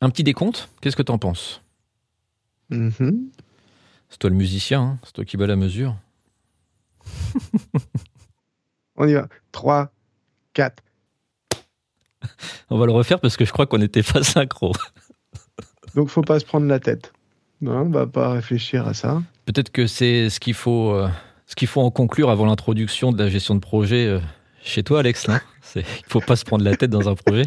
Un 0.00 0.10
petit 0.10 0.24
décompte, 0.24 0.68
qu'est-ce 0.80 0.96
que 0.96 1.02
t'en 1.02 1.18
penses 1.18 1.62
Mhm. 2.70 3.30
C'est 4.08 4.18
toi 4.18 4.30
le 4.30 4.36
musicien, 4.36 4.80
hein 4.80 4.98
c'est 5.04 5.12
toi 5.12 5.24
qui 5.24 5.36
bats 5.36 5.46
la 5.46 5.56
mesure. 5.56 5.96
On 8.96 9.06
y 9.08 9.14
va. 9.14 9.28
3, 9.52 9.92
4. 10.54 10.82
On 12.70 12.78
va 12.78 12.86
le 12.86 12.92
refaire 12.92 13.18
parce 13.20 13.36
que 13.36 13.44
je 13.44 13.52
crois 13.52 13.66
qu'on 13.66 13.78
n'était 13.78 14.02
pas 14.02 14.22
synchro. 14.22 14.72
Donc, 15.94 16.08
faut 16.08 16.22
pas 16.22 16.38
se 16.38 16.44
prendre 16.44 16.66
la 16.66 16.78
tête. 16.78 17.12
Non, 17.60 17.80
on 17.80 17.90
va 17.90 18.06
pas 18.06 18.30
réfléchir 18.32 18.86
à 18.86 18.94
ça. 18.94 19.22
Peut-être 19.44 19.70
que 19.70 19.86
c'est 19.86 20.30
ce 20.30 20.38
qu'il 20.40 20.54
faut, 20.54 20.92
euh, 20.92 21.08
ce 21.46 21.54
qu'il 21.56 21.68
faut 21.68 21.80
en 21.80 21.90
conclure 21.90 22.30
avant 22.30 22.46
l'introduction 22.46 23.12
de 23.12 23.22
la 23.22 23.28
gestion 23.28 23.54
de 23.54 23.60
projet 23.60 24.06
euh, 24.06 24.20
chez 24.62 24.82
toi, 24.82 25.00
Alex. 25.00 25.26
Il 25.74 25.82
faut 26.06 26.20
pas 26.20 26.36
se 26.36 26.44
prendre 26.44 26.64
la 26.64 26.76
tête 26.76 26.90
dans 26.90 27.08
un 27.08 27.14
projet. 27.14 27.42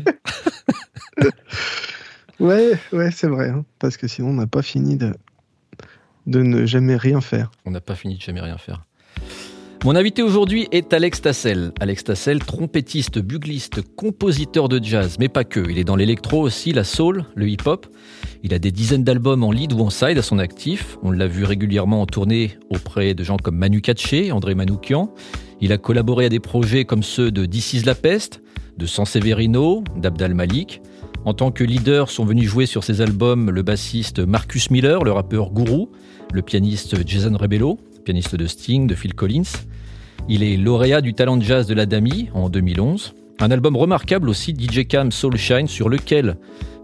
Ouais, 2.43 2.73
ouais, 2.91 3.09
c'est 3.11 3.27
vrai. 3.27 3.49
hein, 3.49 3.63
parce 3.79 3.95
que 3.97 4.07
sinon, 4.07 4.29
on 4.29 4.33
n'a 4.33 4.47
pas 4.47 4.61
fini 4.61 4.97
de, 4.97 5.13
de 6.27 6.41
ne 6.41 6.65
jamais 6.65 6.97
rien 6.97 7.21
faire. 7.21 7.49
On 7.65 7.71
n'a 7.71 7.81
pas 7.81 7.95
fini 7.95 8.17
de 8.17 8.21
jamais 8.21 8.41
rien 8.41 8.57
faire. 8.57 8.83
Mon 9.85 9.95
invité 9.95 10.21
aujourd'hui 10.23 10.67
est 10.71 10.93
Alex 10.93 11.21
Tassel. 11.21 11.71
Alex 11.79 12.03
Tassel, 12.05 12.39
trompettiste, 12.39 13.19
bugliste, 13.19 13.81
compositeur 13.95 14.69
de 14.69 14.81
jazz, 14.81 15.17
mais 15.19 15.27
pas 15.29 15.43
que. 15.43 15.59
Il 15.69 15.77
est 15.77 15.83
dans 15.83 15.95
l'électro 15.97 16.41
aussi, 16.41 16.71
la 16.73 16.83
soul, 16.83 17.25
le 17.35 17.47
hip-hop. 17.49 17.87
Il 18.43 18.53
a 18.53 18.59
des 18.59 18.71
dizaines 18.71 19.03
d'albums 19.03 19.43
en 19.43 19.51
lead 19.51 19.73
ou 19.73 19.79
en 19.79 19.89
side 19.89 20.17
à 20.17 20.21
son 20.21 20.39
actif. 20.39 20.97
On 21.01 21.11
l'a 21.11 21.27
vu 21.27 21.43
régulièrement 21.45 22.01
en 22.01 22.05
tournée 22.05 22.57
auprès 22.69 23.13
de 23.13 23.23
gens 23.23 23.37
comme 23.37 23.57
Manu 23.57 23.81
Katché, 23.81 24.31
André 24.31 24.53
Manoukian. 24.55 25.13
Il 25.61 25.71
a 25.73 25.77
collaboré 25.77 26.25
à 26.25 26.29
des 26.29 26.39
projets 26.41 26.83
comme 26.85 27.03
ceux 27.03 27.31
de 27.31 27.45
This 27.45 27.73
is 27.73 27.83
la 27.83 27.95
peste, 27.95 28.41
de 28.77 28.85
San 28.85 29.05
Severino, 29.05 29.83
d'Abdal 29.97 30.33
Malik. 30.33 30.81
En 31.25 31.33
tant 31.33 31.51
que 31.51 31.63
leader 31.63 32.09
sont 32.09 32.25
venus 32.25 32.49
jouer 32.49 32.65
sur 32.65 32.83
ses 32.83 32.99
albums 32.99 33.49
le 33.49 33.61
bassiste 33.61 34.19
Marcus 34.19 34.69
Miller, 34.69 35.05
le 35.05 35.13
rappeur 35.13 35.51
Guru, 35.51 35.85
le 36.33 36.41
pianiste 36.41 37.07
Jason 37.07 37.37
Rebello, 37.37 37.79
pianiste 38.03 38.35
de 38.35 38.45
Sting, 38.45 38.87
de 38.87 38.95
Phil 38.95 39.13
Collins. 39.13 39.63
Il 40.27 40.43
est 40.43 40.57
lauréat 40.57 40.99
du 40.99 41.13
talent 41.13 41.37
de 41.37 41.43
jazz 41.43 41.65
de 41.65 41.73
la 41.73 41.85
Dami 41.85 42.29
en 42.33 42.49
2011. 42.49 43.13
Un 43.39 43.51
album 43.51 43.77
remarquable 43.77 44.27
aussi, 44.27 44.53
DJ 44.53 44.85
Cam 44.85 45.13
Soulshine, 45.13 45.69
sur 45.69 45.87
lequel 45.87 46.35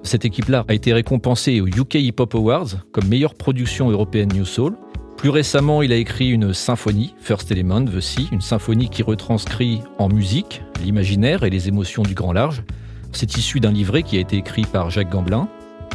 cette 0.04 0.23
équipe-là 0.23 0.64
a 0.70 0.74
été 0.74 0.94
récompensée 0.94 1.59
aux 1.59 1.68
UK 1.68 1.96
Hip 1.96 2.16
Hop 2.20 2.34
Awards 2.34 2.86
comme 2.94 3.09
meilleure 3.09 3.36
production 3.36 3.90
européenne 3.90 4.30
New 4.34 4.46
Soul. 4.46 4.78
Plus 5.18 5.30
récemment, 5.30 5.81
il 5.81 5.92
a 5.92 5.98
écrit 5.98 6.30
une 6.30 6.53
symphonie, 6.53 7.14
First 7.20 7.52
Element, 7.52 7.84
The 7.84 8.00
Sea, 8.00 8.30
une 8.31 8.40
symphonie 8.40 8.90
qui 8.90 9.03
retranscrit 9.03 9.81
en 9.98 10.08
musique 10.08 10.62
l'imaginaire 10.81 11.44
et 11.44 11.50
les 11.50 11.68
émotions 11.68 12.03
du 12.03 12.14
grand 12.14 12.31
large. 12.31 12.64
C'est 13.12 13.38
issu 13.38 13.60
d'un 13.60 13.72
livret 13.72 14.04
qui 14.04 14.18
a 14.18 14.20
été 14.20 14.38
écrit 14.38 14.64
par 14.64 14.90
Jacques 14.90 15.10
Gamblin. 15.10 15.48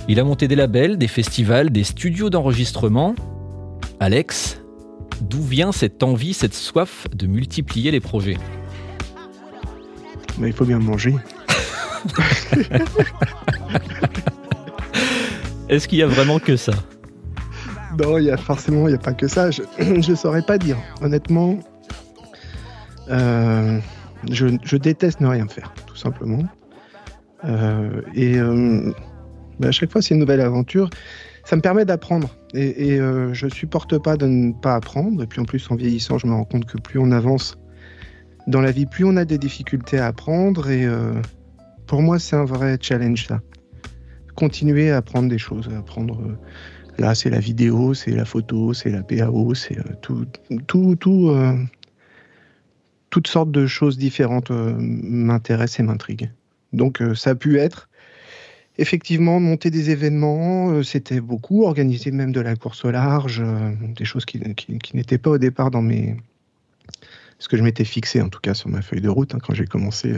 Il 0.09 0.21
a 0.21 0.25
monté 0.25 0.49
des 0.49 0.57
labels, 0.57 0.99
des 0.99 1.09
festivals, 1.09 1.71
des 1.71 1.85
studios 1.85 2.29
d'enregistrement. 2.29 3.15
Alex, 4.01 4.61
d'où 5.21 5.43
vient 5.43 5.73
cette 5.73 6.03
envie, 6.03 6.35
cette 6.35 6.55
soif 6.55 7.07
de 7.15 7.27
multiplier 7.27 7.91
les 7.91 8.01
projets? 8.01 8.37
Mais 10.39 10.49
il 10.49 10.53
faut 10.53 10.67
bien 10.67 10.79
manger. 10.79 11.15
Est-ce 15.69 15.89
qu'il 15.89 15.99
y 15.99 16.03
a 16.03 16.07
vraiment 16.07 16.39
que 16.39 16.57
ça? 16.57 16.73
Non, 17.99 18.19
il 18.19 18.25
y 18.25 18.31
a 18.31 18.37
forcément, 18.37 18.89
il 18.89 18.91
n'y 18.91 18.97
a 18.97 18.99
pas 18.99 19.15
que 19.15 19.29
ça. 19.29 19.51
Je 19.51 19.63
ne 20.11 20.17
saurais 20.17 20.43
pas 20.43 20.59
dire. 20.59 20.77
Honnêtement, 21.01 21.59
euh, 23.09 23.79
je, 24.31 24.49
je 24.63 24.77
déteste 24.77 25.21
ne 25.21 25.29
rien 25.29 25.49
faire, 25.49 25.73
tout 25.87 25.97
simplement. 25.97 26.43
Euh, 27.45 28.03
et 28.15 28.39
bah, 29.59 29.69
à 29.69 29.73
chaque 29.73 29.93
fois, 29.93 30.03
c'est 30.03 30.15
une 30.15 30.21
nouvelle 30.21 30.41
aventure. 30.41 30.91
Ça 31.45 31.57
me 31.57 31.61
permet 31.61 31.85
d'apprendre. 31.85 32.35
Et, 32.55 32.89
et 32.89 33.01
euh, 33.01 33.35
je 33.35 33.49
supporte 33.49 33.99
pas 33.99 34.17
de 34.17 34.27
ne 34.27 34.53
pas 34.53 34.77
apprendre. 34.77 35.23
Et 35.23 35.27
puis 35.27 35.41
en 35.41 35.45
plus, 35.45 35.71
en 35.71 35.77
vieillissant, 35.77 36.19
je 36.19 36.27
me 36.27 36.33
rends 36.33 36.45
compte 36.45 36.67
que 36.67 36.79
plus 36.79 36.99
on 36.99 37.11
avance 37.13 37.59
dans 38.47 38.61
la 38.61 38.71
vie, 38.71 38.87
plus 38.87 39.05
on 39.05 39.17
a 39.17 39.25
des 39.25 39.39
difficultés 39.39 39.99
à 39.99 40.07
apprendre. 40.07 40.71
Et 40.71 40.87
pour 41.87 42.03
moi, 42.03 42.19
c'est 42.19 42.37
un 42.37 42.45
vrai 42.45 42.79
challenge, 42.81 43.27
ça. 43.27 43.41
Continuer 44.35 44.91
à 44.91 44.99
apprendre 44.99 45.29
des 45.29 45.39
choses, 45.39 45.69
à 45.73 45.79
apprendre. 45.79 46.37
Là, 46.99 47.15
c'est 47.15 47.31
la 47.31 47.41
vidéo, 47.41 47.95
c'est 47.95 48.13
la 48.13 48.25
photo, 48.25 48.73
c'est 48.73 48.91
la 48.91 49.03
PAO, 49.03 49.55
c'est 49.55 49.77
tout, 50.01 50.27
tout, 50.67 50.95
tout, 50.97 51.29
euh, 51.31 51.57
toutes 53.11 53.27
sortes 53.27 53.51
de 53.51 53.67
choses 53.67 53.99
différentes 53.99 54.51
m'intéressent 54.51 55.81
et 55.81 55.83
m'intriguent. 55.83 56.31
Donc, 56.75 57.01
euh, 57.01 57.15
ça 57.15 57.31
a 57.31 57.35
pu 57.35 57.59
être 57.59 57.89
effectivement 58.79 59.39
monter 59.41 59.71
des 59.71 59.91
événements, 59.91 60.71
euh, 60.71 60.83
c'était 60.83 61.21
beaucoup, 61.21 61.65
organiser 61.65 62.11
même 62.11 62.33
de 62.33 62.41
la 62.41 62.57
course 62.57 62.85
au 62.85 62.91
large, 62.91 63.41
euh, 63.41 63.71
des 63.95 64.05
choses 64.05 64.25
qui, 64.25 64.41
n'étaient 64.95 65.19
pas 65.19 65.31
au 65.31 65.39
départ 65.39 65.71
dans 65.71 65.83
mes. 65.83 66.17
Ce 67.39 67.49
que 67.49 67.57
je 67.57 67.63
m'étais 67.63 67.85
fixé, 67.85 68.23
en 68.23 68.29
tout 68.29 68.41
cas, 68.41 68.55
sur 68.55 68.69
ma 68.69 68.81
feuille 68.81 69.01
de 69.01 69.09
route. 69.09 69.35
hein, 69.35 69.39
quand 69.43 69.55
j'ai 69.55 69.67
commencé 69.67 70.15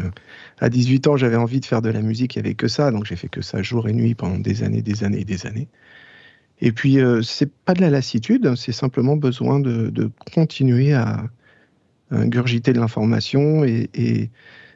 à 0.61 0.69
18 0.69 1.06
ans, 1.09 1.17
j'avais 1.17 1.37
envie 1.37 1.61
de 1.61 1.65
faire 1.65 1.83
de 1.83 1.89
la 1.89 2.03
musique, 2.03 2.37
il 2.37 2.43
n'y 2.43 2.47
avait 2.47 2.55
que 2.55 2.69
ça, 2.69 2.91
donc 2.91 3.06
j'ai 3.06 3.17
fait 3.17 3.28
que 3.28 3.41
ça 3.41 3.62
jour 3.62 3.88
et 3.88 3.93
nuit 3.93 4.15
pendant 4.15 4.38
des 4.38 4.62
années, 4.62 4.83
des 4.83 5.03
années 5.03 5.21
et 5.21 5.25
des 5.25 5.47
années. 5.47 5.69
Et 6.61 6.73
puis, 6.73 7.00
euh, 7.00 7.23
c'est 7.23 7.50
pas 7.50 7.75
de 7.75 7.81
la 7.81 7.91
lassitude, 7.91 8.55
c'est 8.55 8.73
simplement 8.73 9.17
besoin 9.17 9.61
de, 9.61 10.11
continuer 10.34 10.93
à, 10.93 11.25
à 12.11 12.17
ingurgiter 12.17 12.73
de 12.73 12.81
l'information 12.81 13.65
et 13.65 14.31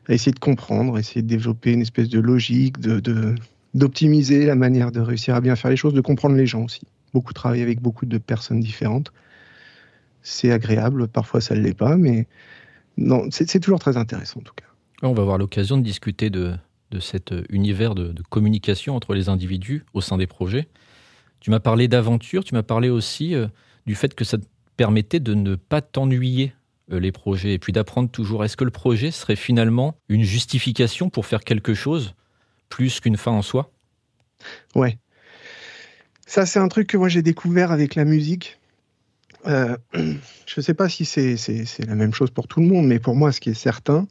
essayer 0.08 0.32
de 0.32 0.38
comprendre, 0.38 0.98
essayer 0.98 1.22
de 1.22 1.26
développer 1.26 1.72
une 1.72 1.82
espèce 1.82 2.08
de 2.08 2.20
logique, 2.20 2.78
de, 2.80 3.34
d'optimiser 3.74 4.46
la 4.46 4.54
manière 4.54 4.90
de 4.92 5.00
réussir 5.00 5.34
à 5.34 5.40
bien 5.40 5.56
faire 5.56 5.70
les 5.70 5.76
choses, 5.76 5.94
de 5.94 6.00
comprendre 6.00 6.36
les 6.36 6.46
gens 6.46 6.64
aussi. 6.64 6.82
Beaucoup 7.12 7.32
travailler 7.32 7.62
avec 7.62 7.80
beaucoup 7.80 8.06
de 8.06 8.18
personnes 8.18 8.60
différentes. 8.60 9.12
C'est 10.22 10.52
agréable, 10.52 11.08
parfois 11.08 11.40
ça 11.40 11.54
ne 11.54 11.60
l'est 11.60 11.74
pas, 11.74 11.96
mais 11.96 12.26
non, 12.96 13.28
c'est, 13.30 13.60
toujours 13.60 13.78
très 13.78 13.96
intéressant 13.96 14.40
en 14.40 14.42
tout 14.42 14.54
cas. 14.54 14.66
On 15.02 15.12
va 15.12 15.22
avoir 15.22 15.38
l'occasion 15.38 15.78
de 15.78 15.82
discuter 15.82 16.28
de, 16.28 16.54
de 16.90 17.00
cet 17.00 17.32
euh, 17.32 17.42
univers 17.48 17.94
de, 17.94 18.08
de 18.08 18.22
communication 18.22 18.94
entre 18.94 19.14
les 19.14 19.28
individus 19.28 19.84
au 19.94 20.00
sein 20.00 20.18
des 20.18 20.26
projets. 20.26 20.68
Tu 21.40 21.50
m'as 21.50 21.60
parlé 21.60 21.88
d'aventure, 21.88 22.44
tu 22.44 22.54
m'as 22.54 22.62
parlé 22.62 22.90
aussi 22.90 23.34
euh, 23.34 23.48
du 23.86 23.94
fait 23.94 24.14
que 24.14 24.24
ça 24.24 24.36
te 24.36 24.44
permettait 24.76 25.20
de 25.20 25.34
ne 25.34 25.54
pas 25.56 25.80
t'ennuyer 25.80 26.52
les 26.90 27.12
projets 27.12 27.54
et 27.54 27.58
puis 27.58 27.72
d'apprendre 27.72 28.10
toujours. 28.10 28.44
Est-ce 28.44 28.56
que 28.56 28.64
le 28.64 28.70
projet 28.70 29.10
serait 29.10 29.36
finalement 29.36 29.96
une 30.08 30.24
justification 30.24 31.10
pour 31.10 31.26
faire 31.26 31.44
quelque 31.44 31.74
chose 31.74 32.14
plus 32.68 33.00
qu'une 33.00 33.16
fin 33.16 33.32
en 33.32 33.42
soi? 33.42 33.72
Ouais. 34.74 34.98
Ça, 36.26 36.46
c'est 36.46 36.58
un 36.58 36.68
truc 36.68 36.88
que 36.88 36.96
moi 36.96 37.08
j'ai 37.08 37.22
découvert 37.22 37.72
avec 37.72 37.94
la 37.94 38.04
musique. 38.04 38.58
Euh, 39.46 39.76
je 39.94 40.54
ne 40.56 40.62
sais 40.62 40.74
pas 40.74 40.88
si 40.88 41.04
c'est, 41.04 41.36
c'est, 41.36 41.64
c'est 41.64 41.86
la 41.86 41.94
même 41.94 42.14
chose 42.14 42.30
pour 42.30 42.46
tout 42.46 42.60
le 42.60 42.66
monde, 42.66 42.86
mais 42.86 42.98
pour 42.98 43.16
moi, 43.16 43.32
ce 43.32 43.40
qui 43.40 43.50
est 43.50 43.54
certain, 43.54 44.06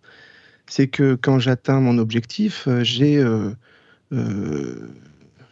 c'est 0.68 0.88
que 0.88 1.16
quand 1.16 1.40
j'atteins 1.40 1.80
mon 1.80 1.98
objectif, 1.98 2.68
euh, 2.68 2.84
j'ai 2.84 3.18
euh, 3.18 3.52
euh, 4.12 4.90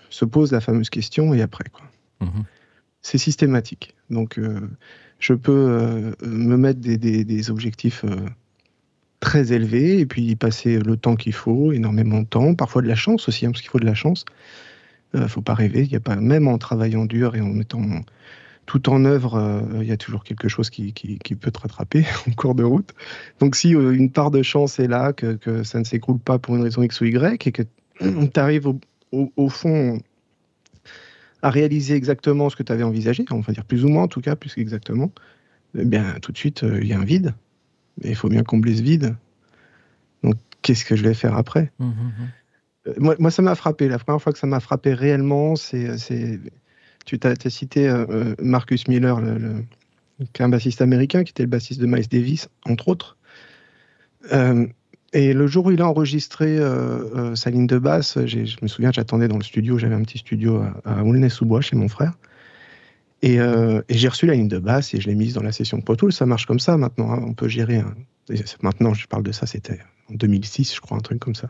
se 0.10 0.26
pose 0.26 0.52
la 0.52 0.62
fameuse 0.62 0.90
question 0.90 1.34
et 1.34 1.42
après 1.42 1.70
quoi. 1.72 1.86
Mhm. 2.22 2.44
C'est 3.02 3.18
systématique. 3.18 3.96
Donc, 4.10 4.38
euh, 4.38 4.70
je 5.20 5.34
peux 5.34 5.52
euh, 5.52 6.12
me 6.22 6.58
mettre 6.58 6.80
des, 6.80 7.52
objectifs 7.52 8.04
euh, 8.06 8.16
très 9.20 9.52
élevés 9.54 10.00
et 10.00 10.06
puis 10.06 10.24
y 10.24 10.36
passer 10.36 10.80
le 10.80 10.98
temps 10.98 11.16
qu'il 11.16 11.34
faut, 11.34 11.72
énormément 11.72 12.22
de 12.22 12.28
temps, 12.28 12.56
parfois 12.56 12.82
de 12.82 12.88
la 12.88 12.96
chance 12.96 13.28
aussi, 13.28 13.46
hein, 13.46 13.52
parce 13.52 13.62
qu'il 13.62 13.72
faut 13.72 13.80
de 13.80 13.86
la 13.86 13.96
chance. 13.96 14.26
Il 15.14 15.22
ne 15.22 15.28
faut 15.28 15.42
pas 15.42 15.54
rêver. 15.54 15.84
Il 15.84 15.92
y 15.92 15.96
a 15.96 16.00
pas, 16.00 16.16
même 16.18 16.48
en 16.48 16.58
travaillant 16.58 17.06
dur 17.06 17.36
et 17.36 17.42
en 17.42 17.48
mettant 17.48 17.82
tout 18.68 18.90
en 18.90 19.06
œuvre, 19.06 19.36
euh, 19.36 19.62
il 19.82 19.88
y 19.88 19.92
a 19.92 19.98
toujours 19.98 20.24
quelque 20.24 20.50
chose 20.50 20.70
qui, 20.70 20.94
peut 21.40 21.52
te 21.52 21.60
rattraper 21.60 22.06
en 22.28 22.32
cours 22.34 22.54
de 22.54 22.64
route. 22.64 22.94
Donc, 23.40 23.56
si 23.56 23.74
euh, 23.74 23.92
une 23.92 24.12
part 24.12 24.30
de 24.30 24.44
chance 24.44 24.78
est 24.80 24.88
là, 24.88 25.14
que, 25.14 25.64
ça 25.64 25.80
ne 25.80 25.84
s'écroule 25.86 26.20
pas 26.20 26.38
pour 26.38 26.56
une 26.56 26.62
raison 26.62 26.84
X 26.84 27.02
ou 27.02 27.06
Y, 27.06 27.48
et 27.48 27.52
que 27.52 27.64
tu 28.02 28.40
arrives 28.40 28.72
au 29.12 29.50
fond 29.50 30.00
à 31.42 31.50
réaliser 31.50 31.96
exactement 31.96 32.50
ce 32.50 32.56
que 32.56 32.64
tu 32.64 32.72
avais 32.72 32.84
envisagé, 32.84 33.26
on 33.32 33.40
va 33.42 33.54
dire 33.54 33.66
plus 33.66 33.86
ou 33.86 33.90
moins 33.90 34.04
en 34.04 34.08
tout 34.08 34.22
cas, 34.22 34.36
plus 34.36 34.54
qu'exactement, 34.54 35.12
eh 35.78 35.86
bien 35.86 36.16
tout 36.22 36.32
de 36.32 36.38
suite, 36.38 36.64
euh, 36.64 36.80
il 36.82 36.88
y 36.88 36.94
a 36.94 37.00
un 37.00 37.06
vide. 37.06 37.34
Et 38.04 38.10
il 38.10 38.16
faut 38.16 38.30
bien 38.30 38.44
combler 38.44 38.76
ce 38.76 38.82
vide. 38.84 39.16
Donc, 40.24 40.36
qu'est-ce 40.62 40.86
que 40.86 40.96
je 40.96 41.04
vais 41.04 41.14
faire 41.14 41.36
après? 41.36 41.72
Mhm, 41.80 41.88
mhm. 41.88 42.28
euh, 42.88 42.94
moi, 42.98 43.16
moi, 43.20 43.32
ça 43.32 43.42
m'a 43.42 43.56
frappé. 43.56 43.88
La 43.88 43.98
première 43.98 44.22
fois 44.22 44.34
que 44.34 44.40
ça 44.40 44.48
m'a 44.48 44.60
frappé 44.60 44.94
réellement, 44.94 45.56
c'est. 45.56 45.98
c'est- 45.98 46.40
Tu 47.06 47.18
t'as 47.20 47.32
as 47.44 47.50
cité 47.50 47.88
euh, 47.88 48.06
euh, 48.10 48.36
Marcus 48.40 48.88
Miller, 48.88 49.22
le, 49.22 49.38
le- 49.38 49.64
qui 50.34 50.42
est 50.42 50.46
un 50.46 50.50
bassiste 50.50 50.82
américain, 50.82 51.24
qui 51.24 51.32
était 51.32 51.44
le 51.44 51.50
bassiste 51.50 51.80
de 51.80 51.86
Miles 51.88 52.08
Davis, 52.08 52.50
entre 52.66 52.90
autres. 52.90 53.18
Euh, 54.34 54.68
et 55.14 55.34
le 55.34 55.48
jour 55.48 55.68
où 55.68 55.72
il 55.72 55.82
a 55.82 55.88
enregistré 55.88 56.58
euh, 56.58 57.04
euh, 57.16 57.36
sa 57.36 57.50
ligne 57.50 57.68
de 57.68 57.78
basse, 57.78 58.18
je 58.26 58.58
me 58.62 58.68
souviens, 58.68 58.92
j'attendais 58.92 59.28
dans 59.28 59.38
le 59.38 59.44
studio, 59.44 59.78
j'avais 59.78 59.96
un 59.96 60.02
petit 60.04 60.18
studio 60.18 60.62
à, 60.84 61.00
à 61.00 61.04
Aulnay-sous-Bois 61.04 61.62
chez 61.62 61.76
mon 61.76 61.88
frère. 61.88 62.14
Et, 63.22 63.40
euh, 63.40 63.82
j'ai 63.90 64.08
reçu 64.10 64.26
la 64.26 64.34
ligne 64.34 64.48
de 64.48 64.60
basse 64.60 64.94
et 64.94 65.02
je 65.02 65.08
l'ai 65.08 65.16
mise 65.16 65.34
dans 65.34 65.42
la 65.44 65.52
session 65.52 65.78
de 65.78 65.84
Pro 65.84 65.96
Tools. 65.96 66.14
Ça 66.14 66.26
marche 66.26 66.46
comme 66.46 66.60
ça 66.60 66.78
maintenant. 66.78 67.12
hein. 67.12 67.24
On 67.26 67.34
peut 67.34 67.48
gérer. 67.48 67.82
Maintenant, 68.62 68.94
je 68.94 69.08
parle 69.08 69.24
de 69.24 69.32
ça, 69.32 69.46
c'était 69.46 69.80
en 70.12 70.16
2006, 70.16 70.76
je 70.76 70.82
crois, 70.82 70.98
un 70.98 71.02
truc 71.02 71.20
comme 71.20 71.36
ça. 71.36 71.50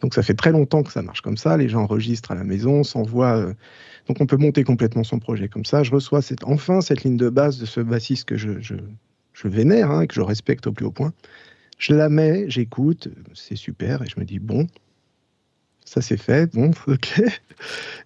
Donc 0.00 0.14
ça 0.14 0.22
fait 0.22 0.34
très 0.34 0.52
longtemps 0.52 0.82
que 0.82 0.92
ça 0.92 1.02
marche 1.02 1.20
comme 1.20 1.36
ça. 1.36 1.56
Les 1.56 1.68
gens 1.68 1.82
enregistrent 1.82 2.30
à 2.30 2.34
la 2.34 2.44
maison, 2.44 2.84
s'envoient. 2.84 3.36
Euh, 3.36 3.54
donc 4.06 4.20
on 4.20 4.26
peut 4.26 4.38
monter 4.38 4.64
complètement 4.64 5.04
son 5.04 5.18
projet 5.18 5.48
comme 5.48 5.64
ça. 5.64 5.82
Je 5.82 5.90
reçois 5.90 6.20
enfin 6.44 6.80
cette 6.80 7.02
ligne 7.02 7.16
de 7.16 7.28
base 7.28 7.58
de 7.58 7.66
ce 7.66 7.80
bassiste 7.80 8.26
que 8.26 8.36
je 8.36 8.74
vénère, 9.44 9.90
hein, 9.90 10.06
que 10.06 10.14
je 10.14 10.20
respecte 10.20 10.66
au 10.66 10.72
plus 10.72 10.86
haut 10.86 10.92
point. 10.92 11.12
Je 11.80 11.94
la 11.94 12.10
mets, 12.10 12.44
j'écoute, 12.48 13.08
c'est 13.32 13.56
super, 13.56 14.02
et 14.02 14.06
je 14.06 14.20
me 14.20 14.26
dis 14.26 14.38
bon, 14.38 14.66
ça 15.86 16.02
c'est 16.02 16.18
fait, 16.18 16.52
bon, 16.54 16.72
ok. 16.86 17.22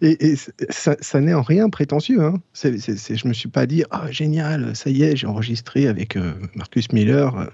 Et, 0.01 0.37
ça, 0.71 0.97
ça 1.01 1.21
n'est 1.21 1.35
en 1.35 1.43
rien 1.43 1.69
prétentieux. 1.69 2.23
Hein. 2.23 2.41
Je 2.55 3.29
me 3.29 3.33
suis 3.33 3.49
pas 3.49 3.67
dit 3.67 3.83
ah 3.91 4.11
génial, 4.13 4.77
ça 4.77 4.91
y 4.91 5.03
est, 5.03 5.17
j'ai 5.17 5.27
enregistré 5.27 5.89
avec 5.89 6.17
euh, 6.17 6.35
Marcus 6.55 6.93
Miller. 6.93 7.37
Euh, 7.37 7.47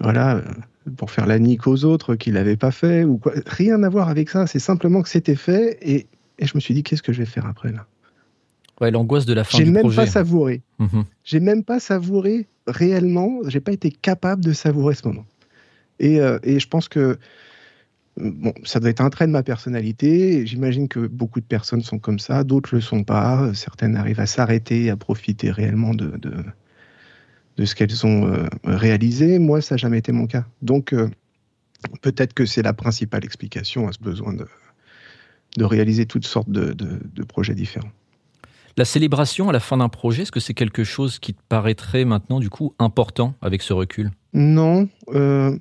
voilà, 0.00 0.36
euh, 0.36 0.42
pour 0.98 1.10
faire 1.10 1.26
la 1.26 1.38
nique 1.38 1.66
aux 1.66 1.84
autres 1.84 2.14
qui 2.14 2.30
l'avaient 2.30 2.58
pas 2.58 2.70
fait 2.70 3.04
ou 3.04 3.16
quoi. 3.16 3.32
Rien 3.46 3.82
à 3.82 3.88
voir 3.88 4.10
avec 4.10 4.28
ça. 4.28 4.46
C'est 4.46 4.58
simplement 4.58 5.00
que 5.00 5.08
c'était 5.08 5.34
fait 5.34 5.78
et, 5.80 6.06
et, 6.38 6.46
je 6.46 6.52
me 6.54 6.60
suis 6.60 6.74
dit 6.74 6.82
qu'est-ce 6.82 7.02
que 7.02 7.14
je 7.14 7.20
vais 7.20 7.26
faire 7.26 7.46
après 7.46 7.72
là? 7.72 7.86
Ouais, 8.82 8.90
l'angoisse 8.90 9.24
de 9.24 9.32
la 9.32 9.44
fin 9.44 9.58
du 9.58 9.64
projet. 9.64 9.76
J'ai 9.80 9.82
même 9.82 9.94
pas 9.96 10.06
savouré. 10.06 10.62
Mhm. 10.78 11.04
J'ai 11.24 11.40
même 11.40 11.64
pas 11.64 11.80
savouré 11.80 12.46
réellement. 12.66 13.40
J'ai 13.48 13.60
pas 13.60 13.72
été 13.72 13.90
capable 13.90 14.44
de 14.44 14.52
savourer 14.52 14.94
ce 14.94 15.08
moment. 15.08 15.24
Et, 16.00 16.20
euh, 16.20 16.38
et 16.42 16.60
je 16.60 16.68
pense 16.68 16.88
que 16.88 17.18
bon, 18.16 18.52
ça 18.64 18.80
doit 18.80 18.90
être 18.90 19.00
un 19.00 19.10
trait 19.10 19.26
de 19.26 19.32
ma 19.32 19.42
personnalité. 19.42 20.46
J'imagine 20.46 20.88
que 20.88 21.00
beaucoup 21.06 21.40
de 21.40 21.46
personnes 21.46 21.82
sont 21.82 21.98
comme 21.98 22.18
ça, 22.18 22.44
d'autres 22.44 22.74
le 22.74 22.80
sont 22.80 23.04
pas. 23.04 23.52
Certaines 23.54 23.96
arrivent 23.96 24.20
à 24.20 24.26
s'arrêter, 24.26 24.90
à 24.90 24.96
profiter 24.96 25.50
réellement 25.50 25.94
de, 25.94 26.16
de 26.18 26.32
de 27.58 27.64
ce 27.64 27.74
qu'elles 27.74 28.06
ont 28.06 28.26
euh, 28.26 28.46
réalisé. 28.64 29.38
Moi, 29.38 29.60
ça 29.60 29.74
n'a 29.74 29.78
jamais 29.78 29.98
été 29.98 30.12
mon 30.12 30.26
cas. 30.26 30.46
Donc, 30.62 30.92
euh, 30.92 31.10
peut-être 32.00 32.32
que 32.32 32.46
c'est 32.46 32.62
la 32.62 32.72
principale 32.72 33.24
explication 33.24 33.88
à 33.88 33.92
ce 33.92 33.98
besoin 33.98 34.32
de, 34.32 34.46
de 35.56 35.64
réaliser 35.64 36.06
toutes 36.06 36.26
sortes 36.26 36.50
de, 36.50 36.72
de, 36.72 37.24
projets 37.24 37.54
différents. 37.54 37.90
La 38.76 38.84
célébration 38.84 39.48
à 39.48 39.52
la 39.52 39.58
fin 39.58 39.76
d'un 39.76 39.88
projet, 39.88 40.22
est-ce 40.22 40.32
que 40.32 40.40
c'est 40.40 40.54
quelque 40.54 40.84
chose 40.84 41.18
qui 41.18 41.34
te 41.34 41.40
paraîtrait 41.48 42.04
maintenant, 42.04 42.38
du 42.38 42.48
coup, 42.48 42.74
important 42.78 43.34
avec 43.42 43.62
ce 43.62 43.72
recul? 43.72 44.12
Non. 44.32 44.88
Euh, 45.08 45.58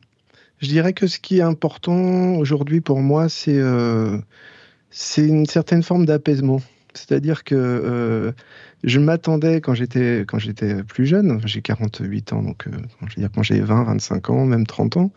je 0.59 0.67
dirais 0.67 0.93
que 0.93 1.07
ce 1.07 1.19
qui 1.19 1.39
est 1.39 1.43
important 1.43 2.35
aujourd'hui 2.35 2.81
pour 2.81 2.99
moi, 2.99 3.29
c'est 3.29 3.61
c'est 4.89 5.27
une 5.27 5.45
certaine 5.45 5.83
forme 5.83 6.05
d'apaisement. 6.05 6.61
C'est-à-dire 6.93 7.43
que 7.43 8.33
je 8.83 8.99
m'attendais 8.99 9.59
quand 9.61 9.73
j'étais 9.73 10.23
plus 10.83 11.05
jeune, 11.05 11.41
j'ai 11.45 11.61
48 11.61 12.33
ans, 12.33 12.43
donc 12.43 12.67
euh, 12.67 12.71
je 13.07 13.15
veux 13.15 13.21
dire 13.21 13.29
quand 13.33 13.43
j'ai 13.43 13.59
20, 13.59 13.83
25 13.83 14.29
ans, 14.29 14.45
même 14.45 14.65
30 14.67 14.97
ans, 14.97 15.11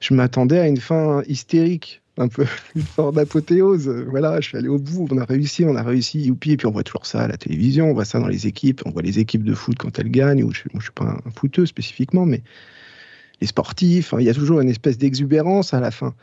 je 0.00 0.14
m'attendais 0.14 0.58
à 0.58 0.66
une 0.66 0.76
fin 0.76 1.22
hystérique, 1.26 2.02
un 2.18 2.28
peu 2.28 2.44
une 2.76 2.82
forme 2.82 3.14
d'apothéose. 3.14 3.88
Voilà, 4.08 4.40
je 4.40 4.48
suis 4.48 4.58
allé 4.58 4.68
au 4.68 4.78
bout, 4.78 5.08
on 5.10 5.18
a 5.18 5.24
réussi, 5.24 5.64
on 5.64 5.76
a 5.76 5.82
réussi, 5.82 6.20
youpi, 6.20 6.52
et 6.52 6.56
puis 6.56 6.66
on 6.66 6.72
voit 6.72 6.84
toujours 6.84 7.06
ça 7.06 7.22
à 7.22 7.28
la 7.28 7.36
télévision, 7.36 7.90
on 7.90 7.94
voit 7.94 8.04
ça 8.04 8.20
dans 8.20 8.28
les 8.28 8.46
équipes, 8.46 8.82
on 8.84 8.90
voit 8.90 9.02
les 9.02 9.18
équipes 9.18 9.44
de 9.44 9.54
foot 9.54 9.76
quand 9.78 9.98
elles 9.98 10.10
gagnent, 10.10 10.44
ou 10.44 10.52
je, 10.52 10.62
je 10.74 10.80
suis 10.80 10.92
pas 10.92 11.18
un 11.24 11.30
footeux 11.34 11.66
spécifiquement, 11.66 12.26
mais 12.26 12.42
les 13.40 13.46
sportifs, 13.46 14.14
il 14.18 14.24
y 14.24 14.30
a 14.30 14.34
toujours 14.34 14.60
une 14.60 14.68
espèce 14.68 14.98
d'exubérance 14.98 15.74
à 15.74 15.80
la 15.80 15.90
fin. 15.90 16.14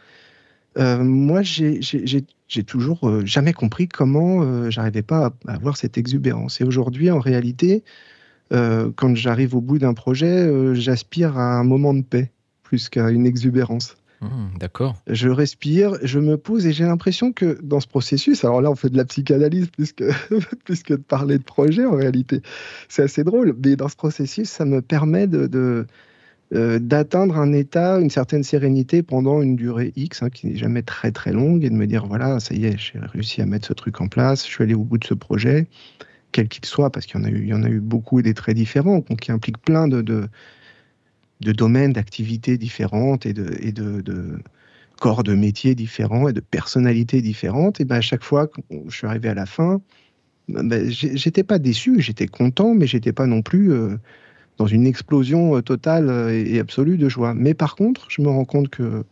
Euh, 0.78 1.04
moi, 1.04 1.42
j'ai 1.42 2.64
toujours 2.66 3.10
euh, 3.10 3.25
jamais 3.25 3.54
compris 3.54 3.88
comment 3.88 4.44
euh, 4.44 4.69
j'arrivais 4.69 5.02
pas 5.02 5.34
à, 5.48 5.54
avoir 5.54 5.78
cette 5.78 5.98
exubérance. 5.98 6.62
Et 6.62 6.64
aujourd'hui, 6.64 7.10
en 7.12 7.19
réalité, 7.19 7.84
quand 8.50 9.14
j'arrive 9.14 9.56
au 9.56 9.62
bout 9.62 9.78
d'un 9.78 9.94
projet, 9.94 10.74
j'aspire 10.74 11.38
à 11.38 11.60
un 11.60 11.66
moment 11.66 11.94
de 11.94 12.02
paix 12.02 12.31
plus 12.64 12.88
qu'à 12.88 13.10
une 13.10 13.25
exubérance. 13.25 13.98
Mmh, 14.22 14.58
d'accord. 14.58 14.96
Je 15.08 15.28
respire, 15.28 15.96
je 16.02 16.18
me 16.20 16.38
pose 16.38 16.66
et 16.66 16.72
j'ai 16.72 16.86
l'impression 16.86 17.34
que 17.34 17.60
dans 17.62 17.81
ce 17.81 17.88
processus, 17.88 18.46
alors 18.46 18.62
là 18.62 18.72
on 18.72 18.75
fait 18.75 18.90
de 18.90 18.96
la 18.96 19.04
psychanalyse 19.04 19.68
plus 19.68 19.92
que, 19.92 20.12
plus 20.63 20.81
que 20.81 20.94
de 20.94 21.02
parler 21.02 21.38
de 21.38 21.44
projet 21.44 21.86
en 21.86 21.92
réalité, 21.92 22.42
c'est 22.88 23.04
assez 23.04 23.25
drôle, 23.25 23.54
mais 23.62 23.75
dans 23.75 23.90
ce 23.90 23.98
processus, 23.98 24.50
ça 24.50 24.63
me 24.63 24.81
permet 24.81 25.28
de 25.28 25.86
euh, 26.54 26.80
d'atteindre 26.80 27.38
un 27.38 27.52
état, 27.52 28.00
une 28.00 28.10
certaine 28.10 28.44
sérénité 28.44 29.04
pendant 29.04 29.42
une 29.42 29.58
durée 29.58 29.92
X, 29.98 30.24
hein, 30.24 30.30
qui 30.30 30.48
n'est 30.48 30.56
jamais 30.56 30.82
très 30.82 31.12
très 31.12 31.34
longue, 31.34 31.66
et 31.66 31.70
de 31.70 31.76
me 31.76 31.86
dire 31.88 32.06
voilà, 32.06 32.40
ça 32.40 32.56
y 32.56 32.66
est, 32.66 32.78
j'ai 32.78 33.00
réussi 33.00 33.42
à 33.42 33.46
mettre 33.46 33.68
ce 33.68 33.74
truc 33.74 34.00
en 34.00 34.08
place, 34.08 34.46
je 34.46 34.52
suis 34.52 34.64
allé 34.64 34.74
au 34.74 34.86
bout 34.86 34.98
de 34.98 35.06
ce 35.06 35.14
projet, 35.14 35.68
quel 36.32 36.48
qu'il 36.48 36.64
soit, 36.66 36.90
parce 36.90 37.06
qu'il 37.06 37.20
y 37.20 37.24
en 37.24 37.26
a 37.26 37.30
eu, 37.30 37.48
y 37.48 37.54
en 37.54 37.64
a 37.64 37.70
eu 37.70 37.82
beaucoup 37.82 38.20
et 38.20 38.24
des 38.24 38.34
très 38.34 38.54
différents, 38.54 39.00
donc 39.00 39.20
qui 39.20 39.32
impliquent 39.34 39.62
plein 39.62 39.90
de, 39.90 40.02
de, 40.02 41.52
domaines, 41.52 41.92
d'activités 41.92 42.58
différentes 42.58 43.26
et 43.26 43.34
de, 43.34 43.58
et 43.60 43.74
de, 43.74 44.40
corps 45.02 45.24
de 45.24 45.36
métiers 45.36 45.76
différents 45.76 46.30
et 46.30 46.34
de 46.34 46.40
personnalités 46.40 47.22
différentes. 47.22 47.82
Et 47.82 47.86
ben 47.86 47.98
à 47.98 48.02
chaque 48.02 48.24
fois 48.24 48.48
que 48.48 48.62
je 48.88 48.96
suis 48.96 49.06
arrivé 49.06 49.30
à 49.30 49.34
la 49.34 49.46
fin, 49.46 49.82
ben, 50.48 50.90
j'étais 50.90 51.44
pas 51.44 51.60
déçu, 51.60 52.00
j'étais 52.02 52.28
content, 52.28 52.74
mais 52.74 52.88
j'étais 52.88 53.12
pas 53.12 53.28
non 53.28 53.42
plus 53.42 53.72
euh, 53.74 53.98
dans 54.57 54.68
une 54.68 54.86
explosion 54.86 55.56
euh, 55.56 55.62
totale 55.62 56.09
euh, 56.09 56.45
et 56.45 56.59
absolue 56.59 56.98
de 56.98 57.09
joie. 57.09 57.33
Mais 57.33 57.54
par 57.54 57.75
contre, 57.75 58.07
je 58.09 58.21
me 58.21 58.30
rends 58.30 58.45
compte 58.45 58.69
que 58.69 59.04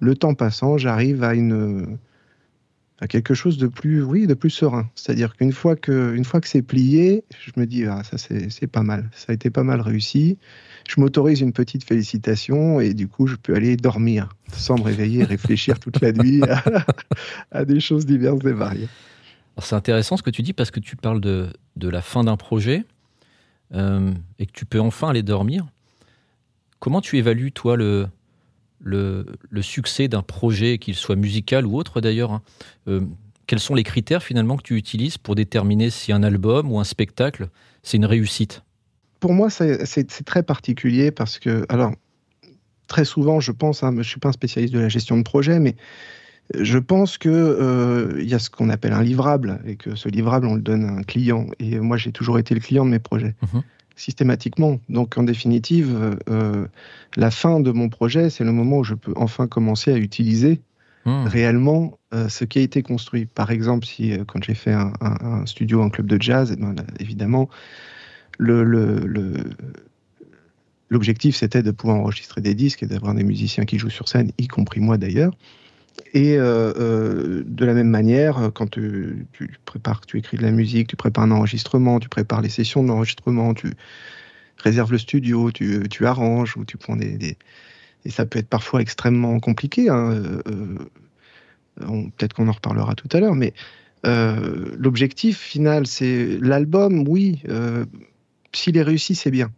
le 0.00 0.16
temps 0.16 0.34
passant, 0.34 0.78
j'arrive 0.78 1.22
à 1.22 3.06
quelque 3.08 3.34
chose 3.34 3.56
de 3.56 3.68
plus, 3.68 4.02
oui, 4.02 4.26
de 4.26 4.34
plus 4.34 4.50
serein. 4.50 4.90
C'est-à-dire 4.96 5.36
qu'une 5.36 5.52
fois 5.52 5.76
que, 5.76 6.20
c'est 6.44 6.62
plié, 6.62 7.24
je 7.40 7.52
me 7.56 7.66
dis 7.66 7.84
ah 7.84 8.02
ça 8.02 8.18
c'est 8.18 8.66
pas 8.66 8.82
mal, 8.82 9.08
ça 9.14 9.26
a 9.28 9.34
été 9.34 9.50
pas 9.50 9.62
mal 9.62 9.80
réussi. 9.80 10.38
Je 10.88 11.00
m'autorise 11.00 11.40
une 11.40 11.52
petite 11.52 11.84
félicitation 11.84 12.80
et 12.80 12.94
du 12.94 13.06
coup 13.06 13.28
je 13.28 13.36
peux 13.36 13.54
aller 13.54 13.76
dormir 13.76 14.30
sans 14.52 14.76
me 14.76 14.82
réveiller 14.82 15.22
réfléchir 15.24 15.78
toute 15.78 16.00
la 16.00 16.12
nuit 16.12 16.42
à, 17.52 17.64
des 17.64 17.78
choses 17.78 18.04
diverses 18.04 18.44
et 18.44 18.52
variées. 18.52 18.88
C'est 19.58 19.76
intéressant 19.76 20.16
ce 20.16 20.24
que 20.24 20.30
tu 20.30 20.42
dis 20.42 20.52
parce 20.52 20.72
que 20.72 20.80
tu 20.80 20.96
parles 20.96 21.20
de 21.20 21.52
la 21.76 22.02
fin 22.02 22.24
d'un 22.24 22.36
projet 22.36 22.84
euh, 23.74 24.12
et 24.38 24.46
que 24.46 24.52
tu 24.52 24.64
peux 24.64 24.80
enfin 24.80 25.08
aller 25.10 25.22
dormir, 25.22 25.66
comment 26.78 27.00
tu 27.00 27.18
évalues, 27.18 27.52
toi, 27.52 27.76
le, 27.76 28.08
le, 28.80 29.62
succès 29.62 30.08
d'un 30.08 30.22
projet, 30.22 30.78
qu'il 30.78 30.94
soit 30.94 31.16
musical 31.16 31.66
ou 31.66 31.76
autre 31.76 32.00
d'ailleurs 32.00 32.32
hein? 32.32 32.42
Euh, 32.88 33.00
Quels 33.46 33.60
sont 33.60 33.74
les 33.74 33.84
critères 33.84 34.22
finalement 34.22 34.56
que 34.56 34.62
tu 34.62 34.76
utilises 34.76 35.18
pour 35.18 35.34
déterminer 35.34 35.90
si 35.90 36.12
un 36.12 36.22
album 36.22 36.70
ou 36.70 36.80
un 36.80 36.84
spectacle, 36.84 37.48
c'est 37.82 37.96
une 37.96 38.06
réussite? 38.06 38.62
Pour 39.20 39.32
moi, 39.32 39.50
c'est 39.50 40.24
très 40.24 40.42
particulier 40.42 41.12
parce 41.12 41.38
que, 41.38 41.64
alors, 41.68 41.92
très 42.88 43.04
souvent, 43.04 43.38
je 43.38 43.52
pense, 43.52 43.82
hein, 43.82 43.92
je 43.92 43.98
ne 43.98 44.02
suis 44.02 44.18
pas 44.18 44.30
un 44.30 44.32
spécialiste 44.32 44.74
de 44.74 44.80
la 44.80 44.88
gestion 44.88 45.16
de 45.16 45.22
projet, 45.22 45.60
mais 45.60 45.76
je 46.58 46.78
pense 46.78 47.18
qu'il 47.18 47.30
euh, 47.32 48.22
y 48.22 48.34
a 48.34 48.38
ce 48.38 48.50
qu'on 48.50 48.68
appelle 48.68 48.92
un 48.92 49.02
livrable 49.02 49.60
et 49.64 49.76
que 49.76 49.94
ce 49.94 50.08
livrable, 50.08 50.46
on 50.46 50.54
le 50.54 50.60
donne 50.60 50.84
à 50.84 50.92
un 50.92 51.02
client. 51.02 51.46
Et 51.58 51.80
moi, 51.80 51.96
j'ai 51.96 52.12
toujours 52.12 52.38
été 52.38 52.54
le 52.54 52.60
client 52.60 52.84
de 52.84 52.90
mes 52.90 52.98
projets, 52.98 53.34
mhm. 53.52 53.62
systématiquement. 53.96 54.78
Donc, 54.88 55.16
en 55.16 55.22
définitive, 55.22 56.18
euh, 56.28 56.66
la 57.16 57.30
fin 57.30 57.60
de 57.60 57.70
mon 57.70 57.88
projet, 57.88 58.28
c'est 58.28 58.44
le 58.44 58.52
moment 58.52 58.78
où 58.78 58.84
je 58.84 58.94
peux 58.94 59.12
enfin 59.16 59.46
commencer 59.46 59.92
à 59.92 59.96
utiliser 59.96 60.60
mhm. 61.06 61.26
réellement 61.26 61.98
euh, 62.12 62.28
ce 62.28 62.44
qui 62.44 62.58
a 62.58 62.62
été 62.62 62.82
construit. 62.82 63.24
Par 63.26 63.50
exemple, 63.50 63.86
si 63.86 64.12
quand 64.26 64.44
j'ai 64.44 64.54
fait 64.54 64.72
un, 64.72 65.46
studio, 65.46 65.82
un 65.82 65.90
club 65.90 66.06
de 66.06 66.20
jazz, 66.20 66.52
eh 66.52 66.60
ben, 66.60 66.74
évidemment, 67.00 67.48
l'objectif, 70.90 71.36
c'était 71.36 71.62
de 71.62 71.70
pouvoir 71.70 71.98
enregistrer 71.98 72.42
des 72.42 72.54
disques 72.54 72.82
et 72.82 72.86
d'avoir 72.86 73.14
des 73.14 73.24
musiciens 73.24 73.64
qui 73.64 73.78
jouent 73.78 73.90
sur 73.90 74.08
scène, 74.08 74.32
y 74.36 74.48
compris 74.48 74.80
moi 74.80 74.98
d'ailleurs. 74.98 75.32
Et 76.14 76.36
euh, 76.36 76.72
euh, 76.76 77.42
de 77.46 77.64
la 77.64 77.72
même 77.74 77.88
manière, 77.88 78.50
quand 78.54 78.70
tu, 78.70 79.26
prépares, 79.64 80.04
tu 80.06 80.18
écris 80.18 80.36
de 80.36 80.42
la 80.42 80.50
musique, 80.50 80.88
tu 80.88 80.96
prépares 80.96 81.24
un 81.24 81.30
enregistrement, 81.30 82.00
tu 82.00 82.08
prépares 82.08 82.42
les 82.42 82.50
sessions 82.50 82.82
d'enregistrement, 82.82 83.54
tu 83.54 83.72
réserves 84.58 84.92
le 84.92 84.98
studio, 84.98 85.50
tu, 85.50 85.88
tu 85.88 86.06
arranges 86.06 86.56
ou 86.56 86.64
tu 86.64 86.76
prends 86.76 86.96
des, 86.96 87.36
Et 88.04 88.10
ça 88.10 88.26
peut 88.26 88.38
être 88.38 88.48
parfois 88.48 88.82
extrêmement 88.82 89.40
compliqué. 89.40 89.88
Hein, 89.88 90.12
euh, 90.46 90.78
peut-être 92.16 92.34
qu'on 92.34 92.48
en 92.48 92.52
reparlera 92.52 92.94
tout 92.94 93.08
à 93.12 93.20
l'heure, 93.20 93.34
mais 93.34 93.54
l'objectif 94.04 95.38
final, 95.38 95.86
c'est 95.86 96.38
l'album, 96.40 97.06
oui. 97.08 97.42
S'il 98.54 98.76
est 98.76 98.82
réussi, 98.82 99.14
c'est 99.14 99.30
bien. 99.30 99.50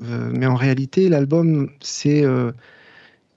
mais 0.00 0.46
en 0.46 0.56
réalité, 0.56 1.08
l'album, 1.08 1.70
c'est 1.80 2.24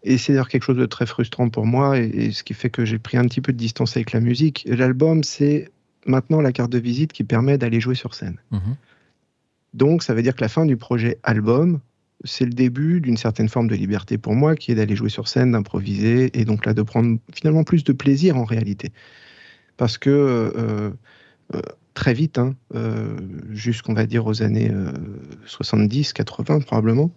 et 0.05 0.17
c'est 0.17 0.33
d'ailleurs 0.33 0.47
quelque 0.47 0.63
chose 0.63 0.77
de 0.77 0.85
très 0.85 1.05
frustrant 1.05 1.49
pour 1.49 1.65
moi, 1.65 1.97
et, 1.97 2.31
ce 2.31 2.43
qui 2.43 2.53
fait 2.53 2.69
que 2.69 2.85
j'ai 2.85 2.99
pris 2.99 3.17
un 3.17 3.25
petit 3.25 3.41
peu 3.41 3.51
de 3.51 3.57
distance 3.57 3.97
avec 3.97 4.11
la 4.11 4.19
musique. 4.19 4.63
L'album, 4.67 5.23
c'est 5.23 5.69
maintenant 6.05 6.41
la 6.41 6.51
carte 6.51 6.71
de 6.71 6.77
visite 6.77 7.11
qui 7.11 7.23
permet 7.23 7.57
d'aller 7.57 7.79
jouer 7.79 7.95
sur 7.95 8.13
scène. 8.13 8.37
Mhm. 8.51 8.75
Donc, 9.73 10.03
ça 10.03 10.13
veut 10.13 10.21
dire 10.21 10.35
que 10.35 10.41
la 10.41 10.47
fin 10.47 10.65
du 10.65 10.77
projet 10.77 11.17
album, 11.23 11.79
c'est 12.23 12.45
le 12.45 12.51
début 12.51 13.01
d'une 13.01 13.17
certaine 13.17 13.49
forme 13.49 13.67
de 13.67 13.75
liberté 13.75 14.17
pour 14.17 14.35
moi, 14.35 14.55
qui 14.55 14.71
est 14.71 14.75
d'aller 14.75 14.95
jouer 14.95 15.09
sur 15.09 15.27
scène, 15.27 15.51
d'improviser, 15.51 16.39
et 16.39 16.45
donc 16.45 16.65
là, 16.65 16.73
de 16.73 16.81
prendre 16.81 17.17
finalement 17.33 17.63
plus 17.63 17.83
de 17.83 17.91
plaisir 17.91 18.37
en 18.37 18.45
réalité. 18.45 18.91
Parce 19.75 19.97
que 19.97 20.09
euh, 20.09 20.91
euh, 21.53 21.61
très 21.93 22.13
vite, 22.13 22.37
hein, 22.37 22.55
euh, 22.75 23.17
jusqu'on 23.51 23.93
va 23.93 24.05
dire 24.05 24.25
aux 24.27 24.43
années 24.43 24.71
70, 25.45 26.13
80 26.13 26.61
probablement, 26.61 27.11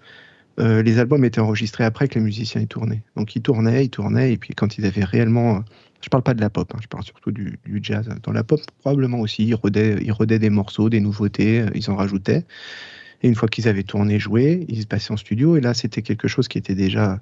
euh, 0.59 0.83
les 0.83 0.99
albums 0.99 1.25
étaient 1.25 1.41
enregistrés 1.41 1.85
après 1.85 2.09
que 2.09 2.15
les 2.15 2.21
musiciens 2.21 2.61
y 2.61 2.67
tournaient. 2.67 3.03
Donc 3.17 3.37
ils 3.37 3.43
tournaient, 3.43 3.85
ils 3.85 3.91
tournaient, 3.91 4.33
et 4.33 4.37
puis 4.37 4.55
quand 4.55 4.79
ils 4.79 4.87
avaient 4.87 5.05
réellement... 5.05 5.65
Je 6.00 6.09
parle 6.09 6.23
pas 6.23 6.35
de 6.35 6.41
la 6.41 6.49
pop, 6.49 6.71
hein, 6.75 6.79
je 6.81 6.87
parle 6.87 7.03
surtout 7.03 7.33
du, 7.33 7.59
jazz. 7.83 8.09
Dans 8.23 8.33
la 8.33 8.45
pop, 8.45 8.61
probablement 8.79 9.19
aussi, 9.19 9.45
ils 9.45 9.55
rodaient, 9.55 9.99
ils 10.00 10.12
rodaient 10.12 10.38
des 10.38 10.50
morceaux, 10.50 10.88
des 10.88 11.00
nouveautés, 11.00 11.65
ils 11.75 11.91
en 11.91 11.97
rajoutaient. 11.97 12.45
Et 13.23 13.29
une 13.29 13.35
fois 13.35 13.49
qu'ils 13.49 13.67
avaient 13.67 13.83
tourné, 13.83 14.21
joué, 14.21 14.65
ils 14.69 14.83
se 14.83 14.87
passaient 14.87 15.12
en 15.12 15.17
studio. 15.17 15.57
Et 15.57 15.61
là, 15.61 15.75
c'était 15.75 16.03
quelque 16.03 16.29
chose 16.29 16.47
qui 16.47 16.57
était 16.57 16.77
déjà 16.77 17.21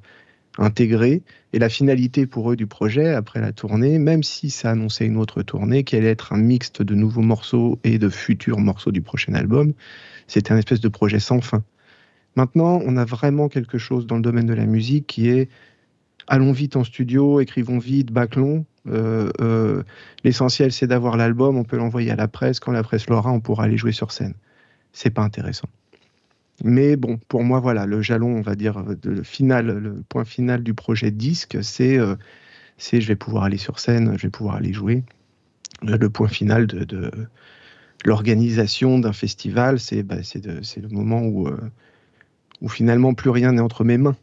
intégré. 0.59 1.23
Et 1.53 1.59
la 1.59 1.69
finalité 1.69 2.27
pour 2.27 2.51
eux 2.51 2.57
du 2.57 2.67
projet, 2.67 3.15
après 3.15 3.41
la 3.41 3.53
tournée, 3.53 3.99
même 3.99 4.23
si 4.23 4.51
ça 4.51 4.71
annonçait 4.71 5.07
une 5.07 5.17
autre 5.17 5.43
tournée, 5.43 5.85
qui 5.85 5.97
allait 5.97 6.11
être 6.11 6.33
un 6.33 6.39
mixte 6.39 6.83
de 6.83 6.95
nouveaux 6.95 7.23
morceaux 7.23 7.79
et 7.85 7.99
de 7.99 8.09
futurs 8.09 8.59
morceaux 8.59 8.93
du 8.93 9.01
prochain 9.01 9.35
album, 9.35 9.73
c'était 10.27 10.53
un 10.53 10.59
espèce 10.59 10.81
de 10.81 10.89
projet 10.89 11.19
sans 11.19 11.41
fin. 11.41 11.65
Maintenant, 12.37 12.81
on 12.85 12.97
a 12.97 13.05
vraiment 13.05 13.49
quelque 13.49 13.79
chose 13.79 14.07
dans 14.07 14.17
le 14.17 14.23
domaine 14.23 14.47
de 14.47 14.55
la 14.55 14.67
musique 14.67 15.07
qui 15.07 15.29
est 15.29 15.49
allons 16.27 16.53
vite 16.53 16.77
en 16.77 16.85
studio, 16.85 17.41
écrivons 17.41 17.79
vite, 17.79 18.13
bâclons. 18.13 18.65
Euh, 18.89 19.31
euh, 19.41 19.83
l'essentiel, 20.25 20.73
c'est 20.73 20.87
d'avoir 20.87 21.17
l'album, 21.17 21.57
on 21.57 21.65
peut 21.65 21.77
l'envoyer 21.77 22.11
à 22.11 22.17
la 22.17 22.29
presse. 22.29 22.61
Quand 22.61 22.73
la 22.73 22.83
presse 22.83 23.09
l'aura, 23.09 23.31
on 23.31 23.41
pourra 23.41 23.65
aller 23.65 23.77
jouer 23.77 23.93
sur 23.93 24.13
scène. 24.13 24.35
C'est 24.93 25.11
pas 25.11 25.23
intéressant. 25.23 25.69
Mais 26.65 26.97
bon, 26.97 27.19
pour 27.29 27.43
moi, 27.43 27.61
voilà, 27.61 27.87
le 27.87 28.01
jalon, 28.01 28.37
on 28.37 28.41
va 28.41 28.55
dire, 28.55 28.83
le 29.05 29.23
final, 29.23 29.67
le 29.67 30.03
point 30.09 30.25
final 30.25 30.63
du 30.63 30.73
projet 30.75 31.11
disque, 31.11 31.59
c'est 31.63 31.99
euh, 31.99 32.17
c'est 32.79 33.01
je 33.01 33.09
vais 33.09 33.17
pouvoir 33.17 33.45
aller 33.45 33.59
sur 33.59 33.79
scène, 33.79 34.17
je 34.17 34.23
vais 34.23 34.31
pouvoir 34.31 34.57
aller 34.57 34.73
jouer. 34.73 35.05
Le 35.83 36.09
point 36.09 36.29
final 36.29 36.67
de, 36.67 37.11
l'organisation 38.05 38.99
d'un 38.99 39.13
festival, 39.13 39.79
c'est 39.79 40.03
bah, 40.03 40.17
le 40.17 40.89
moment 40.89 41.23
où, 41.23 41.49
où 42.61 42.69
finalement 42.69 43.15
plus 43.15 43.31
rien 43.31 43.53
n'est 43.53 43.61
entre 43.61 43.85
mes 43.85 43.99
mains. 43.99 44.17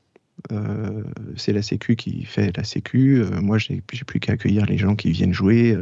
Euh, 0.51 1.03
c'est 1.37 1.53
la 1.53 1.61
Sécu 1.61 1.95
qui 1.95 2.25
fait 2.25 2.55
la 2.57 2.63
Sécu. 2.63 3.23
moi, 3.41 3.57
j'ai 3.57 3.81
plus 3.81 4.19
qu'à 4.19 4.33
accueillir 4.33 4.65
les 4.65 4.77
gens 4.77 4.95
qui 4.95 5.11
viennent 5.11 5.33
jouer. 5.33 5.77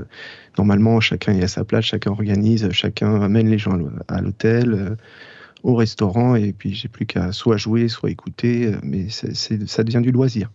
normalement, 0.58 1.00
chacun 1.00 1.34
est 1.34 1.43
à 1.43 1.48
sa 1.48 1.63
place, 1.63 1.86
chacun 1.86 2.12
organise, 2.12 2.70
chacun 2.72 3.22
amène 3.22 3.50
les 3.50 3.58
gens 3.58 3.79
à 4.08 4.22
l'hôtel 4.22 4.98
au 5.63 5.75
restaurant 5.75 6.36
et 6.36 6.53
puis 6.53 6.74
j'ai 6.74 6.88
plus 6.88 7.05
qu'à 7.05 7.31
soit 7.31 7.58
jouer, 7.58 7.88
soit 7.88 8.10
écouter, 8.10 8.67
euh, 8.67 8.79
mais 8.84 9.08
ça 9.10 9.84
devient 9.84 10.01
du 10.01 10.12
loisir. 10.12 10.50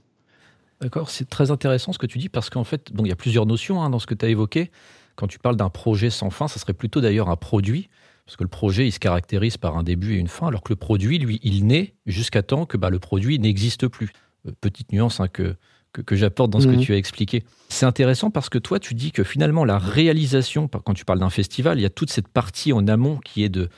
D'accord, 0.80 1.10
c'est 1.10 1.28
très 1.28 1.50
intéressant 1.50 1.92
ce 1.92 1.98
que 1.98 2.06
tu 2.06 2.18
dis 2.18 2.28
parce 2.28 2.50
qu'en 2.50 2.64
fait, 2.64 2.92
bon, 2.92 3.04
il 3.04 3.08
y 3.08 3.12
a 3.12 3.16
plusieurs 3.16 3.46
notions 3.46 3.82
hein, 3.82 3.90
dans 3.90 3.98
ce 3.98 4.06
que 4.06 4.14
tu 4.14 4.26
as 4.26 4.28
évoqué. 4.28 4.70
Quand 5.14 5.26
tu 5.26 5.38
parles 5.38 5.56
d'un 5.56 5.70
projet 5.70 6.10
sans 6.10 6.30
fin, 6.30 6.48
ça 6.48 6.60
serait 6.60 6.74
plutôt 6.74 7.00
d'ailleurs 7.00 7.30
un 7.30 7.36
produit, 7.36 7.88
parce 8.26 8.37
que 8.37 8.45
le 8.45 8.49
projet, 8.49 8.87
il 8.87 8.92
se 8.92 8.99
caractérise 8.99 9.56
par 9.56 9.76
un 9.76 9.83
début 9.83 10.14
et 10.14 10.18
une 10.18 10.28
fin, 10.28 10.49
alors 10.49 10.62
que 10.62 10.73
le 10.73 10.76
produit, 10.76 11.18
lui, 11.18 11.40
il 11.42 11.66
naît 11.66 11.95
jusqu'à 12.06 12.42
temps 12.42 12.66
que 12.66 12.76
bah, 12.76 12.90
le 12.90 12.99
produit 12.99 13.38
n'existe 13.38 13.88
plus. 13.88 14.11
Euh, 14.47 14.52
petite 14.61 14.92
nuance 14.92 15.21
hein, 15.21 15.28
que, 15.28 15.56
que, 15.92 16.16
j'apporte 16.16 16.50
dans 16.50 16.61
ce 16.61 16.66
que 16.66 16.73
mhm. 16.73 16.80
tu 16.80 16.92
as 16.92 16.97
expliqué. 16.97 17.45
C'est 17.68 17.87
intéressant 17.87 18.30
parce 18.30 18.49
que 18.49 18.59
toi, 18.59 18.78
tu 18.80 18.95
dis 18.95 19.12
que 19.12 19.25
finalement, 19.25 19.64
la 19.64 19.78
réalisation, 19.78 20.68
quand 20.68 20.95
tu 20.95 21.04
parles 21.04 21.21
d'un 21.21 21.30
festival, 21.30 21.78
il 21.78 21.83
y 21.83 21.87
a 21.87 21.90
toute 21.90 22.11
cette 22.11 22.28
partie 22.28 22.73
en 22.73 22.87
amont 22.88 23.18
qui 23.18 23.45
est 23.45 23.49
de 23.49 23.68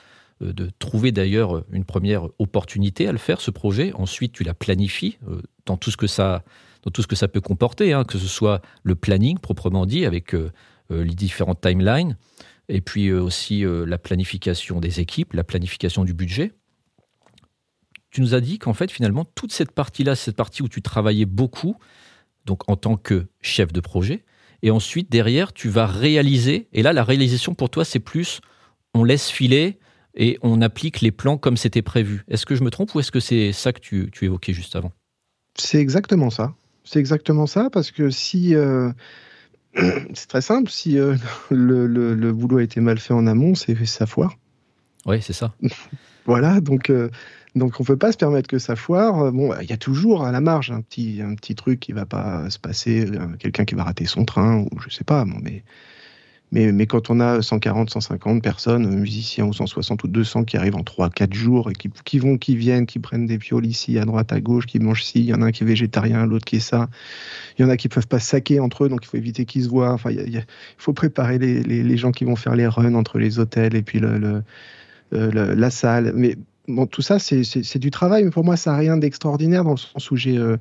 euh, 0.42 0.52
de 0.52 0.70
trouver 0.78 1.12
d'ailleurs 1.12 1.64
une 1.72 1.84
première 1.84 2.28
opportunité 2.38 3.08
à 3.08 3.12
le 3.12 3.18
faire, 3.18 3.40
ce 3.40 3.50
projet. 3.50 3.92
Ensuite, 3.94 4.32
tu 4.32 4.44
la 4.44 4.54
planifies 4.54 5.18
euh, 5.28 5.42
dans 5.66 5.76
tout 5.76 5.90
ce 5.90 5.96
que 5.96 6.06
ça, 6.06 6.44
dans 6.84 6.90
tout 6.90 7.02
ce 7.02 7.06
que 7.06 7.16
ça 7.16 7.28
peut 7.28 7.40
comporter, 7.40 7.92
hein, 7.92 8.04
que 8.04 8.18
ce 8.18 8.28
soit 8.28 8.62
le 8.84 8.94
planning 8.94 9.38
proprement 9.38 9.84
dit, 9.84 10.04
avec 10.04 10.34
euh, 10.34 10.50
les 10.90 11.14
différentes 11.14 11.60
timelines, 11.60 12.16
et 12.68 12.80
puis 12.80 13.12
aussi 13.12 13.64
la 13.64 13.98
planification 13.98 14.80
des 14.80 15.00
équipes, 15.00 15.32
la 15.32 15.44
planification 15.44 16.04
du 16.04 16.14
budget. 16.14 16.52
Tu 18.10 18.20
nous 18.20 18.34
as 18.34 18.40
dit 18.40 18.58
qu'en 18.58 18.74
fait, 18.74 18.90
finalement, 18.90 19.24
toute 19.24 19.52
cette 19.52 19.72
partie-là, 19.72 20.14
cette 20.14 20.36
partie 20.36 20.62
où 20.62 20.68
tu 20.68 20.82
travaillais 20.82 21.26
beaucoup, 21.26 21.76
donc 22.46 22.68
en 22.68 22.76
tant 22.76 22.96
que 22.96 23.26
chef 23.40 23.72
de 23.72 23.80
projet, 23.80 24.24
et 24.62 24.70
ensuite, 24.70 25.10
derrière, 25.10 25.52
tu 25.52 25.68
vas 25.68 25.86
réaliser, 25.86 26.68
et 26.72 26.82
là, 26.82 26.92
la 26.92 27.04
réalisation 27.04 27.54
pour 27.54 27.70
toi, 27.70 27.84
c'est 27.84 28.00
plus 28.00 28.40
on 28.94 29.04
laisse 29.04 29.30
filer, 29.30 29.78
et 30.18 30.38
on 30.42 30.60
applique 30.60 31.00
les 31.00 31.12
plans 31.12 31.38
comme 31.38 31.56
c'était 31.56 31.82
prévu. 31.82 32.24
Est-ce 32.28 32.44
que 32.44 32.54
je 32.54 32.64
me 32.64 32.70
trompe 32.70 32.94
ou 32.94 33.00
est-ce 33.00 33.12
que 33.12 33.20
c'est 33.20 33.52
ça 33.52 33.72
que 33.72 33.78
tu, 33.80 34.10
évoquais 34.22 34.52
juste 34.52 34.74
avant? 34.74 34.92
C'est 35.56 35.78
exactement 35.78 36.30
ça. 36.30 36.54
C'est 36.84 36.98
exactement 36.98 37.46
ça 37.46 37.70
parce 37.70 37.90
que 37.90 38.10
si... 38.10 38.54
Euh, 38.54 38.90
c'est 40.14 40.28
très 40.28 40.40
simple, 40.40 40.70
si 40.70 40.98
euh, 40.98 41.16
le, 41.50 42.32
boulot 42.32 42.58
a 42.58 42.62
été 42.62 42.80
mal 42.80 42.98
fait 42.98 43.14
en 43.14 43.26
amont, 43.26 43.54
c'est 43.54 43.84
sa 43.86 44.06
foire. 44.06 44.36
Oui, 45.06 45.22
c'est 45.22 45.32
ça. 45.32 45.54
voilà, 46.26 46.60
donc, 46.60 46.90
euh, 46.90 47.10
donc 47.54 47.74
on 47.80 47.82
ne 47.82 47.86
peut 47.86 47.96
pas 47.96 48.12
se 48.12 48.18
permettre 48.18 48.48
que 48.48 48.58
ça 48.58 48.76
foire. 48.76 49.32
Bon, 49.32 49.54
il 49.60 49.68
y 49.68 49.72
a 49.72 49.78
toujours 49.78 50.24
à 50.24 50.32
la 50.32 50.40
marge 50.40 50.70
un 50.70 50.80
petit, 50.80 51.20
un 51.22 51.34
petit 51.34 51.54
truc 51.54 51.80
qui 51.80 51.92
ne 51.92 51.96
va 51.96 52.06
pas 52.06 52.50
se 52.50 52.58
passer, 52.58 53.08
quelqu'un 53.38 53.64
qui 53.64 53.74
va 53.74 53.84
rater 53.84 54.06
son 54.06 54.24
train, 54.24 54.58
ou 54.58 54.68
je 54.80 54.90
sais 54.90 55.04
pas, 55.04 55.24
mais 55.24 55.64
mais, 56.50 56.86
quand 56.86 57.10
on 57.10 57.20
a 57.20 57.42
140, 57.42 57.90
150 57.90 58.42
personnes, 58.42 58.88
musiciens 58.88 59.44
ou 59.44 59.52
160 59.52 60.02
ou 60.04 60.08
200 60.08 60.44
qui 60.44 60.56
arrivent 60.56 60.76
en 60.76 60.82
3-4 60.82 61.34
jours 61.34 61.70
et 61.70 61.74
qui, 61.74 62.18
vont, 62.18 62.38
qui 62.38 62.56
viennent, 62.56 62.86
qui 62.86 62.98
prennent 62.98 63.26
des 63.26 63.36
pioles 63.36 63.66
ici, 63.66 63.98
à 63.98 64.06
droite, 64.06 64.32
à 64.32 64.40
gauche, 64.40 64.64
qui 64.64 64.78
mangent 64.78 65.04
ci, 65.04 65.20
il 65.20 65.26
y 65.26 65.34
en 65.34 65.42
a 65.42 65.46
un 65.46 65.52
qui 65.52 65.64
est 65.64 65.66
végétarien, 65.66 66.24
l'autre 66.24 66.46
qui 66.46 66.56
est 66.56 66.60
ça. 66.60 66.88
Il 67.58 67.62
y 67.62 67.64
en 67.66 67.68
a 67.68 67.76
qui 67.76 67.88
ne 67.88 67.92
peuvent 67.92 68.08
pas 68.08 68.18
saquer 68.18 68.60
entre 68.60 68.84
eux, 68.84 68.88
donc 68.88 69.00
il 69.04 69.08
faut 69.08 69.18
éviter 69.18 69.44
qu'ils 69.44 69.64
se 69.64 69.68
voient. 69.68 69.92
Enfin, 69.92 70.10
il, 70.10 70.42
faut 70.78 70.94
préparer 70.94 71.38
les, 71.38 71.96
gens 71.98 72.12
qui 72.12 72.24
vont 72.24 72.36
faire 72.36 72.54
les 72.54 72.66
runs 72.66 72.94
entre 72.94 73.18
les 73.18 73.38
hôtels 73.38 73.74
et 73.74 73.82
puis 73.82 73.98
le, 73.98 74.42
euh, 75.12 75.54
la 75.54 75.70
salle. 75.70 76.12
Mais 76.14 76.36
bon, 76.66 76.86
tout 76.86 77.02
ça, 77.02 77.18
c'est 77.18 77.78
du 77.78 77.90
travail, 77.90 78.24
mais 78.24 78.30
pour 78.30 78.44
moi, 78.44 78.56
ça 78.56 78.72
n'a 78.72 78.78
rien 78.78 78.96
d'extraordinaire 78.96 79.64
dans 79.64 79.72
le 79.72 79.76
sens 79.76 80.10
où 80.10 80.16
j'ai. 80.16 80.38
Euh, 80.38 80.56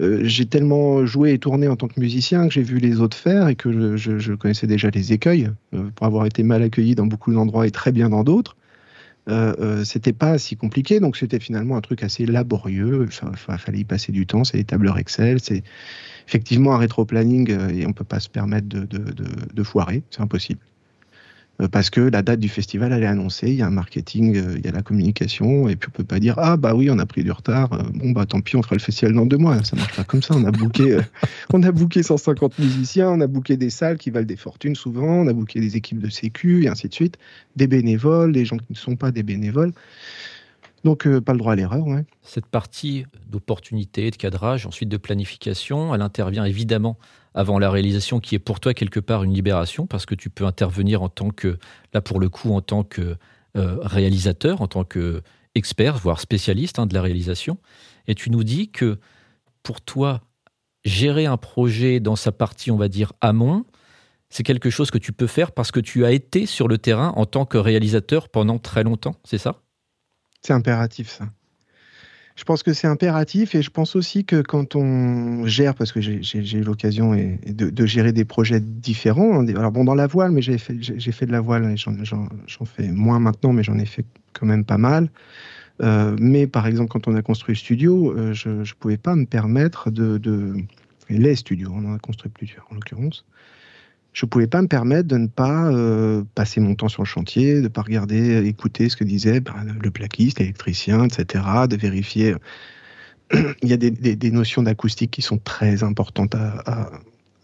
euh, 0.00 0.20
j'ai 0.22 0.46
tellement 0.46 1.04
joué 1.06 1.32
et 1.32 1.38
tourné 1.38 1.66
en 1.66 1.76
tant 1.76 1.88
que 1.88 1.98
musicien 1.98 2.46
que 2.46 2.54
j'ai 2.54 2.62
vu 2.62 2.78
les 2.78 3.00
autres 3.00 3.16
faire 3.16 3.48
et 3.48 3.56
que 3.56 3.96
je, 3.96 4.34
connaissais 4.34 4.66
déjà 4.66 4.90
les 4.90 5.12
écueils 5.12 5.50
euh, 5.74 5.90
pour 5.94 6.06
avoir 6.06 6.26
été 6.26 6.42
mal 6.42 6.62
accueilli 6.62 6.94
dans 6.94 7.06
beaucoup 7.06 7.32
d'endroits 7.32 7.66
et 7.66 7.70
très 7.70 7.90
bien 7.90 8.08
dans 8.08 8.22
d'autres. 8.22 8.56
Euh, 9.28 9.84
c'était 9.84 10.14
pas 10.14 10.38
si 10.38 10.56
compliqué, 10.56 11.00
donc 11.00 11.16
c'était 11.18 11.40
finalement 11.40 11.76
un 11.76 11.82
truc 11.82 12.02
assez 12.02 12.24
laborieux. 12.24 13.06
Il 13.10 13.58
fallait 13.58 13.80
y 13.80 13.84
passer 13.84 14.10
du 14.10 14.26
temps, 14.26 14.44
c'est 14.44 14.56
des 14.56 14.64
tableurs 14.64 14.98
Excel, 14.98 15.38
c'est 15.40 15.62
effectivement 16.26 16.74
un 16.74 16.78
rétro-planning 16.78 17.50
et 17.70 17.86
on 17.86 17.92
peut 17.92 18.04
pas 18.04 18.20
se 18.20 18.30
permettre 18.30 18.68
de 18.68 19.62
foirer, 19.62 20.02
c'est 20.10 20.22
impossible. 20.22 20.60
Euh, 21.60 21.68
parce 21.68 21.90
que 21.90 22.00
la 22.00 22.22
date 22.22 22.38
du 22.38 22.48
festival 22.48 22.92
elle 22.92 23.02
est 23.02 23.06
annoncée, 23.06 23.48
il 23.48 23.54
y 23.54 23.62
a 23.62 23.66
un 23.66 23.70
marketing, 23.70 24.36
euh, 24.36 24.54
il 24.56 24.64
y 24.64 24.68
a 24.68 24.72
la 24.72 24.82
communication, 24.82 25.68
et 25.68 25.74
puis 25.74 25.90
on 25.92 25.96
peut 25.96 26.04
pas 26.04 26.20
dire 26.20 26.34
ah 26.38 26.56
bah 26.56 26.74
oui 26.74 26.88
on 26.90 26.98
a 26.98 27.06
pris 27.06 27.24
du 27.24 27.32
retard, 27.32 27.72
euh, 27.72 27.82
bon 27.94 28.12
bah 28.12 28.26
tant 28.26 28.40
pis 28.40 28.56
on 28.56 28.62
fera 28.62 28.76
le 28.76 28.80
festival 28.80 29.14
dans 29.14 29.26
deux 29.26 29.38
mois, 29.38 29.62
ça 29.64 29.74
marche 29.74 29.96
pas 29.96 30.04
comme 30.04 30.22
ça, 30.22 30.34
on 30.36 30.44
a 30.44 30.52
booké, 30.52 30.98
on 31.52 31.62
a 31.64 31.72
booké 31.72 32.02
150 32.02 32.58
musiciens, 32.60 33.10
on 33.10 33.20
a 33.20 33.26
booké 33.26 33.56
des 33.56 33.70
salles 33.70 33.98
qui 33.98 34.10
valent 34.10 34.26
des 34.26 34.36
fortunes 34.36 34.76
souvent, 34.76 35.22
on 35.22 35.26
a 35.26 35.32
booké 35.32 35.58
des 35.60 35.76
équipes 35.76 36.00
de 36.00 36.10
sécu 36.10 36.64
et 36.64 36.68
ainsi 36.68 36.88
de 36.88 36.94
suite, 36.94 37.18
des 37.56 37.66
bénévoles, 37.66 38.32
des 38.32 38.44
gens 38.44 38.56
qui 38.56 38.66
ne 38.70 38.76
sont 38.76 38.96
pas 38.96 39.10
des 39.10 39.24
bénévoles. 39.24 39.72
Donc, 40.84 41.08
pas 41.20 41.32
le 41.32 41.38
droit 41.38 41.52
à 41.52 41.56
l'erreur. 41.56 41.84
Cette 42.22 42.46
partie 42.46 43.04
d'opportunité, 43.26 44.10
de 44.10 44.16
cadrage, 44.16 44.66
ensuite 44.66 44.88
de 44.88 44.96
planification, 44.96 45.94
elle 45.94 46.02
intervient 46.02 46.44
évidemment 46.44 46.98
avant 47.34 47.58
la 47.58 47.70
réalisation 47.70 48.20
qui 48.20 48.34
est 48.34 48.40
pour 48.40 48.60
toi 48.60 48.74
quelque 48.74 49.00
part 49.00 49.24
une 49.24 49.32
libération 49.32 49.86
parce 49.86 50.06
que 50.06 50.14
tu 50.14 50.30
peux 50.30 50.44
intervenir 50.44 51.02
en 51.02 51.08
tant 51.08 51.30
que, 51.30 51.58
là 51.92 52.00
pour 52.00 52.20
le 52.20 52.28
coup, 52.28 52.52
en 52.52 52.60
tant 52.60 52.84
que 52.84 53.16
euh, 53.56 53.78
réalisateur, 53.80 54.60
en 54.60 54.68
tant 54.68 54.84
que 54.84 55.22
expert, 55.54 55.96
voire 55.98 56.20
spécialiste 56.20 56.78
hein, 56.78 56.86
de 56.86 56.94
la 56.94 57.02
réalisation. 57.02 57.58
Et 58.06 58.14
tu 58.14 58.30
nous 58.30 58.44
dis 58.44 58.70
que 58.70 58.98
pour 59.62 59.80
toi, 59.80 60.22
gérer 60.84 61.26
un 61.26 61.36
projet 61.36 62.00
dans 62.00 62.16
sa 62.16 62.32
partie, 62.32 62.70
on 62.70 62.76
va 62.76 62.88
dire, 62.88 63.12
amont, 63.20 63.64
c'est 64.30 64.42
quelque 64.42 64.70
chose 64.70 64.90
que 64.90 64.98
tu 64.98 65.12
peux 65.12 65.26
faire 65.26 65.52
parce 65.52 65.70
que 65.70 65.80
tu 65.80 66.04
as 66.04 66.12
été 66.12 66.46
sur 66.46 66.68
le 66.68 66.78
terrain 66.78 67.12
en 67.16 67.26
tant 67.26 67.44
que 67.44 67.58
réalisateur 67.58 68.28
pendant 68.28 68.58
très 68.58 68.82
longtemps, 68.82 69.16
c'est 69.24 69.38
ça? 69.38 69.60
C'est 70.42 70.52
impératif 70.52 71.08
ça 71.08 71.28
je 72.38 72.44
pense 72.44 72.62
que 72.62 72.72
c'est 72.72 72.86
impératif 72.86 73.56
et 73.56 73.62
je 73.62 73.70
pense 73.70 73.96
aussi 73.96 74.24
que 74.24 74.42
quand 74.42 74.76
on 74.76 75.44
gère, 75.46 75.74
parce 75.74 75.90
que 75.90 76.00
j'ai 76.00 76.56
eu 76.56 76.62
l'occasion 76.62 77.12
de, 77.12 77.86
gérer 77.86 78.12
des 78.12 78.24
projets 78.24 78.60
différents, 78.60 79.40
hein, 79.40 79.48
alors 79.56 79.72
bon, 79.72 79.84
dans 79.84 79.96
la 79.96 80.06
voile, 80.06 80.30
mais 80.30 80.40
j'ai 80.40 80.56
fait, 80.56 80.76
fait 81.10 81.26
de 81.26 81.32
la 81.32 81.40
voile, 81.40 81.74
j'en 81.76 82.64
fais 82.64 82.92
moins 82.92 83.18
maintenant, 83.18 83.52
mais 83.52 83.64
j'en 83.64 83.76
ai 83.76 83.86
fait 83.86 84.04
quand 84.34 84.46
même 84.46 84.64
pas 84.64 84.78
mal. 84.78 85.10
Euh, 85.82 86.14
mais 86.20 86.46
par 86.46 86.68
exemple, 86.68 86.90
quand 86.90 87.08
on 87.08 87.16
a 87.16 87.22
construit 87.22 87.56
le 87.56 87.58
studio, 87.58 88.12
euh, 88.12 88.32
je 88.34 88.50
ne 88.50 88.78
pouvais 88.78 88.98
pas 88.98 89.16
me 89.16 89.26
permettre 89.26 89.90
de, 89.90 90.18
de, 90.18 90.54
Les 91.08 91.34
studios, 91.34 91.72
on 91.74 91.84
en 91.90 91.94
a 91.94 91.98
construit 91.98 92.30
plusieurs 92.30 92.66
en 92.70 92.76
l'occurrence 92.76 93.24
je 94.18 94.26
ne 94.26 94.30
pouvais 94.30 94.48
pas 94.48 94.60
me 94.60 94.66
permettre 94.66 95.06
de 95.06 95.16
ne 95.16 95.28
pas 95.28 95.70
euh, 95.70 96.24
passer 96.34 96.58
mon 96.58 96.74
temps 96.74 96.88
sur 96.88 97.02
le 97.02 97.06
chantier, 97.06 97.54
de 97.54 97.60
ne 97.60 97.68
pas 97.68 97.82
regarder, 97.82 98.44
écouter 98.46 98.88
ce 98.88 98.96
que 98.96 99.04
disait 99.04 99.38
ben, 99.38 99.54
le 99.80 99.90
plaquiste, 99.92 100.40
l'électricien, 100.40 101.04
etc., 101.04 101.44
de 101.70 101.76
vérifier. 101.76 102.34
Il 103.62 103.68
y 103.68 103.72
a 103.72 103.76
des, 103.76 104.30
notions 104.32 104.64
d'acoustique 104.64 105.12
qui 105.12 105.22
sont 105.22 105.38
très 105.38 105.84
importantes 105.84 106.34
à, 106.34 106.90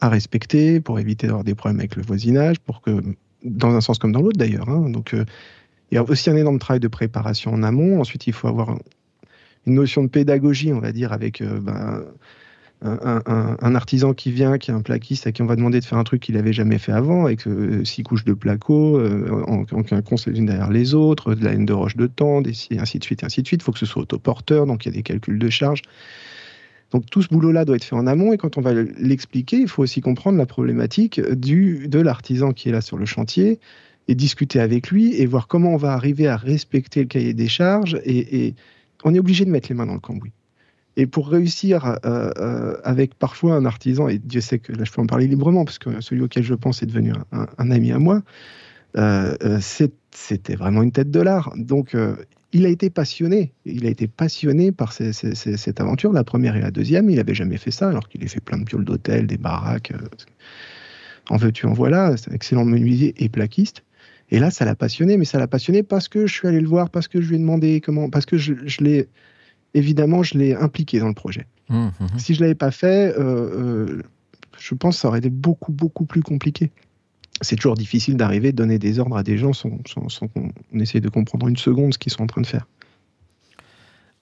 respecter 0.03 0.81
pour 0.81 0.99
éviter 0.99 1.29
d'avoir 1.29 1.45
des 1.45 1.55
problèmes 1.55 1.79
avec 1.79 1.95
le 1.95 2.03
voisinage, 2.03 2.59
pour 2.59 2.83
que, 2.83 3.01
dans 3.45 3.71
un 3.75 3.81
sens 3.81 3.99
comme 3.99 4.11
dans 4.11 4.21
l'autre 4.21 4.37
d'ailleurs. 4.37 4.69
Hein. 4.69 4.91
donc, 4.91 5.15
euh, 5.15 5.25
il 5.93 5.95
y 5.95 5.99
a 5.99 6.03
aussi 6.03 6.29
un 6.29 6.37
énorme 6.37 6.59
travail 6.59 6.81
de 6.81 6.89
préparation 6.89 7.53
en 7.53 7.63
amont. 7.63 8.01
Ensuite, 8.01 8.27
il 8.27 8.33
faut 8.33 8.49
avoir 8.49 8.77
une 9.65 9.75
notion 9.75 10.03
de 10.03 10.09
pédagogie, 10.09 10.73
on 10.73 10.81
va 10.81 10.91
dire, 10.91 11.13
avec 11.13 11.41
ben, 11.41 12.03
un, 12.85 13.75
artisan 13.75 14.15
qui 14.15 14.31
vient, 14.31 14.59
qui 14.59 14.71
est 14.71 14.75
un 14.75 14.83
plaquiste, 14.83 15.27
à 15.27 15.33
qui 15.33 15.43
on 15.43 15.47
va 15.47 15.57
demander 15.57 15.81
de 15.81 15.85
faire 15.85 15.99
un 15.99 16.05
truc 16.05 16.21
qu'il 16.23 16.35
n'avait 16.35 16.53
jamais 16.53 16.79
fait 16.79 16.93
avant, 16.93 17.25
avec 17.25 17.43
six 17.85 18.03
couches 18.03 18.25
de 18.25 18.35
placo, 18.35 19.01
en, 19.01 19.65
en 19.73 20.17
les 20.27 20.39
unes 20.39 20.47
derrière 20.47 20.71
les 20.71 20.95
autres, 20.95 21.35
de 21.35 21.45
la 21.45 21.53
haine 21.53 21.65
de 21.65 21.73
roche 21.73 21.97
de 21.97 22.07
tendre, 22.07 22.49
et 22.49 22.79
ainsi 22.79 22.99
de 22.99 23.05
suite, 23.05 23.25
ainsi 23.25 23.43
de 23.43 23.47
suite. 23.47 23.63
Il 23.63 23.65
faut 23.65 23.73
que 23.73 23.79
ce 23.79 23.87
soit 23.87 24.03
autoporteur, 24.03 24.67
donc 24.67 24.85
il 24.85 24.89
y 24.89 24.93
a 24.93 24.95
des 24.95 25.03
calculs 25.03 25.39
de 25.39 25.49
charge. 25.49 25.83
Donc 26.95 27.11
tout 27.11 27.23
ce 27.23 27.29
boulot-là 27.29 27.65
doit 27.65 27.75
être 27.75 27.85
fait 27.85 27.97
en 27.97 28.07
amont 28.07 28.33
et 28.33 28.37
quand 28.37 28.57
on 28.57 28.61
va 28.61 28.73
l'expliquer, 28.73 29.57
il 29.57 29.67
faut 29.67 29.83
aussi 29.83 30.01
comprendre 30.01 30.39
la 30.39 30.47
problématique 30.47 31.21
du, 31.21 31.89
de 31.89 31.99
l'artisan 31.99 32.53
qui 32.53 32.69
est 32.69 32.73
là 32.73 32.81
sur 32.81 32.97
le 32.97 33.05
chantier 33.05 33.59
et 34.07 34.15
discuter 34.15 34.61
avec 34.61 34.91
lui 34.91 35.21
et 35.21 35.27
voir 35.27 35.49
comment 35.49 35.75
on 35.75 35.77
va 35.77 35.93
arriver 35.93 36.29
à 36.29 36.37
respecter 36.37 37.01
le 37.01 37.07
cahier 37.07 37.35
des 37.35 37.49
charges 37.49 38.01
et, 38.05 38.55
on 39.07 39.13
est 39.13 39.19
obligé 39.19 39.45
de 39.45 39.51
mettre 39.51 39.69
les 39.69 39.75
mains 39.75 39.85
dans 39.85 39.95
le 39.95 40.01
cambouis. 40.01 40.33
Et 40.97 41.07
pour 41.07 41.29
réussir 41.29 41.85
euh, 41.87 41.97
euh, 42.39 42.77
avec 42.85 43.15
parfois 43.15 43.55
un 43.55 43.65
artisan, 43.65 44.09
et 44.09 44.19
Dieu 44.19 44.41
sait 44.41 44.59
que 44.59 44.73
là 44.73 44.85
je 44.85 44.93
peux 44.93 45.03
en 45.03 45.07
parler 45.07 45.27
librement 45.27 45.65
parce 45.65 45.79
que 45.79 46.01
celui 46.01 46.23
auquel 46.23 46.45
je 46.45 46.55
pense 46.55 46.83
est 46.83 46.87
devenu 46.87 47.13
un, 47.33 47.71
ami 47.71 47.91
à 47.93 47.99
moi, 47.99 48.23
euh, 48.97 49.59
c'était 50.13 50.55
vraiment 50.55 50.83
une 50.83 50.93
tête 50.93 51.11
de 51.11 51.21
l'art. 51.21 51.53
Donc 51.57 51.97
il 52.53 52.67
a 52.67 52.69
été 52.69 52.91
passionné. 52.91 53.53
Il 53.65 53.87
a 53.87 53.91
été 53.91 54.07
passionné 54.07 54.71
par 54.71 54.93
cette 54.93 55.81
aventure, 55.81 56.13
la 56.13 56.23
première 56.23 56.55
et 56.55 56.61
la 56.61 56.71
deuxième. 56.71 57.11
Il 57.11 57.17
n'avait 57.17 57.35
jamais 57.35 57.57
fait 57.57 57.73
ça, 57.73 57.89
alors 57.89 58.09
qu'il 58.09 58.23
a 58.23 58.29
fait 58.29 58.41
plein 58.41 58.59
de 58.59 58.65
pioles 58.65 58.85
d'hôtel, 58.85 59.27
des 59.27 59.39
baraques. 59.39 59.93
En 61.31 61.37
veux-tu, 61.37 61.67
en 61.67 61.73
voilà. 61.73 62.11
Un 62.11 62.35
excellent 62.35 62.65
menuisier 62.65 63.15
et 63.19 63.29
plaquiste. 63.29 63.83
Et 64.31 64.39
là, 64.39 64.51
ça 64.51 64.65
l'a 64.65 64.75
passionné, 64.75 65.17
mais 65.17 65.25
ça 65.25 65.39
l'a 65.39 65.47
passionné 65.47 65.83
parce 65.83 66.09
que 66.09 66.27
je 66.27 66.33
suis 66.33 66.49
allé 66.49 66.61
le 66.61 66.69
voir, 66.69 66.91
parce 66.91 67.09
que 67.09 67.21
je 67.21 67.29
lui 67.29 67.37
ai 67.37 67.39
demandé 67.39 67.81
comment, 67.81 68.09
parce 68.09 68.27
que 68.27 68.37
je, 68.37 68.55
l'ai, 68.81 69.09
évidemment, 69.75 70.23
je 70.23 70.39
l'ai 70.39 70.55
impliqué 70.55 70.99
dans 70.99 71.09
le 71.09 71.15
projet. 71.15 71.47
Mmh, 71.69 71.87
mmh. 71.87 72.07
Si 72.19 72.35
je 72.35 72.41
l'avais 72.41 72.55
pas 72.55 72.71
fait, 72.71 73.15
euh, 73.19 73.23
euh, 73.23 74.03
je 74.59 74.75
pense 74.75 74.97
que 74.97 75.01
ça 75.03 75.09
aurait 75.09 75.19
été 75.19 75.31
beaucoup, 75.31 75.73
beaucoup 75.73 76.07
plus 76.07 76.23
compliqué 76.23 76.71
c'est 77.41 77.57
toujours 77.57 77.75
difficile 77.75 78.17
d'arriver, 78.17 78.53
de 78.53 78.57
donner 78.57 78.79
des 78.79 78.99
ordres 78.99 79.17
à 79.17 79.23
des 79.23 79.39
gens 79.39 79.53
sans, 79.53 79.71
qu'on 79.71 80.53
essaye 80.79 81.01
de 81.01 81.09
comprendre 81.09 81.49
une 81.49 81.57
seconde 81.57 81.95
ce 81.95 81.99
qu'ils 81.99 82.13
sont 82.13 82.23
en 82.23 82.27
train 82.27 82.41
de 82.41 82.47
faire. 82.47 82.67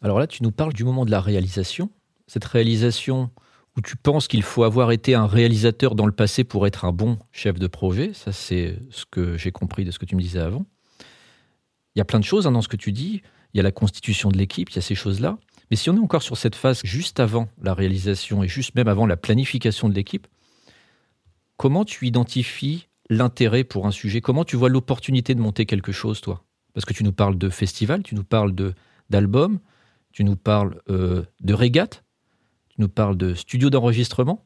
Alors 0.01 0.19
là, 0.19 0.27
tu 0.27 0.43
nous 0.43 0.51
parles 0.51 0.73
du 0.73 0.85
moment 0.85 1.05
de 1.05 1.11
la 1.11 1.21
réalisation. 1.21 1.91
Cette 2.27 2.45
réalisation 2.45 3.31
où 3.77 3.81
tu 3.81 3.97
penses 3.97 4.29
qu'il 4.29 4.43
faut 4.43 4.65
avoir 4.65 4.93
été 4.93 5.15
un 5.15 5.27
réalisateur 5.27 5.95
dans 5.95 6.07
le 6.07 6.13
passé 6.13 6.45
pour 6.45 6.67
être 6.67 6.85
un 6.85 6.93
bon 6.93 7.19
chef 7.31 7.59
de 7.59 7.67
projet. 7.67 8.13
Ça, 8.13 8.33
c'est 8.33 8.79
ce 8.91 9.05
que 9.11 9.37
j'ai 9.37 9.53
compris 9.53 9.85
de 9.85 9.91
ce 9.91 9.99
que 9.99 10.05
tu 10.05 10.17
me 10.17 10.21
disais 10.21 10.41
avant. 10.41 10.67
Il 11.95 11.99
y 11.99 12.03
a 12.03 12.05
plein 12.05 12.21
de 12.21 12.25
choses 12.25 12.47
hein, 12.47 12.53
dans 12.53 12.63
ce 12.63 12.69
que 12.69 12.77
tu 12.77 12.93
dis. 12.93 13.23
Il 13.55 13.59
y 13.59 13.61
a 13.61 13.63
la 13.63 13.73
constitution 13.73 14.31
de 14.31 14.39
l'équipe, 14.39 14.71
il 14.71 14.77
y 14.77 14.79
a 14.79 14.83
ces 14.83 14.95
choses-là. 14.95 15.39
Mais 15.71 15.77
si 15.77 15.91
on 15.91 15.97
est 15.97 16.01
encore 16.01 16.23
sur 16.23 16.37
cette 16.37 16.55
phase 16.55 16.81
juste 16.85 17.21
avant 17.21 17.49
la 17.63 17.75
réalisation 17.75 18.43
et 18.43 18.49
juste 18.49 18.75
même 18.75 18.89
avant 18.89 19.07
la 19.07 19.17
planification 19.17 19.89
de 19.89 19.95
l'équipe, 19.95 20.27
comment 21.57 21.85
tu 21.85 22.07
identifies 22.07 22.89
l'intérêt 23.09 23.65
pour 23.65 23.87
un 23.87 23.91
sujet? 23.91 24.21
Comment 24.21 24.45
tu 24.45 24.57
vois 24.57 24.69
l'opportunité 24.69 25.35
de 25.35 25.41
monter 25.41 25.67
quelque 25.67 25.93
chose, 25.93 26.21
toi? 26.21 26.45
Parce 26.75 26.85
que 26.85 26.95
tu 26.95 27.05
nous 27.05 27.13
parles 27.13 27.39
de 27.39 27.49
festival, 27.49 28.03
tu 28.03 28.15
nous 28.15 28.25
parles 28.25 28.55
de 28.55 28.75
d'albums, 29.11 29.59
tu 30.13 30.25
nous 30.25 30.37
parles 30.37 30.81
euh, 30.89 31.23
de 31.41 31.55
régates, 31.55 32.05
tu 32.71 32.81
nous 32.81 32.89
parles 32.89 33.17
de 33.17 33.35
studio 33.35 33.71
d'enregistrement. 33.71 34.45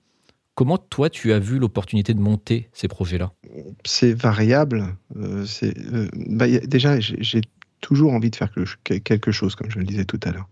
Comment 0.55 0.79
toi 0.79 1.11
tu 1.11 1.33
as 1.33 1.39
vu 1.39 1.59
l'opportunité 1.59 2.15
de 2.15 2.21
monter 2.21 2.69
ces 2.73 2.89
projets-là? 2.89 3.33
C'est 3.85 4.15
variable. 4.15 4.97
Euh, 5.17 5.45
euh, 5.63 6.09
bah, 6.15 6.49
déjà 6.49 6.99
j'ai 6.99 7.43
toujours 7.81 8.13
envie 8.13 8.31
de 8.31 8.37
faire 8.37 8.51
quelque 9.05 9.33
chose, 9.33 9.55
comme 9.55 9.71
je 9.71 9.79
le 9.79 9.85
disais 9.85 10.05
tout 10.05 10.21
à 10.25 10.33
l'heure. 10.33 10.49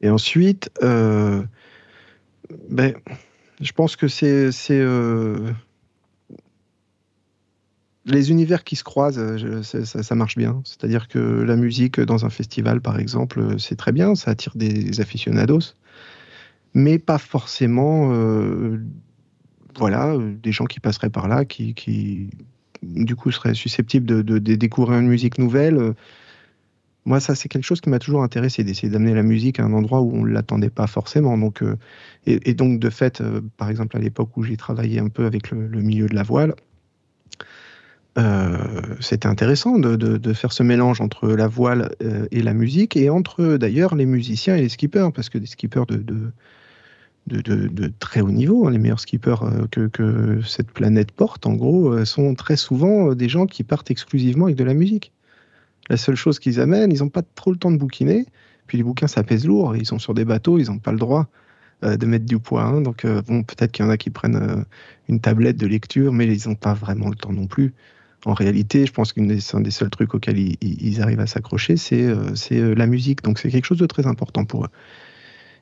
Et 0.00 0.10
ensuite, 0.10 0.70
ben, 0.80 1.48
je 3.60 3.72
pense 3.72 3.96
que 3.96 4.08
c'est 4.08 4.50
les 8.06 8.30
univers 8.30 8.64
qui 8.64 8.76
se 8.76 8.84
croisent, 8.84 9.18
euh, 9.18 9.62
ça, 9.62 10.14
marche 10.14 10.36
bien. 10.36 10.60
C'est-à-dire 10.64 11.08
que 11.08 11.18
la 11.18 11.56
musique 11.56 12.00
dans 12.00 12.24
un 12.24 12.30
festival, 12.30 12.80
par 12.80 12.98
exemple, 12.98 13.40
euh, 13.40 13.58
c'est 13.58 13.76
très 13.76 13.92
bien, 13.92 14.14
ça 14.14 14.32
attire 14.32 14.52
des 14.56 15.00
aficionados, 15.00 15.74
mais 16.74 16.98
pas 16.98 17.18
forcément, 17.18 18.12
euh, 18.12 18.80
voilà, 19.76 20.16
des 20.18 20.52
gens 20.52 20.66
qui 20.66 20.80
passeraient 20.80 21.10
par 21.10 21.28
là, 21.28 21.44
qui, 21.44 22.30
du 22.84 23.16
coup 23.16 23.30
seraient 23.30 23.54
susceptibles 23.54 24.06
de, 24.24 24.38
découvrir 24.38 24.98
une 24.98 25.08
musique 25.08 25.38
nouvelle. 25.38 25.94
Moi, 27.06 27.20
ça, 27.20 27.34
c'est 27.34 27.48
quelque 27.48 27.64
chose 27.64 27.80
qui 27.80 27.90
m'a 27.90 27.98
toujours 27.98 28.22
intéressé, 28.22 28.64
d'essayer 28.64 28.88
d'amener 28.88 29.14
la 29.14 29.22
musique 29.22 29.60
à 29.60 29.64
un 29.64 29.72
endroit 29.72 30.00
où 30.00 30.12
on 30.14 30.24
ne 30.24 30.30
l'attendait 30.30 30.70
pas 30.70 30.86
forcément. 30.86 31.36
Donc, 31.36 31.62
et, 32.26 32.54
donc, 32.54 32.80
de 32.80 32.90
fait, 32.90 33.22
par 33.56 33.68
exemple, 33.68 33.96
à 33.96 34.00
l'époque 34.00 34.36
où 34.36 34.42
j'ai 34.42 34.56
travaillé 34.56 35.00
un 35.00 35.08
peu 35.08 35.26
avec 35.26 35.50
le 35.50 35.82
milieu 35.82 36.06
de 36.06 36.14
la 36.14 36.22
voile, 36.22 36.54
euh, 38.16 38.80
c'était 39.00 39.26
intéressant 39.26 39.78
de, 39.78 40.32
faire 40.34 40.52
ce 40.52 40.62
mélange 40.62 41.00
entre 41.00 41.28
la 41.28 41.48
voile 41.48 41.94
euh, 42.02 42.26
et 42.30 42.42
la 42.42 42.54
musique, 42.54 42.96
et 42.96 43.10
entre 43.10 43.56
d'ailleurs 43.56 43.94
les 43.96 44.06
musiciens 44.06 44.56
et 44.56 44.62
les 44.62 44.68
skippers, 44.68 45.08
parce 45.14 45.28
que 45.28 45.38
des 45.38 45.46
skippers 45.46 45.86
de, 45.86 45.96
de, 45.96 46.30
très 47.98 48.20
haut 48.20 48.30
niveau, 48.30 48.66
hein, 48.66 48.70
les 48.70 48.78
meilleurs 48.78 49.00
skippers 49.00 49.42
euh, 49.42 49.88
que, 49.88 50.40
cette 50.42 50.70
planète 50.70 51.12
porte, 51.12 51.46
en 51.46 51.54
gros, 51.54 52.04
sont 52.04 52.34
très 52.34 52.56
souvent 52.56 53.14
des 53.14 53.28
gens 53.28 53.46
qui 53.46 53.64
partent 53.64 53.90
exclusivement 53.90 54.46
avec 54.46 54.56
de 54.56 54.64
la 54.64 54.74
musique. 54.74 55.12
La 55.88 55.96
seule 55.96 56.16
chose 56.16 56.38
qu'ils 56.38 56.60
amènent, 56.60 56.92
ils 56.92 57.00
n'ont 57.00 57.08
pas 57.08 57.22
trop 57.22 57.50
le 57.50 57.58
temps 57.58 57.70
de 57.70 57.76
bouquiner, 57.76 58.26
puis 58.66 58.78
les 58.78 58.84
bouquins 58.84 59.06
ça 59.06 59.22
pèse 59.22 59.46
lourd, 59.46 59.76
ils 59.76 59.86
sont 59.86 59.98
sur 59.98 60.14
des 60.14 60.24
bateaux, 60.24 60.58
ils 60.58 60.66
n'ont 60.66 60.78
pas 60.78 60.92
le 60.92 60.98
droit 60.98 61.26
de 61.82 62.06
mettre 62.06 62.24
du 62.24 62.38
poids. 62.38 62.80
Donc, 62.80 63.04
bon, 63.04 63.42
peut-être 63.42 63.72
qu'il 63.72 63.84
y 63.84 63.88
en 63.88 63.90
a 63.90 63.98
qui 63.98 64.08
prennent 64.08 64.64
une 65.10 65.20
tablette 65.20 65.58
de 65.58 65.66
lecture, 65.66 66.14
mais 66.14 66.26
ils 66.26 66.48
n'ont 66.48 66.54
pas 66.54 66.72
vraiment 66.72 67.10
le 67.10 67.14
temps 67.14 67.32
non 67.32 67.46
plus 67.46 67.74
en 68.26 68.34
réalité, 68.34 68.86
je 68.86 68.92
pense 68.92 69.12
qu'un 69.12 69.26
des, 69.26 69.38
des, 69.60 69.70
seuls 69.70 69.90
trucs 69.90 70.14
auxquels 70.14 70.38
ils, 70.38 71.02
arrivent 71.02 71.20
à 71.20 71.26
s'accrocher, 71.26 71.76
c'est 71.76 72.02
euh, 72.02 72.32
euh, 72.52 72.74
la 72.74 72.86
musique. 72.86 73.22
Donc 73.22 73.38
c'est 73.38 73.50
quelque 73.50 73.66
chose 73.66 73.78
de 73.78 73.86
très 73.86 74.06
important 74.06 74.44
pour 74.44 74.64
eux. 74.64 74.70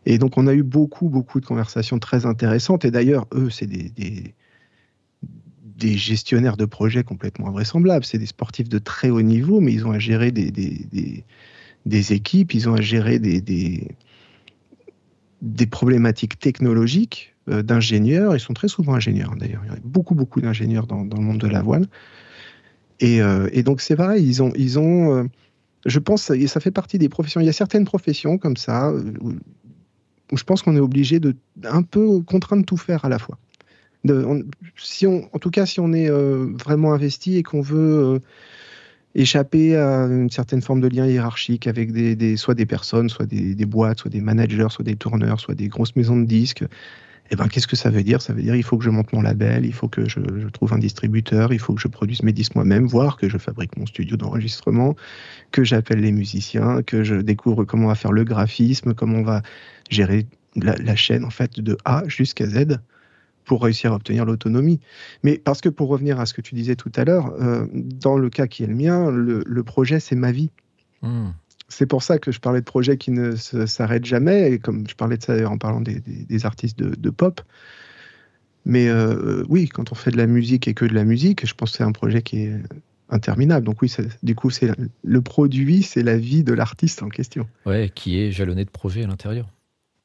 Et 0.07 0.19
donc 0.19 0.37
on 0.37 0.47
a 0.47 0.55
eu 0.55 0.63
beaucoup, 0.63 1.09
beaucoup 1.09 1.41
de 1.41 1.47
conversations 1.47 1.99
très 1.99 2.27
intéressantes. 2.27 2.85
Et 2.85 2.91
d'ailleurs, 2.91 3.27
eux, 3.35 3.51
c'est 3.51 3.67
des, 3.67 4.35
gestionnaires 5.81 6.57
de 6.57 6.65
projets 6.65 7.03
complètement 7.03 7.49
invraisemblables. 7.49 8.05
C'est 8.05 8.19
des 8.19 8.27
sportifs 8.27 8.69
de 8.69 8.79
très 8.79 9.11
haut 9.11 9.23
niveau, 9.23 9.61
mais 9.61 9.73
ils 9.73 9.87
ont 9.87 9.91
à 9.91 9.99
gérer 9.99 10.31
des, 10.31 12.13
équipes, 12.13 12.55
ils 12.55 12.69
ont 12.69 12.75
à 12.75 12.81
gérer 12.81 13.19
des, 13.19 13.89
problématiques 15.71 16.39
technologiques 16.39 17.35
euh, 17.49 17.63
d'ingénieurs. 17.63 18.37
Ils 18.37 18.41
sont 18.41 18.55
très 18.55 18.69
souvent 18.69 18.95
ingénieurs, 18.95 19.35
d'ailleurs. 19.37 19.63
Il 19.65 19.73
y 19.73 19.75
a 19.75 19.79
beaucoup, 19.83 20.15
beaucoup 20.15 20.41
d'ingénieurs 20.41 20.87
dans, 20.87 21.03
le 21.03 21.23
monde 21.23 21.39
de 21.39 21.49
la 21.49 21.63
voile. 21.63 21.87
Euh, 23.03 23.49
et, 23.53 23.65
donc 23.65 23.81
c'est 23.81 23.97
pareil, 23.97 24.25
ils 24.25 24.45
ont, 24.45 24.53
ils 24.55 24.79
ont 24.79 25.17
euh, 25.17 25.25
je 25.85 25.99
pense, 25.99 26.31
et 26.31 26.47
ça 26.47 26.61
fait 26.61 26.71
partie 26.71 26.99
des 26.99 27.09
professions. 27.09 27.41
Il 27.41 27.47
y 27.47 27.49
a 27.49 27.53
certaines 27.53 27.85
professions 27.85 28.39
comme 28.39 28.57
ça 28.57 28.93
où, 30.33 30.37
je 30.37 30.45
pense 30.45 30.63
qu'on 30.63 30.77
est 30.77 30.81
obligé 30.81 31.21
de 31.21 31.37
un 31.65 31.83
peu 31.83 32.21
contraint 32.21 32.57
de 32.57 32.65
tout 32.65 32.77
faire 32.77 33.05
à 33.05 33.09
la 33.09 33.19
fois. 33.19 33.39
si 34.77 35.07
on, 35.07 35.29
en 35.33 35.39
tout 35.39 35.51
cas, 35.51 35.67
si 35.67 35.79
on 35.79 35.93
est 35.93 36.11
vraiment 36.11 36.93
investi 36.93 37.37
et 37.37 37.43
qu'on 37.43 37.61
veut 37.61 38.21
échapper 39.15 39.77
à 39.77 40.05
une 40.05 40.31
certaine 40.31 40.63
forme 40.63 40.81
de 40.81 40.89
lien 40.89 41.07
hiérarchique 41.07 41.67
avec 41.67 41.93
des, 41.93 42.37
soit 42.37 42.55
des 42.55 42.67
personnes, 42.67 43.09
soit 43.09 43.27
des, 43.27 43.67
boîtes, 43.67 44.01
soit 44.01 44.11
des 44.11 44.21
managers, 44.21 44.69
soit 44.71 44.85
des 44.85 44.97
tourneurs, 44.97 45.41
soit 45.41 45.55
des 45.55 45.69
grosses 45.69 45.95
maisons 45.97 46.19
de 46.19 46.25
disques, 46.25 46.65
eh 47.31 47.37
ben, 47.37 47.49
qu'est-ce 47.49 47.67
que 47.67 47.77
ça 47.77 47.89
veut 47.89 48.03
dire? 48.03 48.21
Ça 48.21 48.33
veut 48.33 48.43
dire 48.43 48.57
il 48.57 48.63
faut 48.63 48.77
que 48.77 48.85
je 48.85 48.91
monte 48.91 49.13
mon 49.13 49.23
label, 49.23 49.65
il 49.65 49.73
faut 49.73 49.89
que 49.89 50.09
je, 50.09 50.21
trouve 50.53 50.73
un 50.75 50.79
distributeur, 50.79 51.53
il 51.53 51.59
faut 51.59 51.73
que 51.73 51.81
je 51.81 51.89
produise 51.89 52.23
mes 52.23 52.33
disques 52.33 52.55
moi-même, 52.55 52.87
voire 52.87 53.17
que 53.17 53.29
je 53.29 53.39
fabrique 53.39 53.77
mon 53.77 53.87
studio 53.87 54.17
d'enregistrement, 54.17 54.97
que 55.51 55.65
j'appelle 55.65 56.01
les 56.01 56.13
musiciens, 56.13 56.83
que 56.83 57.05
je 57.05 57.15
découvre 57.15 57.65
comment 57.65 57.87
on 57.87 57.89
va 57.89 57.95
faire 57.95 58.13
le 58.13 58.25
graphisme, 58.25 58.93
comment 58.93 59.19
on 59.19 59.23
va 59.23 59.43
gérer 59.93 60.27
la, 60.57 60.97
chaîne 60.97 61.25
en 61.25 61.31
fait 61.31 61.61
de 61.61 61.77
A 61.85 62.03
jusqu'à 62.07 62.47
Z 62.47 62.79
pour 63.45 63.63
réussir 63.63 63.93
à 63.93 63.97
obtenir 63.97 64.25
l'autonomie. 64.25 64.81
Mais 65.23 65.39
parce 65.39 65.61
que 65.61 65.69
pour 65.69 65.89
revenir 65.89 66.21
à 66.21 66.27
ce 66.27 66.35
que 66.35 66.41
tu 66.41 66.55
disais 66.55 66.77
tout 66.77 66.93
à 66.95 67.05
l'heure, 67.05 67.33
euh, 67.41 67.67
dans 67.73 68.17
le 68.17 68.31
cas 68.31 68.47
qui 68.47 68.63
est 68.63 68.69
le 68.69 68.75
mien, 68.75 69.11
le, 69.11 69.63
projet 69.63 70.01
c'est 70.01 70.17
ma 70.17 70.33
vie. 70.33 70.51
Hmm 71.03 71.31
c'est 71.73 71.87
pour 71.87 72.03
ça 72.03 72.19
que 72.19 72.31
je 72.31 72.39
parlais 72.39 72.61
de 72.61 72.67
projets 72.67 72.97
qui 72.97 73.11
ne 73.11 73.35
s'arrêtent 73.35 74.05
jamais, 74.05 74.53
et 74.53 74.59
comme 74.59 74.87
je 74.89 74.95
parlais 74.95 75.17
de 75.17 75.23
ça 75.23 75.49
en 75.49 75.59
parlant 75.59 75.81
des, 75.81 76.47
artistes 76.47 76.79
de, 76.79 77.11
pop. 77.11 77.41
Mais 78.65 78.89
euh, 78.89 79.43
oui, 79.49 79.69
quand 79.69 79.91
on 79.91 79.95
fait 79.95 80.11
de 80.11 80.17
la 80.17 80.27
musique 80.27 80.69
et 80.69 80.75
que 80.75 80.85
de 80.85 80.95
la 80.95 81.05
musique, 81.05 81.47
je 81.47 81.55
pense 81.55 81.73
que 81.73 81.79
c'est 81.79 81.83
un 81.83 81.93
projet 81.93 82.23
qui 82.23 82.43
est 82.43 82.53
interminable. 83.09 83.67
Donc 83.67 83.83
oui, 83.83 83.93
du 84.23 84.35
coup, 84.35 84.51
c'est 84.51 84.71
le 85.03 85.23
produit, 85.23 85.83
c'est 85.83 86.03
la 86.03 86.17
vie 86.17 86.45
de 86.45 86.53
l'artiste 86.53 87.03
en 87.03 87.09
question. 87.09 87.49
Ouais, 87.67 87.91
qui 87.95 88.21
est 88.21 88.31
jalonné 88.31 88.65
de 88.65 88.71
projets 88.71 89.03
à 89.03 89.07
l'intérieur. 89.07 89.49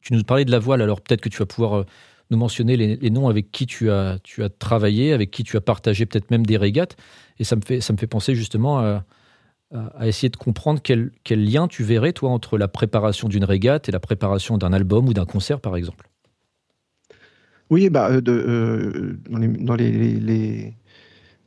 Tu 0.08 0.14
nous 0.14 0.24
parlais 0.24 0.46
de 0.46 0.52
la 0.52 0.60
voile, 0.60 0.82
alors 0.82 1.02
peut-être 1.02 1.20
que 1.20 1.28
tu 1.28 1.40
vas 1.40 1.46
pouvoir 1.46 1.80
euh, 1.80 1.84
nous 2.32 2.38
mentionner 2.38 2.78
les, 2.78 3.10
noms 3.10 3.28
avec 3.28 3.52
qui 3.52 3.66
tu 3.66 3.92
as, 3.92 4.20
tu 4.24 4.42
as 4.42 4.48
travaillé, 4.48 5.12
avec 5.12 5.32
qui 5.32 5.44
tu 5.44 5.58
as 5.58 5.62
partagé 5.62 6.06
peut-être 6.06 6.32
même 6.32 6.46
des 6.46 6.56
régates. 6.56 6.96
Et 7.40 7.44
ça 7.44 7.58
me 7.58 7.62
fait, 7.62 7.82
ça 7.82 7.92
me 7.92 7.98
fait 7.98 8.08
penser 8.08 8.34
justement 8.34 8.80
à 8.80 10.08
essayer 10.08 10.30
de 10.30 10.38
comprendre 10.38 10.80
quel, 10.82 11.12
quel, 11.26 11.44
lien 11.44 11.68
tu 11.68 11.84
verrais, 11.84 12.14
toi, 12.14 12.30
entre 12.30 12.58
la 12.58 12.70
préparation 12.70 13.28
d'une 13.28 13.44
régate 13.44 13.90
et 13.90 13.92
la 13.92 14.00
préparation 14.00 14.58
d'un 14.58 14.72
album 14.72 15.10
ou 15.10 15.14
d'un 15.14 15.26
concert, 15.26 15.60
par 15.60 15.76
exemple 15.76 16.10
Oui, 17.70 17.90
bah, 17.90 18.10
euh, 18.10 18.22
de, 18.22 18.32
euh, 18.32 19.20
dans, 19.30 19.40
les, 19.40 19.48
dans 19.48 19.76
les, 19.76 19.92
les, 19.92 20.74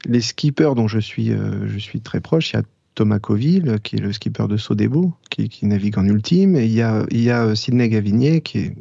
les, 0.05 0.21
skippers 0.21 0.75
dont 0.75 0.87
je 0.87 0.99
suis, 0.99 1.33
euh, 1.33 1.67
je 1.67 1.79
suis 1.79 2.03
très 2.03 2.21
proche, 2.21 2.53
il 2.53 2.57
y 2.57 2.59
a 2.59 2.63
Thomas 3.01 3.19
Coville, 3.19 3.79
qui 3.83 3.97
est 3.97 4.01
le 4.01 4.13
skipper 4.13 4.47
de 4.47 4.57
Sodebo, 4.57 5.15
qui, 5.31 5.49
qui 5.49 5.65
navigue 5.65 5.99
en 5.99 6.07
ultime, 6.07 6.57
et 6.57 6.67
il 6.67 6.73
y 6.73 6.83
a, 6.83 7.07
il 7.11 7.31
a 7.31 7.55
Sidney 7.55 7.89
Gavinier, 7.89 8.43
qui, 8.43 8.73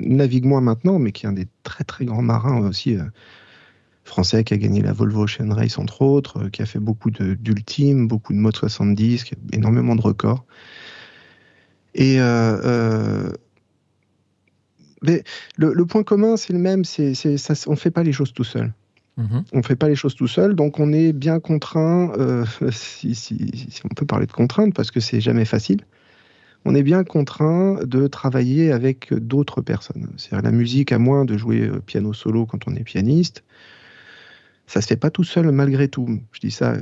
navigue 0.00 0.46
moins 0.46 0.60
maintenant, 0.60 0.98
mais 0.98 1.12
qui 1.12 1.26
est 1.26 1.28
un 1.28 1.32
des 1.32 1.46
très 1.62 1.84
très 1.84 2.04
grands 2.04 2.22
marins 2.22 2.66
aussi 2.66 2.96
français 4.10 4.44
qui 4.44 4.54
a 4.54 4.56
gagné 4.56 4.82
la 4.82 4.92
Volvo 4.92 5.24
Ocean 5.24 5.50
Race 5.50 5.78
entre 5.78 6.02
autres, 6.02 6.44
euh, 6.44 6.48
qui 6.50 6.62
a 6.62 6.66
fait 6.66 6.78
beaucoup 6.78 7.10
d'ultimes, 7.10 8.08
beaucoup 8.08 8.32
de 8.32 8.38
mode 8.38 8.56
70, 8.56 9.24
qui 9.24 9.34
a 9.34 9.36
énormément 9.52 9.96
de 9.96 10.02
records. 10.02 10.44
Et 11.94 12.20
euh, 12.20 13.32
euh, 15.04 15.22
le, 15.56 15.84
point 15.84 16.02
commun, 16.02 16.36
c'est 16.36 16.52
le 16.52 16.58
même, 16.58 16.84
c'est, 16.84 17.14
on 17.66 17.70
ne 17.70 17.76
fait 17.76 17.90
pas 17.90 18.02
les 18.02 18.12
choses 18.12 18.32
tout 18.32 18.44
seul. 18.44 18.72
Mm-hmm. 19.20 19.42
On 19.52 19.58
ne 19.58 19.62
fait 19.62 19.76
pas 19.76 19.88
les 19.88 19.96
choses 19.96 20.14
tout 20.14 20.28
seul, 20.28 20.54
donc 20.54 20.78
on 20.78 20.92
est 20.92 21.12
bien 21.12 21.40
contraint, 21.40 22.12
si, 22.70 23.14
si, 23.14 23.80
on 23.84 23.94
peut 23.94 24.06
parler 24.06 24.26
de 24.26 24.32
contrainte, 24.32 24.74
parce 24.74 24.90
que 24.90 25.00
c'est 25.00 25.20
jamais 25.20 25.44
facile, 25.44 25.82
on 26.64 26.74
est 26.74 26.82
bien 26.82 27.04
contraint 27.04 27.80
de 27.84 28.06
travailler 28.06 28.72
avec 28.72 29.12
d'autres 29.14 29.62
personnes. 29.62 30.08
C'est-à-dire 30.16 30.50
la 30.50 30.56
musique, 30.56 30.92
à 30.92 30.98
moins 30.98 31.24
de 31.24 31.36
jouer 31.36 31.70
piano 31.86 32.12
solo 32.12 32.46
quand 32.46 32.66
on 32.66 32.74
est 32.74 32.84
pianiste, 32.84 33.42
ça 34.66 34.80
se 34.80 34.86
fait 34.86 34.96
pas 34.96 35.10
tout 35.10 35.24
seul 35.24 35.50
malgré 35.50 35.88
tout. 35.88 36.20
Je 36.30 36.38
dis 36.38 36.52
ça, 36.52 36.74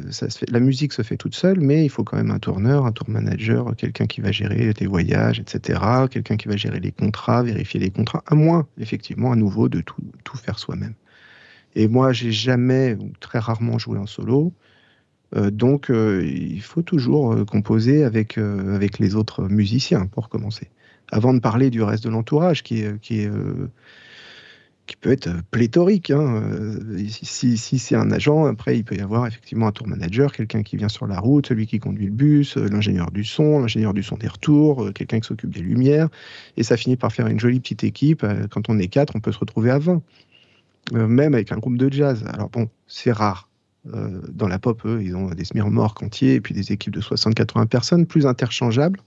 la 0.48 0.60
musique 0.60 0.92
se 0.92 1.00
fait 1.00 1.16
toute 1.16 1.34
seule, 1.34 1.58
mais 1.60 1.86
il 1.86 1.88
faut 1.88 2.04
quand 2.04 2.18
même 2.18 2.30
un 2.30 2.38
tourneur, 2.38 2.84
un 2.84 2.92
tour 2.92 3.08
manager, 3.08 3.74
quelqu'un 3.76 4.06
qui 4.06 4.20
va 4.20 4.30
gérer 4.30 4.74
tes 4.74 4.86
voyages, 4.86 5.40
etc., 5.40 5.80
quelqu'un 6.10 6.36
qui 6.36 6.48
va 6.48 6.56
gérer 6.56 6.80
les 6.80 6.92
contrats, 6.92 7.42
vérifier 7.42 7.80
les 7.80 7.90
contrats, 7.90 8.22
à 8.26 8.34
moins, 8.34 8.66
effectivement, 8.78 9.32
à 9.32 9.36
nouveau, 9.36 9.70
de 9.70 9.80
tout 9.80 10.36
faire 10.36 10.58
soi-même. 10.58 10.92
Et 11.78 11.86
moi, 11.86 12.12
j'ai 12.12 12.32
jamais, 12.32 12.96
ou 13.00 13.12
très 13.20 13.38
rarement 13.38 13.78
joué 13.78 13.98
en 13.98 14.06
solo, 14.06 14.52
euh, 15.36 15.52
donc 15.52 15.90
euh, 15.90 16.26
il 16.26 16.60
faut 16.60 16.82
toujours 16.82 17.32
euh, 17.32 17.44
composer 17.44 18.02
avec, 18.02 18.36
avec 18.36 18.98
les 18.98 19.14
autres 19.14 19.44
musiciens, 19.44 20.06
pour 20.06 20.28
commencer. 20.28 20.70
Avant 21.12 21.32
de 21.32 21.38
parler 21.38 21.70
du 21.70 21.80
reste 21.82 22.02
de 22.02 22.10
l'entourage, 22.10 22.64
qui 22.64 22.84
qui 24.88 24.96
peut 24.96 25.12
être 25.12 25.30
pléthorique. 25.50 26.10
Hein. 26.10 26.42
Euh, 26.42 27.06
si, 27.08 27.56
c'est 27.56 27.94
un 27.94 28.10
agent, 28.10 28.46
après, 28.46 28.76
il 28.76 28.84
peut 28.84 28.96
y 28.96 29.00
avoir 29.00 29.26
effectivement 29.26 29.68
un 29.68 29.72
tour 29.72 29.86
manager, 29.86 30.32
quelqu'un 30.32 30.62
qui 30.62 30.76
vient 30.76 30.88
sur 30.88 31.06
la 31.06 31.20
route, 31.20 31.46
celui 31.46 31.66
qui 31.66 31.78
conduit 31.78 32.06
le 32.06 32.12
bus, 32.12 32.56
l'ingénieur 32.56 33.10
du 33.10 33.22
son, 33.22 33.60
l'ingénieur 33.60 33.94
du 33.94 34.02
son 34.02 34.16
des 34.16 34.28
retours, 34.28 34.92
quelqu'un 34.94 35.20
qui 35.20 35.28
s'occupe 35.28 35.50
des 35.50 35.60
lumières. 35.60 36.08
Et 36.56 36.62
ça 36.62 36.76
finit 36.76 36.96
par 36.96 37.12
faire 37.12 37.26
une 37.28 37.38
jolie 37.38 37.60
petite 37.60 37.84
équipe. 37.84 38.26
Quand 38.50 38.68
on 38.68 38.78
est 38.78 38.88
quatre, 38.88 39.14
on 39.14 39.20
peut 39.20 39.32
se 39.32 39.38
retrouver 39.38 39.70
à 39.70 39.78
20. 39.78 40.02
Même 40.92 41.34
avec 41.34 41.52
un 41.52 41.58
groupe 41.58 41.76
de 41.76 41.92
jazz. 41.92 42.24
Alors 42.32 42.48
bon, 42.48 42.68
c'est 42.86 43.12
rare. 43.12 43.48
Dans 43.84 44.48
la 44.48 44.58
pop, 44.58 44.84
eux, 44.84 45.00
ils 45.02 45.16
ont 45.16 45.30
des 45.30 45.44
smirmors 45.44 45.94
entiers 46.02 46.34
et 46.34 46.40
puis 46.40 46.52
des 46.52 46.72
équipes 46.72 46.92
de 46.92 47.00
60-80 47.00 47.66
personnes, 47.66 48.06
plus 48.06 48.26
interchangeables 48.26 49.00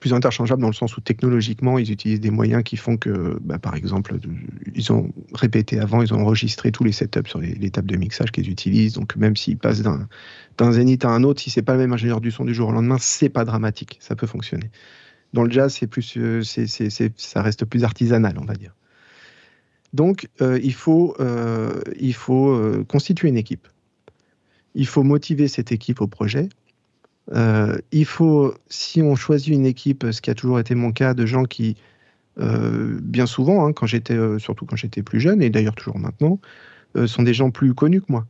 plus 0.00 0.12
interchangeables 0.12 0.60
dans 0.60 0.68
le 0.68 0.74
sens 0.74 0.96
où 0.96 1.00
technologiquement, 1.00 1.78
ils 1.78 1.90
utilisent 1.90 2.20
des 2.20 2.30
moyens 2.30 2.62
qui 2.62 2.76
font 2.76 2.96
que, 2.96 3.38
bah, 3.42 3.58
par 3.58 3.74
exemple, 3.74 4.18
ils 4.74 4.92
ont 4.92 5.10
répété 5.32 5.80
avant, 5.80 6.02
ils 6.02 6.12
ont 6.12 6.20
enregistré 6.20 6.70
tous 6.70 6.84
les 6.84 6.92
setups 6.92 7.28
sur 7.28 7.40
les, 7.40 7.70
tables 7.70 7.88
de 7.88 7.96
mixage 7.96 8.30
qu'ils 8.30 8.50
utilisent. 8.50 8.94
Donc, 8.94 9.16
même 9.16 9.36
s'ils 9.36 9.56
passent 9.56 9.82
d'un 9.82 10.72
zénith 10.72 11.04
à 11.04 11.08
un 11.08 11.22
autre, 11.22 11.40
si 11.40 11.50
c'est 11.50 11.62
pas 11.62 11.72
le 11.72 11.78
même 11.78 11.92
ingénieur 11.92 12.20
du 12.20 12.30
son 12.30 12.44
du 12.44 12.54
jour 12.54 12.68
au 12.68 12.72
lendemain, 12.72 12.98
c'est 13.00 13.30
pas 13.30 13.44
dramatique, 13.44 13.98
ça 14.00 14.16
peut 14.16 14.26
fonctionner. 14.26 14.70
Dans 15.32 15.42
le 15.42 15.50
jazz, 15.50 15.74
c'est 15.74 15.86
plus, 15.86 16.16
euh, 16.16 16.42
c'est, 16.42 16.66
ça 17.16 17.42
reste 17.42 17.64
plus 17.64 17.84
artisanal, 17.84 18.36
on 18.40 18.44
va 18.44 18.54
dire. 18.54 18.74
Donc, 19.96 20.28
euh, 20.40 20.60
il 20.62 20.74
faut, 20.74 21.16
euh, 21.18 21.80
faut 22.12 22.84
constituer 22.86 23.28
une 23.28 23.36
équipe. 23.36 23.66
Il 24.74 24.86
faut 24.86 25.02
motiver 25.02 25.48
cette 25.48 25.72
équipe 25.72 26.00
au 26.00 26.06
projet 26.06 26.48
euh, 27.32 27.78
il 27.92 28.04
faut, 28.04 28.54
si 28.68 29.02
on 29.02 29.16
choisit 29.16 29.52
une 29.52 29.66
équipe, 29.66 30.06
ce 30.10 30.20
qui 30.20 30.30
a 30.30 30.34
toujours 30.34 30.60
été 30.60 30.74
mon 30.74 30.92
cas, 30.92 31.14
de 31.14 31.26
gens 31.26 31.44
qui, 31.44 31.76
euh, 32.38 32.98
bien 33.02 33.26
souvent, 33.26 33.66
hein, 33.66 33.72
euh, 34.10 34.38
surtout 34.38 34.66
quand 34.66 34.76
j'étais 34.76 35.02
plus 35.02 35.20
jeune, 35.20 35.42
et 35.42 35.50
d'ailleurs 35.50 35.74
toujours 35.74 35.98
maintenant, 35.98 36.40
sont 37.06 37.22
des 37.22 37.34
gens 37.34 37.50
plus 37.50 37.74
connus 37.74 38.00
que 38.00 38.10
moi. 38.10 38.26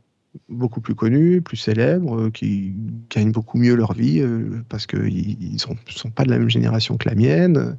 Beaucoup 0.49 0.81
plus 0.81 0.93
connus, 0.93 1.41
plus 1.41 1.55
célèbres, 1.55 2.29
qui 2.29 2.73
gagnent 3.09 3.31
beaucoup 3.31 3.57
mieux 3.57 3.75
leur 3.75 3.93
vie 3.93 4.21
parce 4.67 4.85
qu'ils 4.85 5.53
ne 5.53 5.57
sont, 5.57 5.77
pas 6.13 6.25
de 6.25 6.29
la 6.29 6.37
même 6.37 6.49
génération 6.49 6.97
que 6.97 7.07
la 7.07 7.15
mienne. 7.15 7.77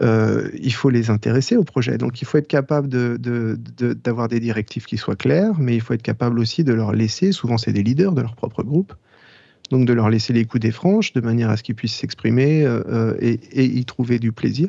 Il 0.00 0.72
faut 0.72 0.90
les 0.90 1.10
intéresser 1.10 1.56
au 1.56 1.64
projet. 1.64 1.98
Donc 1.98 2.22
il 2.22 2.24
faut 2.24 2.38
être 2.38 2.48
capable 2.48 2.88
d'avoir 2.88 4.28
de, 4.28 4.34
des 4.34 4.40
directives 4.40 4.86
qui 4.86 4.96
soient 4.96 5.16
claires, 5.16 5.58
mais 5.58 5.74
il 5.74 5.80
faut 5.80 5.94
être 5.94 6.02
capable 6.02 6.38
aussi 6.38 6.64
de 6.64 6.72
leur 6.72 6.92
laisser, 6.92 7.32
souvent 7.32 7.58
c'est 7.58 7.72
des 7.72 7.82
leaders 7.82 8.12
de 8.12 8.22
leur 8.22 8.34
propre 8.34 8.62
groupe, 8.62 8.94
donc 9.70 9.86
de 9.86 9.92
leur 9.92 10.10
laisser 10.10 10.32
les 10.32 10.44
coups 10.44 10.62
des 10.62 10.70
franches 10.70 11.12
de 11.12 11.20
manière 11.20 11.50
à 11.50 11.56
ce 11.56 11.62
qu'ils 11.62 11.74
puissent 11.74 11.96
s'exprimer 11.96 12.64
euh, 12.64 12.82
euh, 12.88 13.16
et, 13.20 13.64
y 13.64 13.84
trouver 13.84 14.18
du 14.18 14.32
plaisir. 14.32 14.68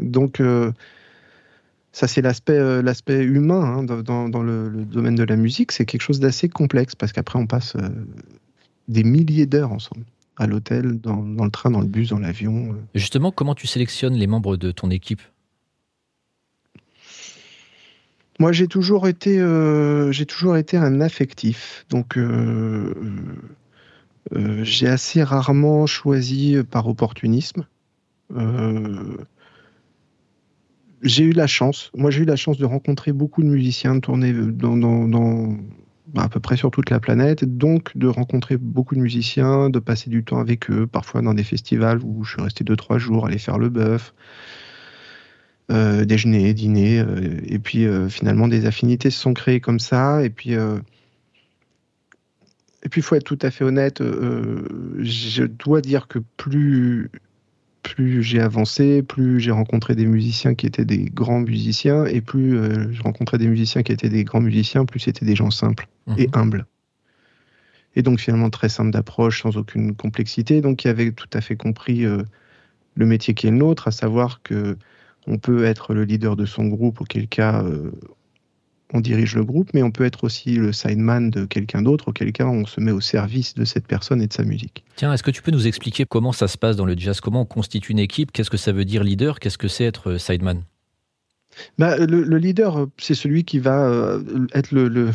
Donc 0.00 0.40
euh, 0.40 0.72
ça 1.92 2.06
c'est 2.06 2.22
l'aspect 2.22 2.82
l'aspect 2.82 3.22
humain 3.24 3.78
hein, 3.78 3.82
dans, 3.82 4.42
le, 4.42 4.70
domaine 4.84 5.16
de 5.16 5.24
la 5.24 5.36
musique, 5.36 5.72
c'est 5.72 5.86
quelque 5.86 6.02
chose 6.02 6.20
d'assez 6.20 6.48
complexe 6.48 6.94
parce 6.94 7.12
qu'après 7.12 7.38
on 7.38 7.46
passe 7.46 7.76
des 8.86 9.02
milliers 9.04 9.46
d'heures 9.46 9.72
ensemble 9.72 10.04
à 10.38 10.46
l'hôtel, 10.46 11.00
dans, 11.00 11.22
dans, 11.22 11.44
le 11.44 11.50
train, 11.50 11.70
dans 11.70 11.80
le 11.80 11.86
bus, 11.86 12.10
dans 12.10 12.18
l'avion. 12.18 12.76
Justement, 12.94 13.32
comment 13.32 13.54
tu 13.54 13.66
sélectionnes 13.66 14.14
les 14.14 14.26
membres 14.26 14.56
de 14.56 14.70
ton 14.70 14.90
équipe? 14.90 15.20
Moi, 18.40 18.52
j'ai 18.52 18.68
toujours 18.68 19.08
été, 19.08 19.40
euh, 19.40 20.12
j'ai 20.12 20.24
toujours 20.24 20.56
été 20.56 20.76
un 20.76 21.00
affectif. 21.00 21.84
Donc, 21.90 22.16
euh, 22.16 22.94
euh, 24.32 24.62
j'ai 24.62 24.86
assez 24.86 25.24
rarement 25.24 25.86
choisi 25.86 26.56
par 26.70 26.86
opportunisme. 26.86 27.66
j'ai 31.02 31.24
eu 31.24 31.32
la 31.32 31.48
chance. 31.48 31.90
Moi, 31.96 32.10
j'ai 32.12 32.22
eu 32.22 32.26
la 32.26 32.36
chance 32.36 32.58
de 32.58 32.64
rencontrer 32.64 33.12
beaucoup 33.12 33.42
de 33.42 33.48
musiciens, 33.48 33.96
de 33.96 34.00
tourner 34.00 34.32
dans, 34.32 34.76
dans, 34.76 35.56
à 36.16 36.28
peu 36.28 36.40
près 36.40 36.56
sur 36.56 36.70
toute 36.70 36.90
la 36.90 37.00
planète, 37.00 37.44
donc 37.44 37.96
de 37.96 38.06
rencontrer 38.06 38.56
beaucoup 38.56 38.94
de 38.94 39.00
musiciens, 39.00 39.70
de 39.70 39.78
passer 39.78 40.10
du 40.10 40.24
temps 40.24 40.38
avec 40.38 40.70
eux, 40.70 40.86
parfois 40.86 41.22
dans 41.22 41.34
des 41.34 41.44
festivals 41.44 42.00
où 42.02 42.24
je 42.24 42.32
suis 42.32 42.42
resté 42.42 42.64
deux 42.64 42.76
trois 42.76 42.98
jours, 42.98 43.26
aller 43.26 43.38
faire 43.38 43.58
le 43.58 43.68
bœuf. 43.68 44.14
Euh, 45.70 46.06
déjeuner, 46.06 46.54
dîner, 46.54 46.98
euh, 46.98 47.40
et 47.44 47.58
puis 47.58 47.84
euh, 47.84 48.08
finalement 48.08 48.48
des 48.48 48.64
affinités 48.64 49.10
se 49.10 49.20
sont 49.20 49.34
créées 49.34 49.60
comme 49.60 49.80
ça, 49.80 50.24
et 50.24 50.30
puis 50.30 50.52
et 50.52 50.58
il 52.96 53.02
faut 53.02 53.16
être 53.16 53.24
tout 53.24 53.38
à 53.42 53.50
fait 53.50 53.64
honnête, 53.64 54.00
je 54.00 55.44
dois 55.44 55.82
dire 55.82 56.08
que 56.08 56.20
plus 56.38 57.10
plus 57.82 58.22
j'ai 58.22 58.40
avancé, 58.40 59.02
plus 59.02 59.40
j'ai 59.40 59.50
rencontré 59.50 59.94
des 59.94 60.06
musiciens 60.06 60.54
qui 60.54 60.64
étaient 60.66 60.86
des 60.86 61.04
grands 61.04 61.40
musiciens, 61.40 62.06
et 62.06 62.22
plus 62.22 62.56
je 62.90 63.02
rencontrais 63.02 63.36
des 63.36 63.48
musiciens 63.48 63.82
qui 63.82 63.92
étaient 63.92 64.08
des 64.08 64.24
grands 64.24 64.40
musiciens, 64.40 64.86
plus 64.86 65.00
c'était 65.00 65.26
des 65.26 65.36
gens 65.36 65.50
simples 65.50 65.86
et 66.16 66.26
mhm. 66.26 66.32
humbles. 66.34 66.66
Et 67.96 68.02
donc 68.02 68.20
finalement 68.20 68.50
très 68.50 68.68
simple 68.68 68.90
d'approche, 68.90 69.42
sans 69.42 69.56
aucune 69.56 69.94
complexité, 69.94 70.60
donc 70.60 70.78
qui 70.78 70.88
avaient 70.88 71.10
tout 71.12 71.28
à 71.32 71.40
fait 71.40 71.56
compris 71.56 72.04
le 72.98 73.06
métier 73.06 73.34
qui 73.34 73.46
est 73.46 73.50
le 73.50 73.56
nôtre, 73.56 73.88
à 73.88 73.90
savoir 73.90 74.42
que 74.42 74.76
on 75.28 75.38
peut 75.38 75.64
être 75.64 75.94
le 75.94 76.04
leader 76.04 76.36
de 76.36 76.46
son 76.46 76.66
groupe, 76.66 77.00
auquel 77.00 77.28
cas 77.28 77.62
euh, 77.62 77.90
on 78.94 79.00
dirige 79.00 79.36
le 79.36 79.44
groupe, 79.44 79.70
mais 79.74 79.82
on 79.82 79.90
peut 79.90 80.04
être 80.04 80.24
aussi 80.24 80.54
le 80.56 80.72
sideman 80.72 81.30
de 81.30 81.44
quelqu'un 81.44 81.82
d'autre, 81.82 82.08
auquel 82.08 82.32
cas 82.32 82.46
on 82.46 82.64
se 82.64 82.80
met 82.80 82.92
au 82.92 83.00
service 83.00 83.54
de 83.54 83.64
cette 83.64 83.86
personne 83.86 84.22
et 84.22 84.26
de 84.26 84.32
sa 84.32 84.44
musique. 84.44 84.84
Tiens, 84.96 85.12
est-ce 85.12 85.22
que 85.22 85.30
tu 85.30 85.42
peux 85.42 85.50
nous 85.50 85.66
expliquer 85.66 86.06
comment 86.06 86.32
ça 86.32 86.48
se 86.48 86.56
passe 86.56 86.76
dans 86.76 86.86
le 86.86 86.96
jazz? 86.96 87.20
Comment 87.20 87.42
on 87.42 87.46
constitue 87.46 87.92
une 87.92 87.98
équipe? 87.98 88.32
Qu'est-ce 88.32 88.50
que 88.50 88.56
ça 88.56 88.72
veut 88.72 88.86
dire 88.86 89.04
leader? 89.04 89.38
Qu'est-ce 89.38 89.58
que 89.58 89.68
c'est 89.68 89.84
être 89.84 90.12
euh, 90.12 90.18
sideman? 90.18 90.62
Bah, 91.76 91.96
le, 91.98 92.38
leader, 92.38 92.86
c'est 92.98 93.14
celui 93.14 93.44
qui 93.44 93.58
va 93.58 93.86
euh, 93.86 94.46
être 94.54 94.72
le, 94.72 95.10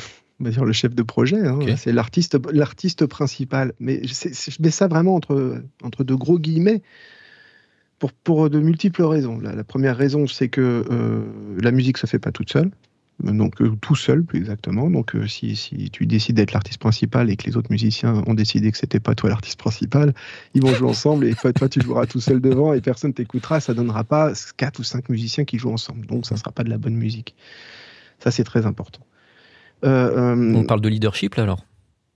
dire 0.50 0.66
le 0.66 0.74
chef 0.74 0.94
de 0.96 1.04
projet. 1.04 1.48
Hein. 1.48 1.60
C'est 1.78 1.92
l'artiste, 1.92 2.38
l'artiste 2.52 3.06
principal. 3.06 3.74
Mais 3.80 4.02
je 4.06 4.62
mets 4.62 4.72
ça 4.72 4.88
vraiment 4.88 5.16
entre, 5.16 5.62
entre 5.84 6.04
de 6.04 6.14
gros 6.16 6.40
guillemets 6.40 6.82
pour, 8.24 8.50
de 8.50 8.60
multiples 8.60 9.04
raisons. 9.04 9.40
La, 9.40 9.64
première 9.64 9.98
raison, 9.98 10.28
c'est 10.28 10.50
que 10.50 10.86
euh, 10.90 11.22
la 11.62 11.72
musique 11.72 11.98
se 11.98 12.08
fait 12.08 12.20
pas 12.20 12.32
toute 12.32 12.52
seule. 12.52 12.72
Donc 13.24 13.62
euh, 13.62 13.76
tout 13.80 13.96
seul, 13.96 14.24
plus 14.24 14.40
exactement. 14.40 14.90
Donc 14.90 15.16
euh, 15.16 15.28
si, 15.28 15.90
tu 15.92 16.06
décides 16.06 16.36
d'être 16.36 16.52
l'artiste 16.52 16.80
principal 16.80 17.30
et 17.30 17.38
que 17.38 17.46
les 17.46 17.56
autres 17.56 17.72
musiciens 17.72 18.24
ont 18.26 18.34
décidé 18.34 18.72
que 18.72 18.78
c'était 18.78 19.00
pas 19.00 19.14
toi 19.14 19.30
l'artiste 19.30 19.60
principal, 19.60 20.14
ils 20.56 20.62
vont 20.62 20.74
jouer 20.74 20.90
ensemble 20.90 21.28
et 21.28 21.36
toi, 21.36 21.54
toi 21.54 21.70
tu 21.70 21.80
joueras 21.80 22.08
tout 22.08 22.20
seul 22.20 22.42
devant 22.42 22.74
et 22.74 22.82
personne 22.82 23.14
t'écoutera. 23.14 23.60
Ça 23.60 23.74
donnera 23.74 24.04
pas 24.04 24.34
quatre 24.58 24.80
ou 24.80 24.84
cinq 24.84 25.10
musiciens 25.10 25.46
qui 25.46 25.60
jouent 25.60 25.72
ensemble. 25.72 26.08
Donc 26.08 26.26
ça 26.26 26.38
sera 26.38 26.52
pas 26.52 26.64
de 26.64 26.70
la 26.70 26.78
bonne 26.78 26.96
musique. 26.96 27.36
Ça 28.20 28.32
c'est 28.32 28.44
très 28.44 28.66
important. 28.66 29.02
On 29.84 30.64
parle 30.64 30.82
de 30.82 30.90
leadership 30.90 31.36
là 31.36 31.44
alors 31.44 31.66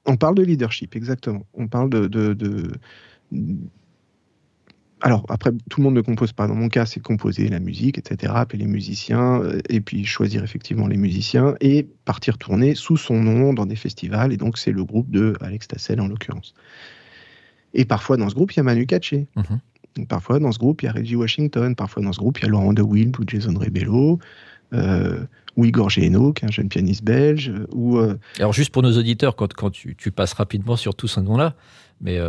On 0.06 0.16
parle 0.16 0.36
de 0.36 0.44
leadership, 0.44 0.96
exactement. 0.96 1.46
On 1.54 1.68
parle 1.68 1.90
de, 1.90 2.08
de, 2.08 2.72
alors 5.02 5.26
après, 5.30 5.52
tout 5.70 5.80
le 5.80 5.84
monde 5.84 5.96
ne 5.96 6.02
compose 6.02 6.34
pas. 6.34 6.48
Dans 6.48 6.56
mon 6.56 6.70
cas, 6.70 6.86
c'est 6.86 7.00
composer 7.00 7.48
la 7.50 7.60
musique, 7.60 7.98
etc., 7.98 8.34
appeler 8.36 8.64
les 8.64 8.70
musiciens, 8.70 9.42
euh, 9.44 9.60
et 9.70 9.80
puis 9.80 10.06
choisir 10.06 10.44
effectivement 10.44 10.88
les 10.88 10.98
musiciens, 10.98 11.56
et 11.62 11.88
partir 12.06 12.38
tourner 12.38 12.74
sous 12.74 12.98
son 12.98 13.22
nom 13.22 13.54
dans 13.54 13.66
des 13.66 13.76
festivals. 13.76 14.34
Et 14.34 14.38
donc, 14.38 14.58
c'est 14.58 14.72
le 14.72 14.84
groupe 14.84 15.10
de 15.12 15.34
Alex 15.42 15.68
Tassel 15.68 16.02
en 16.02 16.08
l'occurrence. 16.08 16.56
Et 17.74 17.86
parfois, 17.86 18.18
dans 18.18 18.30
ce 18.30 18.36
groupe, 18.36 18.54
il 18.54 18.58
y 18.58 18.60
a 18.60 18.64
Manu 18.64 18.88
Katché. 18.88 19.28
Mhm. 19.36 20.06
Parfois, 20.08 20.40
dans 20.40 20.52
ce 20.52 20.60
groupe, 20.60 20.82
il 20.82 20.86
y 20.86 20.90
a 20.90 20.92
Reggie 20.92 21.16
Washington. 21.16 21.76
Parfois, 21.76 22.02
dans 22.02 22.14
ce 22.14 22.20
groupe, 22.20 22.40
il 22.40 22.44
y 22.44 22.46
a 22.46 22.50
Laurent 22.50 22.74
DeWild 22.74 23.20
ou 23.20 23.24
Jason 23.26 23.54
Rebello. 23.58 24.20
Euh, 24.74 25.24
ou 25.56 25.66
Igor 25.66 25.90
est 25.98 26.44
un 26.44 26.52
jeune 26.52 26.70
pianiste 26.70 27.04
belge. 27.04 27.52
Ou, 27.72 27.98
euh, 27.98 28.16
Alors, 28.38 28.54
juste 28.54 28.72
pour 28.72 28.84
nos 28.84 28.96
auditeurs, 28.98 29.36
quand, 29.36 29.54
quand 29.54 29.72
tu, 29.72 30.12
passes 30.12 30.34
rapidement 30.34 30.76
sur 30.76 30.94
tous 30.94 31.08
ces 31.08 31.22
noms-là, 31.22 31.56
mais 32.00 32.20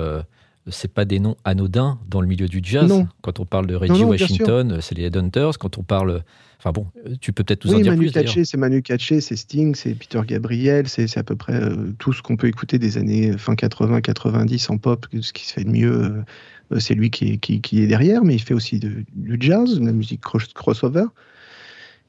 c'est 0.71 0.93
pas 0.93 1.05
des 1.05 1.19
noms 1.19 1.37
anodins 1.45 1.99
dans 2.09 2.21
le 2.21 2.27
milieu 2.27 2.49
du 2.49 2.61
jazz. 2.63 2.93
Quand 3.23 3.41
on 3.41 3.45
parle 3.45 3.67
de 3.67 3.75
Reggie 3.75 4.05
Washington, 4.05 4.79
c'est 4.81 4.97
les 4.97 5.05
Headhunters. 5.05 5.59
Quand 5.59 5.79
on 5.79 5.83
parle, 5.83 6.23
enfin 6.59 6.73
bon, 6.73 6.87
tu 7.21 7.33
peux 7.33 7.45
peut-être 7.45 7.65
nous 7.65 7.75
en 7.75 7.81
dire 7.81 7.93
Manu 7.93 8.11
plus. 8.11 8.45
c'est 8.45 8.57
Manu 8.57 8.83
Katché, 8.83 9.21
c'est 9.21 9.37
Sting, 9.37 9.75
c'est 9.75 9.95
Peter 9.95 10.21
Gabriel, 10.27 10.89
c'est 10.89 11.17
à 11.17 11.23
peu 11.23 11.37
près 11.37 11.55
euh, 11.55 11.93
tout 11.99 12.13
ce 12.13 12.23
qu'on 12.23 12.37
peut 12.37 12.49
écouter 12.49 12.79
des 12.79 12.99
années 12.99 13.37
fin 13.39 13.55
80-90 13.55 14.71
en 14.73 14.79
pop. 14.79 15.07
Ce 15.21 15.33
qui 15.33 15.47
se 15.47 15.53
fait 15.55 15.65
de 15.65 15.71
mieux, 15.71 16.25
euh, 16.73 16.81
c'est 16.81 16.95
lui 16.95 17.11
qui 17.11 17.33
est, 17.33 17.39
qui, 17.39 17.83
est, 17.83 17.87
derrière, 17.87 18.25
mais 18.25 18.35
il 18.35 18.43
fait 18.43 18.55
aussi 18.55 18.79
du 18.79 19.37
jazz, 19.41 19.79
de 19.79 19.85
la 19.85 19.93
musique 19.93 20.21
crossover. 20.21 21.07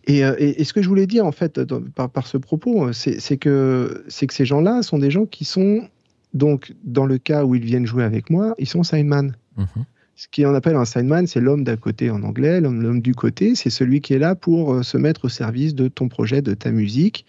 Euh, 0.10 0.36
et, 0.40 0.64
ce 0.64 0.74
que 0.74 0.82
je 0.82 0.90
voulais 0.90 1.08
dire 1.08 1.26
en 1.26 1.32
fait 1.32 1.62
par, 1.96 2.10
par, 2.10 2.28
ce 2.28 2.38
propos, 2.38 2.92
c'est 2.94 3.38
que, 3.38 4.04
que 4.08 4.34
ces 4.34 4.46
gens-là 4.46 4.82
sont 4.82 4.98
des 4.98 5.12
gens 5.12 5.26
qui 5.26 5.46
sont 5.46 5.88
donc, 6.34 6.74
dans 6.84 7.06
le 7.06 7.18
cas 7.18 7.44
où 7.44 7.56
ils 7.56 7.64
viennent 7.64 7.86
jouer 7.86 8.04
avec 8.04 8.30
moi, 8.30 8.54
ils 8.58 8.68
sont 8.68 8.84
signman. 8.84 9.36
Mhm. 9.58 9.86
Ce 10.16 10.28
qu'on 10.36 10.54
appelle 10.54 10.76
un 10.76 10.86
signman, 10.86 11.28
c'est 11.28 11.40
l'homme 11.40 11.64
d'à 11.64 11.78
côté 11.78 12.10
en 12.10 12.24
anglais, 12.24 12.60
l'homme 12.60 13.02
du 13.02 13.16
côté, 13.16 13.56
c'est 13.56 13.70
celui 13.70 14.02
qui 14.02 14.14
est 14.14 14.20
là 14.20 14.36
pour 14.36 14.74
euh, 14.74 14.84
se 14.84 14.98
mettre 14.98 15.26
au 15.26 15.30
service 15.30 15.74
de 15.76 15.88
ton 15.88 16.10
projet, 16.10 16.42
de 16.42 16.54
ta 16.54 16.72
musique. 16.72 17.26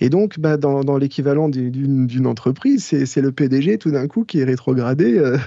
Et 0.00 0.08
donc, 0.08 0.40
bah, 0.40 0.56
dans, 0.56 0.96
l'équivalent 0.96 1.48
d'une 1.48 2.26
entreprise, 2.26 2.84
c'est 2.84 3.20
le 3.20 3.30
PDG 3.30 3.78
tout 3.78 3.92
d'un 3.92 4.08
coup 4.08 4.24
qui 4.24 4.40
est 4.40 4.44
rétrogradé 4.44 5.16
euh, 5.16 5.38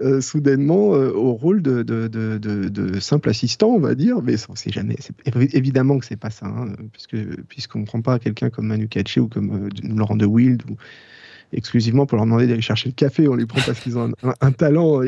euh, 0.00 0.20
soudainement 0.20 0.90
au 0.90 1.32
rôle 1.32 1.62
de, 1.62 3.00
simple 3.00 3.28
assistant, 3.30 3.68
on 3.68 3.80
va 3.80 3.94
dire. 3.94 4.22
Mais 4.22 4.36
c'est 4.54 4.72
jamais, 4.72 4.96
évidemment 5.52 5.98
que 5.98 6.06
c'est 6.06 6.16
pas 6.16 6.30
ça, 6.30 6.46
hein, 6.46 6.68
puisque 6.92 7.16
puisqu'on 7.48 7.80
ne 7.80 7.86
prend 7.86 8.00
pas 8.00 8.18
quelqu'un 8.18 8.50
comme 8.50 8.66
Manu 8.66 8.88
Katché 8.88 9.20
ou 9.20 9.28
comme 9.28 9.68
Laurent 9.82 10.16
de 10.16 10.26
Wild 10.26 10.62
ou 10.70 10.76
exclusivement 11.52 12.06
pour 12.06 12.16
leur 12.16 12.26
demander 12.26 12.46
d'aller 12.46 12.60
chercher 12.60 12.88
le 12.88 12.94
café. 12.94 13.28
On 13.28 13.34
les 13.34 13.46
prend 13.46 13.60
parce 13.64 13.80
qu'ils 13.80 13.98
ont 13.98 14.12
un, 14.40 14.52
talent 14.52 15.02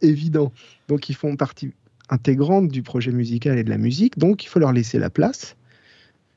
évident. 0.00 0.52
Donc 0.88 1.08
ils 1.08 1.14
font 1.14 1.36
partie 1.36 1.72
intégrante 2.08 2.68
du 2.68 2.82
projet 2.82 3.12
musical 3.12 3.58
et 3.58 3.64
de 3.64 3.70
la 3.70 3.78
musique. 3.78 4.18
Donc 4.18 4.44
il 4.44 4.48
faut 4.48 4.58
leur 4.58 4.72
laisser 4.72 4.98
la 4.98 5.10
place. 5.10 5.56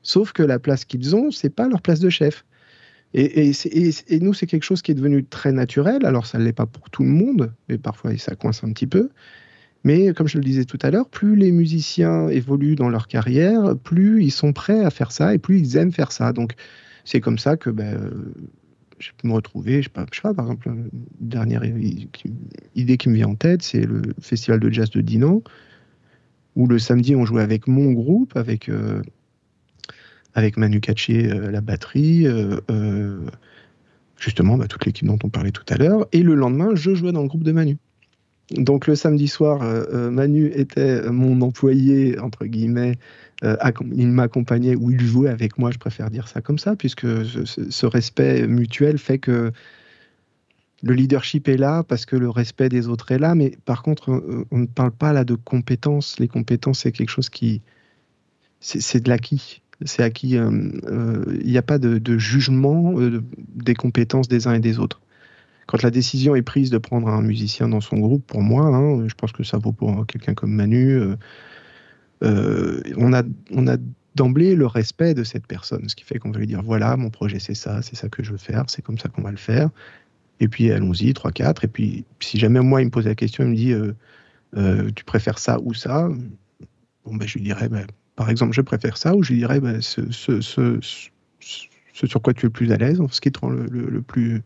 Sauf 0.03 0.33
que 0.33 0.43
la 0.43 0.59
place 0.59 0.85
qu'ils 0.85 1.15
ont, 1.15 1.31
c'est 1.31 1.49
pas 1.49 1.67
leur 1.67 1.81
place 1.81 1.99
de 1.99 2.09
chef. 2.09 2.45
Et, 3.13 3.51
nous, 4.19 4.33
c'est 4.33 4.45
quelque 4.45 4.63
chose 4.63 4.81
qui 4.81 4.91
est 4.91 4.95
devenu 4.95 5.23
très 5.23 5.51
naturel. 5.51 6.05
Alors, 6.05 6.25
ça 6.25 6.37
ne 6.37 6.43
l'est 6.43 6.53
pas 6.53 6.65
pour 6.65 6.89
tout 6.89 7.03
le 7.03 7.09
monde, 7.09 7.53
mais 7.69 7.77
parfois, 7.77 8.17
ça 8.17 8.35
coince 8.35 8.63
un 8.63 8.73
petit 8.73 8.87
peu. 8.87 9.09
Mais 9.85 10.13
comme 10.13 10.27
je 10.27 10.37
le 10.37 10.43
disais 10.43 10.65
tout 10.65 10.79
à 10.81 10.89
l'heure, 10.89 11.07
plus 11.07 11.35
les 11.35 11.51
musiciens 11.51 12.27
évoluent 12.27 12.75
dans 12.75 12.89
leur 12.89 13.07
carrière, 13.07 13.75
plus 13.83 14.23
ils 14.23 14.31
sont 14.31 14.51
prêts 14.51 14.83
à 14.83 14.89
faire 14.89 15.11
ça 15.11 15.33
et 15.33 15.37
plus 15.37 15.59
ils 15.59 15.77
aiment 15.77 15.91
faire 15.91 16.11
ça. 16.11 16.33
Donc, 16.33 16.53
c'est 17.05 17.21
comme 17.21 17.37
ça 17.37 17.55
que 17.55 17.69
ben, 17.69 18.11
je 18.99 19.11
peux 19.17 19.27
me 19.27 19.33
retrouver, 19.33 19.81
je 19.81 19.83
sais 19.83 19.89
pas, 19.89 20.05
je 20.11 20.15
sais 20.15 20.21
pas 20.21 20.33
par 20.33 20.45
exemple, 20.45 20.69
une 20.69 20.89
dernière 21.19 21.63
idée 22.75 22.97
qui 22.97 23.09
me 23.09 23.15
vient 23.15 23.27
en 23.27 23.35
tête, 23.35 23.61
c'est 23.61 23.85
le 23.85 24.01
festival 24.19 24.59
de 24.59 24.69
jazz 24.71 24.89
de 24.89 25.01
Dinan, 25.01 25.43
où 26.55 26.67
le 26.67 26.79
samedi 26.79 27.15
on 27.15 27.25
jouait 27.25 27.43
avec 27.43 27.67
mon 27.67 27.91
groupe, 27.91 28.35
avec, 28.35 28.69
euh, 28.69 29.01
avec 30.35 30.57
Manu 30.57 30.79
Katché 30.79 31.31
euh, 31.31 31.49
la 31.49 31.61
batterie, 31.61 32.27
euh, 32.27 33.19
justement 34.19 34.57
bah, 34.57 34.67
toute 34.67 34.85
l'équipe 34.85 35.07
dont 35.07 35.19
on 35.23 35.29
parlait 35.29 35.51
tout 35.51 35.65
à 35.69 35.77
l'heure, 35.77 36.05
et 36.11 36.21
le 36.21 36.35
lendemain 36.35 36.75
je 36.75 36.93
jouais 36.93 37.11
dans 37.11 37.23
le 37.23 37.27
groupe 37.27 37.43
de 37.43 37.51
Manu. 37.51 37.77
Donc 38.51 38.85
le 38.85 38.93
samedi 38.95 39.27
soir, 39.27 39.63
Manu 40.11 40.51
était 40.53 41.09
mon 41.09 41.41
employé, 41.41 42.19
entre 42.19 42.45
guillemets, 42.45 42.99
euh, 43.43 43.57
il 43.93 44.07
m'accompagnait 44.07 44.75
ou 44.75 44.91
il 44.91 45.01
jouait 45.01 45.29
avec 45.29 45.57
moi, 45.57 45.71
je 45.71 45.77
préfère 45.77 46.09
dire 46.09 46.27
ça 46.27 46.41
comme 46.41 46.57
ça, 46.57 46.75
puisque 46.75 47.05
ce, 47.25 47.85
respect 47.85 48.47
mutuel 48.47 48.97
fait 48.97 49.19
que 49.19 49.51
le 50.83 50.93
leadership 50.93 51.47
est 51.49 51.57
là 51.57 51.83
parce 51.83 52.05
que 52.05 52.15
le 52.15 52.29
respect 52.29 52.69
des 52.69 52.87
autres 52.87 53.11
est 53.11 53.19
là, 53.19 53.35
mais 53.35 53.57
par 53.65 53.83
contre, 53.83 54.11
euh, 54.11 54.45
on 54.51 54.59
ne 54.59 54.65
parle 54.65 54.91
pas 54.91 55.11
là 55.11 55.25
de 55.25 55.35
compétences. 55.35 56.19
Les 56.19 56.27
compétences, 56.27 56.79
c'est 56.79 56.91
quelque 56.91 57.09
chose 57.09 57.29
qui. 57.29 57.61
C'est 58.61 59.03
de 59.03 59.09
l'acquis. 59.09 59.61
C'est 59.85 60.03
acquis. 60.03 60.37
Euh, 60.37 61.23
il 61.41 61.49
n'y 61.49 61.57
a 61.57 61.61
pas 61.61 61.77
de, 61.79 62.17
jugement 62.17 62.93
des 63.55 63.75
compétences 63.75 64.27
des 64.27 64.47
uns 64.47 64.53
et 64.53 64.59
des 64.59 64.79
autres. 64.79 65.01
Quand 65.67 65.81
la 65.81 65.91
décision 65.91 66.35
est 66.35 66.43
prise 66.43 66.69
de 66.69 66.77
prendre 66.77 67.07
un 67.07 67.21
musicien 67.21 67.67
dans 67.69 67.81
son 67.81 67.97
groupe, 67.97 68.25
pour 68.27 68.41
moi, 68.41 68.65
hein, 68.65 69.07
je 69.07 69.15
pense 69.15 69.31
que 69.31 69.43
ça 69.43 69.57
vaut 69.57 69.71
pour 69.71 70.05
quelqu'un 70.05 70.33
comme 70.33 70.51
Manu, 70.51 70.99
euh, 72.23 72.81
on 72.97 73.13
a, 73.13 73.23
on 73.51 73.67
a 73.67 73.77
d'emblée 74.15 74.55
le 74.55 74.65
respect 74.65 75.13
de 75.13 75.23
cette 75.23 75.45
personne, 75.45 75.87
ce 75.89 75.95
qui 75.95 76.05
fait 76.05 76.19
qu'on 76.19 76.31
va 76.31 76.39
lui 76.39 76.47
dire 76.47 76.61
voilà, 76.63 76.95
mon 76.97 77.09
projet 77.09 77.39
c'est 77.39 77.53
ça, 77.53 77.81
c'est 77.81 77.95
ça 77.95 78.09
que 78.09 78.23
je 78.23 78.31
veux 78.31 78.37
faire, 78.37 78.63
c'est 78.67 78.81
comme 78.81 78.97
ça 78.97 79.09
qu'on 79.09 79.21
va 79.21 79.31
le 79.31 79.37
faire. 79.37 79.69
Et 80.39 80.47
puis 80.47 80.71
allons-y, 80.71 81.13
3, 81.13 81.31
4. 81.31 81.65
Et 81.65 81.67
puis 81.67 82.05
si 82.19 82.39
jamais 82.39 82.61
moi 82.61 82.81
il 82.81 82.85
me 82.85 82.91
pose 82.91 83.05
la 83.05 83.15
question, 83.15 83.43
il 83.43 83.49
me 83.49 83.55
dit 83.55 83.73
euh, 83.73 83.93
euh, 84.57 84.89
tu 84.95 85.03
préfères 85.03 85.39
ça 85.39 85.59
ou 85.61 85.73
ça 85.73 86.09
Bon, 87.05 87.15
ben, 87.15 87.27
je 87.27 87.37
lui 87.37 87.43
dirais 87.43 87.69
ben, 87.69 87.85
par 88.15 88.29
exemple, 88.29 88.53
je 88.53 88.61
préfère 88.61 88.97
ça, 88.97 89.15
ou 89.15 89.23
je 89.23 89.33
dirais 89.33 89.59
ben, 89.59 89.81
ce, 89.81 90.09
sur 91.93 92.21
quoi 92.21 92.33
tu 92.33 92.45
es 92.45 92.47
le 92.47 92.49
plus 92.49 92.71
à 92.71 92.77
l'aise, 92.77 92.99
ce 93.11 93.21
qui 93.21 93.31
te 93.31 93.39
rend 93.39 93.49
le, 93.49 94.01
plus, 94.01 94.41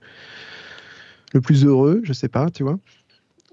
le 1.33 1.41
plus 1.41 1.65
heureux, 1.65 2.01
je 2.03 2.13
sais 2.13 2.29
pas, 2.29 2.49
tu 2.49 2.63
vois. 2.63 2.79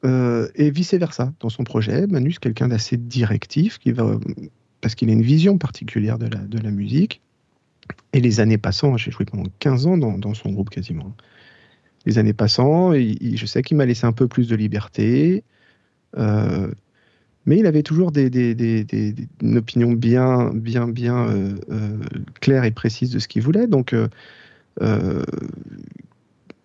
Euh, 0.05 0.49
et 0.55 0.71
vice-versa. 0.71 1.33
Dans 1.41 1.49
son 1.49 1.65
projet, 1.65 2.07
Manu, 2.07 2.33
c'est 2.33 2.41
quelqu'un 2.41 2.69
d'assez 2.69 2.97
directif, 2.97 3.79
qui 3.79 3.93
va, 3.93 4.19
parce 4.81 4.95
qu'il 4.95 5.09
a 5.09 5.13
une 5.13 5.23
vision 5.23 5.59
particulière 5.59 6.19
de 6.19 6.27
la, 6.27 6.39
de 6.39 6.59
la 6.59 6.71
musique. 6.71 7.21
Et 8.13 8.21
les 8.21 8.41
années 8.41 8.59
passant, 8.59 8.97
j'ai 8.97 9.11
joué 9.11 9.25
pendant 9.25 9.45
15 9.59 9.87
ans 9.87 9.99
dans, 9.99 10.19
dans, 10.19 10.35
son 10.35 10.51
groupe 10.51 10.71
quasiment. 10.71 11.15
Les 12.05 12.19
années 12.19 12.33
passant, 12.33 12.93
je 12.93 13.47
sais 13.47 13.63
qu'il 13.63 13.77
m'a 13.77 13.87
laissé 13.87 14.07
un 14.07 14.13
peu 14.13 14.29
plus 14.29 14.49
de 14.49 14.57
liberté, 14.57 15.45
euh, 16.17 16.71
mais 17.47 17.59
il 17.59 17.67
avait 17.67 17.83
toujours 17.83 18.13
une 18.17 19.57
opinion 19.57 19.93
bien, 19.93 20.51
bien, 20.53 20.89
bien 20.89 21.29
euh, 21.29 21.55
claire 22.41 22.65
et 22.65 22.73
précise 22.73 23.11
de 23.11 23.19
ce 23.19 23.29
qu'il 23.29 23.43
voulait, 23.43 23.67
donc 23.67 23.95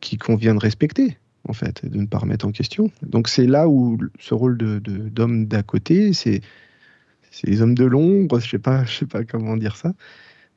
qui 0.01 0.17
convient 0.17 0.53
de 0.53 0.59
respecter 0.59 1.17
en 1.47 1.53
fait, 1.53 1.85
de 1.85 1.99
ne 1.99 2.05
pas 2.05 2.19
remettre 2.19 2.45
en 2.45 2.51
question. 2.51 2.91
Donc 3.01 3.27
c'est 3.27 3.47
là 3.47 3.67
où 3.67 3.97
ce 4.19 4.33
rôle 4.33 4.57
d'homme 4.57 5.45
d'à 5.45 5.63
côté, 5.63 6.13
c'est, 6.13 6.41
les 7.43 7.61
hommes 7.61 7.75
de 7.75 7.85
l'ombre, 7.85 8.39
je 8.39 8.49
sais 8.49 8.59
sais 8.87 9.05
pas 9.05 9.23
comment 9.23 9.57
dire 9.57 9.75
ça. 9.75 9.93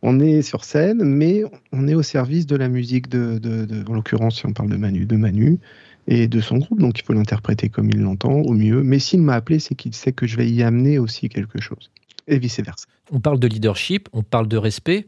On 0.03 0.21
est 0.21 0.43
sur 0.43 0.65
scène, 0.65 1.03
mais 1.03 1.45
on 1.73 1.89
est 1.89 1.95
au 1.95 2.03
service 2.03 2.47
de 2.47 2.57
la 2.57 2.69
musique 2.69 3.09
de, 3.09 3.41
en 3.89 3.95
l'occurrence, 3.95 4.37
si 4.37 4.47
on 4.47 4.53
parle 4.53 4.69
de 4.69 4.77
Manu, 4.77 5.07
de 5.07 5.17
Manu 5.17 5.59
et 6.07 6.29
de 6.29 6.41
son 6.41 6.59
groupe, 6.59 6.81
donc 6.81 6.99
il 6.99 7.05
faut 7.05 7.13
l'interpréter 7.13 7.69
comme 7.69 7.91
il 7.91 8.01
l'entend 8.01 8.33
au 8.33 8.53
mieux. 8.53 8.83
Mais 8.83 8.99
s'il 8.99 9.23
m'a 9.23 9.35
appelé, 9.35 9.59
c'est 9.59 9.75
qu'il 9.75 9.95
sait 9.95 10.13
que 10.13 10.27
je 10.27 10.37
vais 10.37 10.49
y 10.49 10.63
amener 10.63 10.99
aussi 10.99 11.29
quelque 11.29 11.61
chose, 11.61 11.91
et 12.27 12.39
vice 12.39 12.61
versa. 12.61 12.87
On 13.11 13.21
parle 13.21 13.39
de 13.39 13.47
leadership, 13.47 14.09
on 14.13 14.23
parle 14.23 14.49
de 14.49 14.57
respect, 14.57 15.07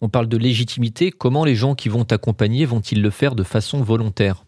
on 0.00 0.08
parle 0.08 0.28
de 0.28 0.36
légitimité. 0.36 1.10
Comment 1.10 1.44
les 1.44 1.54
gens 1.54 1.74
qui 1.74 1.88
vont 1.88 2.04
t'accompagner 2.04 2.64
vont-ils 2.64 3.02
le 3.02 3.10
faire 3.10 3.34
de 3.34 3.42
façon 3.42 3.82
volontaire? 3.82 4.44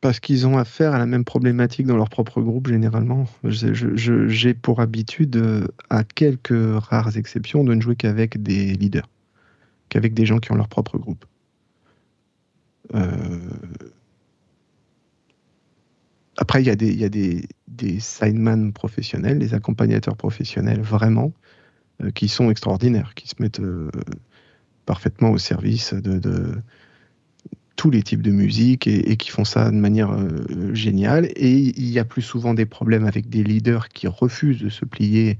Parce 0.00 0.20
qu'ils 0.20 0.46
ont 0.46 0.58
affaire 0.58 0.92
à 0.92 0.98
la 0.98 1.06
même 1.06 1.24
problématique 1.24 1.86
dans 1.86 1.96
leur 1.96 2.10
propre 2.10 2.40
groupe 2.40 2.68
généralement. 2.68 3.26
J'ai 3.44 4.54
pour 4.54 4.80
habitude, 4.80 5.66
à 5.90 6.04
quelques 6.04 6.52
rares 6.52 7.16
exceptions, 7.16 7.64
de 7.64 7.74
ne 7.74 7.80
jouer 7.80 7.96
qu'avec 7.96 8.42
des 8.42 8.74
leaders, 8.74 9.08
qu'avec 9.88 10.12
des 10.12 10.26
gens 10.26 10.38
qui 10.38 10.52
ont 10.52 10.56
leur 10.56 10.68
propre 10.68 10.98
groupe. 10.98 11.24
Euh, 12.94 13.08
après, 16.36 16.62
il 16.62 16.66
y 16.66 16.70
a, 17.04 17.08
des, 17.08 18.00
signman 18.00 18.72
professionnels, 18.72 19.38
des 19.38 19.54
accompagnateurs 19.54 20.16
professionnels 20.16 20.80
vraiment, 20.80 21.32
euh, 22.02 22.10
qui 22.10 22.28
sont 22.28 22.50
extraordinaires, 22.50 23.14
qui 23.14 23.28
se 23.28 23.36
mettent 23.38 23.60
euh, 23.60 23.90
parfaitement 24.84 25.30
au 25.30 25.38
service 25.38 25.94
de, 25.94 26.54
tous 27.76 27.90
les 27.90 28.02
types 28.02 28.22
de 28.22 28.30
musique 28.30 28.86
et, 28.86 29.16
qui 29.16 29.30
font 29.30 29.44
ça 29.44 29.70
de 29.70 29.76
manière 29.76 30.12
euh, 30.12 30.74
géniale. 30.74 31.26
Et 31.36 31.52
il 31.52 31.88
y 31.88 31.98
a 31.98 32.04
plus 32.04 32.22
souvent 32.22 32.54
des 32.54 32.66
problèmes 32.66 33.06
avec 33.06 33.28
des 33.28 33.42
leaders 33.42 33.88
qui 33.88 34.06
refusent 34.06 34.60
de 34.60 34.68
se 34.68 34.84
plier 34.84 35.38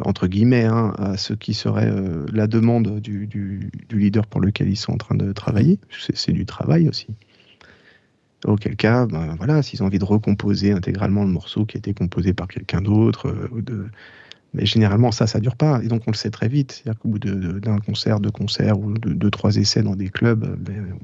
entre 0.00 0.26
guillemets, 0.26 0.64
hein, 0.64 0.92
à 0.98 1.16
ce 1.16 1.34
qui 1.34 1.54
serait 1.54 1.88
la 2.32 2.48
demande 2.48 2.98
du, 2.98 3.70
leader 3.92 4.26
pour 4.26 4.40
lequel 4.40 4.68
ils 4.68 4.76
sont 4.76 4.92
en 4.92 4.96
train 4.96 5.14
de 5.14 5.30
travailler. 5.30 5.78
C'est 6.14 6.32
du 6.32 6.46
travail 6.46 6.88
aussi. 6.88 7.06
Auquel 8.44 8.76
cas, 8.76 9.06
ben, 9.06 9.34
voilà, 9.36 9.62
s'ils 9.62 9.82
ont 9.82 9.86
envie 9.86 9.98
de 9.98 10.04
recomposer 10.04 10.72
intégralement 10.72 11.24
le 11.24 11.30
morceau 11.30 11.64
qui 11.64 11.76
a 11.76 11.78
été 11.78 11.94
composé 11.94 12.34
par 12.34 12.46
quelqu'un 12.46 12.82
d'autre, 12.82 13.28
euh, 13.28 13.62
de... 13.62 13.86
mais 14.52 14.66
généralement 14.66 15.12
ça, 15.12 15.26
ça 15.26 15.40
dure 15.40 15.56
pas. 15.56 15.80
Et 15.82 15.88
donc 15.88 16.02
on 16.06 16.10
le 16.10 16.16
sait 16.16 16.30
très 16.30 16.48
vite. 16.48 16.72
C'est-à-dire 16.72 17.00
qu'au 17.00 17.08
bout 17.08 17.18
d'un 17.18 17.78
concert, 17.78 18.20
deux 18.20 18.30
concerts 18.30 18.78
ou 18.78 18.92
de 18.98 19.14
deux, 19.14 19.30
trois 19.30 19.56
essais 19.56 19.82
dans 19.82 19.96
des 19.96 20.10
clubs, 20.10 20.44
ben, 20.58 20.94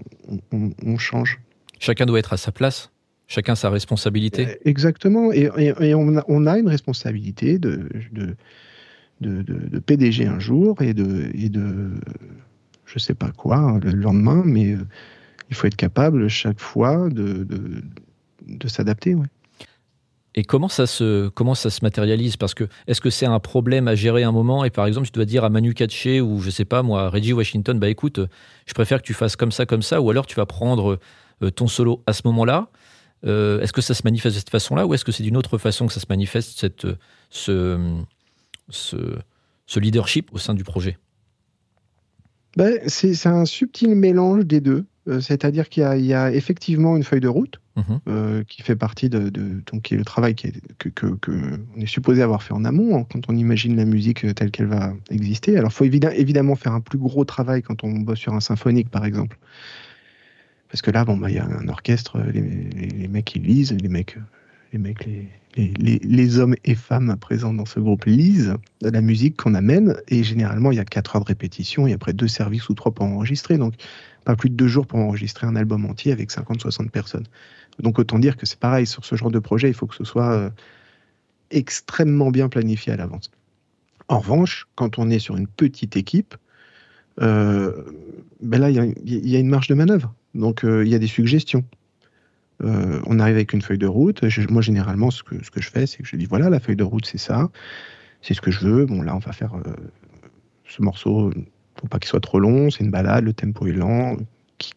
on, 0.53 0.99
change. 0.99 1.41
Chacun 1.79 2.05
doit 2.05 2.19
être 2.19 2.35
à 2.35 2.37
sa 2.37 2.53
place. 2.53 2.91
Chacun 3.27 3.55
sa 3.55 3.71
responsabilité. 3.71 4.49
Euh, 4.49 4.55
exactement. 4.65 5.33
Et, 5.33 5.49
on, 5.95 6.47
a, 6.47 6.59
une 6.59 6.69
responsabilité 6.69 7.59
de, 7.59 7.89
de, 8.13 8.37
de, 9.21 9.79
PDG 9.79 10.27
un 10.27 10.41
jour 10.41 10.83
et 10.83 10.93
de, 10.93 11.31
et 11.35 11.49
de 11.49 11.93
je 12.93 12.99
sais 12.99 13.15
pas 13.15 13.31
quoi 13.31 13.79
le 13.83 13.93
lendemain, 13.93 14.43
mais 14.45 14.73
euh, 14.73 14.87
il 15.51 15.57
faut 15.57 15.67
être 15.67 15.77
capable 15.77 16.29
chaque 16.29 16.61
fois 16.61 17.09
de, 17.11 17.47
de, 18.47 18.69
s'adapter. 18.69 19.17
Et 20.37 20.45
comment 20.45 20.69
ça 20.69 20.87
se 20.87 21.29
comment 21.29 21.57
ça 21.57 21.71
se 21.71 21.81
matérialise? 21.85 22.37
Parce 22.37 22.55
que 22.55 22.69
est-ce 22.87 23.01
que 23.01 23.11
c'est 23.11 23.27
un 23.27 23.41
problème 23.41 23.89
à 23.89 23.97
gérer 23.97 24.23
un 24.23 24.31
moment? 24.31 24.65
Et 24.65 24.71
par 24.71 24.87
exemple 24.87 25.07
tu 25.07 25.13
dois 25.13 25.25
dire 25.25 25.45
à 25.45 25.51
Manu 25.51 25.75
Katché 25.75 26.21
ou 26.21 26.41
je 26.41 26.51
sais 26.51 26.65
pas 26.65 26.83
moi 26.83 27.03
à 27.03 27.11
Reggie 27.11 27.33
Washington 27.33 27.79
bah 27.79 27.89
écoute 27.89 28.21
je 28.67 28.75
préfère 28.75 29.03
que 29.03 29.07
tu 29.07 29.15
fasses 29.15 29.35
comme 29.35 29.51
ça 29.51 29.67
comme 29.67 29.83
ça 29.83 30.01
ou 30.01 30.09
alors 30.09 30.27
tu 30.27 30.37
vas 30.37 30.47
prendre 30.47 31.01
euh, 31.43 31.51
ton 31.51 31.67
solo 31.67 32.03
à 32.07 32.13
ce 32.13 32.23
moment-là. 32.27 32.69
Euh, 33.27 33.61
est-ce 33.61 33.73
que 33.73 33.83
ça 33.83 33.93
se 33.93 34.03
manifeste 34.05 34.37
de 34.37 34.39
cette 34.39 34.51
façon-là 34.51 34.87
ou 34.87 34.95
est-ce 34.95 35.05
que 35.05 35.13
c'est 35.13 35.25
d'une 35.25 35.37
autre 35.37 35.59
façon 35.59 35.89
que 35.89 35.93
ça 35.93 36.01
se 36.01 36.07
manifeste 36.09 36.59
cette 36.59 36.87
ce, 37.29 37.79
ce, 38.69 38.97
ce 39.67 39.81
leadership 39.81 40.33
au 40.33 40.39
sein 40.39 40.55
du 40.55 40.63
projet? 40.63 40.97
Ben, 42.57 42.81
c'est 42.87 43.27
un 43.27 43.45
subtil 43.45 43.95
mélange 43.95 44.45
des 44.45 44.61
deux. 44.61 44.85
Euh, 45.09 45.21
c'est-à-dire 45.21 45.71
qu'il 45.71 45.83
y, 45.83 46.15
a 46.15 46.31
effectivement 46.31 46.95
une 46.95 47.05
feuille 47.05 47.21
de 47.21 47.29
route 47.29 47.59
mhm. 47.77 48.01
euh, 48.09 48.45
qui 48.47 48.61
fait 48.61 48.77
partie 48.77 49.09
de, 49.09 49.31
donc 49.31 49.83
qui 49.83 49.95
est 49.95 49.97
le 49.97 50.05
travail 50.05 50.35
qui 50.35 50.49
est, 50.49 50.61
que, 50.77 51.07
on 51.75 51.81
est 51.81 51.87
supposé 51.87 52.23
avoir 52.23 52.43
fait 52.43 52.53
en 52.53 52.67
amont 52.67 52.99
hein, 52.99 53.07
quand 53.11 53.31
on 53.31 53.35
imagine 53.35 53.77
la 53.77 53.87
musique 53.87 54.27
euh, 54.27 54.35
telle 54.35 54.51
qu'elle 54.51 54.67
va 54.67 54.93
exister. 55.11 55.57
Alors, 55.57 55.71
il 55.71 55.75
faut 55.75 55.85
évidemment 55.85 56.55
faire 56.55 56.73
un 56.73 56.81
plus 56.81 56.99
gros 56.99 57.25
travail 57.25 57.63
quand 57.63 57.83
on 57.83 57.93
bosse 57.93 58.19
sur 58.19 58.35
un 58.35 58.41
symphonique, 58.41 58.91
par 58.91 59.07
exemple, 59.07 59.39
parce 60.69 60.83
que 60.83 60.91
là, 60.91 61.07
bon, 61.07 61.17
bah, 61.17 61.31
il 61.31 61.37
y 61.37 61.39
a 61.39 61.47
un 61.47 61.69
orchestre, 61.69 62.19
les, 62.33 62.43
les, 62.43 63.09
mecs 63.09 63.35
ils 63.35 63.43
lisent, 63.43 63.73
les 63.73 63.89
mecs, 63.89 64.19
les 64.75 64.79
mecs, 64.79 65.07
les, 65.57 65.73
les, 65.77 66.39
hommes 66.39 66.55
et 66.65 66.75
femmes 66.75 67.17
présents 67.19 67.55
dans 67.55 67.65
ce 67.65 67.81
groupe 67.81 68.05
lisent 68.05 68.55
de 68.83 68.91
la 68.91 69.01
musique 69.01 69.37
qu'on 69.37 69.55
amène, 69.55 69.97
et 70.09 70.23
généralement, 70.23 70.71
il 70.71 70.77
y 70.77 70.81
a 70.81 70.85
4 70.85 71.17
heures 71.17 71.23
de 71.23 71.29
répétition, 71.29 71.87
et 71.87 71.95
après 71.95 72.13
deux 72.13 72.29
services 72.29 72.69
ou 72.69 72.75
trois 72.75 72.93
pour 72.93 73.07
enregistrer, 73.07 73.57
donc 73.57 73.75
pas 74.25 74.37
plus 74.37 74.51
de 74.51 74.55
deux 74.55 74.69
jours 74.69 74.87
pour 74.87 74.99
enregistrer 74.99 75.47
un 75.47 75.57
album 75.57 75.85
entier 75.87 76.13
avec 76.13 76.31
50-60 76.31 76.91
personnes. 76.91 77.27
Donc 77.79 77.99
autant 77.99 78.19
dire 78.19 78.37
que 78.37 78.47
c'est 78.47 78.59
pareil, 78.59 78.87
sur 78.87 79.05
ce 79.05 79.17
genre 79.17 79.31
de 79.31 79.39
projet, 79.39 79.69
il 79.69 79.75
faut 79.75 79.87
que 79.87 79.95
ce 79.95 80.05
soit 80.05 80.33
euh, 80.33 80.51
extrêmement 81.51 82.31
bien 82.31 82.49
planifié 82.49 82.93
à 82.93 82.97
l'avance. 82.97 83.31
En 84.09 84.19
revanche, 84.19 84.67
quand 84.75 84.99
on 84.99 85.09
est 85.09 85.19
sur 85.19 85.37
une 85.37 85.47
petite 85.47 85.97
équipe, 85.97 86.37
euh, 87.21 87.85
ben 88.43 88.61
là, 88.61 88.71
il 88.71 88.77
y, 89.05 89.37
a 89.37 89.39
une 89.39 89.49
marge 89.49 89.69
de 89.69 89.75
manœuvre. 89.75 90.15
Donc, 90.35 90.65
euh, 90.65 90.85
il 90.85 90.91
y 90.91 90.95
a 90.95 90.99
des 90.99 91.07
suggestions. 91.07 91.65
On 92.63 93.19
arrive 93.19 93.37
avec 93.37 93.55
une 93.55 93.63
feuille 93.63 93.79
de 93.79 93.87
route. 93.87 94.23
moi, 94.51 94.61
généralement, 94.61 95.11
ce 95.11 95.23
que, 95.23 95.43
ce 95.43 95.51
que 95.51 95.63
je 95.63 95.71
fais, 95.71 95.87
c'est 95.87 96.03
que 96.03 96.09
je 96.09 96.17
dis 96.17 96.27
voilà, 96.27 96.51
la 96.51 96.61
feuille 96.61 96.77
de 96.77 96.85
route, 96.85 97.07
c'est 97.07 97.19
ça. 97.19 97.49
C'est 98.21 98.35
ce 98.35 98.43
que 98.43 98.51
je 98.51 98.61
veux. 98.61 98.85
Bon, 98.85 99.01
là, 99.01 99.17
on 99.17 99.19
va 99.19 99.33
faire 99.33 99.55
ce 100.67 100.83
morceau. 100.83 101.33
Faut 101.81 101.89
pas 101.89 101.99
qu'il 101.99 102.09
soit 102.09 102.21
trop 102.21 102.39
long. 102.39 102.71
C'est 102.71 102.85
une 102.85 102.91
balade. 102.91 103.25
Le 103.25 103.33
tempo 103.33 103.67
est 103.67 103.73
lent. 103.73 104.17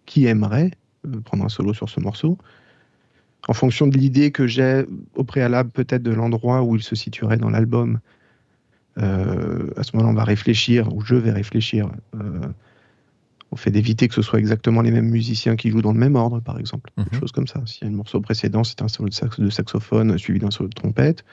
Qui, 0.05 0.25
aimerait 0.25 0.71
euh, 1.05 1.19
prendre 1.19 1.43
un 1.43 1.49
solo 1.49 1.73
sur 1.73 1.89
ce 1.89 1.99
morceau? 1.99 2.37
En 3.49 3.53
fonction 3.53 3.87
de 3.87 3.97
l'idée 3.97 4.31
que 4.31 4.47
j'ai 4.47 4.85
au 5.15 5.25
préalable, 5.25 5.69
peut-être 5.69 6.03
de 6.03 6.11
l'endroit 6.11 6.63
où 6.63 6.77
il 6.77 6.83
se 6.83 6.95
situerait 6.95 7.35
dans 7.35 7.49
l'album. 7.49 7.99
à 8.95 9.01
ce 9.83 9.91
moment-là, 9.93 10.11
on 10.11 10.13
va 10.13 10.23
réfléchir, 10.23 10.93
ou 10.95 11.01
je 11.01 11.15
vais 11.15 11.31
réfléchir 11.31 11.89
au 13.53 13.55
fait 13.55 13.71
d'éviter 13.71 14.07
que 14.07 14.15
ce 14.15 14.23
soit 14.23 14.39
exactement 14.39 14.81
les 14.81 14.89
mêmes 14.89 15.09
musiciens 15.09 15.55
qui 15.55 15.69
jouent 15.69 15.83
dans 15.83 15.93
le 15.93 15.99
même 15.99 16.15
ordre, 16.15 16.39
par 16.39 16.59
exemple. 16.59 16.89
Des 16.97 17.03
mhm. 17.03 17.19
choses 17.19 17.31
comme 17.31 17.47
ça. 17.47 17.61
S'il 17.65 17.83
y 17.83 17.89
a 17.89 17.93
un 17.93 17.95
morceau 17.95 18.19
précédent, 18.19 18.63
c'est 18.63 18.81
un 18.81 18.87
solo 18.87 19.09
de, 19.09 19.13
sax, 19.13 19.39
de 19.39 19.49
saxophone 19.49 20.17
suivi 20.17 20.39
d'un 20.39 20.49
solo 20.49 20.69
de 20.69 20.73
trompette, 20.73 21.23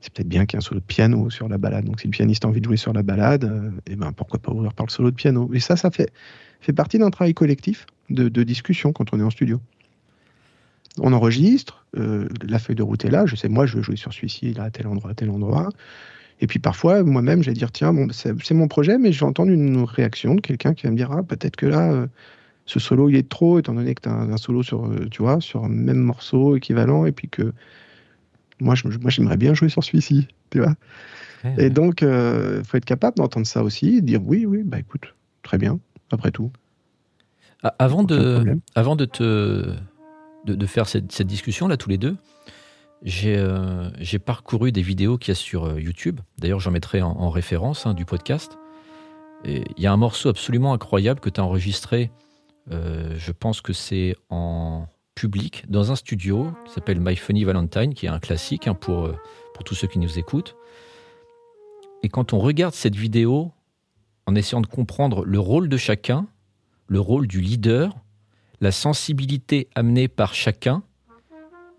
c'est 0.00 0.12
peut-être 0.12 0.28
bien 0.28 0.46
qu'il 0.46 0.56
y 0.56 0.58
ait 0.58 0.64
un 0.64 0.66
solo 0.66 0.80
de 0.80 0.84
piano 0.84 1.28
sur 1.30 1.48
la 1.48 1.58
balade. 1.58 1.84
Donc 1.84 2.00
si 2.00 2.06
le 2.06 2.12
pianiste 2.12 2.44
a 2.44 2.48
envie 2.48 2.60
de 2.60 2.66
jouer 2.66 2.76
sur 2.76 2.92
la 2.92 3.02
balade, 3.02 3.44
euh, 3.44 3.70
eh 3.86 3.96
ben, 3.96 4.12
pourquoi 4.12 4.38
pas 4.38 4.52
ouvrir 4.52 4.72
par 4.72 4.86
le 4.86 4.90
solo 4.90 5.10
de 5.10 5.16
piano 5.16 5.50
Et 5.52 5.60
ça, 5.60 5.76
ça 5.76 5.90
fait, 5.90 6.12
fait 6.60 6.72
partie 6.72 6.98
d'un 6.98 7.10
travail 7.10 7.34
collectif 7.34 7.86
de, 8.10 8.42
discussion 8.42 8.92
quand 8.92 9.12
on 9.12 9.20
est 9.20 9.22
en 9.22 9.30
studio. 9.30 9.60
On 11.00 11.12
enregistre, 11.12 11.84
euh, 11.96 12.28
la 12.46 12.58
feuille 12.58 12.76
de 12.76 12.82
route 12.82 13.04
est 13.04 13.10
là, 13.10 13.26
je 13.26 13.36
sais, 13.36 13.48
moi 13.48 13.66
je 13.66 13.76
veux 13.76 13.82
jouer 13.82 13.96
sur 13.96 14.12
celui-ci, 14.12 14.54
là, 14.54 14.64
à 14.64 14.70
tel 14.70 14.86
endroit, 14.86 15.10
à 15.10 15.14
tel 15.14 15.30
endroit. 15.30 15.68
Et 16.40 16.46
puis 16.46 16.58
parfois, 16.58 17.02
moi-même, 17.02 17.42
je 17.42 17.50
vais 17.50 17.54
dire, 17.54 17.72
tiens, 17.72 17.92
bon, 17.92 18.08
c'est 18.12 18.52
mon 18.52 18.68
projet, 18.68 18.96
mais 18.98 19.12
je 19.12 19.20
vais 19.20 19.26
entendre 19.26 19.50
une 19.50 19.82
réaction 19.82 20.36
de 20.36 20.40
quelqu'un 20.40 20.74
qui 20.74 20.84
va 20.84 20.92
me 20.92 20.96
dire, 20.96 21.10
ah, 21.12 21.22
peut-être 21.22 21.56
que 21.56 21.66
là, 21.66 21.92
euh, 21.92 22.06
ce 22.64 22.78
solo, 22.78 23.08
il 23.08 23.16
est 23.16 23.28
trop, 23.28 23.58
étant 23.58 23.74
donné 23.74 23.94
que 23.94 24.02
tu 24.02 24.08
as 24.08 24.12
un, 24.12 24.36
solo 24.36 24.62
sur, 24.62 24.90
tu 25.10 25.22
vois, 25.22 25.40
sur 25.40 25.64
un 25.64 25.68
même 25.68 25.98
morceau 25.98 26.56
équivalent, 26.56 27.06
et 27.06 27.12
puis 27.12 27.28
que 27.28 27.52
moi, 28.60 28.74
moi 29.00 29.10
j'aimerais 29.10 29.36
bien 29.36 29.54
jouer 29.54 29.68
sur 29.68 29.84
celui-ci, 29.84 30.28
tu 30.50 30.60
vois. 30.60 30.74
et 31.58 31.70
donc, 31.70 32.02
il 32.02 32.08
euh, 32.08 32.64
faut 32.64 32.76
être 32.76 32.84
capable 32.84 33.16
d'entendre 33.16 33.46
ça 33.46 33.62
aussi, 33.62 33.96
et 33.96 34.00
de 34.00 34.06
dire, 34.06 34.20
oui, 34.24 34.46
oui, 34.46 34.62
bah 34.64 34.78
écoute, 34.78 35.14
très 35.42 35.58
bien, 35.58 35.78
après 36.10 36.30
tout. 36.30 36.50
Avant 37.78 38.04
de, 38.04 38.58
avant 38.74 38.94
de 38.94 39.04
te 39.04 39.74
de, 40.44 40.54
de 40.54 40.66
faire 40.66 40.88
cette, 40.88 41.10
cette 41.10 41.26
discussion 41.26 41.66
là 41.66 41.76
tous 41.76 41.90
les 41.90 41.98
deux, 41.98 42.16
euh, 43.06 43.90
j'ai 43.98 44.18
parcouru 44.18 44.72
des 44.72 44.82
vidéos 44.82 45.18
qu'il 45.18 45.28
y 45.28 45.32
a 45.32 45.34
sur 45.34 45.64
euh, 45.64 45.80
YouTube. 45.80 46.20
D'ailleurs, 46.38 46.60
j'en 46.60 46.70
mettrai 46.70 47.02
en, 47.02 47.30
référence 47.30 47.86
hein, 47.86 47.94
du 47.94 48.04
podcast. 48.04 48.58
Il 49.44 49.62
y 49.76 49.86
a 49.86 49.92
un 49.92 49.96
morceau 49.96 50.28
absolument 50.28 50.72
incroyable 50.72 51.20
que 51.20 51.30
tu 51.30 51.40
as 51.40 51.44
enregistré. 51.44 52.10
Euh, 52.72 53.14
je 53.16 53.32
pense 53.32 53.60
que 53.60 53.72
c'est 53.72 54.16
en 54.30 54.86
public, 55.18 55.64
dans 55.68 55.90
un 55.90 55.96
studio 55.96 56.52
qui 56.64 56.72
s'appelle 56.72 57.00
My 57.00 57.16
Funny 57.16 57.42
Valentine, 57.42 57.92
qui 57.92 58.06
est 58.06 58.08
un 58.08 58.20
classique 58.20 58.68
hein, 58.68 58.74
pour, 58.74 59.10
pour 59.52 59.64
tous 59.64 59.74
ceux 59.74 59.88
qui 59.88 59.98
nous 59.98 60.18
écoutent. 60.18 60.54
Et 62.04 62.08
quand 62.08 62.32
on 62.32 62.38
regarde 62.38 62.74
cette 62.74 62.94
vidéo, 62.94 63.50
en 64.26 64.36
essayant 64.36 64.60
de 64.60 64.68
comprendre 64.68 65.24
le 65.24 65.40
rôle 65.40 65.68
de 65.68 65.76
chacun, 65.76 66.28
le 66.86 67.00
rôle 67.00 67.26
du 67.26 67.40
leader, 67.40 67.96
la 68.60 68.70
sensibilité 68.70 69.68
amenée 69.74 70.06
par 70.06 70.34
chacun, 70.34 70.84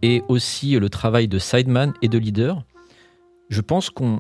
et 0.02 0.22
aussi 0.28 0.78
le 0.78 0.90
travail 0.90 1.30
de 1.30 1.40
sideman 1.40 1.94
et 2.02 2.10
de 2.10 2.18
leader, 2.18 2.64
je 3.50 3.62
pense 3.62 3.90
qu'on 3.90 4.20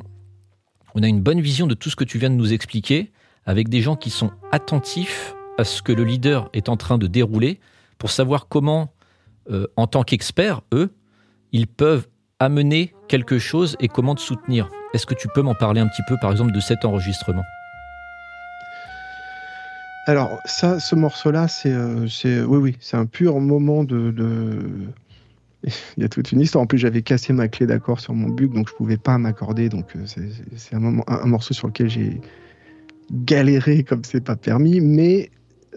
on 0.96 1.04
a 1.04 1.08
une 1.08 1.22
bonne 1.22 1.42
vision 1.42 1.68
de 1.68 1.74
tout 1.74 1.90
ce 1.90 1.96
que 1.96 2.06
tu 2.06 2.18
viens 2.18 2.30
de 2.30 2.36
nous 2.36 2.54
expliquer, 2.54 3.12
avec 3.46 3.68
des 3.68 3.82
gens 3.82 3.98
qui 3.98 4.12
sont 4.12 4.32
attentifs 4.52 5.36
à 5.58 5.66
ce 5.66 5.82
que 5.82 5.92
le 5.92 6.06
leader 6.06 6.50
est 6.54 6.70
en 6.70 6.78
train 6.78 6.98
de 6.98 7.08
dérouler, 7.08 7.60
pour 7.98 8.12
savoir 8.12 8.48
comment, 8.48 8.94
euh, 9.50 9.68
en 9.76 9.88
tant 9.88 10.04
qu'experts, 10.04 10.62
eux, 10.74 10.90
ils 11.52 11.68
peuvent 11.68 12.08
amener 12.40 12.94
quelque 13.08 13.40
chose 13.40 13.76
et 13.80 13.88
comment 13.88 14.16
te 14.16 14.22
soutenir. 14.22 14.70
Est-ce 14.94 15.06
que 15.06 15.14
tu 15.16 15.28
peux 15.28 15.42
m'en 15.42 15.56
parler 15.56 15.82
un 15.82 15.88
petit 15.88 16.04
peu, 16.08 16.16
par 16.22 16.32
exemple, 16.32 16.52
de 16.52 16.60
cet 16.60 16.86
enregistrement? 16.86 17.44
Alors 20.06 20.40
ça, 20.46 20.80
ce 20.80 20.96
morceau-là, 20.96 21.48
c'est, 21.48 21.72
euh, 21.72 22.08
oui, 22.46 22.58
oui, 22.58 22.78
c'est 22.80 22.98
un 22.98 23.06
pur 23.06 23.40
moment 23.40 23.84
de, 23.84 24.14
il 25.64 26.02
y 26.02 26.04
a 26.04 26.10
toute 26.10 26.32
une 26.32 26.42
histoire. 26.42 26.64
En 26.64 26.68
plus, 26.68 26.78
j'avais 26.78 27.02
cassé 27.02 27.34
ma 27.34 27.48
clé 27.48 27.68
d'accord 27.68 28.00
sur 28.00 28.14
mon 28.14 28.30
bug, 28.30 28.54
donc 28.54 28.70
je 28.70 28.74
pouvais 28.74 28.98
pas 28.98 29.18
m'accorder. 29.18 29.70
Donc, 29.70 29.96
euh, 29.96 30.06
c'est 30.56 30.76
un, 30.76 31.02
un, 31.06 31.26
morceau 31.26 31.54
sur 31.54 31.68
lequel 31.68 31.90
j'ai 31.90 32.22
galéré 33.12 33.84
comme 33.84 34.04
c'est 34.04 34.24
pas 34.24 34.36
permis. 34.36 34.80
Mais 34.80 35.30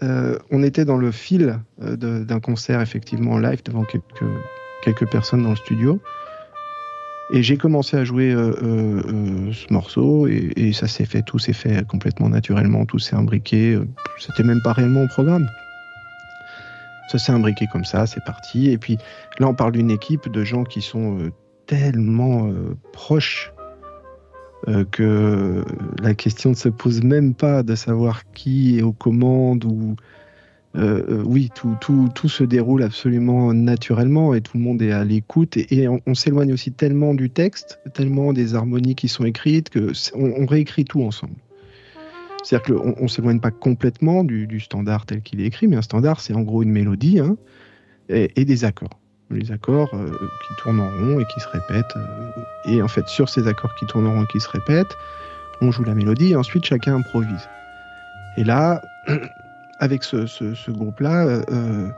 euh, 0.03 0.37
on 0.51 0.63
était 0.63 0.85
dans 0.85 0.97
le 0.97 1.11
fil 1.11 1.59
euh, 1.81 1.95
d'un 1.95 2.39
concert, 2.39 2.81
effectivement, 2.81 3.33
en 3.33 3.37
live, 3.39 3.63
devant 3.63 3.83
quelques, 3.83 4.25
quelques 4.83 5.09
personnes 5.09 5.43
dans 5.43 5.51
le 5.51 5.55
studio. 5.55 5.99
Et 7.31 7.41
j'ai 7.41 7.57
commencé 7.57 7.97
à 7.97 8.03
jouer 8.03 8.31
ce 8.31 9.73
morceau 9.73 10.27
et, 10.27 10.51
et 10.55 10.73
ça 10.73 10.87
s'est 10.87 11.05
fait, 11.05 11.23
tout 11.23 11.39
s'est 11.39 11.53
fait 11.53 11.87
complètement 11.87 12.29
naturellement, 12.29 12.85
tout 12.85 12.99
s'est 12.99 13.15
imbriqué. 13.15 13.79
C'était 14.19 14.43
même 14.43 14.61
pas 14.61 14.73
réellement 14.73 15.03
au 15.03 15.07
programme. 15.07 15.47
Ça 17.07 17.19
s'est 17.19 17.31
imbriqué 17.31 17.67
comme 17.67 17.85
ça, 17.85 18.07
c'est 18.07 18.23
parti. 18.23 18.71
Et 18.71 18.77
puis 18.77 18.97
là, 19.39 19.47
on 19.47 19.53
parle 19.53 19.73
d'une 19.73 19.91
équipe 19.91 20.31
de 20.31 20.43
gens 20.43 20.63
qui 20.63 20.81
sont 20.81 21.19
euh, 21.19 21.31
tellement 21.67 22.47
euh, 22.47 22.75
proches 22.91 23.53
euh, 24.67 24.85
que 24.91 25.63
la 26.01 26.13
question 26.13 26.51
ne 26.51 26.55
se 26.55 26.69
pose 26.69 27.03
même 27.03 27.33
pas 27.33 27.63
de 27.63 27.75
savoir 27.75 28.23
qui 28.31 28.79
est 28.79 28.81
aux 28.81 28.93
commandes 28.93 29.65
ou 29.65 29.95
oui, 30.75 31.51
tout, 31.53 31.75
tout, 31.81 32.09
tout, 32.15 32.29
se 32.29 32.43
déroule 32.43 32.81
absolument 32.81 33.53
naturellement 33.53 34.33
et 34.33 34.41
tout 34.41 34.57
le 34.57 34.63
monde 34.63 34.81
est 34.81 34.91
à 34.91 35.03
l'écoute 35.03 35.55
et, 35.55 35.87
on, 35.87 36.15
s'éloigne 36.15 36.51
aussi 36.51 36.71
tellement 36.71 37.13
du 37.13 37.29
texte, 37.29 37.79
tellement 37.93 38.33
des 38.33 38.55
harmonies 38.55 38.95
qui 38.95 39.07
sont 39.07 39.23
écrites 39.23 39.69
que 39.69 39.91
on, 40.15 40.47
réécrit 40.47 40.85
tout 40.85 41.03
ensemble. 41.03 41.35
C'est-à-dire 42.43 42.75
qu'on 42.75 43.03
ne 43.03 43.07
s'éloigne 43.07 43.39
pas 43.39 43.51
complètement 43.51 44.23
du, 44.23 44.59
standard 44.59 45.05
tel 45.05 45.21
qu'il 45.21 45.41
est 45.41 45.45
écrit, 45.45 45.67
mais 45.67 45.75
un 45.75 45.83
standard, 45.83 46.19
c'est 46.19 46.33
en 46.33 46.41
gros 46.41 46.63
une 46.63 46.71
mélodie 46.71 47.19
hein, 47.19 47.37
et, 48.09 48.43
des 48.43 48.65
accords. 48.65 48.99
Les 49.33 49.51
accords 49.51 49.91
qui 49.91 50.55
tournent 50.57 50.79
en 50.79 50.89
rond 50.89 51.19
et 51.19 51.25
qui 51.25 51.39
se 51.39 51.47
répètent. 51.47 51.95
et 52.65 52.81
en 52.81 52.87
fait, 52.87 53.07
sur 53.07 53.29
ces 53.29 53.47
accords 53.47 53.75
qui 53.75 53.85
tournent 53.85 54.07
en 54.07 54.13
rond 54.13 54.23
et 54.23 54.27
qui 54.27 54.39
se 54.39 54.49
répètent, 54.49 54.95
on 55.61 55.71
joue 55.71 55.83
la 55.83 55.95
mélodie 55.95 56.31
et 56.31 56.35
ensuite 56.35 56.65
chacun 56.65 56.95
improvise. 56.95 57.49
Et 58.37 58.43
là, 58.43 58.81
avec 59.79 60.03
ce, 60.03 60.71
groupe-là, 60.71 61.25
euh, 61.25 61.41
euh, 61.51 61.89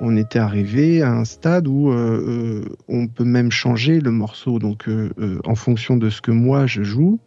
on 0.00 0.16
était 0.16 0.38
arrivé 0.38 1.02
à 1.02 1.12
un 1.12 1.24
stade 1.24 1.66
où 1.66 1.90
euh, 1.90 2.64
on 2.88 3.08
peut 3.08 3.24
même 3.24 3.50
changer 3.50 4.00
le 4.00 4.10
morceau. 4.10 4.58
Donc, 4.58 4.88
en 5.44 5.54
fonction 5.54 5.96
de 5.96 6.10
ce 6.10 6.20
que 6.20 6.30
moi 6.30 6.66
je 6.66 6.82
joue, 6.82 7.18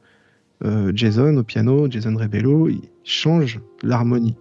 Jason 0.93 1.37
au 1.37 1.43
piano, 1.43 1.89
Jason 1.89 2.15
Rebello, 2.15 2.69
il 2.69 2.81
change 3.03 3.59
l'harmonie 3.81 4.37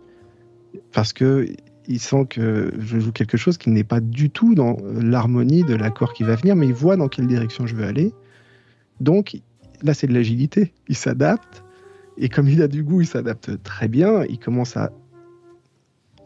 parce 0.93 1.13
que 1.13 1.47
il 1.91 1.99
sent 1.99 2.27
que 2.31 2.73
je 2.79 3.01
joue 3.01 3.11
quelque 3.11 3.37
chose 3.37 3.59
qui 3.59 3.69
n'est 3.69 3.83
pas 3.83 3.99
du 3.99 4.31
tout 4.31 4.55
dans 4.55 4.77
l'harmonie 4.95 5.65
de 5.65 5.75
l'accord 5.75 6.13
qui 6.13 6.23
va 6.23 6.37
venir, 6.37 6.55
mais 6.55 6.69
il 6.69 6.73
voit 6.73 6.97
dans 6.97 7.09
quelle 7.09 7.27
direction 7.27 7.67
je 7.67 7.75
veux 7.75 7.85
aller. 7.85 8.13
Donc, 9.01 9.41
là, 9.83 9.93
c'est 9.93 10.07
de 10.07 10.15
l'agilité. 10.15 10.73
Il 10.87 10.95
s'adapte. 10.95 11.65
Et 12.17 12.29
comme 12.29 12.49
il 12.49 12.63
a 12.63 12.69
du 12.69 12.85
goût, 12.85 13.01
il 13.01 13.09
s'adapte 13.09 13.61
très 13.65 13.89
bien. 13.89 14.23
Il 14.27 14.39
commence 14.39 14.77
à 14.77 14.93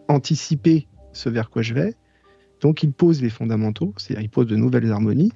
anticiper 0.08 0.86
ce 1.14 1.30
vers 1.30 1.48
quoi 1.48 1.62
je 1.62 1.72
vais. 1.72 1.94
Donc, 2.60 2.82
il 2.82 2.92
pose 2.92 3.22
les 3.22 3.30
fondamentaux, 3.30 3.94
c'est-à-dire 3.96 4.22
il 4.22 4.28
pose 4.28 4.46
de 4.46 4.56
nouvelles 4.56 4.92
harmonies. 4.92 5.32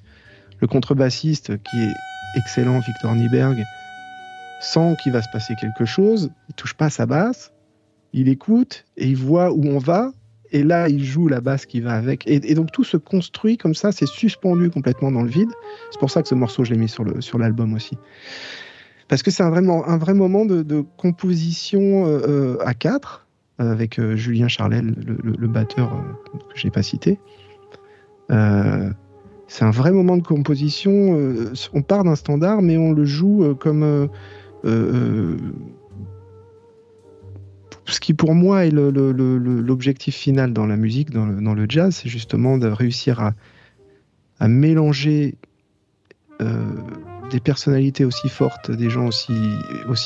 Le 0.61 0.67
contrebassiste, 0.67 1.57
qui 1.63 1.85
est 1.85 1.95
excellent, 2.37 2.81
Victor 2.81 3.15
Nieberg, 3.15 3.65
sent 4.61 4.95
qu'il 5.03 5.13
va 5.13 5.23
se 5.23 5.29
passer 5.33 5.55
quelque 5.59 5.87
chose. 5.87 6.31
Il 6.51 6.55
touche 6.55 6.75
pas 6.75 6.91
sa 6.91 7.07
basse. 7.07 7.55
Il 8.13 8.29
écoute 8.29 8.85
et 8.99 9.07
il 9.07 9.17
voit 9.17 9.53
où 9.53 9.65
on 9.65 9.79
va 9.79 10.13
et 10.53 10.63
là 10.63 10.89
il 10.89 11.05
joue 11.05 11.29
la 11.29 11.41
basse 11.41 11.67
qui 11.67 11.81
va 11.81 11.93
avec. 11.93 12.27
Et, 12.27 12.55
donc 12.55 12.73
tout 12.73 12.85
se 12.85 12.97
construit 12.97 13.57
comme 13.57 13.75
ça, 13.75 13.93
c'est 13.93 14.07
suspendu 14.07 14.71
complètement 14.71 15.11
dans 15.11 15.23
le 15.23 15.31
vide. 15.31 15.51
C'est 15.91 15.99
pour 15.99 16.11
ça 16.11 16.23
que 16.23 16.29
ce 16.29 16.35
morceau, 16.35 16.65
je 16.65 16.73
l'ai 16.73 16.79
mis 16.79 16.89
sur 16.89 17.05
l'album 17.39 17.69
sur 17.71 17.77
aussi. 17.77 17.99
Parce 19.09 19.23
que 19.23 19.31
c'est 19.31 19.43
un, 19.43 19.51
vraiment, 19.51 19.89
un 19.89 19.97
vrai 19.97 20.15
moment 20.15 20.45
de, 20.45 20.85
composition 20.97 22.07
euh, 22.07 22.21
euh, 22.29 22.57
à 22.61 22.75
quatre, 22.75 23.27
avec 23.59 23.99
euh, 23.99 24.17
Julien 24.17 24.49
Charlel, 24.49 24.95
le, 25.07 25.49
batteur 25.49 25.91
que 26.33 26.59
je 26.59 26.67
n'ai 26.67 26.71
pas 26.71 26.83
cité. 26.83 27.19
c'est 28.29 29.65
un 29.65 29.71
vrai 29.71 29.93
moment 29.93 30.17
de 30.17 30.23
composition. 30.23 31.17
on 31.73 31.83
part 31.83 32.05
d'un 32.05 32.17
standard, 32.17 32.61
mais 32.63 32.77
on 32.77 32.93
le 32.93 33.05
joue 33.05 33.55
comme 33.59 34.09
ce 37.89 38.01
qui 38.01 38.15
pour 38.15 38.35
moi 38.35 38.67
est 38.67 38.71
l'objectif 38.71 40.15
final 40.15 40.53
dans 40.53 40.67
la 40.67 40.77
musique, 40.77 41.11
dans 41.11 41.55
le, 41.55 41.67
jazz, 41.69 41.97
c'est 41.97 42.09
justement 42.09 42.59
de 42.59 42.69
réussir 42.69 43.21
à, 43.21 44.49
mélanger 44.49 45.35
euh, 46.41 46.65
des 47.31 47.41
personnalités 47.41 48.05
aussi 48.05 48.29
fortes, 48.29 48.71
des 48.71 48.91
gens 48.91 49.07
aussi, 49.07 49.35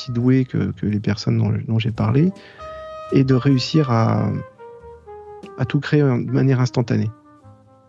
doués 0.09 0.45
que, 0.45 0.73
les 0.81 0.99
personnes 0.99 1.37
dont, 1.67 1.79
j'ai 1.79 1.91
parlé, 1.91 2.31
et 3.11 3.23
de 3.23 3.35
réussir 3.35 3.91
à 3.91 4.31
tout 5.67 5.79
créer 5.79 6.01
de 6.01 6.31
manière 6.31 6.59
instantanée. 6.59 7.11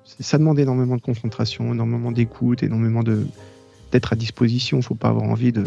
Ça 0.04 0.36
demande 0.36 0.58
énormément 0.58 0.96
de 0.96 1.02
concentration, 1.02 1.72
énormément 1.72 2.12
d'écoute, 2.12 2.62
énormément 2.62 3.02
d'être 3.02 4.12
à 4.12 4.16
disposition. 4.16 4.76
Il 4.78 4.80
ne 4.80 4.84
faut 4.84 4.94
pas 4.94 5.08
avoir 5.08 5.24
envie 5.24 5.50
de, 5.52 5.64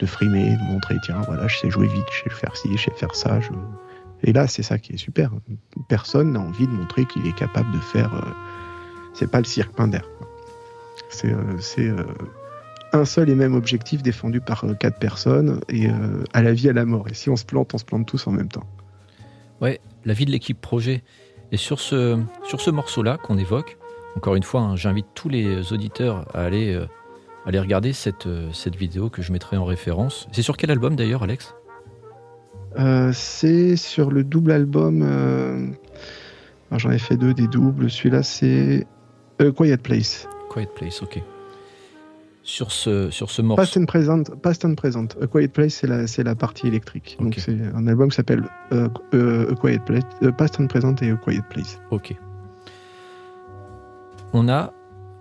de 0.00 0.06
frimer, 0.06 0.56
de 0.56 0.72
montrer, 0.72 0.96
tiens, 1.02 1.20
voilà, 1.26 1.46
je 1.48 1.58
sais 1.58 1.70
jouer 1.70 1.86
vite, 1.86 2.04
je 2.10 2.24
sais 2.24 2.30
faire 2.30 2.56
ci, 2.56 2.76
je 2.76 2.84
sais 2.84 2.90
faire 2.96 3.14
ça. 3.14 3.38
Et 4.22 4.32
là, 4.32 4.46
c'est 4.46 4.62
ça 4.62 4.78
qui 4.78 4.94
est 4.94 4.96
super. 4.96 5.30
Personne 5.88 6.32
n'a 6.32 6.40
envie 6.40 6.66
de 6.66 6.72
montrer 6.72 7.04
qu'il 7.04 7.26
est 7.26 7.36
capable 7.36 7.70
de 7.72 7.78
faire. 7.78 8.14
Euh, 8.14 8.30
c'est 9.12 9.30
pas 9.30 9.38
le 9.38 9.44
cirque 9.44 9.74
Pinder. 9.74 10.00
C'est 11.10 11.32
euh, 11.32 11.58
euh, 11.78 12.04
un 12.92 13.04
seul 13.04 13.28
et 13.28 13.34
même 13.34 13.54
objectif 13.54 14.02
défendu 14.02 14.40
par 14.40 14.64
quatre 14.80 14.98
personnes 14.98 15.60
et 15.68 15.88
à 16.32 16.42
la 16.42 16.52
vie, 16.52 16.68
à 16.68 16.72
la 16.72 16.84
mort. 16.84 17.08
Et 17.08 17.14
si 17.14 17.28
on 17.28 17.36
se 17.36 17.44
plante, 17.44 17.74
on 17.74 17.78
se 17.78 17.84
plante 17.84 18.06
tous 18.06 18.26
en 18.26 18.32
même 18.32 18.48
temps. 18.48 18.66
Ouais, 19.60 19.80
la 20.04 20.14
vie 20.14 20.26
de 20.26 20.30
l'équipe 20.30 20.60
projet. 20.60 21.02
Et 21.52 21.56
sur 21.56 21.78
ce, 21.78 22.18
sur 22.44 22.60
ce 22.60 22.70
morceau-là 22.70 23.18
qu'on 23.18 23.36
évoque, 23.36 23.76
encore 24.16 24.36
une 24.36 24.42
fois, 24.42 24.62
hein, 24.62 24.76
j'invite 24.76 25.06
tous 25.14 25.28
les 25.28 25.72
auditeurs 25.72 26.24
à 26.34 26.42
aller 26.42 26.80
allez 27.46 27.58
regarder 27.60 27.92
cette, 27.92 28.26
euh, 28.26 28.50
cette 28.52 28.76
vidéo 28.76 29.10
que 29.10 29.22
je 29.22 29.32
mettrai 29.32 29.56
en 29.56 29.64
référence. 29.64 30.26
C'est 30.32 30.42
sur 30.42 30.56
quel 30.56 30.70
album 30.70 30.96
d'ailleurs, 30.96 31.22
Alex? 31.22 31.54
Euh, 32.78 33.10
C'est 33.12 33.76
sur 33.76 34.10
le 34.10 34.24
double 34.24 34.52
album. 34.52 35.02
Euh, 35.02 35.68
j'en 36.72 36.90
ai 36.90 36.98
fait 36.98 37.16
deux 37.16 37.34
des 37.34 37.46
doubles. 37.46 37.90
Celui-là, 37.90 38.22
c'est 38.22 38.86
Quiet 39.38 39.76
Place. 39.78 40.28
Quiet 40.50 40.68
Place, 40.74 41.02
ok. 41.02 41.22
Sur 42.42 42.72
ce, 42.72 43.10
sur 43.10 43.30
ce 43.30 43.40
morceau. 43.40 43.62
Past 43.62 43.76
and 43.78 43.86
Present. 43.86 44.24
Past 44.42 44.64
and 44.64 44.74
Present. 44.74 45.08
A 45.22 45.26
Quiet 45.26 45.48
Place, 45.48 45.74
c'est 45.74 45.86
la, 45.86 46.04
la 46.30 46.34
partie 46.34 46.66
électrique. 46.66 47.16
Donc 47.18 47.36
c'est 47.38 47.56
un 47.74 47.86
album 47.86 48.10
qui 48.10 48.16
s'appelle 48.16 48.44
Quiet 49.60 49.80
Place. 49.86 50.04
Past 50.36 50.60
and 50.60 50.66
Present 50.66 50.96
et 51.00 51.10
A 51.10 51.16
Quiet 51.16 51.42
Place. 51.48 51.80
Ok. 51.90 52.14
On 54.34 54.48
a 54.48 54.72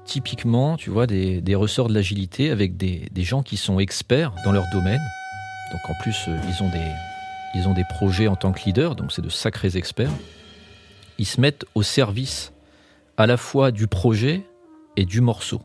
typiquement, 0.05 0.77
tu 0.77 0.89
vois, 0.89 1.07
des, 1.07 1.55
ressorts 1.55 1.87
de 1.87 1.93
l'agilité 1.93 2.49
avec 2.49 2.77
des, 2.77 3.09
gens 3.17 3.43
qui 3.43 3.57
sont 3.57 3.79
experts 3.79 4.33
dans 4.43 4.51
leur 4.51 4.65
domaine. 4.71 5.01
Donc 5.71 5.81
en 5.89 5.93
plus, 6.01 6.15
euh, 6.27 6.37
ils, 6.47 6.63
ont 6.63 6.69
des, 6.69 6.91
ils 7.55 7.67
ont 7.67 7.73
des 7.73 7.85
projets 7.89 8.27
en 8.27 8.35
tant 8.35 8.51
que 8.51 8.63
leader, 8.65 8.95
donc 8.95 9.11
c'est 9.11 9.21
de 9.21 9.29
sacrés 9.29 9.75
experts. 9.75 10.11
Ils 11.17 11.25
se 11.25 11.41
mettent 11.41 11.65
au 11.75 11.83
service 11.83 12.53
à 13.17 13.27
la 13.27 13.37
fois 13.37 13.71
du 13.71 13.87
projet 13.87 14.43
et 14.95 15.05
du 15.05 15.21
morceau. 15.21 15.61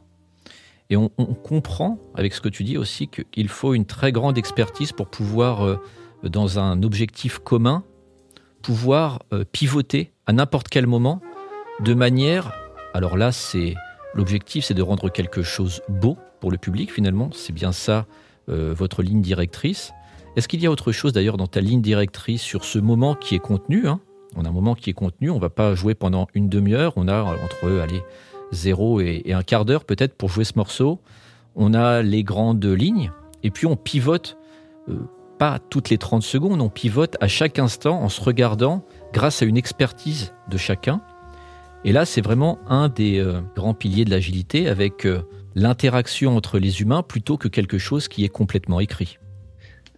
Et 0.91 0.97
on, 0.97 1.09
comprend, 1.09 1.99
avec 2.15 2.33
ce 2.33 2.41
que 2.41 2.49
tu 2.49 2.65
dis 2.65 2.79
aussi, 2.79 3.09
qu'il 3.09 3.49
faut 3.49 3.75
une 3.75 3.85
très 3.85 4.11
grande 4.11 4.39
expertise 4.39 4.93
pour 4.93 5.09
pouvoir, 5.09 5.67
euh, 5.67 5.79
dans 6.23 6.59
un 6.59 6.83
objectif 6.83 7.39
commun, 7.39 7.85
pouvoir 8.63 9.23
euh, 9.35 9.45
pivoter 9.45 10.13
à 10.27 10.33
n'importe 10.33 10.69
quel 10.69 10.87
moment 10.87 11.21
de 11.81 11.93
manière, 11.93 12.53
alors 12.95 13.17
là 13.17 13.33
c'est 13.33 13.75
L'objectif, 14.15 14.65
c'est 14.65 14.75
de 14.75 14.83
rendre 14.83 15.11
quelque 15.11 15.43
chose 15.43 15.83
beau 15.89 16.17
pour 16.41 16.51
le 16.51 16.59
public, 16.59 16.93
finalement. 16.93 17.31
C'est 17.33 17.53
bien 17.53 17.73
ça, 17.73 18.07
euh, 18.49 18.75
votre 18.77 19.03
ligne 19.03 19.21
directrice. 19.21 19.93
Est-ce 20.37 20.49
qu'il 20.49 20.63
y 20.63 20.67
a 20.67 20.71
autre 20.71 20.93
chose, 20.93 21.13
d'ailleurs, 21.13 21.37
dans 21.37 21.47
ta 21.47 21.61
ligne 21.61 21.83
directrice 21.83 22.43
sur 22.43 22.65
ce 22.65 22.79
moment 22.79 23.15
qui 23.15 23.35
est 23.35 23.41
contenu 23.41 23.89
hein? 23.89 24.01
On 24.37 24.45
a 24.45 24.49
un 24.49 24.53
moment 24.53 24.75
qui 24.75 24.91
est 24.91 24.95
contenu, 24.95 25.31
on 25.31 25.37
ne 25.37 25.41
va 25.41 25.49
pas 25.49 25.75
jouer 25.75 25.95
pendant 25.95 26.29
une 26.35 26.49
demi-heure. 26.49 26.93
On 26.97 27.09
a 27.09 27.23
entre, 27.23 27.81
allez, 27.81 28.03
zéro 28.53 29.01
et, 29.01 29.33
un 29.33 29.43
quart 29.43 29.65
d'heure, 29.65 29.85
peut-être, 29.85 30.15
pour 30.15 30.29
jouer 30.29 30.45
ce 30.45 30.53
morceau. 30.57 31.01
On 31.57 31.75
a 31.75 32.03
les 32.03 32.23
grandes 32.23 32.65
lignes, 32.65 33.11
et 33.43 33.51
puis 33.51 33.67
on 33.67 33.77
pivote, 33.77 34.37
euh, 34.89 34.97
pas 35.39 35.59
toutes 35.71 35.91
les 35.91 35.99
30 35.99 36.23
secondes, 36.23 36.61
on 36.61 36.69
pivote 36.69 37.17
à 37.21 37.29
chaque 37.29 37.59
instant 37.59 38.01
en 38.03 38.09
se 38.09 38.21
regardant 38.21 38.85
grâce 39.13 39.43
à 39.43 39.45
une 39.45 39.57
expertise 39.57 40.33
de 40.49 40.57
chacun 40.57 41.01
et 41.85 41.93
là, 41.93 42.05
c'est 42.05 42.21
vraiment 42.21 42.59
un 42.69 42.89
des 42.89 43.19
euh, 43.19 43.41
grands 43.55 43.75
piliers 43.75 44.05
de 44.05 44.11
l'agilité 44.11 44.69
avec 44.69 45.07
euh, 45.07 45.23
l'interaction 45.55 46.37
entre 46.37 46.59
les 46.59 46.81
humains 46.81 47.03
plutôt 47.03 47.37
que 47.37 47.49
quelque 47.49 47.79
chose 47.79 48.09
qui 48.09 48.25
est 48.25 48.29
complètement 48.29 48.81
écrit. 48.81 49.19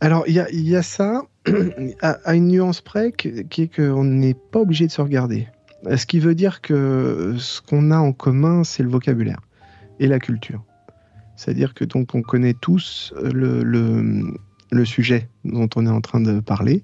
Alors, 0.01 0.25
il 0.27 0.35
y, 0.35 0.77
a, 0.77 0.83
ça 0.83 1.23
à, 2.01 2.35
une 2.35 2.49
nuance 2.49 2.81
près 2.81 3.13
qui 3.13 3.29
est 3.29 3.75
qu'on 3.75 4.05
n'est 4.05 4.35
pas 4.35 4.61
obligé 4.61 4.87
de 4.87 4.93
se 4.93 5.01
regarder. 5.01 5.47
Ce 5.95 6.07
qui 6.07 6.21
veut 6.21 6.35
dire 6.35 6.61
que 6.61 7.35
ce 7.39 7.61
qu'on 7.61 7.91
a 7.91 7.99
en 7.99 8.13
commun, 8.13 8.65
c'est 8.65 8.83
le 8.83 8.89
vocabulaire 8.89 9.41
et 9.99 10.07
la 10.07 10.19
culture. 10.19 10.63
C'est-à-dire 11.37 11.75
que 11.75 11.85
donc 11.85 12.15
on 12.15 12.23
connaît 12.23 12.55
tous 12.55 13.15
le, 13.23 13.63
le, 13.63 14.85
sujet 14.85 15.29
dont 15.45 15.69
on 15.77 15.87
est 15.87 15.91
en 15.91 16.01
train 16.01 16.21
de 16.21 16.41
parler. 16.41 16.83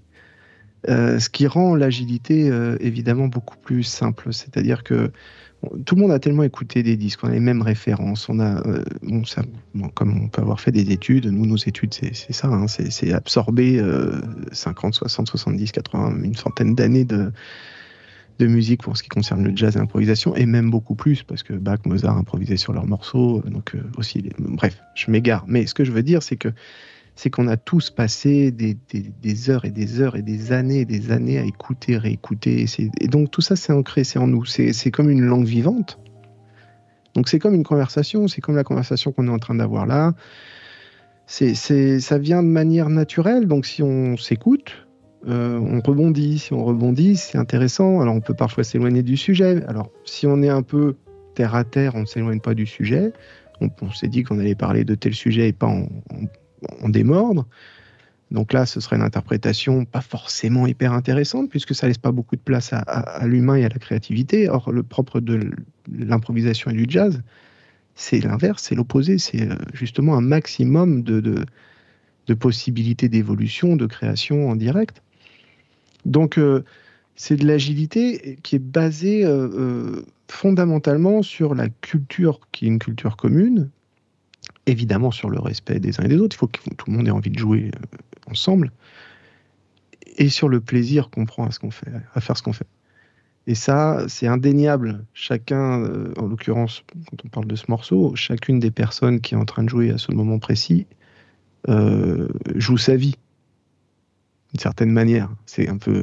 Euh, 0.89 1.19
ce 1.19 1.29
qui 1.29 1.47
rend 1.47 1.75
l'agilité 1.75 2.49
euh, 2.49 2.77
évidemment 2.81 3.27
beaucoup 3.27 3.57
plus 3.57 3.83
simple. 3.83 4.33
C'est-à-dire 4.33 4.85
que 4.85 5.11
tout 5.85 5.97
le 5.97 6.03
monde 6.03 6.13
a 6.13 6.19
tellement 6.19 6.45
écouté 6.45 6.83
des 6.83 6.97
disques, 6.97 7.21
on 7.25 7.29
a 7.29 7.33
les 7.33 7.41
mêmes 7.41 7.63
références, 7.63 8.29
on 8.29 8.39
a, 8.39 8.65
euh, 8.67 8.85
comme 9.95 10.23
on 10.23 10.29
peut 10.29 10.43
avoir 10.43 10.61
fait 10.61 10.71
des 10.71 10.93
études, 10.93 11.27
nous, 11.27 11.47
nos 11.47 11.57
études, 11.57 11.95
c'est 11.95 12.33
ça, 12.33 12.49
hein, 12.49 12.67
c'est 12.69 13.13
absorber 13.13 13.83
50, 14.53 14.95
60, 14.95 15.29
70, 15.29 15.73
80, 15.73 16.23
une 16.23 16.37
centaine 16.37 16.75
d'années 16.75 17.05
de, 17.05 17.33
musique 18.39 18.83
pour 18.83 18.97
ce 18.97 19.03
qui 19.03 19.09
concerne 19.09 19.43
le 19.43 19.57
jazz 19.57 19.75
et 19.75 19.79
l'improvisation, 19.79 20.37
et 20.37 20.45
même 20.47 20.71
beaucoup 20.71 20.95
plus, 20.95 21.23
parce 21.23 21.43
que 21.43 21.55
Bach, 21.55 21.79
Mozart 21.87 22.19
improvisaient 22.19 22.59
sur 22.59 22.75
leurs 22.75 22.87
morceaux, 22.87 23.43
donc 23.47 23.75
aussi, 23.97 24.29
bref, 24.39 24.79
je 24.95 25.11
m'égare. 25.11 25.45
Mais 25.49 25.67
ce 25.67 25.75
que 25.75 25.85
je 25.85 25.91
veux 25.91 26.03
dire, 26.03 26.23
c'est 26.23 26.37
que 26.37 26.51
c'est 27.17 27.31
qu'on 27.31 27.49
a 27.49 27.57
tous 27.57 27.91
passé 27.91 28.51
des, 28.51 29.51
heures 29.51 29.65
et 29.65 29.71
des 29.71 30.01
heures 30.01 30.17
et 30.17 30.23
des 30.23 30.53
années 30.53 30.81
et 30.81 30.85
des 30.85 31.11
années 31.11 31.39
à 31.39 31.45
écouter, 31.45 31.97
réécouter. 31.97 32.67
Et, 33.01 33.09
donc 33.09 33.31
tout 33.31 33.41
ça, 33.41 33.57
c'est 33.57 33.73
ancré, 33.73 34.05
c'est 34.05 34.19
en 34.19 34.27
nous. 34.27 34.45
C'est 34.45 34.91
comme 34.91 35.09
une 35.09 35.25
langue 35.25 35.47
vivante. 35.47 35.99
Donc 37.15 37.31
c'est 37.31 37.39
comme 37.39 37.55
une 37.55 37.65
conversation, 37.65 38.29
c'est 38.29 38.43
comme 38.43 38.55
la 38.55 38.65
conversation 38.65 39.13
qu'on 39.13 39.29
est 39.29 39.31
en 39.31 39.39
train 39.39 39.55
d'avoir 39.55 39.87
là. 39.87 40.13
C'est, 41.27 41.55
ça 41.55 42.19
vient 42.19 42.43
de 42.43 42.49
manière 42.49 42.91
naturelle. 42.91 43.47
Donc 43.47 43.65
si 43.65 43.83
on 43.83 44.19
s'écoute, 44.19 44.87
euh, 45.27 45.59
on 45.59 45.81
rebondit. 45.81 46.39
Si 46.39 46.53
on 46.53 46.63
rebondit, 46.67 47.17
c'est 47.17 47.39
intéressant. 47.39 48.03
Alors 48.03 48.15
on 48.15 48.21
peut 48.21 48.35
parfois 48.35 48.63
s'éloigner 48.63 49.03
du 49.03 49.17
sujet. 49.17 49.65
Alors 49.69 49.91
si 50.05 50.27
on 50.27 50.43
est 50.43 50.51
un 50.51 50.63
peu 50.63 50.97
terre 51.35 51.55
à 51.55 51.65
terre, 51.65 51.95
on 51.95 52.01
ne 52.01 52.07
s'éloigne 52.07 52.41
pas 52.41 52.53
du 52.53 52.67
sujet. 52.67 53.15
On, 53.63 53.91
s'est 53.91 54.09
dit 54.09 54.23
qu'on 54.23 54.39
allait 54.39 54.55
parler 54.55 54.85
de 54.85 54.95
tel 54.95 55.15
sujet 55.15 55.49
et 55.49 55.53
pas 55.55 55.67
en, 55.67 55.89
démordre. 56.89 57.47
Donc 58.31 58.53
là, 58.53 58.67
ce 58.67 58.81
serait 58.81 58.97
une 58.97 59.03
interprétation 59.03 59.85
pas 59.85 60.01
forcément 60.01 60.67
hyper 60.67 60.93
intéressante 60.93 61.49
puisque 61.49 61.75
ça 61.75 61.87
laisse 61.87 61.99
pas 61.99 62.11
beaucoup 62.11 62.35
de 62.35 62.41
place 62.41 62.73
à, 62.73 63.25
l'humain 63.27 63.55
et 63.55 63.65
à 63.65 63.69
la 63.69 63.79
créativité. 63.79 64.49
Or, 64.49 64.73
le 64.73 64.83
propre 64.83 65.21
de 65.21 65.51
l'improvisation 65.93 66.71
et 66.71 66.75
du 66.75 66.87
jazz, 66.89 67.23
c'est 67.95 68.21
l'inverse, 68.21 68.65
c'est 68.65 68.75
l'opposé. 68.75 69.19
C'est 69.19 69.43
euh, 69.43 69.55
justement 69.73 70.17
un 70.17 70.21
maximum 70.21 71.03
de, 71.03 71.21
de, 71.21 72.35
possibilités 72.35 73.09
d'évolution, 73.09 73.77
de 73.77 73.87
création 73.87 74.51
en 74.51 74.57
direct. 74.57 75.03
Donc, 76.05 76.37
euh, 76.37 76.65
c'est 77.15 77.37
de 77.37 77.47
l'agilité 77.47 78.39
qui 78.43 78.57
est 78.57 78.61
basée 78.61 79.25
euh, 79.25 80.03
fondamentalement 80.29 81.23
sur 81.23 81.55
la 81.55 81.69
culture 81.69 82.41
qui 82.51 82.67
est 82.67 82.69
une 82.69 82.81
culture 82.81 83.17
commune, 83.17 83.71
évidemment 84.67 85.11
sur 85.11 85.31
le 85.31 85.39
respect 85.39 85.81
des 85.81 86.01
uns 86.01 86.05
et 86.05 86.09
des 86.09 86.19
autres. 86.19 86.37
Il 86.37 86.39
faut 86.39 86.49
que 86.49 86.61
tout 86.77 86.91
le 86.91 86.97
monde 86.97 87.09
ait 87.09 87.13
envie 87.13 87.31
de 87.31 87.39
jouer 87.39 87.71
euh, 87.75 87.97
ensemble, 88.31 88.73
et 90.19 90.29
sur 90.29 90.49
le 90.49 90.61
plaisir 90.61 91.11
qu'on 91.11 91.27
prend 91.27 91.47
à 91.47 91.51
ce 91.51 91.59
qu'on 91.59 91.71
fait, 91.71 91.91
à 92.15 92.21
faire 92.21 92.37
ce 92.37 92.43
qu'on 92.43 92.53
fait. 92.53 92.67
Et 93.47 93.55
ça, 93.55 94.05
c'est 94.09 94.27
indéniable. 94.27 95.05
Chacun, 95.15 95.83
euh, 95.83 96.13
en 96.17 96.27
l'occurrence, 96.27 96.83
quand 97.11 97.25
on 97.25 97.29
parle 97.29 97.47
de 97.47 97.55
ce 97.55 97.67
morceau, 97.69 98.15
chacune 98.17 98.59
des 98.59 98.73
personnes 98.73 99.21
qui 99.21 99.35
est 99.35 99.37
en 99.37 99.45
train 99.45 99.63
de 99.63 99.69
jouer 99.69 99.91
à 99.91 99.99
ce 99.99 100.11
moment 100.13 100.39
précis 100.39 100.87
euh, 101.69 102.29
joue 102.55 102.79
sa 102.79 102.97
vie, 102.97 103.17
d'une 104.53 104.61
certaine 104.61 104.91
manière. 104.91 105.31
C'est 105.47 105.69
un 105.69 105.79
peu 105.79 106.03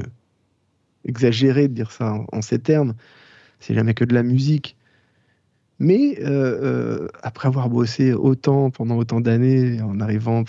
exagéré 1.06 1.68
de 1.68 1.74
dire 1.74 1.92
ça 1.92 2.18
en 2.32 2.42
ces 2.42 2.60
termes. 2.60 2.94
C'est 3.60 3.74
jamais 3.74 3.94
que 3.94 4.06
de 4.06 4.14
la 4.14 4.24
musique. 4.24 4.78
Mais 5.84 6.18
euh, 6.22 6.28
euh, 6.64 7.08
après 7.24 7.50
avoir 7.50 7.70
bossé 7.70 8.14
autant 8.14 8.70
pendant 8.70 8.96
autant 8.96 9.20
d'années, 9.20 9.82
en 9.82 10.00
arrivant 10.00 10.44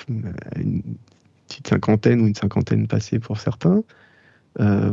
à 0.54 0.60
une 0.60 0.80
petite 1.48 1.66
cinquantaine 1.66 2.20
ou 2.20 2.28
une 2.28 2.36
cinquantaine 2.36 2.86
passée 2.86 3.18
pour 3.18 3.40
certains, 3.40 3.82
euh, 4.60 4.92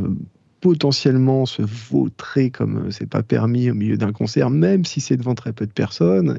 potentiellement 0.60 1.46
se 1.46 1.62
vautrer 1.62 2.50
comme 2.50 2.90
c'est 2.90 3.08
pas 3.08 3.22
permis 3.22 3.70
au 3.70 3.74
milieu 3.74 3.96
d'un 3.96 4.10
concert, 4.10 4.50
même 4.50 4.84
si 4.84 5.00
c'est 5.00 5.16
devant 5.16 5.36
très 5.36 5.52
peu 5.52 5.64
de 5.64 5.70
personnes, 5.70 6.36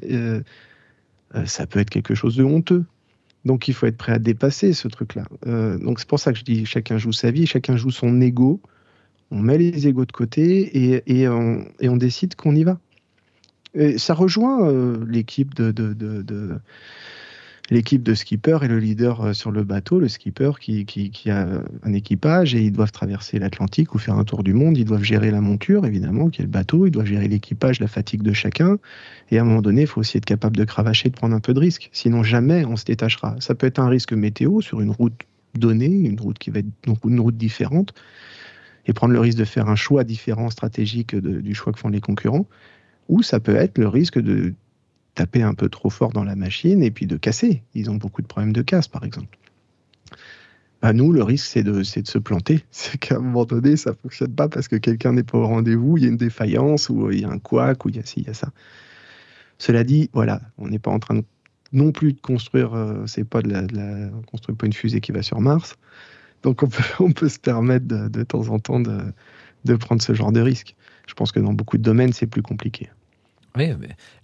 ça 1.46 1.66
peut 1.66 1.80
être 1.80 1.90
quelque 1.90 2.14
chose 2.14 2.36
de 2.36 2.44
honteux. 2.44 2.84
Donc 3.46 3.70
il 3.70 3.74
faut 3.74 3.86
être 3.86 3.98
prêt 3.98 4.12
à 4.12 4.20
dépasser 4.20 4.74
ce 4.74 4.90
truc-là. 4.90 5.24
donc 5.46 6.00
c'est 6.00 6.08
pour 6.10 6.20
ça 6.20 6.34
que 6.34 6.40
je 6.40 6.44
dis 6.44 6.66
chacun 6.66 6.98
joue 6.98 7.14
sa 7.14 7.32
vie, 7.32 7.48
chacun 7.48 7.78
joue 7.78 7.92
son 7.92 8.20
ego. 8.20 8.60
On 9.32 9.40
met 9.40 9.58
les 9.58 9.88
égos 9.88 10.06
de 10.06 10.12
côté 10.12 11.02
et 11.08 11.28
on 11.30 11.98
décide 11.98 12.36
qu'on 12.36 12.54
y 12.54 12.66
va 12.66 12.80
ça 13.98 14.14
rejoint 14.14 14.68
euh, 14.68 15.04
l'équipe 15.08 15.54
de, 15.56 15.72
de, 15.72 16.60
l'équipe 17.70 18.04
de 18.04 18.14
skipper 18.14 18.60
et 18.62 18.68
le 18.68 18.78
leader 18.78 19.22
euh, 19.22 19.34
sur 19.34 19.52
le 19.52 19.64
bateau, 19.64 20.00
le 20.00 20.08
skipper 20.08 20.52
qui, 20.60 20.86
a 21.30 21.48
un 21.84 21.94
équipage 21.94 22.54
et 22.56 22.62
ils 22.62 22.72
doivent 22.72 22.92
traverser 22.92 23.40
l'Atlantique 23.40 23.96
ou 23.96 23.98
faire 23.98 24.16
un 24.16 24.24
tour 24.24 24.44
du 24.44 24.54
monde. 24.54 24.78
Ils 24.78 24.86
doivent 24.86 25.04
gérer 25.04 25.32
la 25.32 25.42
monture, 25.42 25.86
évidemment, 25.86 26.30
qui 26.30 26.42
est 26.42 26.46
le 26.46 26.52
bateau. 26.52 26.86
Ils 26.86 26.92
doivent 26.92 27.08
gérer 27.08 27.28
l'équipage, 27.28 27.80
la 27.80 27.88
fatigue 27.88 28.22
de 28.22 28.34
chacun. 28.34 28.78
Et 29.32 29.40
à 29.40 29.42
un 29.42 29.46
moment 29.46 29.62
donné, 29.62 29.82
il 29.82 29.88
faut 29.88 30.02
aussi 30.02 30.18
être 30.18 30.26
capable 30.26 30.56
de 30.56 30.66
cravacher, 30.66 31.10
de 31.10 31.16
prendre 31.16 31.36
un 31.36 31.40
peu 31.40 31.54
de 31.54 31.60
risque. 31.60 31.90
Sinon, 31.94 32.24
jamais 32.24 32.66
on 32.66 32.76
se 32.76 32.86
détachera. 32.86 33.36
Ça 33.40 33.56
peut 33.56 33.68
être 33.68 33.80
un 33.80 33.90
risque 33.90 34.14
météo 34.14 34.62
sur 34.62 34.82
une 34.82 34.92
route 34.92 35.20
donnée, 35.56 35.88
une 35.88 36.20
route 36.20 36.38
qui 36.38 36.50
va 36.50 36.60
être 36.60 36.68
donc 36.86 37.00
une 37.06 37.20
route 37.20 37.38
différente, 37.38 37.94
et 38.86 38.94
prendre 38.94 39.14
le 39.14 39.20
risque 39.20 39.38
de 39.38 39.46
faire 39.46 39.70
un 39.70 39.76
choix 39.76 40.04
différent 40.04 40.50
stratégique 40.50 41.16
du 41.16 41.56
choix 41.56 41.72
que 41.72 41.80
font 41.80 41.90
les 41.90 42.02
concurrents 42.02 42.48
ou 43.10 43.22
ça 43.24 43.40
peut 43.40 43.56
être 43.56 43.78
le 43.78 43.88
risque 43.88 44.20
de 44.20 44.54
taper 45.16 45.44
un 45.44 45.54
peu 45.54 45.70
trop 45.70 45.90
fort 45.90 46.12
dans 46.12 46.24
la 46.24 46.36
machine 46.36 46.82
et 46.82 46.92
puis 46.92 47.06
de 47.06 47.18
casser. 47.18 47.64
Ils 47.74 47.90
ont 47.90 47.96
beaucoup 47.96 48.22
de 48.22 48.28
problèmes 48.28 48.54
de 48.54 48.62
casse, 48.62 48.88
par 48.88 49.04
exemple. 49.04 49.38
À 50.82 50.88
bah, 50.88 50.94
nous, 50.94 51.14
le 51.14 51.24
risque, 51.24 51.46
c'est 51.46 51.64
de, 51.64 51.82
se 51.84 52.18
planter. 52.18 52.66
C'est 52.72 52.98
qu'à 52.98 53.16
un 53.16 53.20
moment 53.20 53.46
donné, 53.46 53.78
ça 53.78 53.92
ne 53.92 53.96
fonctionne 53.96 54.34
pas 54.36 54.50
parce 54.50 54.68
que 54.68 54.76
quelqu'un 54.76 55.14
n'est 55.14 55.24
pas 55.24 55.38
au 55.38 55.48
rendez-vous, 55.48 55.98
il 55.98 56.04
y 56.04 56.06
a 56.06 56.10
une 56.10 56.18
défaillance, 56.18 56.90
ou 56.90 57.10
il 57.10 57.22
y 57.22 57.26
a 57.26 57.30
un 57.30 57.40
couac, 57.40 57.86
ou 57.86 57.90
il 57.90 57.96
y 57.96 58.00
a 58.00 58.06
ci, 58.06 58.20
il 58.20 58.28
y 58.28 58.30
a 58.30 58.34
ça. 58.34 58.50
Cela 59.60 59.86
dit, 59.86 60.10
voilà, 60.12 60.42
on 60.58 60.68
n'est 60.68 60.80
pas 60.80 60.92
en 60.92 61.00
train 61.00 61.22
non 61.72 61.94
plus 61.94 62.12
de 62.12 62.20
construire, 62.20 62.74
euh, 62.74 63.06
c'est 63.08 63.24
pas 63.24 63.42
de 63.42 63.50
la, 63.50 64.10
construire 64.30 64.58
pas 64.58 64.66
une 64.66 64.74
fusée 64.74 65.00
qui 65.00 65.14
va 65.14 65.24
sur 65.24 65.40
Mars. 65.40 65.78
Donc 66.42 66.64
on 66.64 66.68
peut, 67.14 67.30
se 67.30 67.40
permettre 67.40 67.88
de, 67.88 68.24
temps 68.24 68.50
en 68.50 68.60
temps 68.60 68.82
de 68.82 69.76
prendre 69.76 70.02
ce 70.02 70.14
genre 70.14 70.34
de 70.34 70.42
risque. 70.42 70.76
Je 71.08 71.14
pense 71.14 71.32
que 71.32 71.40
dans 71.40 71.54
beaucoup 71.54 71.78
de 71.78 71.84
domaines, 71.84 72.14
c'est 72.14 72.28
plus 72.28 72.42
compliqué. 72.42 72.90
Oui, 73.56 73.70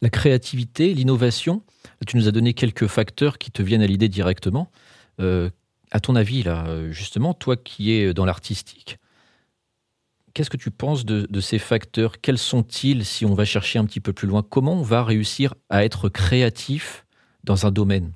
la 0.01 0.09
créativité, 0.09 0.93
l'innovation, 0.93 1.61
tu 2.07 2.17
nous 2.17 2.27
as 2.27 2.31
donné 2.31 2.53
quelques 2.53 2.87
facteurs 2.87 3.37
qui 3.37 3.51
te 3.51 3.61
viennent 3.61 3.83
à 3.83 3.87
l'idée 3.87 4.09
directement. 4.09 4.71
Euh, 5.19 5.49
à 5.91 5.99
ton 5.99 6.15
avis, 6.15 6.41
là, 6.41 6.89
justement, 6.91 7.33
toi 7.33 7.55
qui 7.55 7.91
es 7.91 8.13
dans 8.13 8.25
l'artistique, 8.25 8.97
qu'est-ce 10.33 10.49
que 10.49 10.57
tu 10.57 10.71
penses 10.71 11.05
de, 11.05 11.41
ces 11.41 11.59
facteurs? 11.59 12.21
Quels 12.21 12.37
sont-ils? 12.37 13.05
Si 13.05 13.25
on 13.25 13.33
va 13.33 13.45
chercher 13.45 13.79
un 13.79 13.85
petit 13.85 13.99
peu 13.99 14.13
plus 14.13 14.27
loin 14.27 14.43
Comment 14.47 14.79
on 14.79 14.83
va 14.83 15.03
réussir 15.03 15.53
à 15.69 15.83
être 15.83 16.09
créatif 16.09 17.05
dans 17.43 17.65
un 17.65 17.71
domaine? 17.71 18.13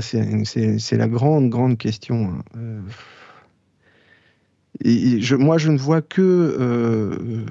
C'est 0.00 0.96
la 0.96 1.08
grande, 1.08 1.48
grande 1.48 1.78
question. 1.78 2.42
Euh, 4.84 5.38
moi, 5.38 5.58
je 5.58 5.70
ne 5.70 5.78
vois 5.78 6.02
que, 6.02 6.20
euh, 6.58 7.46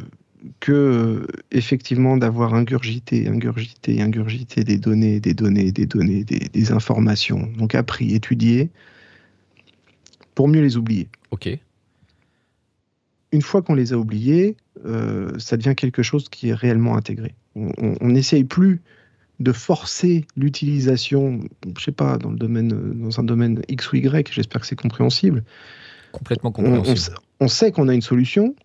que 0.59 1.25
effectivement, 1.51 2.17
d'avoir 2.17 2.53
ingurgité, 2.53 3.27
ingurgité, 3.27 4.01
ingurgité 4.01 4.63
des 4.63 4.77
données, 4.77 5.19
des 5.19 5.33
données, 5.33 5.71
des 5.71 5.85
données, 5.85 6.23
des, 6.23 6.71
informations, 6.71 7.49
donc 7.57 7.75
appris, 7.75 8.13
étudié, 8.13 8.69
pour 10.35 10.47
mieux 10.47 10.61
les 10.61 10.77
oublier. 10.77 11.07
Ok. 11.31 11.49
Une 13.31 13.41
fois 13.41 13.61
qu'on 13.61 13.75
les 13.75 13.91
a 13.93 13.97
oubliés, 13.97 14.55
euh, 14.85 15.31
ça 15.39 15.57
devient 15.57 15.75
quelque 15.75 16.03
chose 16.03 16.29
qui 16.29 16.49
est 16.49 16.53
réellement 16.53 16.95
intégré. 16.95 17.33
On 17.55 18.09
n'essaye 18.09 18.43
plus 18.43 18.81
de 19.39 19.51
forcer 19.53 20.25
l'utilisation, 20.35 21.39
je 21.77 21.83
sais 21.83 21.91
pas, 21.93 22.17
dans 22.17 22.31
le 22.31 22.37
domaine, 22.37 22.69
dans 22.69 23.19
un 23.19 23.23
domaine 23.23 23.61
X 23.69 23.91
ou 23.91 23.95
Y. 23.95 24.31
J'espère 24.31 24.61
que 24.61 24.67
c'est 24.67 24.75
compréhensible 24.75 25.43
complètement 26.17 26.51
compréhensible. 26.51 27.17
On, 27.39 27.47
sait 27.47 27.71
qu'on 27.71 27.87
a 27.87 27.93
une 27.93 28.01
solution, 28.01 28.55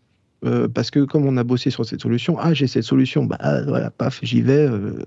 euh, 0.44 0.68
parce 0.68 0.90
que 0.90 1.00
comme 1.00 1.26
on 1.26 1.36
a 1.36 1.44
bossé 1.44 1.70
sur 1.70 1.84
cette 1.84 2.00
solution, 2.00 2.38
ah 2.38 2.54
j'ai 2.54 2.66
cette 2.66 2.84
solution, 2.84 3.24
bah 3.24 3.38
voilà, 3.66 3.90
paf, 3.90 4.20
j'y 4.22 4.40
vais, 4.40 4.66
euh, 4.66 5.04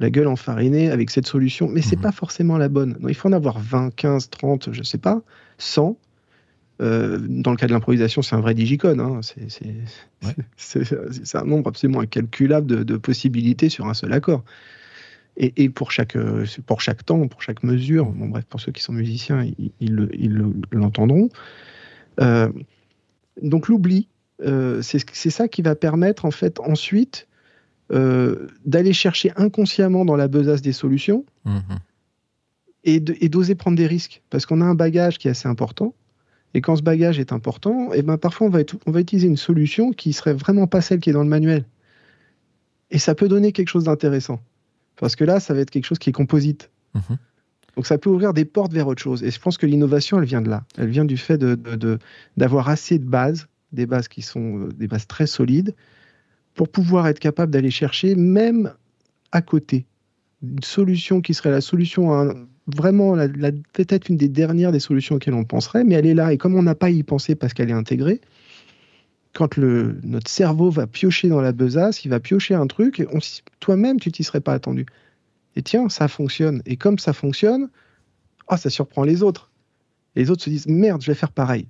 la 0.00 0.10
gueule 0.10 0.26
enfarinée 0.26 0.90
avec 0.90 1.10
cette 1.10 1.26
solution, 1.26 1.68
mais 1.68 1.80
c'est 1.80 1.96
mhm. 1.96 2.02
pas 2.02 2.12
forcément 2.12 2.58
la 2.58 2.68
bonne. 2.68 2.98
il 3.08 3.14
faut 3.14 3.28
en 3.28 3.32
avoir 3.32 3.58
20, 3.58 3.94
15, 3.94 4.30
30, 4.30 4.72
je 4.72 4.82
sais 4.82 4.98
pas, 4.98 5.22
100. 5.58 5.96
Euh, 6.82 7.18
dans 7.20 7.52
le 7.52 7.56
cas 7.56 7.68
de 7.68 7.72
l'improvisation, 7.72 8.20
c'est 8.20 8.34
un 8.34 8.40
vrai 8.40 8.52
digicode. 8.54 8.98
Hein. 8.98 9.20
C'est 10.56 11.34
un 11.34 11.44
nombre 11.44 11.68
absolument 11.68 12.00
incalculable 12.00 12.84
de, 12.84 12.96
possibilités 12.96 13.68
sur 13.68 13.86
un 13.86 13.94
seul 13.94 14.12
accord. 14.12 14.44
Et, 15.36 15.68
pour, 15.68 15.90
chaque, 15.90 16.16
pour 16.66 16.80
chaque 16.80 17.04
temps, 17.04 17.26
pour 17.26 17.42
chaque 17.42 17.64
mesure, 17.64 18.06
bon, 18.06 18.28
bref, 18.28 18.44
pour 18.44 18.60
ceux 18.60 18.70
qui 18.70 18.82
sont 18.82 18.92
musiciens, 18.92 19.44
ils 19.80 20.58
l'entendront. 20.70 21.28
Donc 22.18 23.68
l'oubli, 23.68 24.08
euh, 24.42 24.82
c'est 24.82 25.30
ça 25.30 25.48
qui 25.48 25.62
va 25.62 25.74
permettre 25.74 26.24
en 26.24 26.30
fait 26.30 26.58
ensuite 26.60 27.28
euh, 27.92 28.48
d'aller 28.64 28.92
chercher 28.92 29.32
inconsciemment 29.36 30.04
dans 30.04 30.16
la 30.16 30.28
besace 30.28 30.62
des 30.62 30.72
solutions 30.72 31.24
mhm. 31.44 31.62
et 32.84 33.00
d'oser 33.00 33.54
prendre 33.54 33.76
des 33.76 33.86
risques 33.86 34.22
parce 34.30 34.46
qu'on 34.46 34.60
a 34.60 34.64
un 34.64 34.74
bagage 34.74 35.18
qui 35.18 35.28
est 35.28 35.32
assez 35.32 35.48
important. 35.48 35.94
Et 36.56 36.60
quand 36.60 36.76
ce 36.76 36.82
bagage 36.82 37.18
est 37.18 37.32
important, 37.32 37.92
et 37.92 37.98
eh 37.98 38.02
ben 38.02 38.16
parfois 38.16 38.46
on 38.46 38.50
va, 38.50 38.60
on 38.86 38.92
va 38.92 39.00
utiliser 39.00 39.26
une 39.26 39.36
solution 39.36 39.92
qui 39.92 40.12
serait 40.12 40.34
vraiment 40.34 40.68
pas 40.68 40.80
celle 40.80 41.00
qui 41.00 41.10
est 41.10 41.12
dans 41.12 41.24
le 41.24 41.28
manuel. 41.28 41.64
Et 42.90 42.98
ça 42.98 43.16
peut 43.16 43.26
donner 43.26 43.50
quelque 43.50 43.68
chose 43.68 43.84
d'intéressant. 43.84 44.40
Parce 44.96 45.16
que 45.16 45.24
là, 45.24 45.40
ça 45.40 45.52
va 45.52 45.60
être 45.60 45.70
quelque 45.70 45.86
chose 45.86 45.98
qui 45.98 46.10
est 46.10 46.12
composite. 46.12 46.70
Mhm. 46.94 47.18
Donc 47.76 47.86
ça 47.86 47.98
peut 47.98 48.10
ouvrir 48.10 48.32
des 48.32 48.44
portes 48.44 48.72
vers 48.72 48.86
autre 48.86 49.02
chose. 49.02 49.22
Et 49.22 49.30
je 49.30 49.40
pense 49.40 49.58
que 49.58 49.66
l'innovation, 49.66 50.18
elle 50.18 50.26
vient 50.26 50.42
de 50.42 50.48
là. 50.48 50.64
Elle 50.78 50.88
vient 50.88 51.04
du 51.04 51.16
fait 51.16 51.38
d'avoir 52.36 52.66
de, 52.66 52.70
assez 52.70 52.98
de 52.98 53.04
bases, 53.04 53.48
des 53.72 53.86
bases 53.86 54.08
qui 54.08 54.22
sont 54.22 54.58
euh, 54.58 54.68
des 54.68 54.86
bases 54.86 55.06
très 55.06 55.26
solides, 55.26 55.74
pour 56.54 56.68
pouvoir 56.68 57.08
être 57.08 57.18
capable 57.18 57.52
d'aller 57.52 57.70
chercher, 57.70 58.14
même 58.14 58.72
à 59.32 59.42
côté, 59.42 59.86
une 60.42 60.62
solution 60.62 61.20
qui 61.20 61.34
serait 61.34 61.50
la 61.50 61.60
solution 61.60 62.32
vraiment 62.66 63.16
peut-être 63.72 64.08
une 64.08 64.16
des 64.16 64.28
dernières 64.28 64.72
des 64.72 64.80
solutions 64.80 65.16
auxquelles 65.16 65.34
on 65.34 65.44
penserait, 65.44 65.84
mais 65.84 65.94
elle 65.96 66.06
est 66.06 66.14
là. 66.14 66.32
Et 66.32 66.38
comme 66.38 66.54
on 66.54 66.62
n'a 66.62 66.74
pas 66.74 66.90
y 66.90 67.02
penser 67.02 67.34
parce 67.34 67.54
qu'elle 67.54 67.70
est 67.70 67.74
intégrée, 67.74 68.20
quand 69.32 69.56
le, 69.56 69.98
notre 70.04 70.30
cerveau 70.30 70.70
va 70.70 70.86
piocher 70.86 71.28
dans 71.28 71.40
la 71.40 71.52
besace, 71.52 72.04
il 72.04 72.08
va 72.08 72.20
piocher 72.20 72.54
un 72.54 72.66
truc, 72.66 73.06
toi-même, 73.60 73.98
tu 73.98 74.12
t'y 74.12 74.22
serais 74.22 74.40
pas 74.40 74.52
attendu. 74.52 74.86
Et 75.56 75.62
tiens, 75.62 75.88
ça 75.88 76.08
fonctionne. 76.08 76.62
Et 76.66 76.76
comme 76.76 76.98
ça 76.98 77.12
fonctionne, 77.12 77.68
oh, 78.50 78.56
ça 78.56 78.70
surprend 78.70 79.04
les 79.04 79.22
autres. 79.22 79.50
les 80.16 80.30
autres 80.30 80.42
se 80.42 80.50
disent, 80.50 80.66
merde, 80.66 81.02
je 81.02 81.10
vais 81.10 81.16
faire 81.16 81.32
pareil. 81.32 81.66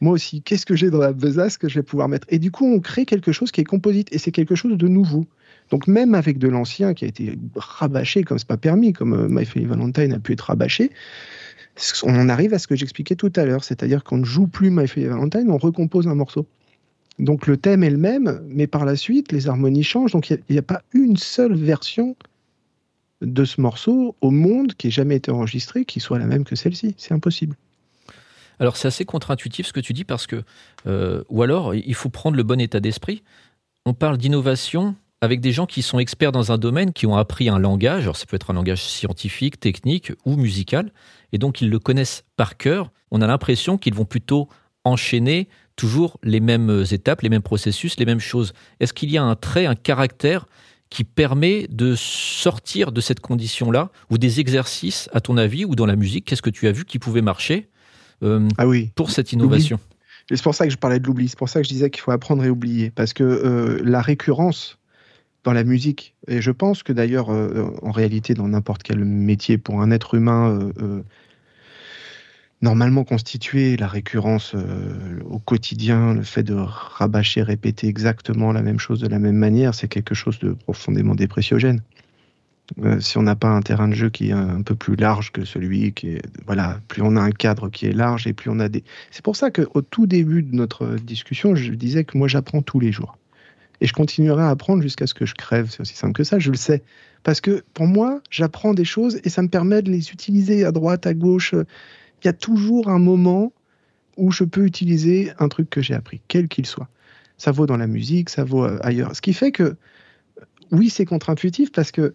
Moi 0.00 0.14
aussi, 0.14 0.42
qu'est-ce 0.42 0.66
que 0.66 0.74
j'ai 0.74 0.90
dans 0.90 0.98
la 0.98 1.12
besace 1.12 1.58
que 1.58 1.68
je 1.68 1.76
vais 1.76 1.82
pouvoir 1.82 2.08
mettre? 2.08 2.26
Et 2.28 2.38
du 2.38 2.50
coup, 2.50 2.66
on 2.66 2.80
crée 2.80 3.04
quelque 3.06 3.30
chose 3.30 3.52
qui 3.52 3.60
est 3.60 3.64
composite, 3.64 4.08
et 4.12 4.18
c'est 4.18 4.32
quelque 4.32 4.56
chose 4.56 4.76
de 4.76 4.88
nouveau. 4.88 5.26
Donc 5.70 5.86
même 5.86 6.14
avec 6.14 6.38
de 6.38 6.48
l'ancien 6.48 6.92
qui 6.92 7.04
a 7.04 7.08
été 7.08 7.38
rabâché 7.54 8.24
comme 8.24 8.38
c'est 8.38 8.48
pas 8.48 8.56
permis, 8.56 8.92
comme 8.92 9.14
euh, 9.14 9.28
My 9.28 9.44
Fair 9.44 9.66
Valentine 9.68 10.12
a 10.12 10.18
pu 10.18 10.32
être 10.32 10.42
rabâché, 10.42 10.90
on 12.02 12.14
en 12.18 12.28
arrive 12.28 12.52
à 12.52 12.58
ce 12.58 12.66
que 12.66 12.76
j'expliquais 12.76 13.14
tout 13.14 13.32
à 13.36 13.44
l'heure, 13.44 13.64
c'est-à-dire 13.64 14.04
qu'on 14.04 14.18
ne 14.18 14.24
joue 14.24 14.46
plus 14.46 14.70
My 14.70 14.86
Fair 14.86 15.10
Valentine, 15.10 15.50
on 15.50 15.56
recompose 15.56 16.08
un 16.08 16.14
morceau. 16.14 16.46
Donc 17.18 17.46
le 17.46 17.56
thème 17.56 17.84
est 17.84 17.90
le 17.90 17.98
même, 17.98 18.42
mais 18.48 18.66
par 18.66 18.84
la 18.84 18.96
suite, 18.96 19.32
les 19.32 19.48
harmonies 19.48 19.84
changent. 19.84 20.12
Donc 20.12 20.30
il 20.30 20.38
n'y 20.50 20.58
a, 20.58 20.62
pas 20.62 20.82
une 20.92 21.16
seule 21.16 21.54
version 21.54 22.16
de 23.22 23.44
ce 23.44 23.60
morceau 23.60 24.16
au 24.20 24.30
monde 24.30 24.74
qui 24.74 24.88
ait 24.88 24.90
jamais 24.90 25.16
été 25.16 25.30
enregistrée 25.30 25.84
qui 25.84 26.00
soit 26.00 26.18
la 26.18 26.26
même 26.26 26.44
que 26.44 26.56
celle-ci. 26.56 26.94
C'est 26.98 27.14
impossible. 27.14 27.56
Alors 28.58 28.76
c'est 28.76 28.88
assez 28.88 29.04
contre-intuitif 29.04 29.66
ce 29.66 29.72
que 29.72 29.80
tu 29.80 29.92
dis 29.92 30.04
parce 30.04 30.26
que, 30.26 30.42
euh, 30.86 31.24
ou 31.28 31.42
alors 31.42 31.74
il 31.74 31.94
faut 31.94 32.10
prendre 32.10 32.36
le 32.36 32.42
bon 32.42 32.60
état 32.60 32.80
d'esprit. 32.80 33.22
On 33.86 33.94
parle 33.94 34.18
d'innovation 34.18 34.94
avec 35.20 35.40
des 35.40 35.52
gens 35.52 35.66
qui 35.66 35.82
sont 35.82 35.98
experts 35.98 36.32
dans 36.32 36.50
un 36.50 36.58
domaine, 36.58 36.92
qui 36.92 37.06
ont 37.06 37.16
appris 37.16 37.48
un 37.48 37.58
langage, 37.58 38.02
alors 38.02 38.16
ça 38.16 38.26
peut 38.26 38.34
être 38.36 38.50
un 38.50 38.54
langage 38.54 38.82
scientifique, 38.82 39.60
technique 39.60 40.12
ou 40.24 40.36
musical, 40.36 40.92
et 41.32 41.38
donc 41.38 41.60
ils 41.60 41.70
le 41.70 41.78
connaissent 41.78 42.24
par 42.36 42.56
cœur. 42.56 42.90
On 43.12 43.22
a 43.22 43.26
l'impression 43.28 43.78
qu'ils 43.78 43.94
vont 43.94 44.04
plutôt 44.04 44.48
enchaîner 44.84 45.48
toujours 45.76 46.18
les 46.24 46.40
mêmes 46.40 46.84
étapes, 46.90 47.22
les 47.22 47.28
mêmes 47.28 47.42
processus, 47.42 47.98
les 47.98 48.04
mêmes 48.04 48.20
choses. 48.20 48.52
Est-ce 48.80 48.92
qu'il 48.92 49.10
y 49.10 49.18
a 49.18 49.22
un 49.22 49.36
trait, 49.36 49.66
un 49.66 49.76
caractère 49.76 50.46
qui 50.92 51.04
permet 51.04 51.66
de 51.70 51.94
sortir 51.96 52.92
de 52.92 53.00
cette 53.00 53.20
condition-là, 53.20 53.90
ou 54.10 54.18
des 54.18 54.40
exercices, 54.40 55.08
à 55.14 55.22
ton 55.22 55.38
avis, 55.38 55.64
ou 55.64 55.74
dans 55.74 55.86
la 55.86 55.96
musique, 55.96 56.26
qu'est-ce 56.26 56.42
que 56.42 56.50
tu 56.50 56.68
as 56.68 56.72
vu 56.72 56.84
qui 56.84 56.98
pouvait 56.98 57.22
marcher 57.22 57.70
euh, 58.22 58.46
ah 58.58 58.68
oui. 58.68 58.90
pour 58.94 59.10
cette 59.10 59.32
innovation? 59.32 59.80
C'est 60.30 60.42
pour 60.42 60.54
ça 60.54 60.66
que 60.66 60.70
je 60.70 60.76
parlais 60.76 61.00
de 61.00 61.06
l'oubli, 61.06 61.28
c'est 61.28 61.38
pour 61.38 61.48
ça 61.48 61.60
que 61.60 61.64
je 61.66 61.72
disais 61.72 61.88
qu'il 61.88 62.02
faut 62.02 62.10
apprendre 62.10 62.44
et 62.44 62.50
oublier, 62.50 62.90
parce 62.90 63.14
que 63.14 63.24
euh, 63.24 63.80
la 63.82 64.02
récurrence 64.02 64.78
dans 65.44 65.54
la 65.54 65.64
musique. 65.64 66.14
Et 66.28 66.42
je 66.42 66.50
pense 66.50 66.82
que 66.82 66.92
d'ailleurs, 66.92 67.30
euh, 67.30 67.70
en 67.80 67.90
réalité, 67.90 68.34
dans 68.34 68.48
n'importe 68.48 68.82
quel 68.82 69.02
métier, 69.02 69.56
pour 69.56 69.80
un 69.80 69.90
être 69.90 70.12
humain 70.12 70.72
normalement 72.62 73.04
constitué, 73.04 73.76
la 73.76 73.88
récurrence 73.88 74.54
au 75.28 75.38
quotidien, 75.38 76.14
le 76.14 76.22
fait 76.22 76.42
de 76.42 76.54
rabâcher, 76.54 77.42
répéter 77.42 77.88
exactement 77.88 78.52
la 78.52 78.62
même 78.62 78.78
chose 78.78 79.00
de 79.00 79.08
la 79.08 79.18
même 79.18 79.36
manière, 79.36 79.74
c'est 79.74 79.88
quelque 79.88 80.14
chose 80.14 80.38
de 80.38 80.52
profondément 80.52 81.14
dépressiogène. 81.14 81.80
si 83.00 83.18
on 83.18 83.22
n'a 83.22 83.36
pas 83.36 83.48
un 83.48 83.60
terrain 83.60 83.88
de 83.88 83.94
jeu 83.94 84.10
qui 84.10 84.30
est 84.30 84.32
un 84.32 84.62
peu 84.62 84.74
plus 84.74 84.96
large 84.96 85.32
que 85.32 85.44
celui 85.44 85.92
qui 85.92 86.10
est 86.10 86.22
voilà 86.46 86.78
plus 86.88 87.02
on 87.02 87.16
a 87.16 87.20
un 87.20 87.32
cadre 87.32 87.68
qui 87.68 87.86
est 87.86 87.92
large 87.92 88.26
et 88.26 88.32
plus 88.32 88.50
on 88.50 88.60
a 88.60 88.68
des 88.68 88.84
c'est 89.10 89.24
pour 89.24 89.36
ça 89.36 89.50
qu'au 89.50 89.82
tout 89.82 90.06
début 90.06 90.42
de 90.42 90.54
notre 90.54 90.94
discussion 90.96 91.54
je 91.54 91.72
disais 91.72 92.04
que 92.04 92.16
moi 92.16 92.28
j'apprends 92.28 92.62
tous 92.62 92.80
les 92.80 92.92
jours 92.92 93.18
et 93.82 93.86
je 93.86 93.92
continuerai 93.92 94.42
à 94.42 94.50
apprendre 94.50 94.80
jusqu'à 94.80 95.08
ce 95.08 95.14
que 95.14 95.26
je 95.26 95.34
crève. 95.34 95.68
C'est 95.68 95.80
aussi 95.80 95.96
simple 95.96 96.12
que 96.12 96.22
ça, 96.22 96.38
je 96.38 96.50
le 96.50 96.56
sais. 96.56 96.82
Parce 97.24 97.40
que 97.40 97.64
pour 97.74 97.86
moi, 97.86 98.20
j'apprends 98.30 98.74
des 98.74 98.84
choses 98.84 99.20
et 99.24 99.28
ça 99.28 99.42
me 99.42 99.48
permet 99.48 99.82
de 99.82 99.90
les 99.90 100.10
utiliser 100.10 100.64
à 100.64 100.70
droite, 100.70 101.04
à 101.04 101.14
gauche. 101.14 101.54
Il 102.22 102.26
y 102.26 102.30
a 102.30 102.32
toujours 102.32 102.88
un 102.88 102.98
moment 102.98 103.52
où 104.16 104.30
je 104.30 104.44
peux 104.44 104.64
utiliser 104.64 105.32
un 105.38 105.48
truc 105.48 105.70
que 105.70 105.80
j'ai 105.80 105.94
appris, 105.94 106.20
quel 106.28 106.48
qu'il 106.48 106.66
soit. 106.66 106.88
Ça 107.38 107.50
vaut 107.50 107.66
dans 107.66 107.76
la 107.76 107.86
musique, 107.86 108.30
ça 108.30 108.44
vaut 108.44 108.64
euh, 108.64 108.78
ailleurs. 108.82 109.16
Ce 109.16 109.20
qui 109.20 109.32
fait 109.32 109.52
que, 109.52 109.76
oui, 110.70 110.90
c'est 110.90 111.04
contre-intuitif 111.04 111.72
parce 111.72 111.90
que 111.90 112.14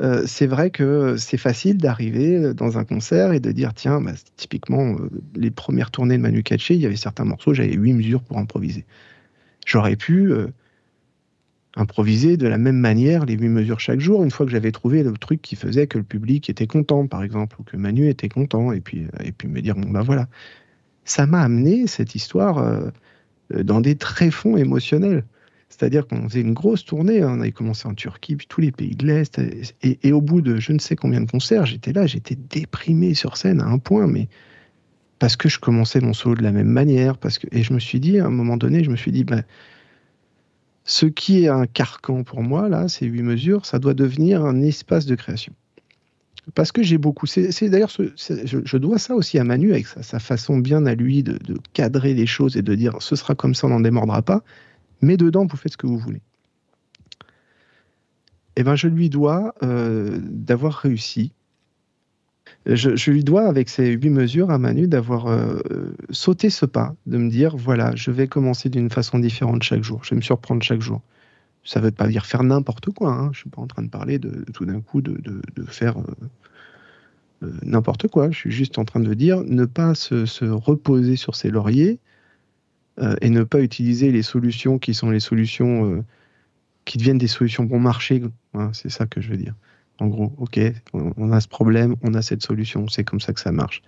euh, 0.00 0.22
c'est 0.26 0.46
vrai 0.46 0.70
que 0.70 1.16
c'est 1.16 1.38
facile 1.38 1.78
d'arriver 1.78 2.54
dans 2.54 2.78
un 2.78 2.84
concert 2.84 3.32
et 3.32 3.40
de 3.40 3.50
dire 3.50 3.74
tiens, 3.74 4.00
bah, 4.00 4.12
typiquement, 4.36 4.94
euh, 4.94 5.10
les 5.34 5.50
premières 5.50 5.90
tournées 5.90 6.16
de 6.16 6.22
Manu 6.22 6.42
Katché, 6.42 6.74
il 6.74 6.80
y 6.80 6.86
avait 6.86 6.96
certains 6.96 7.24
morceaux, 7.24 7.54
j'avais 7.54 7.74
huit 7.74 7.94
mesures 7.94 8.22
pour 8.22 8.38
improviser. 8.38 8.84
J'aurais 9.66 9.96
pu 9.96 10.32
improviser 11.80 12.36
de 12.36 12.46
la 12.46 12.58
même 12.58 12.78
manière 12.78 13.24
les 13.24 13.34
huit 13.34 13.48
mesures 13.48 13.80
chaque 13.80 14.00
jour, 14.00 14.24
une 14.24 14.30
fois 14.30 14.46
que 14.46 14.52
j'avais 14.52 14.72
trouvé 14.72 15.02
le 15.02 15.12
truc 15.12 15.42
qui 15.42 15.56
faisait 15.56 15.86
que 15.86 15.98
le 15.98 16.04
public 16.04 16.48
était 16.50 16.66
content, 16.66 17.06
par 17.06 17.22
exemple, 17.22 17.56
ou 17.60 17.62
que 17.62 17.76
Manu 17.76 18.08
était 18.08 18.28
content, 18.28 18.72
et 18.72 18.80
puis, 18.80 19.06
et 19.22 19.32
puis 19.32 19.48
me 19.48 19.60
dire, 19.60 19.74
bon, 19.74 19.90
ben 19.90 20.02
voilà. 20.02 20.28
Ça 21.04 21.26
m'a 21.26 21.40
amené, 21.40 21.86
cette 21.86 22.14
histoire, 22.14 22.58
euh, 22.58 22.90
dans 23.50 23.80
des 23.80 23.96
tréfonds 23.96 24.56
émotionnels. 24.56 25.24
C'est-à-dire 25.68 26.06
qu'on 26.06 26.28
faisait 26.28 26.40
une 26.40 26.54
grosse 26.54 26.84
tournée, 26.84 27.22
on 27.24 27.40
avait 27.40 27.52
commencé 27.52 27.86
en 27.86 27.94
Turquie, 27.94 28.36
puis 28.36 28.46
tous 28.46 28.60
les 28.60 28.72
pays 28.72 28.96
de 28.96 29.06
l'Est, 29.06 29.38
et, 29.38 29.98
et, 30.02 30.12
au 30.12 30.20
bout 30.20 30.40
de 30.40 30.58
je 30.58 30.72
ne 30.72 30.78
sais 30.78 30.96
combien 30.96 31.20
de 31.20 31.30
concerts, 31.30 31.66
j'étais 31.66 31.92
là, 31.92 32.06
j'étais 32.06 32.36
déprimé 32.36 33.14
sur 33.14 33.36
scène 33.36 33.60
à 33.60 33.66
un 33.66 33.78
point, 33.78 34.06
mais 34.06 34.28
parce 35.18 35.36
que 35.36 35.48
je 35.48 35.58
commençais 35.58 36.00
mon 36.00 36.14
solo 36.14 36.36
de 36.36 36.42
la 36.42 36.52
même 36.52 36.68
manière, 36.68 37.18
parce 37.18 37.38
que, 37.38 37.46
et 37.52 37.62
je 37.62 37.72
me 37.72 37.80
suis 37.80 38.00
dit, 38.00 38.18
à 38.18 38.26
un 38.26 38.30
moment 38.30 38.56
donné, 38.56 38.82
je 38.84 38.90
me 38.90 38.96
suis 38.96 39.12
dit, 39.12 39.24
ben, 39.24 39.44
ce 40.88 41.04
qui 41.04 41.44
est 41.44 41.48
un 41.48 41.66
carcan 41.66 42.24
pour 42.24 42.42
moi, 42.42 42.70
là, 42.70 42.88
ces 42.88 43.04
huit 43.04 43.22
mesures, 43.22 43.66
ça 43.66 43.78
doit 43.78 43.92
devenir 43.92 44.42
un 44.44 44.62
espace 44.62 45.04
de 45.04 45.14
création. 45.14 45.52
Parce 46.54 46.72
que 46.72 46.82
j'ai 46.82 46.96
beaucoup. 46.96 47.26
C'est 47.26 47.68
d'ailleurs, 47.68 47.90
je, 47.90 48.76
dois 48.78 48.98
ça 48.98 49.14
aussi 49.14 49.38
à 49.38 49.44
Manu 49.44 49.72
avec 49.72 49.86
sa, 49.86 50.18
façon 50.18 50.56
bien 50.56 50.86
à 50.86 50.94
lui 50.94 51.22
de, 51.22 51.38
cadrer 51.74 52.14
les 52.14 52.24
choses 52.24 52.56
et 52.56 52.62
de 52.62 52.74
dire 52.74 52.96
ce 53.00 53.16
sera 53.16 53.34
comme 53.34 53.54
ça, 53.54 53.66
on 53.66 53.70
n'en 53.70 53.80
démordra 53.80 54.22
pas. 54.22 54.42
Mais 55.02 55.18
dedans, 55.18 55.44
vous 55.44 55.58
faites 55.58 55.72
ce 55.72 55.76
que 55.76 55.86
vous 55.86 55.98
voulez. 55.98 56.22
Eh 58.56 58.62
ben, 58.62 58.74
je 58.74 58.88
lui 58.88 59.10
dois 59.10 59.54
euh, 59.62 60.18
d'avoir 60.22 60.72
réussi 60.72 61.32
je, 62.66 63.10
lui 63.10 63.24
dois, 63.24 63.46
avec 63.46 63.68
ces 63.68 63.92
huit 63.92 64.10
mesures, 64.10 64.50
à 64.50 64.58
Manu, 64.58 64.88
d'avoir 64.88 65.26
euh, 65.26 65.60
sauté 66.10 66.50
ce 66.50 66.66
pas, 66.66 66.94
de 67.06 67.18
me 67.18 67.30
dire 67.30 67.56
voilà, 67.56 67.94
je 67.94 68.10
vais 68.10 68.28
commencer 68.28 68.68
d'une 68.68 68.90
façon 68.90 69.18
différente 69.18 69.62
chaque 69.62 69.82
jour, 69.82 70.04
je 70.04 70.10
vais 70.10 70.16
me 70.16 70.22
surprendre 70.22 70.62
chaque 70.62 70.80
jour. 70.80 71.00
Ça 71.64 71.80
ne 71.80 71.86
veut 71.86 71.90
pas 71.90 72.08
dire 72.08 72.26
faire 72.26 72.42
n'importe 72.42 72.90
quoi, 72.90 73.12
hein. 73.12 73.24
je 73.32 73.40
ne 73.40 73.42
suis 73.42 73.50
pas 73.50 73.60
en 73.60 73.66
train 73.66 73.82
de 73.82 73.88
parler 73.88 74.18
de, 74.18 74.44
tout 74.52 74.64
d'un 74.64 74.80
coup 74.80 75.02
de, 75.02 75.42
faire 75.66 75.98
euh, 75.98 76.02
euh, 77.44 77.52
n'importe 77.62 78.08
quoi, 78.08 78.30
je 78.30 78.36
suis 78.36 78.50
juste 78.50 78.78
en 78.78 78.84
train 78.84 79.00
de 79.00 79.14
dire 79.14 79.42
ne 79.44 79.64
pas 79.64 79.94
se, 79.94 80.44
reposer 80.44 81.16
sur 81.16 81.34
ses 81.34 81.50
lauriers 81.50 81.98
et 83.20 83.30
ne 83.30 83.44
pas 83.44 83.60
utiliser 83.60 84.10
les 84.10 84.22
solutions 84.22 84.80
qui 84.80 84.92
sont 84.92 85.10
les 85.10 85.20
solutions 85.20 86.04
qui 86.84 86.98
deviennent 86.98 87.18
des 87.18 87.28
solutions 87.28 87.62
bon 87.62 87.78
marché. 87.78 88.24
Hein, 88.54 88.70
c'est 88.72 88.88
ça 88.88 89.06
que 89.06 89.20
je 89.20 89.28
veux 89.30 89.36
dire. 89.36 89.54
En 90.00 90.06
gros, 90.06 90.32
ok, 90.38 90.60
on 90.92 91.32
a 91.32 91.40
ce 91.40 91.48
problème, 91.48 91.96
on 92.02 92.14
a 92.14 92.22
cette 92.22 92.42
solution, 92.42 92.86
c'est 92.86 93.02
comme 93.02 93.20
ça 93.20 93.32
que 93.32 93.40
ça 93.40 93.50
marche. 93.50 93.82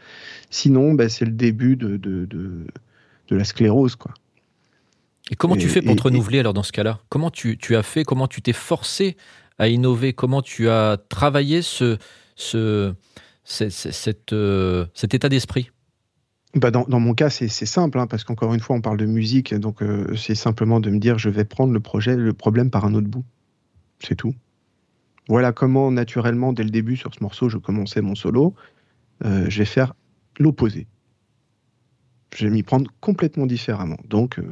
Sinon, 0.50 0.94
bah, 0.94 1.08
c'est 1.08 1.24
le 1.24 1.30
début 1.30 1.76
de, 1.76 1.96
de, 1.96 2.26
de, 2.26 2.66
la 3.36 3.44
sclérose, 3.44 3.94
quoi. 3.94 4.12
Et 5.30 5.36
comment 5.36 5.54
tu 5.54 5.68
fais 5.68 5.82
pour 5.82 5.94
te 5.94 6.02
renouveler 6.02 6.40
alors 6.40 6.54
dans 6.54 6.64
ce 6.64 6.72
cas-là? 6.72 6.98
Comment 7.08 7.30
tu, 7.30 7.56
tu, 7.56 7.76
as 7.76 7.84
fait 7.84 8.02
Comment 8.02 8.26
tu 8.26 8.42
t'es 8.42 8.52
forcé 8.52 9.16
à 9.58 9.68
innover? 9.68 10.12
Comment 10.12 10.42
tu 10.42 10.68
as 10.68 10.98
travaillé 11.08 11.62
ce, 11.62 11.98
ce, 12.34 12.92
cette, 13.44 14.32
euh, 14.32 14.86
cet 14.94 15.14
état 15.14 15.28
d'esprit? 15.28 15.70
Bah 16.56 16.72
dans, 16.72 16.82
dans, 16.88 16.98
mon 16.98 17.14
cas, 17.14 17.30
c'est 17.30 17.48
simple, 17.48 18.00
hein, 18.00 18.08
parce 18.08 18.24
qu'encore 18.24 18.52
une 18.52 18.58
fois, 18.58 18.74
on 18.74 18.80
parle 18.80 18.96
de 18.96 19.06
musique, 19.06 19.54
donc 19.54 19.82
euh, 19.82 20.16
c'est 20.16 20.34
simplement 20.34 20.80
de 20.80 20.90
me 20.90 20.98
dire, 20.98 21.16
je 21.16 21.30
vais 21.30 21.44
prendre 21.44 21.72
le 21.72 21.78
projet, 21.78 22.16
le 22.16 22.32
problème 22.32 22.70
par 22.70 22.84
un 22.84 22.94
autre 22.94 23.06
bout. 23.06 23.24
C'est 24.00 24.16
tout. 24.16 24.34
Voilà 25.30 25.52
comment, 25.52 25.92
naturellement, 25.92 26.52
dès 26.52 26.64
le 26.64 26.70
début 26.70 26.96
sur 26.96 27.14
ce 27.14 27.22
morceau, 27.22 27.48
je 27.48 27.56
commençais 27.56 28.00
mon 28.00 28.16
solo. 28.16 28.52
Euh, 29.24 29.46
je 29.48 29.60
vais 29.60 29.64
faire 29.64 29.94
l'opposé. 30.40 30.88
Je 32.36 32.46
vais 32.46 32.50
m'y 32.50 32.64
prendre 32.64 32.90
complètement 32.98 33.46
différemment. 33.46 33.98
Donc, 34.08 34.40
euh, 34.40 34.42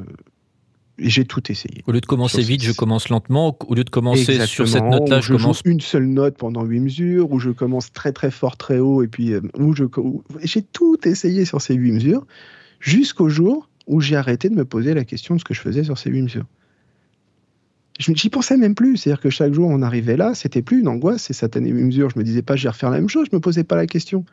j'ai 0.99 1.25
tout 1.25 1.51
essayé. 1.51 1.83
Au 1.89 1.91
lieu 1.91 2.01
de 2.01 2.07
commencer 2.07 2.43
vite, 2.43 2.63
je 2.63 2.71
commence 2.71 3.09
lentement. 3.09 3.59
Au 3.67 3.75
lieu 3.75 3.83
de 3.83 3.91
commencer 3.91 4.47
sur 4.47 4.69
cette 4.69 4.85
note-là, 4.85 5.21
je, 5.21 5.35
commence 5.35 5.63
une 5.65 5.81
seule 5.81 6.07
note 6.07 6.37
pendant 6.39 6.63
huit 6.63 6.79
mesures, 6.79 7.33
ou 7.33 7.41
je 7.41 7.51
commence 7.51 7.93
très 7.93 8.13
très 8.13 8.31
fort, 8.31 8.57
très 8.57 8.79
haut, 8.79 9.03
et 9.03 9.09
puis 9.09 9.33
euh, 9.33 9.41
où 9.59 9.75
je 9.75 9.83
j'ai 10.45 10.63
tout 10.63 11.09
essayé 11.09 11.45
sur 11.45 11.61
ces 11.61 11.75
huit 11.75 11.91
mesures, 11.91 12.25
jusqu'au 12.79 13.29
jour 13.29 13.69
où 13.89 14.01
j'ai 14.01 14.15
arrêté 14.15 14.49
de 14.49 14.55
me 14.55 14.65
poser 14.65 14.95
la 14.95 15.05
question 15.05 15.35
de 15.35 15.41
ce 15.41 15.45
que 15.45 15.55
je 15.55 15.61
faisais 15.61 15.83
sur 15.83 15.99
ces 15.99 16.09
huit 16.09 16.23
mesures. 16.23 16.47
J'y 17.99 18.31
pensais 18.31 18.57
même 18.57 18.75
plus. 18.75 18.97
C'est-à-dire 18.97 19.21
que 19.21 19.31
chaque 19.31 19.53
jour, 19.53 19.69
on 19.69 19.83
arrivait 19.83 20.17
là, 20.17 20.35
c'était 20.35 20.63
plus 20.63 20.81
une 20.81 20.89
angoisse, 20.89 21.23
c'est 21.23 21.33
satané 21.33 21.73
mesure. 21.73 22.11
Je 22.11 22.19
me 22.19 22.25
disais 22.25 22.43
pas, 22.43 22.55
je 22.55 22.65
vais 22.65 22.71
refaire 22.71 22.91
la 22.91 22.99
même 22.99 23.09
chose, 23.09 23.27
je 23.31 23.37
me 23.37 23.41
posais 23.41 23.65
pas 23.65 23.77
la 23.77 23.87
question. 23.87 24.25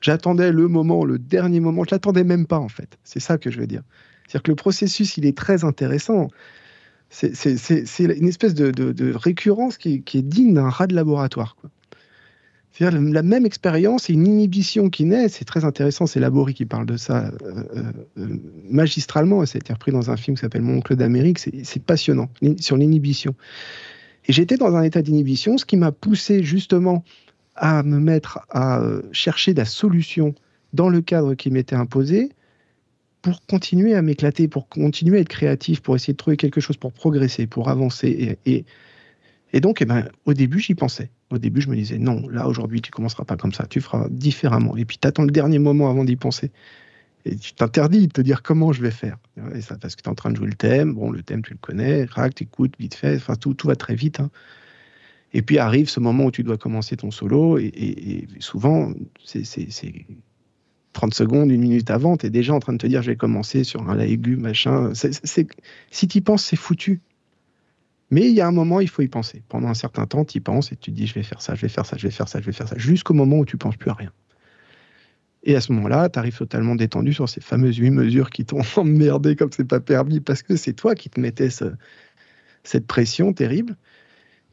J'attendais 0.00 0.52
le 0.52 0.68
moment, 0.68 1.04
le 1.04 1.18
dernier 1.18 1.60
moment, 1.60 1.84
je 1.84 1.90
l'attendais 1.94 2.24
même 2.24 2.46
pas, 2.46 2.58
en 2.58 2.68
fait. 2.68 2.98
C'est 3.04 3.20
ça 3.20 3.38
que 3.38 3.50
je 3.50 3.58
veux 3.58 3.66
dire. 3.66 3.82
C'est-à-dire 4.26 4.42
que 4.42 4.50
le 4.50 4.56
processus, 4.56 5.16
il 5.16 5.26
est 5.26 5.36
très 5.36 5.64
intéressant. 5.64 6.28
C'est 7.10 7.32
une 7.98 8.28
espèce 8.28 8.54
de, 8.54 9.14
récurrence 9.14 9.78
qui, 9.78 9.94
est 9.94 10.22
digne 10.22 10.52
d'un 10.52 10.68
rat 10.68 10.86
de 10.86 10.94
laboratoire. 10.94 11.56
C'est-à-dire 12.78 13.00
la 13.00 13.24
même 13.24 13.44
expérience 13.44 14.08
et 14.08 14.12
une 14.12 14.24
inhibition 14.24 14.88
qui 14.88 15.04
naît. 15.04 15.28
C'est 15.28 15.44
très 15.44 15.64
intéressant. 15.64 16.06
C'est 16.06 16.20
Laborie 16.20 16.54
qui 16.54 16.64
parle 16.64 16.86
de 16.86 16.96
ça 16.96 17.32
euh, 17.42 17.64
euh, 18.16 18.38
magistralement. 18.70 19.44
Ça 19.46 19.56
a 19.56 19.58
été 19.58 19.72
repris 19.72 19.90
dans 19.90 20.12
un 20.12 20.16
film 20.16 20.36
qui 20.36 20.42
s'appelle 20.42 20.62
Mon 20.62 20.76
oncle 20.78 20.94
d'Amérique. 20.94 21.40
C'est 21.40 21.82
passionnant 21.82 22.28
sur 22.60 22.76
l'inhibition. 22.76 23.34
Et 24.26 24.32
j'étais 24.32 24.56
dans 24.56 24.76
un 24.76 24.82
état 24.82 25.02
d'inhibition, 25.02 25.58
ce 25.58 25.64
qui 25.64 25.76
m'a 25.76 25.90
poussé 25.90 26.44
justement 26.44 27.02
à 27.56 27.82
me 27.82 27.98
mettre 27.98 28.46
à 28.50 28.80
chercher 29.10 29.54
la 29.54 29.64
solution 29.64 30.36
dans 30.72 30.88
le 30.88 31.00
cadre 31.00 31.34
qui 31.34 31.50
m'était 31.50 31.74
imposé 31.74 32.30
pour 33.22 33.44
continuer 33.46 33.96
à 33.96 34.02
m'éclater, 34.02 34.46
pour 34.46 34.68
continuer 34.68 35.18
à 35.18 35.20
être 35.22 35.28
créatif, 35.28 35.80
pour 35.80 35.96
essayer 35.96 36.12
de 36.12 36.18
trouver 36.18 36.36
quelque 36.36 36.60
chose 36.60 36.76
pour 36.76 36.92
progresser, 36.92 37.48
pour 37.48 37.70
avancer. 37.70 38.38
Et 38.46 38.64
donc, 39.54 39.80
eh 39.80 39.84
ben, 39.84 40.08
au 40.26 40.34
début, 40.34 40.60
j'y 40.60 40.74
pensais. 40.74 41.10
Au 41.30 41.38
début, 41.38 41.60
je 41.60 41.70
me 41.70 41.76
disais, 41.76 41.98
non, 41.98 42.28
là, 42.28 42.46
aujourd'hui, 42.46 42.80
tu 42.80 42.90
commenceras 42.90 43.24
pas 43.24 43.36
comme 43.36 43.52
ça, 43.52 43.66
tu 43.66 43.80
feras 43.80 44.06
différemment. 44.10 44.76
Et 44.76 44.84
puis, 44.84 44.98
tu 44.98 45.08
attends 45.08 45.24
le 45.24 45.30
dernier 45.30 45.58
moment 45.58 45.90
avant 45.90 46.04
d'y 46.04 46.16
penser. 46.16 46.50
Et 47.24 47.36
tu 47.36 47.54
t'interdis 47.54 48.06
de 48.06 48.12
te 48.12 48.20
dire 48.20 48.42
comment 48.42 48.72
je 48.72 48.82
vais 48.82 48.90
faire. 48.90 49.18
Et 49.54 49.60
ça, 49.60 49.76
parce 49.78 49.96
que 49.96 50.02
tu 50.02 50.08
es 50.08 50.10
en 50.10 50.14
train 50.14 50.30
de 50.30 50.36
jouer 50.36 50.46
le 50.46 50.54
thème. 50.54 50.94
Bon, 50.94 51.10
le 51.10 51.22
thème, 51.22 51.42
tu 51.42 51.52
le 51.52 51.58
connais. 51.58 52.04
Rac, 52.04 52.34
tu 52.34 52.44
écoutes 52.44 52.74
vite 52.78 52.94
fait. 52.94 53.16
Enfin, 53.16 53.36
tout, 53.36 53.54
tout 53.54 53.66
va 53.66 53.76
très 53.76 53.94
vite. 53.94 54.20
Hein. 54.20 54.30
Et 55.34 55.42
puis 55.42 55.58
arrive 55.58 55.88
ce 55.88 56.00
moment 56.00 56.26
où 56.26 56.30
tu 56.30 56.42
dois 56.42 56.56
commencer 56.56 56.96
ton 56.96 57.10
solo. 57.10 57.58
Et, 57.58 58.26
souvent, 58.40 58.92
c'est 59.24 59.44
30 60.92 61.14
secondes, 61.14 61.50
une 61.50 61.60
minute 61.60 61.90
avant, 61.90 62.16
tu 62.16 62.26
es 62.26 62.30
déjà 62.30 62.54
en 62.54 62.60
train 62.60 62.72
de 62.72 62.78
te 62.78 62.86
dire, 62.86 63.02
je 63.02 63.10
vais 63.10 63.16
commencer 63.16 63.62
sur 63.62 63.88
un 63.88 63.98
aigu, 63.98 64.36
machin. 64.36 64.92
si 64.94 66.08
tu 66.08 66.22
penses, 66.22 66.44
c'est 66.44 66.56
foutu. 66.56 67.00
Mais 68.10 68.22
il 68.22 68.34
y 68.34 68.40
a 68.40 68.46
un 68.46 68.52
moment, 68.52 68.80
il 68.80 68.88
faut 68.88 69.02
y 69.02 69.08
penser. 69.08 69.42
Pendant 69.48 69.68
un 69.68 69.74
certain 69.74 70.06
temps, 70.06 70.24
tu 70.24 70.38
y 70.38 70.40
penses 70.40 70.72
et 70.72 70.76
tu 70.76 70.90
te 70.90 70.96
dis 70.96 71.06
je 71.06 71.14
vais 71.14 71.22
faire 71.22 71.42
ça, 71.42 71.54
je 71.54 71.60
vais 71.60 71.68
faire 71.68 71.84
ça, 71.84 71.96
je 71.96 72.06
vais 72.06 72.10
faire 72.10 72.28
ça, 72.28 72.40
je 72.40 72.46
vais 72.46 72.52
faire 72.52 72.68
ça, 72.68 72.78
jusqu'au 72.78 73.14
moment 73.14 73.38
où 73.38 73.44
tu 73.44 73.56
penses 73.56 73.76
plus 73.76 73.90
à 73.90 73.94
rien. 73.94 74.12
Et 75.44 75.54
à 75.56 75.60
ce 75.60 75.72
moment-là, 75.72 76.08
tu 76.08 76.18
arrives 76.18 76.36
totalement 76.36 76.74
détendu 76.74 77.12
sur 77.12 77.28
ces 77.28 77.40
fameuses 77.40 77.76
huit 77.76 77.90
mesures 77.90 78.30
qui 78.30 78.44
t'ont 78.44 78.62
emmerdé 78.76 79.36
comme 79.36 79.50
c'est 79.52 79.64
pas 79.64 79.80
permis 79.80 80.20
parce 80.20 80.42
que 80.42 80.56
c'est 80.56 80.72
toi 80.72 80.94
qui 80.94 81.10
te 81.10 81.20
mettais 81.20 81.48
cette 82.64 82.86
pression 82.86 83.32
terrible. 83.32 83.76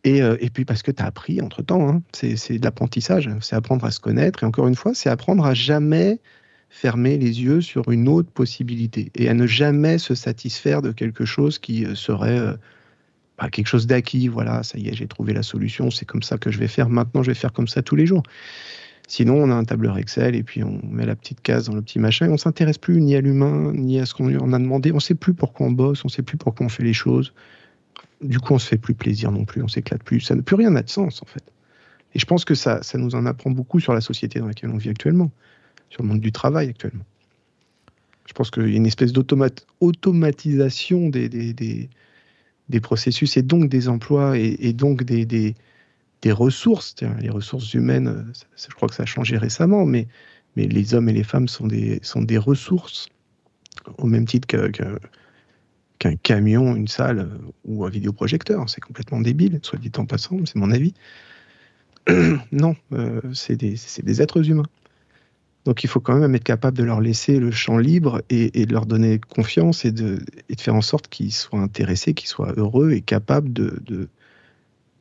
Et, 0.03 0.21
euh, 0.21 0.37
et, 0.39 0.51
puis 0.51 0.65
parce 0.65 0.83
que 0.83 0.91
tu 0.91 1.01
as 1.01 1.07
appris 1.07 1.41
entre 1.41 1.63
temps, 1.63 1.89
hein. 1.89 2.01
c'est 2.13 2.59
de 2.59 2.63
l'apprentissage, 2.63 3.27
c'est 3.41 3.55
apprendre 3.55 3.83
à 3.85 3.91
se 3.91 3.99
connaître. 3.99 4.43
Et 4.43 4.45
encore 4.45 4.67
une 4.67 4.75
fois, 4.75 4.93
c'est 4.93 5.09
apprendre 5.09 5.43
à 5.45 5.55
jamais 5.55 6.19
fermer 6.69 7.17
les 7.17 7.41
yeux 7.41 7.61
sur 7.61 7.89
une 7.89 8.07
autre 8.07 8.29
possibilité 8.29 9.11
et 9.15 9.29
à 9.29 9.33
ne 9.33 9.47
jamais 9.47 9.97
se 9.97 10.13
satisfaire 10.13 10.81
de 10.81 10.91
quelque 10.91 11.25
chose 11.25 11.57
qui 11.57 11.85
euh, 11.85 11.95
serait 11.95 12.37
euh, 12.37 12.53
quelque 13.51 13.67
chose 13.67 13.87
d'acquis, 13.87 14.27
voilà, 14.27 14.63
ça 14.63 14.77
y 14.77 14.87
est, 14.87 14.93
j'ai 14.93 15.07
trouvé 15.07 15.33
la 15.33 15.43
solution, 15.43 15.91
c'est 15.91 16.05
comme 16.05 16.23
ça 16.23 16.37
que 16.37 16.51
je 16.51 16.57
vais 16.57 16.67
faire, 16.67 16.89
maintenant 16.89 17.23
je 17.23 17.31
vais 17.31 17.35
faire 17.35 17.53
comme 17.53 17.67
ça 17.67 17.81
tous 17.81 17.95
les 17.95 18.05
jours. 18.05 18.23
Sinon, 19.07 19.35
on 19.35 19.51
a 19.51 19.53
un 19.53 19.65
tableur 19.65 19.97
Excel 19.97 20.35
et 20.35 20.41
puis 20.43 20.63
on 20.63 20.81
met 20.83 21.05
la 21.05 21.15
petite 21.15 21.41
case 21.41 21.65
dans 21.65 21.75
le 21.75 21.81
petit 21.81 21.99
machin 21.99 22.25
et 22.25 22.29
on 22.29 22.37
s'intéresse 22.37 22.79
plus 22.79 22.99
ni 23.01 23.15
à 23.15 23.21
l'humain, 23.21 23.71
ni 23.73 23.99
à 23.99 24.05
ce 24.05 24.15
qu'on 24.15 24.35
en 24.35 24.53
a 24.53 24.57
demandé. 24.57 24.91
On 24.91 24.99
sait 24.99 25.13
plus 25.13 25.33
pourquoi 25.35 25.67
on 25.67 25.71
bosse, 25.71 26.03
on 26.05 26.09
sait 26.09 26.23
plus 26.23 26.37
pourquoi 26.37 26.65
on 26.65 26.69
fait 26.69 26.83
les 26.83 26.93
choses. 26.93 27.31
Du 28.21 28.39
coup, 28.39 28.53
on 28.53 28.59
se 28.59 28.67
fait 28.67 28.77
plus 28.77 28.95
plaisir 28.95 29.31
non 29.31 29.45
plus, 29.45 29.61
on 29.61 29.67
s'éclate 29.67 30.01
plus. 30.01 30.21
Ça, 30.21 30.35
plus 30.35 30.55
rien 30.55 30.71
n'a 30.71 30.81
de 30.81 30.89
sens, 30.89 31.21
en 31.21 31.25
fait. 31.25 31.43
Et 32.15 32.19
je 32.19 32.25
pense 32.25 32.45
que 32.45 32.55
ça, 32.55 32.81
ça 32.81 32.97
nous 32.97 33.13
en 33.13 33.27
apprend 33.27 33.51
beaucoup 33.51 33.79
sur 33.79 33.93
la 33.93 34.01
société 34.01 34.39
dans 34.39 34.47
laquelle 34.47 34.71
on 34.71 34.77
vit 34.77 34.89
actuellement, 34.89 35.29
sur 35.89 36.01
le 36.01 36.07
monde 36.09 36.21
du 36.21 36.31
travail 36.31 36.69
actuellement. 36.69 37.05
Je 38.25 38.33
pense 38.33 38.49
qu'il 38.49 38.67
y 38.69 38.73
a 38.73 38.77
une 38.77 38.87
espèce 38.87 39.13
d'automatisation 39.13 41.09
des, 41.09 41.29
des, 41.29 41.53
des 41.53 41.89
des 42.69 42.79
processus 42.79 43.37
et 43.37 43.41
donc 43.41 43.69
des 43.69 43.87
emplois 43.89 44.37
et, 44.37 44.73
donc 44.73 45.03
des, 45.03 45.25
des, 45.25 45.55
ressources. 46.31 46.95
Les 47.19 47.29
ressources 47.29 47.73
humaines, 47.73 48.31
je 48.55 48.73
crois 48.73 48.89
que 48.89 48.95
ça 48.95 49.03
a 49.03 49.05
changé 49.05 49.37
récemment, 49.37 49.85
mais, 49.85 50.07
mais 50.55 50.65
les 50.65 50.95
hommes 50.95 51.07
et 51.09 51.13
les 51.13 51.23
femmes 51.23 51.47
sont 51.47 51.67
des, 51.67 51.99
sont 52.01 52.23
des 52.23 52.39
ressources 52.39 53.09
au 53.99 54.07
même 54.07 54.25
titre 54.25 54.47
qu'un 55.99 56.15
camion, 56.17 56.75
une 56.75 56.87
salle 56.87 57.19
euh, 57.19 57.37
ou 57.65 57.85
un 57.85 57.89
vidéoprojecteur. 57.89 58.67
C'est 58.69 58.81
complètement 58.81 59.21
débile, 59.21 59.59
soit 59.61 59.77
dit 59.77 59.91
en 59.97 60.05
passant, 60.05 60.37
c'est 60.45 60.55
mon 60.55 60.71
avis. 60.71 60.93
non, 62.51 62.75
euh, 62.93 63.21
c'est 63.33 63.55
des, 63.55 63.75
des 64.03 64.21
êtres 64.21 64.49
humains. 64.49 64.65
Donc 65.65 65.83
il 65.83 65.87
faut 65.87 65.99
quand 65.99 66.15
même 66.15 66.35
être 66.35 66.43
capable 66.43 66.77
de 66.77 66.83
leur 66.83 67.01
laisser 67.01 67.39
le 67.39 67.49
champ 67.49 67.77
libre 67.77 68.21
et, 68.29 68.65
de 68.65 68.71
leur 68.71 68.85
donner 68.85 69.19
confiance 69.19 69.83
et 69.83 69.91
de, 69.91 70.23
faire 70.59 70.75
en 70.75 70.81
sorte 70.81 71.07
qu'ils 71.07 71.33
soient 71.33 71.59
intéressés, 71.59 72.13
qu'ils 72.13 72.29
soient 72.29 72.53
heureux 72.55 72.91
et 72.91 73.01
capables 73.01 73.51
de, 73.51 74.07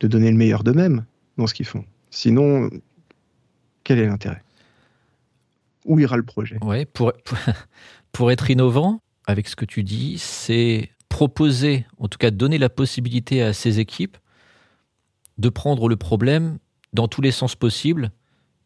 donner 0.01 0.31
le 0.31 0.37
meilleur 0.37 0.65
d'eux-mêmes 0.65 1.05
dans 1.39 1.47
ce 1.47 1.55
qu'ils 1.55 1.67
font. 1.67 1.85
Sinon, 2.11 2.69
quel 3.85 3.99
est 3.99 4.07
l'intérêt? 4.07 4.43
Où 5.87 5.99
ira 5.99 6.17
le 6.17 6.23
projet? 6.23 6.59
Pour 8.12 8.31
être 8.31 8.51
innovant, 8.51 9.01
avec 9.27 9.49
ce 9.49 9.57
que 9.57 9.65
tu 9.65 9.83
dis, 9.83 10.19
c'est 10.19 10.91
proposer, 11.09 11.87
en 11.99 12.09
tout 12.09 12.19
cas 12.19 12.31
donner 12.31 12.59
la 12.59 12.69
possibilité 12.69 13.43
à 13.43 13.53
ces 13.53 13.81
équipes 13.81 14.17
de 15.39 15.49
prendre 15.49 15.89
le 15.89 15.97
problème 15.97 16.59
dans 16.93 17.09
tous 17.09 17.23
les 17.23 17.33
sens 17.33 17.57
possibles 17.57 18.11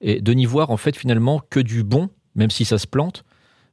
et 0.00 0.20
de 0.20 0.32
n'y 0.32 0.46
voir 0.46 0.70
en 0.70 0.76
fait 0.76 0.96
finalement 0.96 1.42
que 1.50 1.60
du 1.60 1.82
bon, 1.82 2.10
même 2.34 2.50
si 2.50 2.64
ça 2.64 2.78
se 2.78 2.86
plante. 2.86 3.24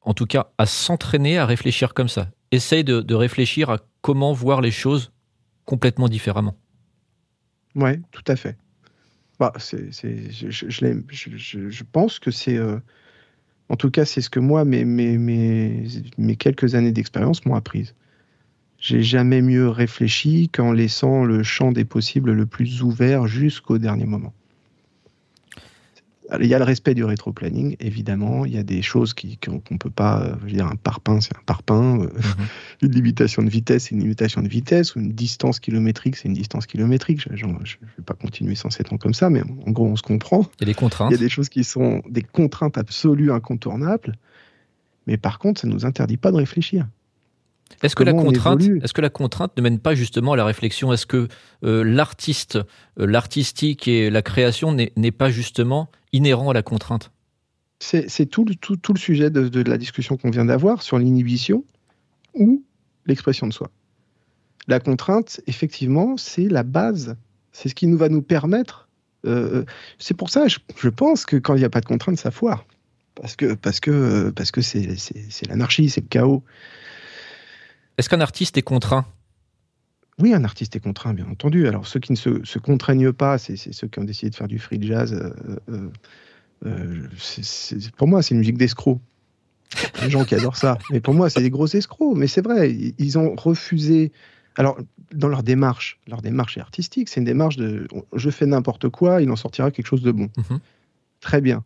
En 0.01 0.13
tout 0.13 0.25
cas, 0.25 0.51
à 0.57 0.65
s'entraîner 0.65 1.37
à 1.37 1.45
réfléchir 1.45 1.93
comme 1.93 2.07
ça. 2.07 2.29
Essaye 2.51 2.83
de, 2.83 3.13
réfléchir 3.13 3.69
à 3.69 3.79
comment 4.01 4.33
voir 4.33 4.61
les 4.61 4.71
choses 4.71 5.11
complètement 5.65 6.07
différemment. 6.07 6.55
Ouais, 7.75 7.99
tout 8.11 8.23
à 8.27 8.35
fait. 8.35 8.57
Bah, 9.39 9.51
je, 9.57 11.83
pense 11.91 12.19
que 12.19 12.31
c'est, 12.31 12.55
euh, 12.55 12.77
en 13.67 13.75
tout 13.75 13.89
cas, 13.89 14.05
c'est 14.05 14.21
ce 14.21 14.29
que 14.29 14.39
moi, 14.39 14.63
mes, 14.63 14.85
mes, 14.85 15.17
mes, 15.17 15.85
mes 16.17 16.35
quelques 16.35 16.75
années 16.75 16.93
d'expérience 16.93 17.45
m'ont 17.45 17.55
apprise. 17.55 17.95
J'ai 18.77 19.01
jamais 19.01 19.41
mieux 19.41 19.67
réfléchi 19.67 20.49
qu'en 20.49 20.71
laissant 20.71 21.25
le 21.25 21.43
champ 21.43 21.71
des 21.71 21.85
possibles 21.85 22.31
le 22.31 22.45
plus 22.45 22.83
ouvert 22.83 23.27
jusqu'au 23.27 23.79
dernier 23.79 24.05
moment 24.05 24.33
il 26.39 26.47
y 26.47 26.53
a 26.53 26.59
le 26.59 26.63
respect 26.63 26.93
du 26.93 27.03
rétro-planning, 27.03 27.75
évidemment. 27.79 28.45
Il 28.45 28.53
y 28.53 28.57
a 28.57 28.63
des 28.63 28.81
choses 28.81 29.13
qu'on 29.13 29.61
ne 29.71 29.77
peut 29.77 29.89
pas. 29.89 30.21
Euh, 30.21 30.35
je 30.41 30.45
veux 30.45 30.51
dire, 30.51 30.65
un 30.65 30.75
parpaing, 30.75 31.21
c'est 31.21 31.35
un 31.35 31.41
parpaing. 31.45 32.01
Euh, 32.01 32.07
mhm. 32.07 32.45
une 32.81 32.91
limitation 32.91 33.43
de 33.43 33.49
vitesse, 33.49 33.85
c'est 33.85 33.95
une 33.95 34.01
limitation 34.01 34.41
de 34.41 34.47
vitesse. 34.47 34.95
Ou 34.95 34.99
une 34.99 35.13
distance 35.13 35.59
kilométrique, 35.59 36.15
c'est 36.15 36.27
une 36.27 36.33
distance 36.33 36.65
kilométrique. 36.65 37.21
Je 37.31 37.45
ne 37.45 37.53
vais 37.53 38.03
pas 38.05 38.15
continuer 38.15 38.55
sans 38.55 38.69
ans 38.69 38.97
comme 38.97 39.13
ça, 39.13 39.29
mais 39.29 39.41
en 39.65 39.71
gros, 39.71 39.85
on 39.85 39.95
se 39.95 40.03
comprend. 40.03 40.49
Il 40.59 40.61
y 40.61 40.63
a 40.63 40.65
des 40.65 40.73
contraintes. 40.73 41.11
Il 41.11 41.15
y 41.15 41.17
a 41.17 41.19
des 41.19 41.29
choses 41.29 41.49
qui 41.49 41.63
sont 41.63 42.01
des 42.09 42.23
contraintes 42.23 42.77
absolues, 42.77 43.31
incontournables. 43.31 44.17
Mais 45.07 45.17
par 45.17 45.39
contre, 45.39 45.61
ça 45.61 45.67
ne 45.67 45.73
nous 45.73 45.85
interdit 45.85 46.17
pas 46.17 46.31
de 46.31 46.37
réfléchir. 46.37 46.87
Est-ce 47.81 47.95
que, 47.95 48.03
la 48.03 48.13
contrainte, 48.13 48.61
est-ce 48.61 48.93
que 48.93 49.01
la 49.01 49.09
contrainte 49.09 49.55
ne 49.57 49.61
mène 49.61 49.79
pas 49.79 49.95
justement 49.95 50.33
à 50.33 50.35
la 50.37 50.45
réflexion 50.45 50.93
Est-ce 50.93 51.05
que 51.05 51.27
euh, 51.63 51.83
l'artiste, 51.83 52.57
euh, 52.99 53.05
l'artistique 53.05 53.87
et 53.87 54.09
la 54.09 54.21
création 54.21 54.71
n'est 54.73 55.11
pas 55.11 55.29
justement 55.29 55.89
inhérent 56.13 56.49
à 56.49 56.53
la 56.53 56.63
contrainte? 56.63 57.11
C'est 57.79 58.25
tout, 58.27 58.45
tout, 58.61 58.77
tout, 58.77 58.93
le 58.93 58.99
sujet 58.99 59.29
de, 59.29 59.47
de 59.47 59.69
la 59.69 59.77
discussion 59.77 60.17
qu'on 60.17 60.29
vient 60.29 60.45
d'avoir 60.45 60.81
sur 60.81 60.97
l'inhibition 60.97 61.63
ou 62.33 62.63
l'expression 63.05 63.47
de 63.47 63.53
soi. 63.53 63.69
La 64.67 64.79
contrainte, 64.79 65.41
effectivement, 65.45 66.17
c'est 66.17 66.47
la 66.47 66.63
base. 66.63 67.15
C'est 67.51 67.69
ce 67.69 67.75
qui 67.75 67.87
nous 67.87 67.97
va 67.97 68.09
nous 68.09 68.21
permettre. 68.21 68.87
Euh, 69.25 69.63
c'est 69.99 70.15
pour 70.15 70.29
ça, 70.29 70.47
je, 70.47 70.59
je, 70.77 70.89
pense 70.89 71.25
que 71.25 71.35
quand 71.35 71.55
il 71.55 71.59
n'y 71.59 71.65
a 71.65 71.69
pas 71.69 71.81
de 71.81 71.85
contrainte, 71.85 72.17
ça 72.17 72.31
foire. 72.31 72.65
Parce 73.15 73.35
que 73.35 73.53
parce 73.53 73.79
que 73.79 74.29
parce 74.31 74.51
que 74.51 74.61
c'est 74.61 75.47
l'anarchie, 75.47 75.89
c'est 75.89 76.01
le 76.01 76.07
chaos. 76.07 76.43
Est-ce 77.97 78.09
qu'un 78.09 78.21
artiste 78.21 78.57
est 78.57 78.61
contraint? 78.61 79.05
Oui, 80.19 80.33
un 80.33 80.43
artiste 80.43 80.75
est 80.75 80.79
contraint, 80.79 81.13
bien 81.13 81.27
entendu. 81.27 81.67
Alors, 81.67 81.87
ceux 81.87 81.99
qui 81.99 82.13
ne 82.13 82.17
se, 82.17 82.59
contraignent 82.59 83.11
pas, 83.11 83.37
c'est 83.37 83.57
ceux 83.57 83.87
qui 83.87 83.99
ont 83.99 84.03
décidé 84.03 84.29
de 84.29 84.35
faire 84.35 84.47
du 84.47 84.59
free 84.59 84.81
jazz. 84.81 85.13
Euh, 85.13 85.59
euh, 85.69 85.89
euh, 86.65 87.07
pour 87.97 88.07
moi, 88.07 88.21
c'est 88.21 88.33
une 88.33 88.39
musique 88.39 88.57
d'escrocs. 88.57 88.99
Les 90.01 90.09
gens 90.09 90.23
qui 90.23 90.35
adorent 90.35 90.55
ça. 90.55 90.77
Mais 90.91 91.01
pour 91.01 91.13
moi, 91.13 91.29
c'est 91.29 91.41
des 91.41 91.49
gros 91.49 91.67
escrocs. 91.67 92.15
Mais 92.15 92.27
c'est 92.27 92.41
vrai, 92.41 92.73
ils 92.97 93.17
ont 93.17 93.35
refusé. 93.35 94.13
Alors, 94.55 94.77
dans 95.13 95.27
leur 95.27 95.43
démarche, 95.43 95.99
leur 96.07 96.21
démarche 96.21 96.57
est 96.57 96.61
artistique. 96.61 97.09
C'est 97.09 97.19
une 97.19 97.25
démarche 97.25 97.57
de 97.57 97.87
je 98.13 98.29
fais 98.29 98.45
n'importe 98.45 98.87
quoi, 98.87 99.21
il 99.21 99.29
en 99.29 99.35
sortira 99.35 99.71
quelque 99.71 99.87
chose 99.87 100.01
de 100.01 100.11
bon. 100.11 100.29
Mhm. 100.37 100.59
Très 101.19 101.41
bien. 101.41 101.65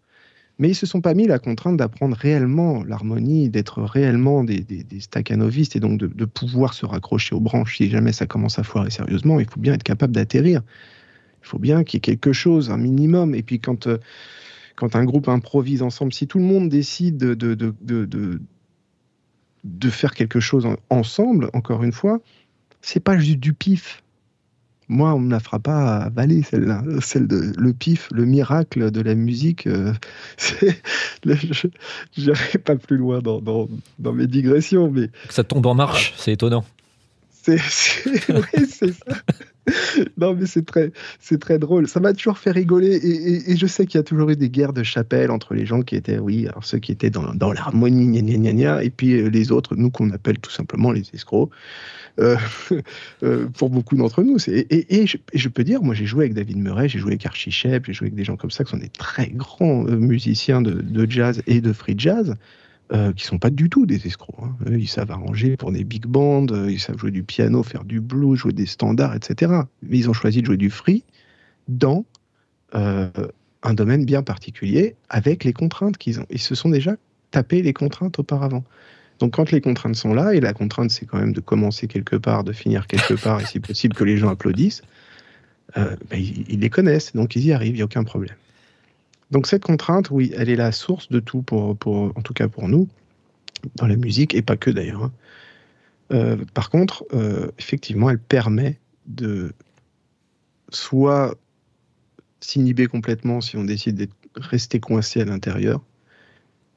Mais 0.60 0.70
ils 0.70 0.76
se 0.76 0.86
sont 0.86 1.00
pas 1.00 1.14
mis 1.14 1.26
la 1.26 1.40
contrainte 1.40 1.78
d'apprendre 1.78 2.18
réellement 2.18 2.84
l'harmonie, 2.84 3.50
d'être 3.50 3.82
réellement 3.82 4.44
des, 4.44 4.60
des, 4.60 4.84
et 4.84 5.80
donc 5.80 5.98
de, 5.98 6.26
pouvoir 6.26 6.74
se 6.74 6.86
raccrocher 6.86 7.34
aux 7.34 7.40
branches 7.40 7.78
si 7.78 7.90
jamais 7.90 8.12
ça 8.12 8.26
commence 8.26 8.60
à 8.60 8.64
foirer 8.64 8.92
sérieusement. 8.92 9.40
Il 9.40 9.50
faut 9.50 9.60
bien 9.60 9.74
être 9.74 9.84
capable 9.84 10.14
d'atterrir. 10.14 10.62
Il 11.42 11.48
faut 11.48 11.60
bien 11.60 11.86
qu'il 11.86 11.98
y 11.98 12.00
ait 12.00 12.02
quelque 12.02 12.34
chose, 12.34 12.70
un 12.72 12.78
minimum. 12.78 13.34
Et 13.36 13.42
puis 13.42 13.62
quand, 13.62 13.88
euh, 13.88 14.00
quand 14.76 14.98
un 14.98 15.06
groupe 15.06 15.30
improvise 15.30 15.82
ensemble, 15.82 16.12
si 16.12 16.28
tout 16.28 16.40
le 16.40 16.46
monde 16.46 16.68
décide 16.68 17.16
de, 17.16 17.34
de, 17.34 17.56
de, 17.56 18.42
de 19.64 19.90
faire 19.90 20.14
quelque 20.14 20.42
chose 20.42 20.68
ensemble, 20.90 21.50
encore 21.54 21.84
une 21.84 21.94
fois, 21.94 22.20
c'est 22.82 23.00
pas 23.00 23.18
juste 23.18 23.40
du 23.40 23.54
pif. 23.54 24.04
Moi, 24.90 25.14
on 25.14 25.20
ne 25.20 25.28
me 25.28 25.32
la 25.32 25.40
fera 25.40 25.60
pas 25.60 25.98
avaler, 25.98 26.42
celle-là. 26.42 26.84
Celle 27.00 27.28
de 27.28 27.54
le 27.58 27.74
pif, 27.74 28.10
le 28.12 28.26
miracle 28.26 28.90
de 28.90 29.02
la 29.02 29.14
musique. 29.14 29.68
Euh, 29.68 29.94
je 31.26 31.68
n'irai 32.18 32.58
pas 32.58 32.76
plus 32.76 32.98
loin 32.98 33.20
dans, 33.20 33.40
dans, 33.40 33.70
dans, 34.00 34.14
mes 34.14 34.26
digressions. 34.26 34.90
Mais... 34.90 35.10
Ça 35.30 35.44
tombe 35.44 35.68
en 35.68 35.76
marche, 35.76 36.16
c'est 36.18 36.34
étonnant. 36.34 36.66
C'est, 37.30 37.60
oui, 38.30 38.66
c'est 38.68 38.94
ça. 38.94 39.16
non, 40.18 40.34
mais 40.34 40.48
c'est 40.48 40.66
très, 40.66 40.92
c'est 41.20 41.40
très 41.40 41.60
drôle. 41.60 41.88
Ça 41.88 42.00
m'a 42.00 42.14
toujours 42.14 42.40
fait 42.40 42.52
rigoler. 42.52 42.96
Et, 42.96 43.52
et, 43.52 43.58
je 43.58 43.68
sais 43.68 43.86
qu'il 43.86 44.00
y 44.00 44.02
a 44.02 44.04
toujours 44.04 44.30
eu 44.32 44.36
des 44.36 44.50
guerres 44.50 44.74
de 44.74 44.84
chapelle 44.84 45.30
entre 45.30 45.54
les 45.54 45.68
gens 45.68 45.84
qui 45.84 45.96
étaient, 45.96 46.18
oui, 46.18 46.48
alors 46.48 46.66
ceux 46.66 46.80
qui 46.80 46.92
étaient 46.92 47.12
dans, 47.12 47.34
dans 47.36 47.54
l'harmonie, 47.54 48.08
gna, 48.08 48.38
gna, 48.38 48.54
gna, 48.54 48.84
et 48.84 48.90
puis 48.90 49.14
euh, 49.14 49.30
les 49.30 49.52
autres, 49.52 49.76
nous 49.76 49.92
qu'on 49.92 50.10
appelle 50.12 50.40
tout 50.40 50.52
simplement 50.52 50.92
les 50.92 51.04
escrocs. 51.14 51.52
Euh, 52.20 52.38
euh, 53.24 53.48
pour 53.48 53.70
beaucoup 53.70 53.96
d'entre 53.96 54.24
nous. 54.24 54.38
Et, 54.50 55.06
je, 55.06 55.48
peux 55.50 55.64
dire, 55.64 55.82
moi 55.82 55.96
j'ai 55.96 56.06
joué 56.06 56.26
avec 56.26 56.34
David 56.34 56.58
Murray, 56.58 56.90
j'ai 56.90 57.00
joué 57.00 57.12
avec 57.12 57.26
Archie 57.26 57.52
Shepp, 57.52 57.86
j'ai 57.86 57.94
joué 57.94 58.08
avec 58.08 58.16
des 58.16 58.24
gens 58.24 58.36
comme 58.36 58.52
ça 58.52 58.64
qui 58.64 58.72
sont 58.72 58.78
des 58.78 58.90
très 58.90 59.28
grands 59.28 59.86
euh, 59.88 59.96
musiciens 59.96 60.62
de, 60.62 61.10
jazz 61.10 61.42
et 61.48 61.62
de 61.62 61.74
free 61.74 61.96
jazz. 61.98 62.36
Euh, 62.92 63.14
qui 63.14 63.24
sont 63.24 63.38
pas 63.38 63.52
du 63.52 63.70
tout 63.70 63.86
des 63.86 64.08
escrocs. 64.08 64.36
Hein. 64.42 64.72
Ils 64.72 64.88
savent 64.88 65.12
arranger 65.12 65.58
pour 65.58 65.72
des 65.72 65.84
big 65.84 66.08
bands, 66.08 66.48
ils 66.68 66.80
savent 66.80 66.98
jouer 66.98 67.12
du 67.12 67.22
piano, 67.22 67.62
faire 67.62 67.84
du 67.84 68.02
blues, 68.02 68.40
jouer 68.40 68.52
des 68.52 68.66
standards, 68.66 69.14
etc. 69.14 69.54
Mais 69.84 70.00
ils 70.00 70.10
ont 70.10 70.14
choisi 70.14 70.42
de 70.42 70.48
jouer 70.48 70.58
du 70.58 70.72
free 70.72 71.04
dans 71.68 72.04
un 72.74 73.74
domaine 73.76 74.06
bien 74.06 74.24
particulier 74.24 74.96
avec 75.08 75.44
les 75.44 75.54
contraintes 75.54 76.00
qu'ils 76.00 76.20
ont. 76.20 76.26
Ils 76.32 76.40
se 76.40 76.56
sont 76.56 76.70
déjà 76.70 76.96
tapés 77.30 77.62
les 77.62 77.74
contraintes 77.74 78.18
auparavant. 78.18 78.64
Donc 79.20 79.34
quand 79.34 79.52
les 79.52 79.62
contraintes 79.62 79.96
sont 79.96 80.14
là, 80.14 80.34
et 80.34 80.40
la 80.40 80.54
contrainte 80.54 80.92
c'est 80.92 81.06
quand 81.06 81.20
même 81.20 81.34
de 81.34 81.42
commencer 81.42 81.88
quelque 81.88 82.16
part, 82.16 82.44
de 82.44 82.54
finir 82.54 82.88
quelque 82.88 83.14
part, 83.24 83.42
et 83.42 83.46
si 83.46 83.60
possible 83.60 83.96
que 83.96 84.04
les 84.04 84.18
gens 84.18 84.30
applaudissent, 84.30 84.82
euh, 85.78 85.96
ben, 86.10 86.20
ils, 86.20 86.60
les 86.60 86.70
connaissent, 86.70 87.14
donc 87.14 87.36
ils 87.36 87.46
y 87.46 87.54
arrivent, 87.54 87.74
il 87.74 87.78
n'y 87.78 87.82
a 87.82 87.86
aucun 87.86 88.04
problème. 88.04 88.36
Donc 89.32 89.46
cette 89.46 89.64
contrainte, 89.64 90.10
oui, 90.10 90.32
elle 90.36 90.50
est 90.50 90.56
la 90.56 90.72
source 90.72 91.10
de 91.10 91.20
tout, 91.20 91.42
pour, 91.42 91.78
pour, 91.78 92.18
en 92.18 92.22
tout 92.22 92.34
cas 92.34 92.48
pour 92.48 92.68
nous, 92.68 92.88
dans 93.76 93.86
la 93.86 93.96
musique, 93.96 94.34
et 94.34 94.42
pas 94.42 94.58
que 94.58 94.72
d'ailleurs. 94.72 95.04
Hein. 95.04 95.12
Euh, 96.12 96.38
par 96.54 96.70
contre, 96.70 97.06
euh, 97.14 97.52
effectivement, 97.60 98.10
elle 98.10 98.20
permet 98.20 98.80
de 99.06 99.54
soit 100.70 101.36
s'inhiber 102.40 102.88
complètement 102.88 103.42
si 103.42 103.58
on 103.58 103.64
décide 103.64 103.96
de 103.96 104.08
rester 104.36 104.80
coincé 104.80 105.22
à 105.22 105.26
l'intérieur, 105.26 105.82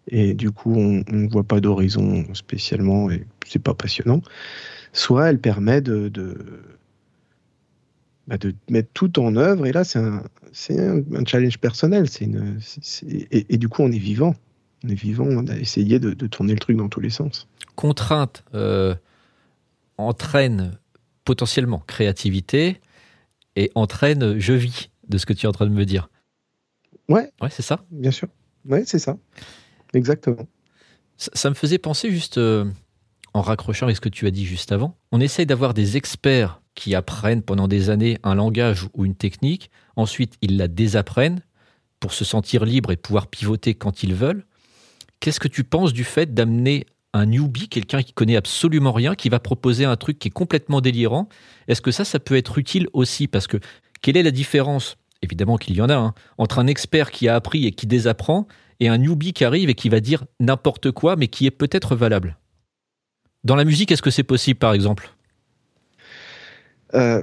et 0.08 0.34
du 0.34 0.50
coup 0.50 0.74
on 0.74 1.04
ne 1.08 1.28
voit 1.28 1.44
pas 1.44 1.60
d'horizon 1.60 2.24
spécialement 2.34 3.10
et 3.10 3.26
c'est 3.46 3.62
pas 3.62 3.74
passionnant. 3.74 4.22
Soit 4.92 5.30
elle 5.30 5.38
permet 5.38 5.80
de, 5.80 6.08
de, 6.08 6.36
bah, 8.26 8.36
de 8.36 8.54
mettre 8.68 8.90
tout 8.92 9.18
en 9.18 9.36
œuvre 9.36 9.66
et 9.66 9.72
là 9.72 9.84
c'est 9.84 9.98
un, 9.98 10.22
un, 10.70 11.24
challenge 11.24 11.58
personnel. 11.58 12.08
C'est 12.08 12.24
une, 12.24 12.60
et, 13.20 13.56
du 13.58 13.68
coup 13.68 13.82
on 13.82 13.92
est 13.92 13.98
vivant. 13.98 14.34
On 14.84 14.88
est 14.88 14.94
vivant, 14.94 15.26
on 15.28 15.46
a 15.46 15.56
essayé 15.56 16.00
de, 16.00 16.12
de 16.12 16.26
tourner 16.26 16.54
le 16.54 16.58
truc 16.58 16.76
dans 16.76 16.88
tous 16.88 17.00
les 17.00 17.10
sens. 17.10 17.46
Contrainte 17.76 18.44
euh, 18.54 18.94
entraîne 19.96 20.78
potentiellement 21.24 21.82
créativité 21.86 22.80
et 23.54 23.70
entraîne 23.76 24.38
je 24.38 24.52
vis 24.52 24.90
de 25.08 25.18
ce 25.18 25.26
que 25.26 25.32
tu 25.32 25.46
es 25.46 25.48
en 25.48 25.52
train 25.52 25.66
de 25.66 25.72
me 25.72 25.84
dire. 25.84 26.10
Ouais. 27.08 27.30
Ouais, 27.40 27.50
c'est 27.50 27.62
ça? 27.62 27.84
Bien 27.90 28.10
sûr. 28.10 28.28
Ouais, 28.64 28.84
c'est 28.86 28.98
ça. 28.98 29.16
Exactement. 29.94 30.48
Ça, 31.16 31.50
me 31.50 31.54
faisait 31.54 31.78
penser 31.78 32.10
juste, 32.10 32.38
euh, 32.38 32.64
en 33.34 33.42
raccrochant 33.42 33.86
avec 33.86 33.96
ce 33.96 34.00
que 34.00 34.08
tu 34.08 34.26
as 34.26 34.30
dit 34.30 34.46
juste 34.46 34.72
avant, 34.72 34.96
on 35.12 35.20
essaye 35.20 35.46
d'avoir 35.46 35.74
des 35.74 35.96
experts 35.96 36.60
qui 36.74 36.94
apprennent 36.94 37.42
pendant 37.42 37.68
des 37.68 37.90
années 37.90 38.18
un 38.22 38.34
langage 38.34 38.88
ou 38.94 39.04
une 39.04 39.14
technique, 39.14 39.70
ensuite 39.96 40.34
ils 40.40 40.56
la 40.56 40.68
désapprennent 40.68 41.42
pour 42.00 42.12
se 42.12 42.24
sentir 42.24 42.64
libre 42.64 42.90
et 42.90 42.96
pouvoir 42.96 43.28
pivoter 43.28 43.74
quand 43.74 44.02
ils 44.02 44.14
veulent. 44.14 44.44
Qu'est-ce 45.20 45.38
que 45.38 45.48
tu 45.48 45.64
penses 45.64 45.92
du 45.92 46.02
fait 46.04 46.34
d'amener 46.34 46.86
un 47.12 47.26
newbie, 47.26 47.68
quelqu'un 47.68 48.02
qui 48.02 48.12
connaît 48.12 48.36
absolument 48.36 48.92
rien, 48.92 49.14
qui 49.14 49.28
va 49.28 49.38
proposer 49.38 49.84
un 49.84 49.96
truc 49.96 50.18
qui 50.18 50.28
est 50.28 50.32
complètement 50.32 50.80
délirant? 50.80 51.28
Est-ce 51.68 51.82
que 51.82 51.92
ça, 51.92 52.04
ça 52.04 52.18
peut 52.18 52.36
être 52.36 52.58
utile 52.58 52.88
aussi? 52.92 53.28
Parce 53.28 53.46
que 53.46 53.58
quelle 54.00 54.16
est 54.16 54.22
la 54.22 54.30
différence? 54.30 54.96
Évidemment 55.20 55.56
qu'il 55.56 55.76
y 55.76 55.80
en 55.80 55.88
a, 55.88 55.94
hein, 55.94 56.14
entre 56.38 56.58
un 56.58 56.66
expert 56.66 57.12
qui 57.12 57.28
a 57.28 57.36
appris 57.36 57.66
et 57.66 57.70
qui 57.70 57.86
désapprend 57.86 58.48
et 58.82 58.88
un 58.88 58.98
newbie 58.98 59.32
qui 59.32 59.44
arrive 59.44 59.70
et 59.70 59.74
qui 59.74 59.88
va 59.88 60.00
dire 60.00 60.24
n'importe 60.40 60.90
quoi, 60.90 61.14
mais 61.14 61.28
qui 61.28 61.46
est 61.46 61.52
peut-être 61.52 61.94
valable. 61.94 62.36
Dans 63.44 63.54
la 63.54 63.64
musique, 63.64 63.92
est-ce 63.92 64.02
que 64.02 64.10
c'est 64.10 64.24
possible, 64.24 64.58
par 64.58 64.74
exemple? 64.74 65.14
Euh, 66.94 67.22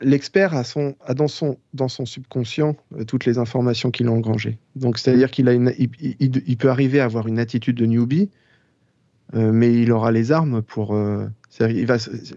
L'expert 0.00 0.54
a, 0.54 0.64
son, 0.64 0.94
a 1.06 1.14
dans, 1.14 1.28
son, 1.28 1.56
dans 1.72 1.88
son 1.88 2.04
subconscient 2.04 2.76
euh, 2.94 3.04
toutes 3.04 3.24
les 3.24 3.38
informations 3.38 3.90
qu'il 3.90 4.08
a 4.08 4.12
engrangées. 4.12 4.58
Donc, 4.74 4.98
c'est-à-dire 4.98 5.30
qu'il 5.30 5.48
a 5.48 5.54
une, 5.54 5.72
il, 5.78 6.56
peut 6.58 6.68
arriver 6.68 7.00
à 7.00 7.04
avoir 7.04 7.26
une 7.26 7.38
attitude 7.38 7.76
de 7.76 7.86
newbie, 7.86 8.28
euh, 9.32 9.52
mais 9.52 9.72
il 9.72 9.90
aura 9.92 10.12
les 10.12 10.30
armes 10.30 10.60
pour. 10.60 10.94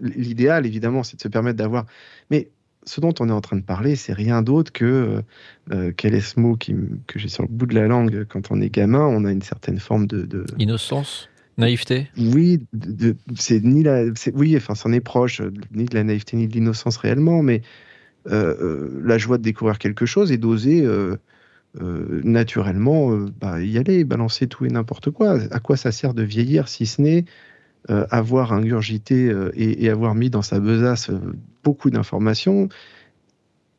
L'idéal, 0.00 0.64
évidemment, 0.64 1.02
c'est 1.02 1.18
de 1.18 1.22
se 1.22 1.28
permettre 1.28 1.58
d'avoir. 1.58 1.84
Mais 2.30 2.48
ce 2.84 3.00
dont 3.00 3.14
on 3.20 3.28
est 3.28 3.32
en 3.32 3.40
train 3.40 3.56
de 3.56 3.62
parler, 3.62 3.96
c'est 3.96 4.12
rien 4.12 4.42
d'autre 4.42 4.72
que 4.72 4.84
euh, 4.84 5.22
euh, 5.72 5.92
quel 5.96 6.14
est 6.14 6.20
ce 6.20 6.40
mot 6.40 6.56
qui, 6.56 6.74
que 7.06 7.18
j'ai 7.18 7.28
sur 7.28 7.42
le 7.42 7.48
bout 7.48 7.66
de 7.66 7.74
la 7.74 7.86
langue 7.86 8.24
quand 8.28 8.50
on 8.50 8.60
est 8.60 8.70
gamin, 8.70 9.06
on 9.06 9.24
a 9.24 9.30
une 9.30 9.42
certaine 9.42 9.78
forme 9.78 10.06
de, 10.06 10.44
innocence, 10.58 11.28
naïveté? 11.58 12.08
Oui, 12.16 12.60
c'est 13.36 13.62
ni 13.62 13.82
la, 13.82 14.04
oui, 14.34 14.56
enfin, 14.56 14.74
c'en 14.74 14.92
est 14.92 15.00
proche, 15.00 15.42
ni 15.72 15.84
de 15.84 15.94
la 15.94 16.04
naïveté 16.04 16.36
ni 16.36 16.48
de 16.48 16.54
l'innocence 16.54 16.96
réellement, 16.96 17.42
mais 17.42 17.62
euh, 18.30 18.88
la 19.02 19.18
joie 19.18 19.38
de 19.38 19.42
découvrir 19.42 19.78
quelque 19.78 20.06
chose 20.06 20.32
et 20.32 20.38
d'oser 20.38 20.86
naturellement 21.74 23.16
bah, 23.40 23.62
y 23.62 23.78
aller, 23.78 24.04
balancer 24.04 24.46
tout 24.48 24.64
et 24.64 24.70
n'importe 24.70 25.10
quoi. 25.10 25.38
À 25.52 25.60
quoi 25.60 25.76
ça 25.76 25.92
sert 25.92 26.14
de 26.14 26.22
vieillir 26.22 26.66
si 26.66 26.86
ce 26.86 27.00
n'est 27.00 27.24
euh, 27.88 28.06
avoir 28.10 28.52
ingurgité 28.52 29.30
euh, 29.30 29.50
et, 29.54 29.88
avoir 29.88 30.14
mis 30.14 30.28
dans 30.28 30.42
sa 30.42 30.60
besace 30.60 31.08
euh, 31.08 31.18
beaucoup 31.64 31.88
d'informations 31.88 32.68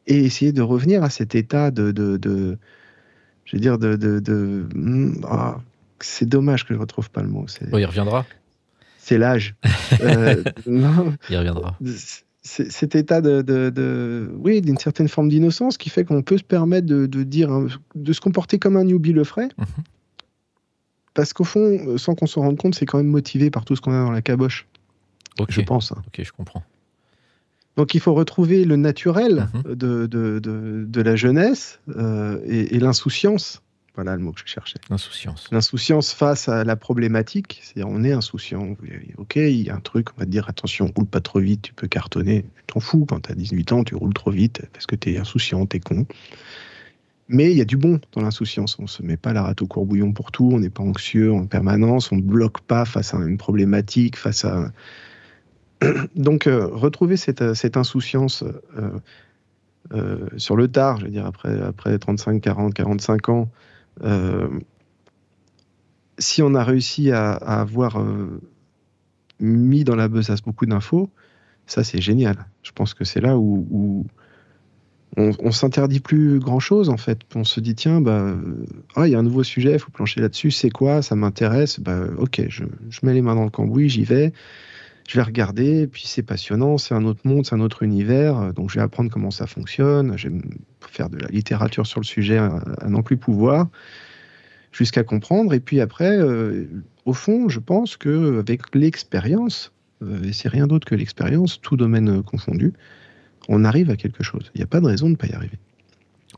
et 0.08 0.26
essayer 0.26 0.52
de 0.52 0.64
revenir 0.64 1.04
à 1.04 1.12
cet 1.12 1.36
état 1.36 1.70
de, 1.70 1.92
de, 1.92 2.58
je 3.46 3.56
veux 3.56 3.62
dire, 3.62 3.78
de, 3.78 3.96
de, 3.96 4.68
hmm, 4.74 5.22
ah, 5.30 5.60
c'est 6.00 6.28
dommage 6.28 6.66
que 6.66 6.74
je 6.74 6.80
retrouve 6.80 7.12
pas 7.12 7.22
le 7.22 7.28
mot. 7.28 7.46
il 7.74 7.86
reviendra. 7.86 8.26
C'est 8.98 9.20
l'âge. 9.20 9.54
il 10.02 11.38
reviendra. 11.38 11.78
Cet 12.42 12.96
état 12.96 13.22
de, 13.22 13.44
de, 13.44 14.32
oui, 14.40 14.62
d'une 14.62 14.80
certaine 14.80 15.10
forme 15.10 15.30
d'innocence 15.30 15.78
qui 15.78 15.92
fait 15.92 16.06
qu'on 16.06 16.24
peut 16.24 16.40
se 16.40 16.44
permettre 16.44 16.88
de, 16.88 17.24
dire, 17.24 17.52
de 17.94 18.14
se 18.14 18.20
comporter 18.20 18.58
comme 18.58 18.78
un 18.78 18.84
newbie 18.84 19.14
le 19.14 19.24
ferait, 19.24 19.50
mhm. 19.60 19.66
Parce 21.14 21.34
qu'au 21.34 21.44
fond, 21.44 21.60
euh, 21.88 21.98
sans 21.98 22.16
qu'on 22.16 22.28
se 22.28 22.40
rende 22.40 22.58
compte, 22.58 22.76
c'est 22.76 22.86
quand 22.86 22.98
même 22.98 23.08
motivé 23.08 23.50
par 23.50 23.66
tout 23.66 23.76
ce 23.76 23.82
qu'on 23.82 23.92
a 23.92 24.04
dans 24.04 24.12
la 24.12 24.22
caboche. 24.22 24.68
Je 25.50 25.62
pense. 25.62 25.92
Hein. 25.92 26.02
Ok, 26.08 26.24
je 26.24 26.32
comprends. 26.32 26.64
Donc 27.78 27.96
il 27.96 28.02
faut 28.02 28.14
retrouver 28.14 28.66
le 28.66 28.76
naturel 28.76 29.48
mhm. 29.54 29.76
de, 29.76 30.06
de, 30.06 30.40
de, 30.88 31.02
la 31.02 31.16
jeunesse 31.16 31.80
euh, 31.96 32.40
et, 32.46 32.80
l'insouciance. 32.80 33.62
Voilà 33.96 34.16
le 34.16 34.22
mot 34.22 34.32
que 34.32 34.40
je 34.40 34.46
cherchais. 34.46 34.80
L'insouciance. 34.90 35.50
L'insouciance 35.52 36.14
face 36.14 36.48
à 36.48 36.64
la 36.64 36.76
problématique. 36.78 37.60
C'est-à-dire, 37.62 37.92
on 37.92 38.04
est 38.04 38.14
insouciant. 38.14 38.78
Ok, 39.18 39.36
il 39.36 39.62
y 39.62 39.70
a 39.70 39.76
un 39.76 39.82
truc, 39.82 40.08
on 40.16 40.20
va 40.20 40.26
te 40.26 40.32
dire 40.32 40.48
attention, 40.48 40.92
roule 40.96 41.08
pas 41.08 41.20
trop 41.20 41.40
vite, 41.40 41.62
tu 41.64 41.74
peux 41.74 41.88
cartonner. 41.88 42.44
Tu 42.44 42.64
t'en 42.68 42.80
fous 42.80 43.06
quand 43.06 43.20
tu 43.22 43.32
as 43.32 43.36
18 43.36 43.72
ans, 43.74 43.84
tu 43.84 43.96
roules 43.96 44.14
trop 44.14 44.32
vite 44.32 44.62
parce 44.72 44.86
que 44.86 44.96
tu 44.96 45.12
es 45.12 45.18
insouciant, 45.18 45.66
tu 45.66 45.78
es 45.78 45.80
con. 45.82 46.06
Mais 47.34 47.50
il 47.50 47.58
y 47.58 47.62
a 47.62 47.66
du 47.66 47.78
bon 47.78 48.02
dans 48.12 48.22
l'insouciance. 48.22 48.78
On 48.78 48.84
ne 48.84 48.88
se 48.88 49.02
met 49.04 49.16
pas 49.16 49.32
la 49.32 49.44
rate 49.44 49.62
au 49.62 49.66
courbouillon 49.66 50.12
pour 50.12 50.34
tout, 50.34 50.50
on 50.52 50.60
n'est 50.60 50.70
pas 50.70 50.84
anxieux 50.84 51.32
en 51.32 51.46
permanence, 51.46 52.12
on 52.12 52.18
ne 52.18 52.22
bloque 52.22 52.60
pas 52.60 52.84
face 52.84 53.14
à 53.14 53.18
une 53.20 53.38
problématique, 53.38 54.18
face 54.18 54.44
à. 54.44 54.74
Donc, 56.16 56.46
euh, 56.46 56.68
retrouver 56.68 57.16
cette, 57.16 57.42
euh, 57.42 57.54
insouciance 57.76 58.44
euh, 59.94 60.28
sur 60.36 60.58
le 60.58 60.68
tard, 60.68 61.00
je 61.00 61.06
veux 61.06 61.12
dire, 61.12 61.26
après, 61.26 61.62
après 61.62 61.98
35, 61.98 62.42
40, 62.42 62.74
45 62.74 63.30
ans, 63.30 63.50
si 66.18 66.42
on 66.42 66.54
a 66.54 66.64
réussi 66.66 67.12
à, 67.12 67.32
avoir 67.32 68.04
mis 69.40 69.84
dans 69.84 69.96
la 69.96 70.08
besace 70.08 70.42
beaucoup 70.42 70.66
d'infos, 70.66 71.10
ça 71.66 71.84
c'est 71.84 72.02
génial. 72.02 72.46
Je 72.62 72.72
pense 72.72 72.94
que 72.94 73.06
c'est 73.06 73.22
là 73.22 73.38
où 73.38 74.06
on, 75.18 75.32
on 75.40 75.52
s'interdit 75.52 76.00
plus 76.00 76.40
grand 76.40 76.60
chose 76.60 76.90
en 76.90 76.98
fait. 76.98 77.22
On 77.36 77.44
se 77.44 77.60
dit 77.60 77.76
tiens 77.76 78.02
bah 78.02 78.36
ah 78.96 79.08
il 79.08 79.12
y 79.12 79.16
a 79.16 79.20
un 79.20 79.24
nouveau 79.24 79.44
sujet, 79.44 79.74
il 79.74 79.80
faut 79.80 79.92
plancher 79.92 80.22
là-dessus. 80.22 80.52
C'est 80.52 80.70
quoi 80.70 81.02
Ça 81.02 81.16
m'intéresse. 81.16 81.80
Bah 81.80 82.00
ok, 82.18 82.44
je, 82.48 82.64
mets 83.04 83.14
les 83.14 83.22
mains 83.22 83.36
dans 83.36 83.44
le 83.44 83.50
cambouis, 83.50 83.90
j'y 83.90 84.04
vais. 84.04 84.34
Je 85.10 85.18
vais 85.18 85.24
regarder, 85.24 85.88
puis 85.88 86.04
c'est 86.06 86.24
passionnant, 86.24 86.78
c'est 86.78 86.94
un 86.94 87.04
autre 87.04 87.22
monde, 87.26 87.46
c'est 87.46 87.56
un 87.56 87.60
autre 87.60 87.84
univers, 87.84 88.54
donc 88.54 88.70
je 88.70 88.76
vais 88.76 88.82
apprendre 88.82 89.10
comment 89.10 89.32
ça 89.32 89.46
fonctionne, 89.46 90.16
je 90.16 90.30
vais 90.30 90.40
faire 90.88 91.10
de 91.10 91.18
la 91.18 91.28
littérature 91.28 91.86
sur 91.86 92.00
le 92.00 92.06
sujet 92.06 92.38
à, 92.38 92.62
non 92.88 93.02
plus 93.02 93.18
pouvoir, 93.18 93.68
jusqu'à 94.72 95.04
comprendre, 95.04 95.54
et 95.54 95.60
puis 95.60 95.82
après, 95.82 96.18
euh, 96.18 96.66
au 97.04 97.14
fond, 97.14 97.50
je 97.50 97.60
pense 97.60 97.98
que 97.98 98.40
avec 98.40 98.74
l'expérience, 98.74 99.74
euh, 100.02 100.24
et 100.24 100.34
c'est 100.34 100.50
rien 100.50 100.68
d'autre 100.68 100.88
que 100.88 100.96
l'expérience, 100.96 101.60
tout 101.60 101.76
domaine 101.76 102.24
confondu, 102.24 102.72
on 103.48 103.64
arrive 103.66 103.90
à 103.90 103.96
quelque 103.96 104.24
chose. 104.24 104.52
Il 104.56 104.60
n'y 104.60 104.64
a 104.64 104.68
pas 104.68 104.80
de 104.80 104.86
raison 104.86 105.08
de 105.08 105.12
ne 105.12 105.16
pas 105.18 105.28
y 105.28 105.34
arriver. 105.34 105.58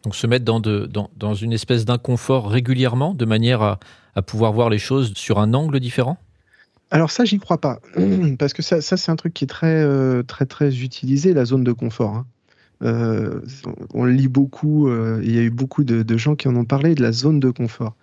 Donc 0.04 0.16
se 0.16 0.28
mettre 0.28 0.46
dans, 0.46 0.60
de, 0.60 0.86
dans, 0.86 1.10
dans 1.18 1.34
une 1.34 1.54
espèce 1.54 1.86
d'inconfort 1.86 2.50
régulièrement, 2.50 3.14
de 3.14 3.26
manière 3.26 3.62
à, 3.62 3.80
à, 4.16 4.22
pouvoir 4.22 4.52
voir 4.52 4.70
les 4.70 4.80
choses 4.80 5.14
sur 5.16 5.40
un 5.40 5.54
angle 5.54 5.80
différent? 5.80 6.18
Alors 6.92 7.10
ça, 7.10 7.26
j'y 7.26 7.40
crois 7.40 7.60
pas. 7.60 7.80
Parce 8.40 8.54
que 8.54 8.62
ça, 8.62 8.82
ça 8.82 8.98
c'est 8.98 9.12
un 9.12 9.16
truc 9.16 9.34
qui 9.34 9.46
est 9.46 9.48
très, 9.48 9.84
euh, 9.84 10.24
très, 10.24 10.46
très 10.46 10.82
utilisé, 10.82 11.34
la 11.34 11.46
zone 11.46 11.64
de 11.64 11.72
confort. 11.72 12.16
Hein. 12.16 12.26
Euh, 12.84 13.40
on 13.94 14.04
lit 14.06 14.28
beaucoup, 14.28 14.90
euh, 14.90 15.22
il 15.24 15.34
y 15.34 15.40
a 15.40 15.42
eu 15.42 15.50
beaucoup 15.50 15.84
de, 15.84 16.04
de, 16.04 16.18
gens 16.18 16.36
qui 16.36 16.48
en 16.48 16.56
ont 16.56 16.66
parlé 16.66 16.96
de 16.96 17.02
la 17.02 17.12
zone 17.12 17.40
de 17.40 17.50
confort. 17.50 17.96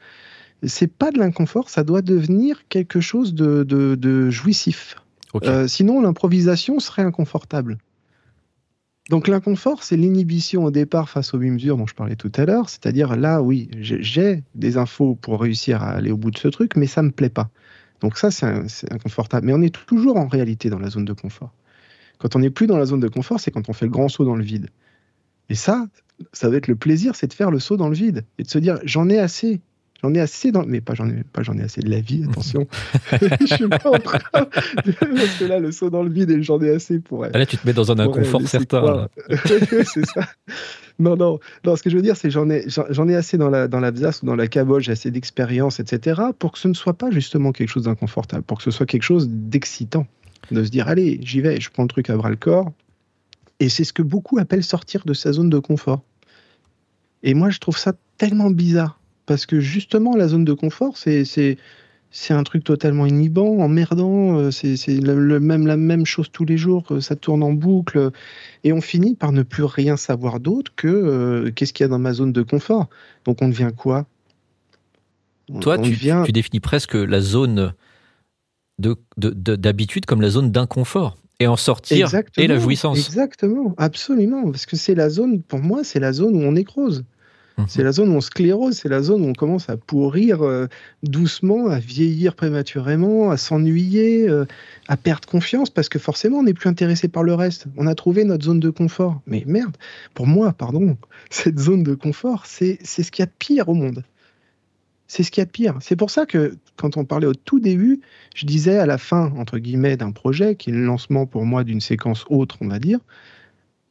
C'est 0.62 0.92
pas 0.92 1.10
de 1.10 1.18
l'inconfort, 1.18 1.68
ça 1.68 1.84
doit 1.84 2.02
devenir 2.02 2.62
quelque 2.68 3.00
chose 3.00 3.34
de, 3.34 3.62
de, 3.62 3.94
de 3.94 4.30
jouissif. 4.30 4.96
Okay. 5.32 5.48
Euh, 5.48 5.68
sinon, 5.68 6.00
l'improvisation 6.00 6.80
serait 6.80 7.02
inconfortable. 7.02 7.78
Donc 9.10 9.26
l'inconfort, 9.26 9.82
c'est 9.82 9.96
l'inhibition 9.96 10.62
au 10.62 10.70
départ 10.70 11.10
face 11.10 11.34
aux 11.34 11.38
mesures 11.38 11.76
dont 11.76 11.88
je 11.88 11.96
parlais 11.96 12.14
tout 12.14 12.30
à 12.36 12.44
l'heure. 12.44 12.68
C'est-à-dire 12.68 13.16
là, 13.16 13.42
oui, 13.42 13.68
j'ai 13.80 14.44
des 14.54 14.76
infos 14.76 15.16
pour 15.16 15.40
réussir 15.40 15.82
à 15.82 15.90
aller 15.90 16.12
au 16.12 16.16
bout 16.16 16.30
de 16.30 16.38
ce 16.38 16.46
truc, 16.46 16.76
mais 16.76 16.86
ça 16.86 17.02
me 17.02 17.10
plaît 17.10 17.28
pas. 17.28 17.50
Donc 18.02 18.16
ça, 18.16 18.30
c'est 18.30 18.92
inconfortable. 18.92 19.48
Mais 19.48 19.52
on 19.52 19.62
est 19.62 19.74
toujours 19.74 20.16
en 20.16 20.28
réalité 20.28 20.70
dans 20.70 20.78
la 20.78 20.90
zone 20.90 21.04
de 21.04 21.12
confort. 21.12 21.52
Quand 22.18 22.36
on 22.36 22.38
n'est 22.38 22.50
plus 22.50 22.68
dans 22.68 22.78
la 22.78 22.86
zone 22.86 23.00
de 23.00 23.08
confort, 23.08 23.40
c'est 23.40 23.50
quand 23.50 23.68
on 23.68 23.72
fait 23.72 23.86
le 23.86 23.90
grand 23.90 24.08
saut 24.08 24.24
dans 24.24 24.36
le 24.36 24.44
vide. 24.44 24.68
Et 25.48 25.56
ça, 25.56 25.88
ça 26.32 26.48
va 26.48 26.56
être 26.56 26.68
le 26.68 26.76
plaisir, 26.76 27.16
c'est 27.16 27.26
de 27.26 27.32
faire 27.32 27.50
le 27.50 27.58
saut 27.58 27.76
dans 27.76 27.88
le 27.88 27.96
vide 27.96 28.24
et 28.38 28.44
de 28.44 28.48
se 28.48 28.60
dire 28.60 28.78
j'en 28.84 29.08
ai 29.08 29.18
assez. 29.18 29.60
J'en 30.02 30.14
ai 30.14 30.20
assez 30.20 30.50
dans, 30.50 30.64
mais 30.64 30.80
pas 30.80 30.94
j'en 30.94 31.08
ai 31.08 31.24
pas 31.24 31.42
j'en 31.42 31.56
ai 31.58 31.62
assez 31.62 31.82
de 31.82 31.90
la 31.90 32.00
vie. 32.00 32.24
Attention, 32.30 32.66
je 33.40 33.54
suis 33.54 33.68
pas 33.68 33.90
en 33.90 33.98
train 33.98 34.18
parce 34.32 35.38
que 35.38 35.44
là 35.44 35.58
le 35.58 35.72
saut 35.72 35.90
dans 35.90 36.02
le 36.02 36.10
vide 36.10 36.30
et 36.30 36.42
j'en 36.42 36.60
ai 36.60 36.70
assez 36.70 37.00
pour. 37.00 37.26
Là 37.26 37.46
tu 37.46 37.58
te 37.58 37.66
mets 37.66 37.72
dans 37.72 37.92
un 37.92 37.98
inconfort 37.98 38.46
certain. 38.48 39.08
c'est 39.28 40.06
ça. 40.06 40.26
Non 40.98 41.16
non 41.16 41.38
non. 41.64 41.76
Ce 41.76 41.82
que 41.82 41.90
je 41.90 41.96
veux 41.96 42.02
dire 42.02 42.16
c'est 42.16 42.30
j'en 42.30 42.48
ai 42.48 42.64
j'en 42.68 43.08
ai 43.08 43.14
assez 43.14 43.36
dans 43.36 43.50
la 43.50 43.68
dans 43.68 43.82
ou 43.82 44.26
dans 44.26 44.36
la 44.36 44.48
caboche, 44.48 44.84
j'ai 44.84 44.92
assez 44.92 45.10
d'expérience 45.10 45.80
etc. 45.80 46.22
Pour 46.38 46.52
que 46.52 46.58
ce 46.58 46.68
ne 46.68 46.74
soit 46.74 46.94
pas 46.94 47.10
justement 47.10 47.52
quelque 47.52 47.68
chose 47.68 47.84
d'inconfortable, 47.84 48.42
pour 48.42 48.58
que 48.58 48.64
ce 48.64 48.70
soit 48.70 48.86
quelque 48.86 49.02
chose 49.02 49.28
d'excitant, 49.28 50.06
de 50.50 50.64
se 50.64 50.70
dire 50.70 50.88
allez 50.88 51.20
j'y 51.22 51.42
vais, 51.42 51.60
je 51.60 51.70
prends 51.70 51.82
le 51.82 51.88
truc 51.88 52.08
à 52.08 52.16
bras 52.16 52.30
le 52.30 52.36
corps. 52.36 52.72
Et 53.62 53.68
c'est 53.68 53.84
ce 53.84 53.92
que 53.92 54.02
beaucoup 54.02 54.38
appellent 54.38 54.64
sortir 54.64 55.04
de 55.04 55.12
sa 55.12 55.32
zone 55.32 55.50
de 55.50 55.58
confort. 55.58 56.02
Et 57.22 57.34
moi 57.34 57.50
je 57.50 57.58
trouve 57.58 57.76
ça 57.76 57.92
tellement 58.16 58.50
bizarre 58.50 58.99
parce 59.30 59.46
que 59.46 59.60
justement, 59.60 60.16
la 60.16 60.26
zone 60.26 60.44
de 60.44 60.52
confort, 60.52 60.96
c'est 60.96 61.22
c'est 62.10 62.34
un 62.34 62.42
truc 62.42 62.64
totalement 62.64 63.06
inhibant, 63.06 63.58
emmerdant. 63.60 64.50
C'est 64.50 64.74
le, 64.88 65.38
même 65.38 65.68
la 65.68 65.76
même 65.76 66.04
chose 66.04 66.32
tous 66.32 66.44
les 66.44 66.56
jours. 66.56 66.84
Ça 67.00 67.14
tourne 67.14 67.44
en 67.44 67.52
boucle 67.52 68.10
et 68.64 68.72
on 68.72 68.80
finit 68.80 69.14
par 69.14 69.30
ne 69.30 69.44
plus 69.44 69.62
rien 69.62 69.96
savoir 69.96 70.40
d'autre 70.40 70.72
que 70.74 70.88
euh, 70.88 71.52
qu'est-ce 71.52 71.72
qu'il 71.72 71.84
y 71.84 71.86
a 71.86 71.88
dans 71.88 72.00
ma 72.00 72.12
zone 72.12 72.32
de 72.32 72.42
confort. 72.42 72.88
Donc 73.24 73.40
on 73.40 73.46
devient 73.48 73.70
quoi? 73.76 74.04
Toi, 75.60 75.76
on 75.78 75.82
tu, 75.82 75.92
devient... 75.92 76.24
tu, 76.26 76.32
définis 76.32 76.58
presque 76.58 76.94
la 76.94 77.20
zone 77.20 77.72
d'habitude 78.80 79.04
de, 79.16 80.00
de, 80.00 80.06
comme 80.06 80.22
la 80.22 80.30
zone 80.30 80.50
d'inconfort 80.50 81.18
et 81.38 81.46
en 81.46 81.56
sortir 81.56 82.06
exactement, 82.06 82.44
et 82.44 82.48
la 82.48 82.58
jouissance. 82.58 82.98
Exactement, 82.98 83.76
absolument, 83.78 84.50
parce 84.50 84.66
que 84.66 84.74
c'est 84.74 84.96
la 84.96 85.08
zone. 85.08 85.40
Pour 85.40 85.60
moi, 85.60 85.84
c'est 85.84 86.00
la 86.00 86.12
zone 86.12 86.34
où 86.34 86.44
on 86.44 86.50
nécrose. 86.50 87.04
C'est 87.68 87.82
la 87.82 87.92
zone 87.92 88.10
où 88.10 88.16
on 88.16 88.20
sclérose, 88.20 88.76
c'est 88.76 88.88
la 88.88 89.02
zone 89.02 89.22
où 89.22 89.28
on 89.28 89.32
commence 89.32 89.68
à 89.68 89.76
pourrir 89.76 90.42
euh, 90.42 90.66
doucement, 91.02 91.68
à 91.68 91.78
vieillir 91.78 92.34
prématurément, 92.34 93.30
à 93.30 93.36
s'ennuyer, 93.36 94.28
euh, 94.28 94.44
à 94.88 94.96
perdre 94.96 95.28
confiance, 95.28 95.70
parce 95.70 95.88
que 95.88 95.98
forcément, 95.98 96.38
on 96.38 96.42
n'est 96.42 96.54
plus 96.54 96.68
intéressé 96.68 97.08
par 97.08 97.22
le 97.22 97.34
reste. 97.34 97.66
On 97.76 97.86
a 97.86 97.94
trouvé 97.94 98.24
notre 98.24 98.44
zone 98.44 98.60
de 98.60 98.70
confort. 98.70 99.20
Mais 99.26 99.44
merde, 99.46 99.76
pour 100.14 100.26
moi, 100.26 100.52
pardon, 100.52 100.96
cette 101.30 101.58
zone 101.58 101.82
de 101.82 101.94
confort, 101.94 102.46
c'est 102.46 102.78
ce 102.84 103.10
qu'il 103.10 103.22
y 103.22 103.24
a 103.24 103.26
de 103.26 103.32
pire 103.38 103.68
au 103.68 103.74
monde. 103.74 104.04
C'est 105.06 105.24
ce 105.24 105.30
qu'il 105.30 105.40
y 105.40 105.42
a 105.42 105.46
de 105.46 105.50
pire. 105.50 105.76
C'est 105.80 105.96
pour 105.96 106.10
ça 106.10 106.24
que 106.24 106.56
quand 106.76 106.96
on 106.96 107.04
parlait 107.04 107.26
au 107.26 107.34
tout 107.34 107.58
début, 107.58 108.00
je 108.34 108.46
disais 108.46 108.78
à 108.78 108.86
la 108.86 108.96
fin, 108.96 109.32
entre 109.36 109.58
guillemets, 109.58 109.96
d'un 109.96 110.12
projet, 110.12 110.54
qui 110.54 110.70
est 110.70 110.72
le 110.72 110.84
lancement 110.84 111.26
pour 111.26 111.44
moi 111.44 111.64
d'une 111.64 111.80
séquence 111.80 112.24
autre, 112.28 112.58
on 112.60 112.68
va 112.68 112.78
dire, 112.78 113.00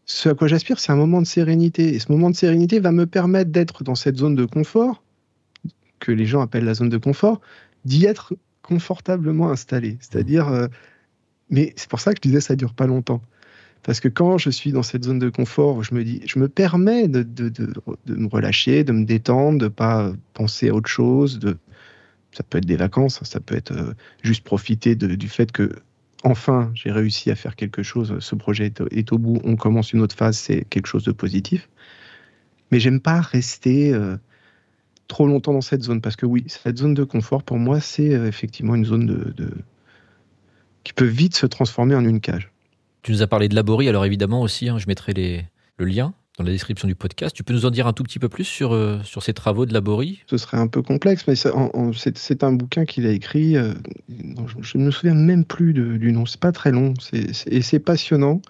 ce 0.10 0.28
à 0.28 0.34
quoi 0.34 0.48
j'aspire, 0.48 0.80
c'est 0.80 0.92
un 0.92 0.96
moment 0.96 1.22
de 1.22 1.28
sérénité. 1.28 1.94
Et 1.94 2.00
ce 2.00 2.12
moment 2.12 2.32
de 2.32 2.36
sérénité 2.36 2.80
va 2.80 2.92
me 2.92 3.06
permettre 3.06 3.52
d'être 3.52 3.84
dans 3.84 3.94
cette 3.94 4.18
zone 4.18 4.34
de 4.34 4.44
confort, 4.44 5.04
que 6.00 6.12
les 6.12 6.26
gens 6.26 6.42
appellent 6.42 6.66
la 6.66 6.74
zone 6.74 6.90
de 6.90 6.98
confort, 6.98 7.42
d'y 7.86 8.06
être 8.06 8.34
confortablement 8.64 9.52
installé. 9.52 10.00
C'est-à-dire, 10.02 10.48
euh, 10.48 10.68
mais 11.52 11.74
c'est 11.76 11.88
pour 11.88 12.00
ça 12.00 12.14
que 12.14 12.20
je 12.24 12.28
disais 12.28 12.42
ça 12.42 12.56
dure 12.56 12.74
pas 12.74 12.88
longtemps. 12.88 13.22
Parce 13.84 14.00
que 14.00 14.08
quand 14.08 14.40
je 14.40 14.50
suis 14.50 14.72
dans 14.72 14.82
cette 14.82 15.04
zone 15.04 15.20
de 15.20 15.30
confort, 15.30 15.84
je 15.84 15.94
me 15.94 16.04
dis, 16.04 16.22
je 16.26 16.40
me 16.40 16.50
permets 16.50 17.08
de, 17.08 17.24
me 18.08 18.28
relâcher, 18.28 18.84
de 18.84 18.92
me 18.92 19.06
détendre, 19.06 19.60
de 19.60 19.68
pas 19.68 20.12
penser 20.34 20.70
à 20.70 20.74
autre 20.74 20.90
chose. 20.90 21.38
De, 21.38 21.56
ça 22.32 22.42
peut 22.42 22.58
être 22.58 22.66
des 22.66 22.78
vacances, 22.78 23.24
ça 23.24 23.40
peut 23.40 23.56
être 23.56 23.74
euh, 23.74 23.94
juste 24.24 24.44
profiter 24.44 24.96
du 24.96 25.30
fait 25.30 25.52
que 25.52 25.72
enfin, 26.24 26.72
j'ai 26.74 26.92
réussi 26.92 27.32
à 27.32 27.36
faire 27.36 27.56
quelque 27.56 27.84
chose, 27.84 28.18
ce 28.20 28.36
projet 28.36 28.72
est, 28.92 29.12
au 29.12 29.18
bout, 29.18 29.40
on 29.44 29.56
commence 29.56 29.94
une 29.94 30.02
autre 30.02 30.16
phase, 30.16 30.38
c'est 30.38 30.66
quelque 30.66 30.88
chose 30.88 31.04
de 31.04 31.12
positif. 31.12 31.70
Mais 32.72 32.80
j'aime 32.80 33.00
pas 33.00 33.22
rester 33.22 33.94
euh, 33.94 34.18
trop 35.08 35.28
longtemps 35.28 35.54
dans 35.54 35.62
cette 35.62 35.84
zone, 35.84 36.02
parce 36.02 36.16
que 36.16 36.26
oui, 36.26 36.44
cette 36.48 36.78
zone 36.78 36.94
de 36.94 37.04
confort, 37.04 37.44
pour 37.44 37.58
moi, 37.58 37.80
c'est 37.80 38.14
euh, 38.14 38.28
effectivement 38.28 38.76
une 38.76 38.86
zone 38.86 39.06
de, 39.06 39.34
de, 39.36 39.52
qui 40.84 40.94
peut 40.94 41.06
vite 41.06 41.36
se 41.36 41.46
transformer 41.46 41.96
en 41.96 42.06
une 42.06 42.20
cage. 42.20 42.52
Tu 43.02 43.12
nous 43.12 43.22
as 43.22 43.28
parlé 43.28 43.48
de 43.48 43.56
Laborie, 43.56 43.90
alors 43.90 44.06
évidemment 44.06 44.42
aussi, 44.42 44.70
hein, 44.70 44.78
je 44.78 44.88
mettrai 44.88 45.14
les, 45.14 45.46
le 45.78 45.86
lien 45.86 46.14
dans 46.40 46.46
la 46.46 46.52
description 46.52 46.88
du 46.88 46.96
podcast. 46.96 47.36
Tu 47.36 47.44
peux 47.44 47.54
nous 47.54 47.66
en 47.66 47.70
dire 47.70 47.86
un 47.86 47.94
tout 47.94 48.04
petit 48.04 48.18
peu 48.18 48.30
plus 48.30 48.46
sur, 48.46 48.74
euh, 48.74 49.00
sur 49.04 49.24
ces 49.24 49.34
travaux 49.34 49.66
de 49.66 49.74
Laborie 49.74 50.24
Ce 50.28 50.38
serait 50.38 50.58
un 50.58 50.68
peu 50.68 50.82
complexe, 50.82 51.26
mais 51.28 51.36
c'est 51.36 52.44
un 52.44 52.54
bouquin 52.54 52.86
qu'il 52.86 53.06
a 53.06 53.12
écrit. 53.12 53.58
Euh, 53.58 53.74
je 54.62 54.78
ne 54.78 54.86
me 54.86 54.92
souviens 54.92 55.14
même 55.14 55.44
plus 55.44 55.74
du 55.74 56.12
nom. 56.14 56.26
C'est 56.26 56.40
pas 56.40 56.54
très 56.54 56.72
long 56.72 56.94
et 57.14 57.62
c'est 57.62 57.80
passionnant. 57.80 58.42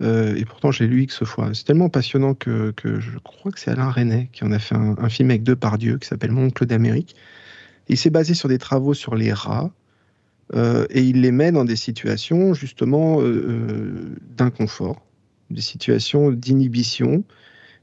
Euh, 0.00 0.36
et 0.36 0.44
pourtant, 0.44 0.70
j'ai 0.70 0.86
lu 0.86 1.02
X 1.02 1.24
fois. 1.24 1.50
C'est 1.54 1.64
tellement 1.64 1.88
passionnant 1.88 2.34
que, 2.34 2.72
je 2.84 3.18
crois 3.18 3.50
que 3.50 3.58
c'est 3.58 3.72
Alain 3.72 3.90
René 3.90 4.30
qui 4.32 4.44
en 4.44 4.52
a 4.52 4.60
fait 4.60 4.76
un, 4.76 5.08
film 5.08 5.30
avec 5.30 5.42
deux 5.42 5.56
par 5.56 5.76
Dieu 5.76 5.98
qui 5.98 6.06
s'appelle 6.06 6.30
Mon 6.30 6.46
oncle 6.46 6.66
d'Amérique. 6.66 7.16
Il 7.88 7.96
s'est 7.96 8.10
basé 8.10 8.34
sur 8.34 8.48
des 8.48 8.58
travaux 8.58 8.94
sur 8.94 9.16
les 9.16 9.32
rats. 9.32 9.70
Et 10.54 11.02
il 11.02 11.20
les 11.20 11.32
met 11.32 11.50
dans 11.52 11.64
des 11.64 11.76
situations 11.76 12.54
justement 12.54 13.20
d'inconfort 14.36 15.02
des 15.50 15.60
situations 15.60 16.30
d'inhibition 16.30 17.24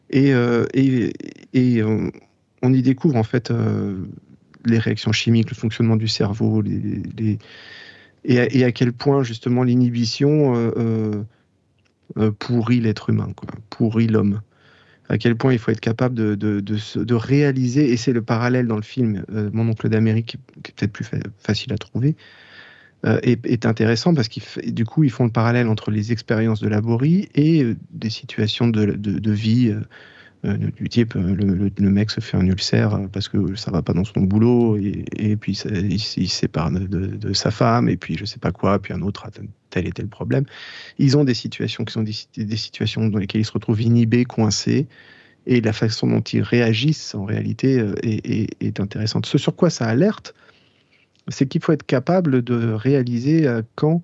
et, 0.10 0.34
euh, 0.34 0.66
et, 0.74 1.14
et 1.54 1.84
on, 1.84 2.74
y 2.74 2.82
découvre 2.82 3.16
en 3.16 3.24
fait 3.24 3.52
euh, 3.52 4.06
les 4.66 4.80
réactions 4.80 5.12
chimiques, 5.12 5.50
le 5.50 5.56
fonctionnement 5.56 5.96
du 5.96 6.08
cerveau, 6.08 6.62
les, 6.62 7.40
et, 8.24 8.40
à, 8.40 8.46
et, 8.54 8.64
à, 8.64 8.72
quel 8.72 8.94
point 8.94 9.24
justement 9.24 9.64
l'inhibition 9.64 10.54
euh, 10.56 11.24
pourrit 12.40 12.80
l'être 12.80 13.10
humain, 13.10 13.32
quoi, 13.36 13.50
pourrit 13.70 14.08
l'homme. 14.08 14.42
À 15.08 15.20
quel 15.20 15.36
point 15.36 15.54
il 15.54 15.60
faut 15.60 15.70
être 15.70 15.82
capable 15.82 16.16
de, 16.16 16.34
de, 16.34 16.60
de, 16.60 17.14
réaliser, 17.14 17.92
et 17.92 17.98
c'est 17.98 18.14
le 18.14 18.24
parallèle 18.24 18.66
dans 18.66 18.76
le 18.76 18.82
film 18.82 19.24
Mon 19.30 19.70
oncle 19.70 19.88
d'Amérique, 19.88 20.38
qui 20.64 20.72
est 20.72 20.74
peut-être 20.74 20.92
plus 20.92 21.04
fa 21.04 21.18
facile 21.38 21.74
à 21.74 21.78
trouver, 21.78 22.16
est, 23.06 23.46
est, 23.46 23.66
intéressant 23.66 24.14
parce 24.14 24.28
qu'ils 24.28 24.74
du 24.74 24.86
coup 24.86 25.04
ils 25.04 25.12
font 25.12 25.26
le 25.26 25.32
parallèle 25.32 25.68
entre 25.68 25.92
les 25.92 26.12
expériences 26.12 26.60
de 26.60 26.68
laborie 26.68 27.30
et 27.36 27.64
euh, 27.64 27.76
des 27.92 28.10
situations 28.10 28.68
de, 28.68 28.86
de, 28.86 29.32
vie 29.32 29.76
euh, 30.46 30.58
du 30.76 30.90
type 30.90 31.14
le, 31.16 31.90
mec 31.90 32.10
se 32.10 32.20
fait 32.20 32.38
un 32.38 32.46
ulcère 32.46 33.00
parce 33.12 33.28
que 33.30 33.56
ça 33.56 33.72
va 33.72 33.82
pas 33.82 33.94
dans 33.94 34.04
son 34.04 34.22
boulot 34.22 34.78
et, 34.78 35.36
puis 35.36 35.60
il, 35.66 35.94
il, 35.94 36.30
sépare 36.30 36.72
de, 36.72 37.34
sa 37.34 37.52
femme 37.52 37.90
et 37.90 37.98
puis 37.98 38.18
je 38.18 38.26
sais 38.26 38.40
pas 38.40 38.52
quoi 38.52 38.80
puis 38.80 38.94
un 38.94 39.02
autre 39.02 39.26
a 39.26 39.30
tel 39.70 39.88
et 39.88 39.92
tel 39.92 40.08
problème. 40.08 40.46
Ils 40.98 41.18
ont 41.18 41.24
des 41.24 41.34
situations 41.34 41.84
qui 41.84 41.94
sont 41.94 42.04
des, 42.04 42.58
situations 42.58 43.08
dans 43.08 43.20
lesquelles 43.20 43.42
ils 43.42 43.46
se 43.46 43.52
retrouvent 43.52 43.82
inhibés 43.82 44.24
coincés 44.24 44.88
et 45.48 45.62
la 45.62 45.74
façon 45.74 46.08
dont 46.08 46.22
ils 46.22 46.42
réagissent 46.42 47.14
en 47.14 47.26
réalité 47.26 47.84
est, 48.04 48.50
est 48.62 48.80
intéressante. 48.80 49.26
Ce 49.26 49.38
sur 49.38 49.56
quoi 49.56 49.70
ça 49.70 49.86
alerte 49.86 50.34
c'est 51.28 51.48
qu'il 51.48 51.62
faut 51.62 51.72
être 51.72 51.86
capable 51.86 52.42
de 52.42 52.72
réaliser 52.74 53.48
euh, 53.48 53.62
quand 53.76 54.02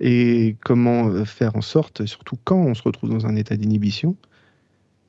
et 0.00 0.56
comment 0.64 1.08
euh, 1.08 1.24
faire 1.24 1.56
en 1.56 1.60
sorte, 1.60 2.06
surtout 2.06 2.36
quand 2.44 2.60
on 2.60 2.74
se 2.74 2.82
retrouve 2.82 3.10
dans 3.10 3.26
un 3.26 3.36
état 3.36 3.56
d'inhibition, 3.56 4.16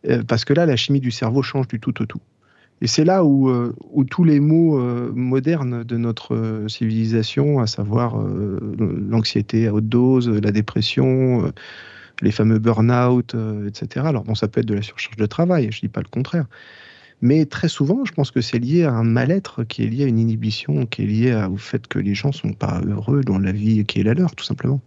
euh, 0.08 0.24
parce 0.24 0.46
que 0.46 0.54
là, 0.54 0.66
la 0.66 0.76
chimie 0.76 1.00
du 1.00 1.12
cerveau 1.12 1.42
change 1.42 1.68
du 1.68 1.80
tout 1.80 2.02
au 2.02 2.06
tout. 2.06 2.22
Et 2.84 2.88
c'est 2.88 3.06
là 3.06 3.24
où, 3.24 3.48
où, 3.92 4.04
tous 4.06 4.24
les 4.24 4.40
mots 4.40 4.80
modernes 5.14 5.84
de 5.84 5.98
notre 5.98 6.66
civilisation, 6.68 7.60
à 7.60 7.68
savoir 7.68 8.18
l'anxiété 8.18 9.68
à 9.68 9.74
haute 9.76 9.88
dose, 9.88 10.28
la 10.28 10.52
dépression, 10.52 11.54
les 12.24 12.32
fameux 12.32 12.58
burn-out, 12.58 13.36
etc. 13.68 14.08
Alors 14.08 14.24
bon, 14.24 14.34
ça 14.34 14.48
peut 14.48 14.62
être 14.62 14.66
de 14.66 14.74
la 14.74 14.82
surcharge 14.82 15.16
de 15.16 15.28
travail, 15.28 15.68
je 15.72 15.78
ne 15.78 15.82
dis 15.82 15.90
pas 15.90 16.02
le 16.02 16.08
contraire. 16.10 16.48
Mais 17.22 17.46
très 17.46 17.70
souvent, 17.70 18.04
je 18.04 18.12
pense 18.14 18.32
que 18.32 18.42
c'est 18.42 18.58
lié 18.58 18.84
à 18.84 18.94
un 18.94 19.04
mal-être 19.04 19.64
qui 19.64 19.84
est 19.84 19.88
lié 19.88 20.06
à 20.06 20.08
une 20.08 20.18
inhibition, 20.18 20.88
qui 20.88 21.04
est 21.04 21.06
lié 21.06 21.48
au 21.52 21.58
fait 21.58 21.88
que 21.88 22.00
les 22.00 22.16
gens 22.16 22.30
ne 22.30 22.34
sont 22.34 22.54
pas 22.54 22.82
heureux 22.82 23.22
dans 23.22 23.38
la 23.38 23.52
vie 23.52 23.86
qui 23.86 24.00
est 24.00 24.04
la 24.04 24.16
leur, 24.16 24.36
tout 24.36 24.44
simplement. 24.44 24.82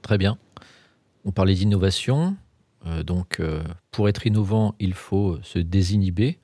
Très 0.00 0.16
bien. 0.16 0.38
On 1.26 1.32
parlait 1.32 1.54
d'innovation. 1.54 2.34
donc, 3.04 3.42
pour 3.90 4.08
être 4.08 4.26
innovant, 4.26 4.74
il 4.80 4.94
faut 4.94 5.38
se 5.42 5.58
désinhiber. 5.58 6.38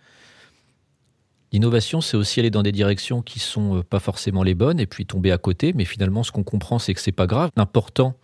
L'innovation, 1.50 2.02
c'est 2.02 2.18
aussi 2.18 2.40
aller 2.40 2.50
dans 2.50 2.62
des 2.62 2.72
directions 2.72 3.22
qui 3.22 3.38
sont 3.38 3.82
pas 3.88 4.00
forcément 4.00 4.42
les 4.42 4.54
bonnes 4.54 4.80
et 4.80 4.86
puis 4.86 5.06
tomber 5.06 5.32
à 5.32 5.38
côté. 5.38 5.72
Mais 5.72 5.86
finalement, 5.86 6.22
ce 6.22 6.30
qu'on 6.30 6.42
comprend, 6.42 6.78
c'est 6.78 6.92
que 6.92 7.00
c'est 7.00 7.10
pas 7.10 7.26
grave. 7.26 7.48
L'important, 7.56 8.16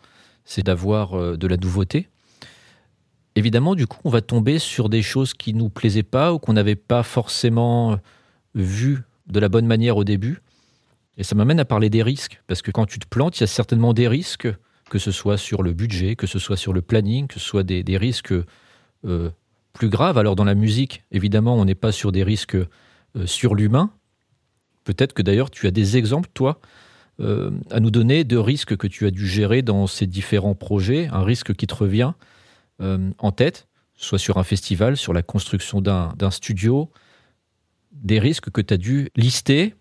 c'est 0.44 0.66
d'avoir 0.66 1.38
de 1.38 1.46
la 1.46 1.56
nouveauté. 1.56 2.09
Évidemment, 3.36 3.74
du 3.74 3.86
coup, 3.86 4.00
on 4.04 4.10
va 4.10 4.20
tomber 4.20 4.58
sur 4.58 4.88
des 4.88 5.02
choses 5.02 5.34
qui 5.34 5.54
nous 5.54 5.68
plaisaient 5.68 6.02
pas 6.02 6.32
ou 6.32 6.38
qu'on 6.38 6.52
n'avait 6.52 6.76
pas 6.76 7.02
forcément 7.02 7.98
vues 8.54 9.02
de 9.26 9.38
la 9.38 9.48
bonne 9.48 9.66
manière 9.66 9.96
au 9.96 10.04
début. 10.04 10.42
Et 11.16 11.22
ça 11.22 11.34
m'amène 11.34 11.60
à 11.60 11.64
parler 11.64 11.90
des 11.90 12.02
risques, 12.02 12.42
parce 12.46 12.62
que 12.62 12.70
quand 12.70 12.86
tu 12.86 12.98
te 12.98 13.06
plantes, 13.06 13.38
il 13.38 13.42
y 13.42 13.44
a 13.44 13.46
certainement 13.46 13.92
des 13.92 14.08
risques, 14.08 14.48
que 14.88 14.98
ce 14.98 15.12
soit 15.12 15.36
sur 15.36 15.62
le 15.62 15.72
budget, 15.72 16.16
que 16.16 16.26
ce 16.26 16.38
soit 16.38 16.56
sur 16.56 16.72
le 16.72 16.82
planning, 16.82 17.26
que 17.26 17.34
ce 17.34 17.46
soit 17.46 17.62
des, 17.62 17.96
risques 17.96 18.34
euh, 19.04 19.30
plus 19.72 19.88
graves. 19.88 20.18
Alors 20.18 20.34
dans 20.34 20.44
la 20.44 20.54
musique, 20.54 21.04
évidemment, 21.12 21.56
on 21.56 21.64
n'est 21.64 21.74
pas 21.74 21.92
sur 21.92 22.10
des 22.10 22.22
risques 22.22 22.56
euh, 22.56 23.26
sur 23.26 23.54
l'humain. 23.54 23.90
Peut-être 24.84 25.12
que 25.12 25.22
d'ailleurs 25.22 25.50
tu 25.50 25.66
as 25.66 25.70
des 25.70 25.96
exemples, 25.96 26.28
toi, 26.34 26.58
euh, 27.20 27.50
à 27.70 27.80
nous 27.80 27.90
donner 27.90 28.24
de 28.24 28.36
risques 28.36 28.76
que 28.76 28.86
tu 28.86 29.06
as 29.06 29.10
dû 29.10 29.26
gérer 29.26 29.62
dans 29.62 29.86
ces 29.86 30.06
différents 30.06 30.54
projets, 30.54 31.08
un 31.12 31.22
risque 31.22 31.54
qui 31.54 31.66
te 31.66 31.74
revient 31.74 32.14
en 32.80 33.32
tête, 33.32 33.68
soit 33.94 34.18
sur 34.18 34.38
un 34.38 34.44
festival, 34.44 34.96
sur 34.96 35.12
la 35.12 35.22
construction 35.22 35.80
d'un 35.80 36.30
studio, 36.30 36.90
des 37.92 38.18
risques 38.18 38.50
que 38.50 38.60
tu 38.60 38.74
as 38.74 38.76
dû 38.76 39.10
lister 39.16 39.74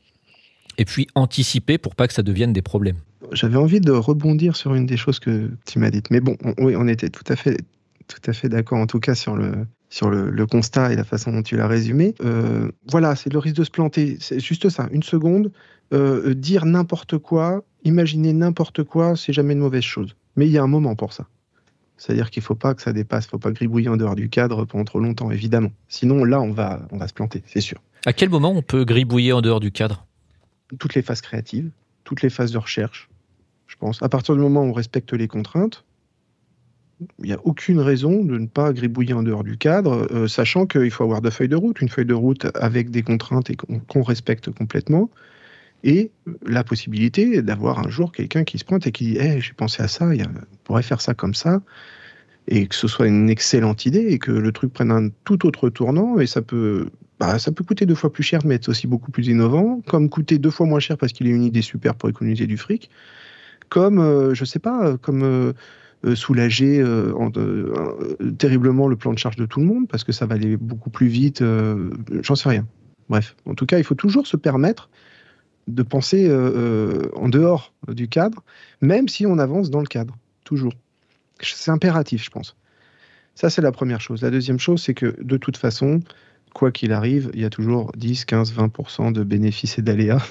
et 0.77 0.85
puis 0.85 1.07
anticiper 1.15 1.77
pour 1.77 1.95
pas 1.95 2.07
que 2.07 2.13
ça 2.13 2.23
devienne 2.23 2.53
des 2.53 2.61
problèmes. 2.61 2.97
J'avais 3.31 3.57
envie 3.57 3.81
de 3.81 3.91
rebondir 3.91 4.55
sur 4.55 4.73
une 4.75 4.85
des 4.85 4.97
choses 4.97 5.19
que 5.19 5.51
tu 5.65 5.79
m'as 5.79 5.91
dites, 5.91 6.09
mais 6.09 6.19
bon, 6.19 6.35
on, 6.43 6.53
oui, 6.57 6.75
on 6.75 6.87
était 6.87 7.09
tout 7.09 7.23
à 7.27 7.35
fait, 7.35 7.57
tout 8.07 8.21
à 8.25 8.33
fait 8.33 8.49
d'accord, 8.49 8.79
en 8.79 8.87
tout 8.87 8.99
cas 8.99 9.15
sur 9.15 9.35
le 9.35 9.65
sur 9.89 10.09
le, 10.09 10.45
constat 10.45 10.93
et 10.93 10.95
la 10.95 11.03
façon 11.03 11.31
dont 11.31 11.41
tu 11.41 11.57
l'as 11.57 11.67
résumé. 11.67 12.13
Euh, 12.23 12.71
voilà, 12.87 13.15
c'est 13.15 13.33
le 13.33 13.39
risque 13.39 13.55
de 13.55 13.63
se 13.63 13.71
planter. 13.71 14.17
C'est 14.19 14.39
juste 14.39 14.69
ça, 14.69 14.87
une 14.91 15.01
seconde. 15.01 15.51
Euh, 15.93 16.35
dire 16.35 16.65
n'importe 16.65 17.17
quoi, 17.17 17.63
imaginer 17.83 18.31
n'importe 18.31 18.83
quoi, 18.83 19.15
c'est 19.15 19.33
jamais 19.33 19.53
une 19.53 19.59
mauvaise 19.59 19.83
chose. 19.83 20.15
Mais 20.35 20.45
il 20.45 20.51
y 20.51 20.59
a 20.59 20.63
un 20.63 20.67
moment 20.67 20.95
pour 20.95 21.11
ça. 21.11 21.25
C'est-à-dire 21.99 22.31
qu'il 22.31 22.41
ne 22.41 22.45
faut 22.45 22.55
pas 22.55 22.73
que 22.73 22.81
ça 22.81 22.93
dépasse, 22.93 23.25
il 23.25 23.27
ne 23.27 23.31
faut 23.31 23.39
pas 23.39 23.51
gribouiller 23.51 23.89
en 23.89 23.97
dehors 23.97 24.15
du 24.15 24.29
cadre 24.29 24.63
pendant 24.63 24.85
trop 24.85 24.99
longtemps, 24.99 25.31
évidemment. 25.31 25.71
Sinon, 25.89 26.23
là, 26.23 26.39
on 26.39 26.51
va, 26.51 26.87
on 26.91 26.97
va 26.97 27.07
se 27.09 27.13
planter, 27.13 27.43
c'est 27.45 27.59
sûr. 27.61 27.81
À 28.05 28.13
quel 28.13 28.29
moment 28.29 28.51
on 28.51 28.61
peut 28.61 28.85
gribouiller 28.85 29.33
en 29.33 29.41
dehors 29.41 29.59
du 29.59 29.71
cadre? 29.71 30.05
Toutes 30.79 30.95
les 30.95 31.01
phases 31.01 31.19
créatives, 31.19 31.69
toutes 32.05 32.21
les 32.21 32.29
phases 32.29 32.53
de 32.53 32.57
recherche, 32.57 33.09
je 33.67 33.75
pense. 33.75 34.01
À 34.01 34.07
partir 34.07 34.33
du 34.33 34.39
moment 34.39 34.61
où 34.61 34.69
on 34.69 34.73
respecte 34.73 35.11
les 35.11 35.27
contraintes, 35.27 35.83
il 37.19 37.25
n'y 37.25 37.33
a 37.33 37.39
aucune 37.43 37.79
raison 37.79 38.23
de 38.23 38.37
ne 38.37 38.47
pas 38.47 38.71
gribouiller 38.71 39.13
en 39.13 39.23
dehors 39.23 39.43
du 39.43 39.57
cadre, 39.57 40.07
euh, 40.11 40.27
sachant 40.27 40.65
qu'il 40.65 40.91
faut 40.91 41.03
avoir 41.03 41.21
de 41.21 41.29
feuilles 41.29 41.49
de 41.49 41.55
route, 41.57 41.81
une 41.81 41.89
feuille 41.89 42.05
de 42.05 42.13
route 42.13 42.47
avec 42.55 42.91
des 42.91 43.03
contraintes 43.03 43.49
et 43.49 43.55
qu'on 43.55 44.03
respecte 44.03 44.51
complètement, 44.51 45.09
et 45.83 46.11
la 46.45 46.63
possibilité 46.63 47.41
d'avoir 47.41 47.79
un 47.79 47.89
jour 47.89 48.11
quelqu'un 48.11 48.43
qui 48.43 48.57
se 48.57 48.65
pointe 48.65 48.85
et 48.87 48.91
qui 48.91 49.05
dit 49.05 49.17
hey, 49.17 49.41
j'ai 49.41 49.53
pensé 49.53 49.81
à 49.81 49.87
ça, 49.87 50.05
on 50.05 50.17
pourrait 50.63 50.83
faire 50.83 51.01
ça 51.01 51.13
comme 51.13 51.33
ça, 51.33 51.61
et 52.47 52.67
que 52.67 52.75
ce 52.75 52.87
soit 52.87 53.07
une 53.07 53.29
excellente 53.29 53.85
idée 53.85 54.07
et 54.09 54.19
que 54.19 54.31
le 54.31 54.51
truc 54.51 54.73
prenne 54.73 54.91
un 54.91 55.09
tout 55.23 55.45
autre 55.45 55.69
tournant, 55.69 56.19
et 56.19 56.27
ça 56.27 56.41
peut 56.41 56.89
bah, 57.19 57.37
ça 57.37 57.51
peut 57.51 57.65
coûter 57.65 57.85
deux 57.85 57.95
fois 57.95 58.13
plus 58.13 58.23
cher, 58.23 58.39
mais 58.45 58.55
être 58.55 58.69
aussi 58.69 58.87
beaucoup 58.87 59.11
plus 59.11 59.27
innovant, 59.27 59.81
comme 59.87 60.09
coûter 60.09 60.37
deux 60.37 60.51
fois 60.51 60.65
moins 60.65 60.79
cher 60.79 60.97
parce 60.97 61.11
qu'il 61.11 61.27
est 61.27 61.31
une 61.31 61.43
idée 61.43 61.61
super 61.61 61.95
pour 61.95 62.09
économiser 62.09 62.47
du 62.47 62.55
fric, 62.55 62.89
comme, 63.67 63.99
euh, 63.99 64.33
je 64.33 64.45
sais 64.45 64.59
pas, 64.59 64.97
comme 64.97 65.23
euh, 65.23 65.53
euh, 66.05 66.15
soulager 66.15 66.81
terriblement 68.37 68.87
le 68.87 68.95
plan 68.95 69.13
de 69.13 69.19
charge 69.19 69.35
de 69.35 69.45
tout 69.45 69.59
le 69.59 69.65
monde 69.65 69.87
parce 69.89 70.05
que 70.05 70.13
ça 70.13 70.25
va 70.25 70.35
aller 70.35 70.55
beaucoup 70.55 70.89
plus 70.89 71.07
vite, 71.07 71.43
j'en 72.23 72.35
sais 72.35 72.49
rien. 72.49 72.65
Bref, 73.09 73.35
en 73.45 73.55
tout 73.55 73.65
cas, 73.65 73.79
il 73.79 73.83
faut 73.83 73.95
toujours 73.95 74.27
se 74.27 74.37
permettre 74.37 74.89
de 75.69 75.83
penser 75.83 76.31
en 77.15 77.29
dehors 77.29 77.73
du 77.87 78.07
cadre, 78.07 78.43
même 78.81 79.07
si 79.07 79.25
on 79.25 79.37
avance 79.37 79.69
dans 79.69 79.81
le 79.81 79.87
cadre, 79.87 80.15
toujours. 80.43 80.73
C'est 81.41 81.71
impératif, 81.71 82.23
je 82.23 82.29
pense. 82.29 82.55
Ça, 83.35 83.49
c'est 83.49 83.61
la 83.61 83.71
première 83.71 84.01
chose. 84.01 84.21
La 84.21 84.31
deuxième 84.31 84.59
chose, 84.59 84.83
c'est 84.83 84.93
que 84.93 85.15
de 85.21 85.37
toute 85.37 85.55
façon, 85.55 86.01
quoi 86.53 86.71
qu'il 86.71 86.91
arrive, 86.91 87.31
il 87.33 87.39
y 87.39 87.45
a 87.45 87.49
toujours 87.49 87.91
10, 87.95 88.25
15, 88.25 88.53
20% 88.53 89.13
de 89.13 89.23
bénéfices 89.23 89.77
et 89.77 89.81
d'aléas. 89.81 90.21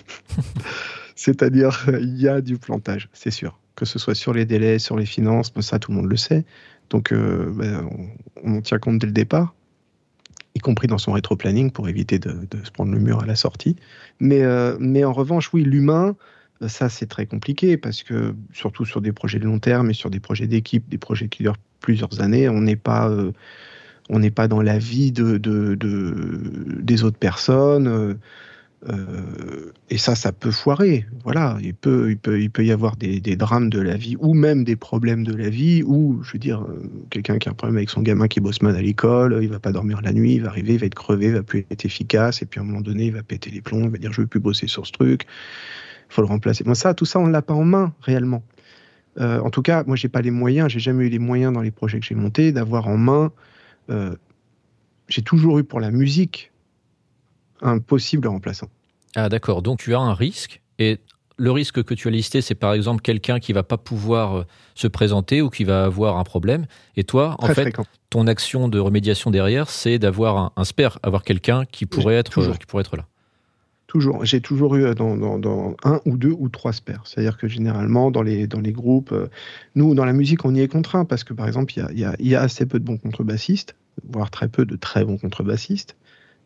C'est-à-dire, 1.14 1.86
il 2.00 2.20
y 2.20 2.28
a 2.28 2.40
du 2.40 2.58
plantage, 2.58 3.08
c'est 3.12 3.30
sûr. 3.30 3.58
Que 3.76 3.84
ce 3.84 3.98
soit 3.98 4.14
sur 4.14 4.32
les 4.32 4.44
délais, 4.44 4.78
sur 4.78 4.96
les 4.96 5.06
finances, 5.06 5.52
ça, 5.60 5.78
tout 5.78 5.90
le 5.90 5.96
monde 5.96 6.10
le 6.10 6.16
sait. 6.16 6.44
Donc, 6.90 7.12
euh, 7.12 7.50
ben, 7.50 7.88
on, 8.44 8.58
en 8.58 8.60
tient 8.60 8.78
compte 8.78 8.98
dès 8.98 9.06
le 9.06 9.12
départ, 9.12 9.54
y 10.54 10.58
compris 10.60 10.86
dans 10.86 10.98
son 10.98 11.12
rétro-planning 11.12 11.70
pour 11.70 11.88
éviter 11.88 12.18
de, 12.18 12.46
se 12.64 12.70
prendre 12.70 12.92
le 12.92 12.98
mur 12.98 13.20
à 13.20 13.26
la 13.26 13.36
sortie. 13.36 13.76
Mais, 14.20 14.42
euh, 14.42 14.76
mais 14.80 15.04
en 15.04 15.12
revanche, 15.12 15.52
oui, 15.52 15.62
l'humain, 15.62 16.16
ça, 16.66 16.88
c'est 16.88 17.06
très 17.06 17.26
compliqué 17.26 17.76
parce 17.76 18.02
que, 18.02 18.34
surtout 18.52 18.84
sur 18.84 19.00
des 19.00 19.12
projets 19.12 19.38
de 19.38 19.44
long 19.44 19.58
terme 19.58 19.90
et 19.90 19.94
sur 19.94 20.10
des 20.10 20.20
projets 20.20 20.46
d'équipe, 20.46 20.88
des 20.88 20.98
projets 20.98 21.28
qui 21.28 21.42
durent 21.42 21.58
plusieurs 21.80 22.20
années, 22.20 22.48
on 22.48 22.60
n'est 22.60 22.76
pas. 22.76 23.08
Euh, 23.08 23.32
pas 24.34 24.48
dans 24.48 24.62
la 24.62 24.78
vie 24.78 25.12
de, 25.12 25.36
des 26.80 27.04
autres 27.04 27.18
personnes. 27.18 28.18
Euh, 28.86 28.92
euh, 28.92 29.72
et 29.90 29.98
ça, 29.98 30.14
ça 30.14 30.32
peut 30.32 30.50
foirer. 30.50 31.06
Voilà, 31.24 31.58
il 31.60 31.74
peut, 31.74 32.10
il 32.10 32.18
peut, 32.18 32.40
il 32.40 32.50
peut 32.50 32.64
y 32.64 32.70
avoir 32.70 32.96
des, 32.96 33.20
drames 33.36 33.70
de 33.70 33.80
la 33.80 33.96
vie 33.96 34.16
ou 34.20 34.34
même 34.34 34.64
des 34.64 34.76
problèmes 34.76 35.24
de 35.24 35.34
la 35.34 35.48
vie. 35.48 35.82
Ou, 35.82 36.20
je 36.22 36.32
veux 36.32 36.38
dire, 36.38 36.62
euh, 36.62 36.82
quelqu'un 37.10 37.38
qui 37.38 37.48
a 37.48 37.52
un 37.52 37.54
problème 37.54 37.76
avec 37.76 37.90
son 37.90 38.02
gamin 38.02 38.28
qui 38.28 38.40
bosse 38.40 38.62
mal 38.62 38.76
à 38.76 38.82
l'école, 38.82 39.38
il 39.42 39.48
va 39.48 39.58
pas 39.58 39.72
dormir 39.72 40.00
la 40.02 40.12
nuit, 40.12 40.34
il 40.34 40.42
va 40.42 40.48
arriver, 40.48 40.74
il 40.74 40.80
va 40.80 40.86
être 40.86 40.94
crevé, 40.94 41.26
il 41.26 41.32
va 41.32 41.42
plus 41.42 41.66
être 41.70 41.84
efficace, 41.84 42.42
et 42.42 42.46
puis 42.46 42.60
à 42.60 42.62
un 42.62 42.66
moment 42.66 42.80
donné, 42.80 43.06
il 43.06 43.12
va 43.12 43.22
péter 43.22 43.50
les 43.50 43.60
plombs, 43.60 43.84
il 43.84 43.90
va 43.90 43.98
dire 43.98 44.12
je 44.12 44.20
veux 44.20 44.26
plus 44.26 44.40
bosser 44.40 44.68
sur 44.68 44.86
ce 44.86 44.92
truc, 44.92 45.26
il 46.10 46.14
faut 46.14 46.22
le 46.22 46.28
remplacer. 46.28 46.64
Moi, 46.64 46.74
ça, 46.74 46.94
tout 46.94 47.04
ça, 47.04 47.18
on 47.18 47.26
l'a 47.26 47.42
pas 47.42 47.54
en 47.54 47.64
main 47.64 47.92
réellement. 48.02 48.42
en 49.18 49.50
tout 49.50 49.62
cas, 49.62 49.82
moi, 49.84 49.96
j'ai 49.96 50.08
pas 50.08 50.22
les 50.22 50.30
moyens, 50.30 50.70
j'ai 50.70 50.78
jamais 50.78 51.06
eu 51.06 51.08
les 51.08 51.18
moyens 51.18 51.52
dans 51.52 51.62
les 51.62 51.72
projets 51.72 51.98
que 51.98 52.06
j'ai 52.06 52.14
montés 52.14 52.52
d'avoir 52.52 52.86
en 52.86 52.96
main 52.96 53.32
euh, 53.90 54.14
j'ai 55.08 55.22
toujours 55.22 55.58
eu 55.58 55.64
pour 55.64 55.80
la 55.80 55.90
musique 55.90 56.52
un 57.62 57.78
possible 57.78 58.28
remplaçant. 58.28 58.68
Ah 59.14 59.28
d'accord, 59.28 59.62
donc 59.62 59.80
tu 59.80 59.94
as 59.94 60.00
un 60.00 60.14
risque 60.14 60.60
et 60.78 60.98
le 61.38 61.52
risque 61.52 61.82
que 61.84 61.94
tu 61.94 62.08
as 62.08 62.10
listé, 62.10 62.40
c'est 62.40 62.54
par 62.54 62.74
exemple 62.74 63.00
quelqu'un 63.00 63.38
qui 63.38 63.52
va 63.52 63.62
pas 63.62 63.78
pouvoir 63.78 64.38
euh, 64.38 64.46
se 64.74 64.88
présenter 64.88 65.40
ou 65.40 65.50
qui 65.50 65.64
va 65.64 65.84
avoir 65.84 66.18
un 66.18 66.24
problème. 66.24 66.66
Et 66.96 67.04
toi, 67.04 67.36
en 67.38 67.46
fait, 67.46 67.74
ton 68.10 68.26
action 68.26 68.68
de 68.68 68.78
remédiation 68.78 69.30
derrière, 69.30 69.70
c'est 69.70 69.98
d'avoir 69.98 70.36
un, 70.36 70.52
un, 70.56 70.64
spare, 70.64 70.98
avoir 71.02 71.22
quelqu'un 71.22 71.64
qui 71.64 71.86
pourrait 71.86 72.16
être 72.16 72.40
euh, 72.40 72.54
qui 72.54 72.66
pourrait 72.66 72.82
être 72.82 72.96
là. 72.96 73.06
Toujours. 73.86 74.22
J'ai 74.22 74.42
toujours 74.42 74.76
eu 74.76 74.94
dans, 74.94 75.74
un 75.82 76.00
ou 76.04 76.18
deux 76.18 76.34
ou 76.38 76.50
trois 76.50 76.74
spares. 76.74 77.06
C'est-à-dire 77.06 77.38
que 77.38 77.48
généralement, 77.48 78.10
dans 78.10 78.20
les, 78.22 78.46
dans 78.46 78.60
les 78.60 78.72
groupes, 78.72 79.12
euh, 79.12 79.28
nous, 79.76 79.94
dans 79.94 80.04
la 80.04 80.12
musique, 80.12 80.44
on 80.44 80.54
y 80.54 80.60
est 80.60 80.68
contraint 80.68 81.06
parce 81.06 81.24
que, 81.24 81.32
par 81.32 81.46
exemple, 81.46 81.72
il 81.74 81.98
y 81.98 82.04
a, 82.04 82.14
y 82.18 82.34
a, 82.34 82.40
assez 82.42 82.66
peu 82.66 82.78
de 82.80 82.84
bons 82.84 82.98
contrebassistes, 82.98 83.76
voire 84.06 84.30
très 84.30 84.48
peu 84.48 84.66
de 84.66 84.76
très 84.76 85.06
bons 85.06 85.16
contrebassistes. 85.16 85.96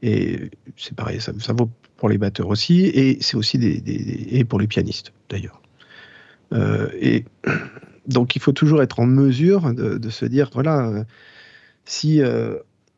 Et 0.02 0.50
c'est 0.76 0.94
pareil, 0.94 1.20
ça, 1.20 1.32
vaut 1.52 1.70
pour 1.96 2.08
les 2.08 2.18
batteurs 2.18 2.48
aussi, 2.48 2.86
et 2.86 3.18
c'est 3.20 3.36
aussi 3.36 3.58
des, 3.58 3.82
et 4.30 4.44
pour 4.44 4.58
les 4.58 4.66
pianistes, 4.66 5.12
d'ailleurs. 5.28 5.62
Euh, 6.52 6.88
et 7.00 7.24
donc, 8.06 8.34
il 8.36 8.42
faut 8.42 8.52
toujours 8.52 8.82
être 8.82 8.98
en 8.98 9.06
mesure 9.06 9.72
de, 9.72 10.10
se 10.10 10.26
dire, 10.26 10.50
voilà, 10.52 10.88
euh, 10.88 11.04
si 11.84 12.20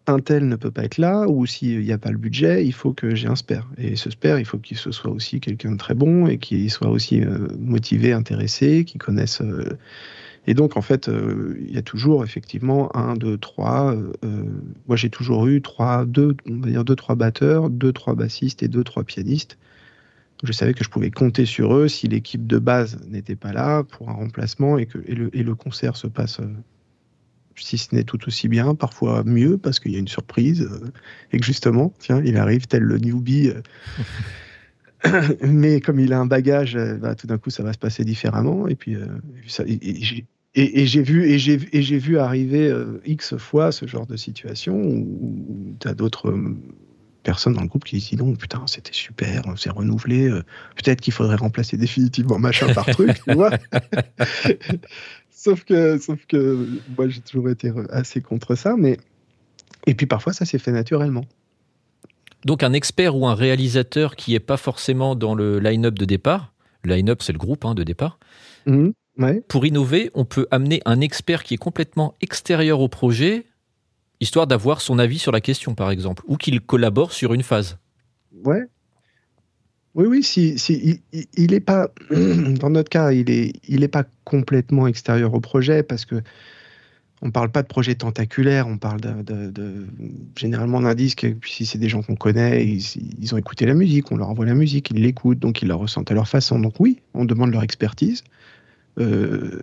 un 0.07 0.19
tel 0.21 0.49
ne 0.49 0.57
peut 0.57 0.71
pas 0.71 0.85
être 0.85 0.99
là, 0.99 1.27
ou 1.29 1.47
s'il 1.47 1.81
n'y 1.81 1.93
a 1.93 1.99
pas 1.99 2.11
le 2.11 2.19
budget, 2.19 2.65
il 2.65 2.73
faut 2.73 2.93
que 2.93 3.15
j'ai 3.15 3.29
un 3.29 3.37
spare. 3.37 3.69
Et 3.79 3.97
ce 3.97 4.11
spare, 4.11 4.39
il 4.39 4.45
faut 4.45 4.59
qu'il 4.59 4.77
soit 4.77 5.11
aussi 5.11 5.41
quelqu'un 5.41 5.73
de 5.73 5.79
très 5.79 5.95
bon 5.95 6.27
et 6.27 6.39
qu'il 6.39 6.71
soit 6.71 6.89
aussi 6.89 7.23
euh, 7.23 7.49
motivé, 7.59 8.13
intéressé, 8.13 8.85
qu'il 8.85 9.01
connaisse. 9.01 9.43
Euh, 10.47 10.51
et 10.51 10.55
donc, 10.55 10.77
en 10.77 10.83
fait, 10.83 11.09
euh, 11.09 11.57
il 11.61 11.75
y 11.75 11.79
a 11.79 11.83
toujours 11.83 12.25
effectivement 12.25 12.95
un, 12.97 13.15
deux, 13.15 13.39
trois. 13.39 13.95
moi, 14.87 14.97
j'ai 14.97 15.11
toujours 15.11 15.47
eu 15.47 15.63
trois, 15.63 16.05
deux, 16.05 16.37
on 16.49 16.61
va 16.61 16.71
dire 16.71 16.85
deux, 16.85 16.97
trois 16.97 17.15
batteurs, 17.15 17.71
deux, 17.71 17.93
trois 17.93 18.15
bassistes 18.15 18.63
et 18.63 18.69
deux, 18.69 18.85
trois 18.85 19.05
pianistes. 19.05 19.59
Je 20.43 20.53
savais 20.53 20.75
que 20.75 20.85
je 20.85 20.91
pouvais 20.91 21.11
compter 21.11 21.47
sur 21.47 21.75
eux 21.75 21.89
si 21.89 22.09
l'équipe 22.09 22.47
de 22.47 22.59
base 22.59 22.99
n'était 23.09 23.37
pas 23.37 23.53
là 23.53 23.83
pour 23.83 24.11
un 24.11 24.15
remplacement 24.15 24.77
et 24.77 24.87
que 24.87 24.99
et 25.07 25.43
le 25.43 25.55
concert 25.55 25.97
se 25.97 26.07
passe 26.07 26.41
si 27.57 27.79
ce 27.79 27.95
n'est 27.95 28.05
tout 28.05 28.27
aussi 28.27 28.49
bien, 28.49 28.75
parfois 28.75 29.23
mieux, 29.25 29.59
parce 29.59 29.81
qu'il 29.81 29.93
y 29.93 29.97
a 29.97 29.99
une 29.99 30.09
surprise, 30.09 30.63
euh, 30.63 30.91
et 31.33 31.39
que 31.39 31.45
justement, 31.45 31.93
tiens, 31.99 32.21
il 32.25 32.37
arrive 32.37 32.67
tel 32.67 32.83
le 32.83 32.99
newbie, 32.99 33.53
euh, 35.07 35.23
mais 35.43 35.81
comme 35.81 36.01
il 36.01 36.13
a 36.13 36.19
un 36.19 36.27
bagage, 36.27 36.77
euh, 36.77 36.97
bah, 36.97 37.15
tout 37.15 37.27
d'un 37.27 37.39
coup, 37.39 37.51
ça 37.51 37.63
va 37.63 37.73
se 37.73 37.79
passer 37.79 38.05
différemment, 38.05 38.69
et 38.69 38.75
puis, 38.75 38.97
et, 39.67 40.03
j'ai 40.55 41.03
vu, 41.03 41.29
et 41.29 41.39
j'ai, 41.39 41.59
et 41.73 41.83
j'ai 41.83 41.99
vu 41.99 42.19
arriver 42.19 42.73
X 43.05 43.37
fois 43.37 43.73
ce 43.73 43.87
genre 43.87 44.07
de 44.07 44.17
situation 44.17 44.77
où, 44.77 45.77
tu 45.81 45.89
as 45.89 45.95
d'autres 45.95 46.33
personnes 47.23 47.55
dans 47.55 47.63
le 47.63 47.69
groupe 47.69 47.85
qui 47.85 47.97
disent 47.97 48.19
non 48.19 48.35
putain 48.35 48.63
c'était 48.67 48.93
super 48.93 49.43
on 49.47 49.57
s'est 49.57 49.71
renouvelé 49.71 50.29
peut-être 50.77 51.01
qu'il 51.01 51.13
faudrait 51.15 51.37
remplacer 51.37 51.79
définitivement 51.79 52.39
machin 52.39 52.73
par 52.75 52.85
truc 52.85 53.15
tu 53.25 53.33
vois 53.33 53.51
sauf 55.45 55.65
que, 55.65 55.99
sauf 55.99 56.25
que 56.27 56.67
moi 56.97 57.09
j'ai 57.09 57.21
toujours 57.21 57.51
été 57.51 57.71
assez 57.91 58.21
contre 58.21 58.55
ça, 58.55 58.75
mais 58.77 58.97
et 59.87 59.95
puis 59.95 60.07
parfois 60.07 60.33
ça 60.33 60.45
s'est 60.45 60.59
fait 60.59 60.73
naturellement. 60.73 61.25
Donc 62.45 62.63
un 62.63 62.73
expert 62.73 63.17
ou 63.17 63.27
un 63.27 63.35
réalisateur 63.35 64.17
qui 64.17 64.33
n'est 64.33 64.41
pas 64.41 64.57
forcément 64.57 65.15
dans 65.15 65.35
le 65.35 65.59
line-up 65.61 65.95
de 65.99 66.05
départ, 66.05 66.55
line-up 66.85 67.23
c'est 67.23 67.33
le 67.33 67.39
groupe 67.39 67.65
hein, 67.65 67.75
de 67.75 67.83
départ, 67.83 68.19
mmh, 68.67 68.91
pour 69.49 69.67
innover, 69.67 70.11
on 70.15 70.25
peut 70.25 70.47
amener 70.51 70.81
un 70.85 71.01
expert 71.01 71.45
qui 71.45 71.55
est 71.55 71.59
complètement 71.59 72.15
extérieur 72.21 72.81
au 72.81 72.89
projet, 72.89 73.47
histoire 74.21 74.47
d'avoir 74.47 74.81
son 74.81 74.99
avis 74.99 75.19
sur 75.19 75.33
la 75.33 75.41
question 75.41 75.75
par 75.75 75.91
exemple, 75.91 76.23
ou 76.27 76.37
qu'il 76.37 76.61
collabore 76.61 77.13
sur 77.13 77.35
une 77.35 77.43
phase. 77.43 77.79
Ouais. 78.45 78.65
Oui, 79.95 80.07
oui, 80.07 80.23
si, 80.25 80.59
si 80.59 81.01
il 81.13 81.51
n'est 81.53 81.61
pas, 81.61 81.89
dans 82.11 82.71
notre 82.71 82.91
cas, 82.91 83.13
il 83.13 83.27
n'est 83.27 83.53
il 83.69 83.85
est 83.85 83.89
pas 83.89 84.05
complètement 84.25 84.89
extérieur 84.89 85.35
au 85.35 85.41
projet 85.41 85.85
parce 85.85 86.05
que 86.05 86.21
on 87.25 87.31
parle 87.31 87.51
pas 87.51 87.63
de 87.63 87.69
projet 87.69 87.95
tentaculaire, 87.95 88.69
on 88.69 88.77
parle 88.77 89.01
de, 89.01 89.87
généralement 90.37 90.83
d'un 90.83 90.95
disque, 90.95 91.27
si 91.47 91.65
c'est 91.65 91.79
des 91.79 91.89
gens 91.89 92.03
qu'on 92.03 92.17
connaît, 92.17 92.67
ils, 92.67 93.35
ont 93.35 93.39
écouté 93.39 93.65
la 93.65 93.73
musique, 93.73 94.13
on 94.13 94.17
leur 94.17 94.29
envoie 94.29 94.45
la 94.45 94.55
musique, 94.55 94.91
ils 94.91 95.01
l'écoutent, 95.01 95.39
donc 95.39 95.63
ils 95.63 95.69
la 95.69 95.75
ressentent 95.75 96.11
à 96.11 96.15
leur 96.15 96.29
façon. 96.29 96.61
Donc 96.61 96.75
oui, 96.81 97.01
on 97.15 97.25
demande 97.25 97.51
leur 97.51 97.63
expertise. 97.63 98.25
Euh, 98.99 99.61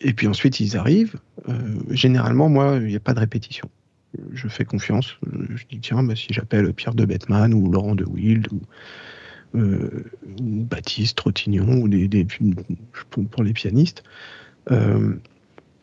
et 0.00 0.12
puis 0.12 0.26
ensuite, 0.26 0.60
ils 0.60 0.76
arrivent. 0.76 1.16
Euh, 1.48 1.54
généralement, 1.90 2.48
moi, 2.48 2.78
il 2.80 2.86
n'y 2.86 2.96
a 2.96 3.00
pas 3.00 3.14
de 3.14 3.20
répétition. 3.20 3.68
Je 4.32 4.48
fais 4.48 4.64
confiance. 4.64 5.18
Je 5.54 5.64
dis, 5.68 5.80
tiens, 5.80 6.02
bah, 6.02 6.16
si 6.16 6.28
j'appelle 6.30 6.72
Pierre 6.72 6.94
de 6.94 7.04
Bettman 7.04 7.52
ou 7.52 7.70
Laurent 7.70 7.94
de 7.94 8.04
Wild 8.04 8.48
ou, 8.52 8.60
euh, 9.58 10.04
Baptiste 10.38 11.16
Trottignon 11.16 11.80
ou 11.80 11.88
des, 11.88 12.26
pour 13.30 13.42
les 13.42 13.52
pianistes, 13.52 14.02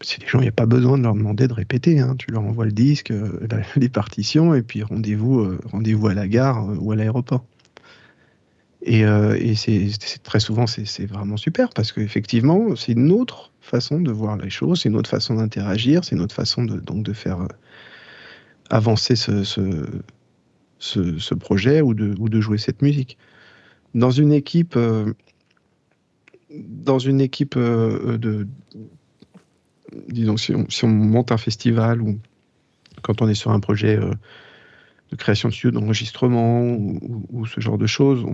c'est 0.04 0.20
des 0.22 0.28
gens, 0.28 0.40
il 0.40 0.44
n'y 0.44 0.50
a 0.50 0.52
pas 0.52 0.66
besoin 0.66 0.98
de 0.98 1.04
leur 1.04 1.14
demander 1.14 1.48
de 1.48 1.54
répéter. 1.54 2.00
Hein. 2.00 2.16
Tu 2.18 2.32
leur 2.32 2.44
envoies 2.44 2.66
le 2.66 2.72
disque, 2.72 3.12
euh, 3.12 3.40
les 3.76 3.90
partitions, 3.90 4.54
et 4.54 4.62
puis 4.62 4.84
rendez-vous 4.84 5.40
euh, 5.40 5.60
rendez-vous 5.72 6.08
à 6.08 6.14
la 6.14 6.28
gare 6.28 6.70
euh, 6.70 6.76
ou 6.80 6.92
à 6.92 6.96
l'aéroport. 6.96 7.46
Et, 8.86 9.56
c'est 9.56 10.24
très 10.24 10.40
souvent, 10.40 10.68
c'est 10.68 11.06
vraiment 11.06 11.38
super 11.38 11.70
parce 11.70 11.92
qu'effectivement, 11.92 12.76
c'est 12.76 12.92
une 12.94 13.12
autre 13.12 13.52
façon 13.62 14.02
de 14.02 14.12
voir 14.12 14.38
les 14.38 14.50
choses, 14.50 14.82
c'est 14.82 14.90
une 14.90 14.98
autre 14.98 15.10
façon 15.10 15.36
d'interagir, 15.36 16.04
c'est 16.04 16.16
une 16.16 16.22
autre 16.22 16.36
façon 16.36 16.66
de, 16.66 16.80
donc 16.80 17.04
de 17.04 17.14
faire 17.14 17.48
avancer 18.70 19.16
ce, 19.16 19.86
projet 21.36 21.82
ou 21.82 21.94
de, 21.94 22.14
ou 22.20 22.28
de 22.28 22.42
jouer 22.42 22.58
cette 22.58 22.82
musique. 22.82 23.18
Dans 23.96 24.12
une 24.12 24.34
équipe, 24.34 24.78
dans 26.50 27.00
une 27.00 27.22
équipe 27.22 27.58
de, 27.58 28.48
disons, 30.10 30.38
si 30.38 30.54
on, 30.84 30.90
monte 30.90 31.32
un 31.32 31.38
festival 31.38 32.02
ou 32.02 32.20
quand 33.02 33.22
on 33.22 33.28
est 33.28 33.36
sur 33.36 33.52
un 33.52 33.60
projet 33.60 33.98
euh, 33.98 34.12
de 35.12 35.16
création 35.16 35.50
de 35.50 35.54
studio, 35.54 35.80
d'enregistrement 35.80 36.62
ou, 36.64 37.46
ce 37.46 37.60
genre 37.60 37.78
de 37.78 37.86
choses, 37.88 38.26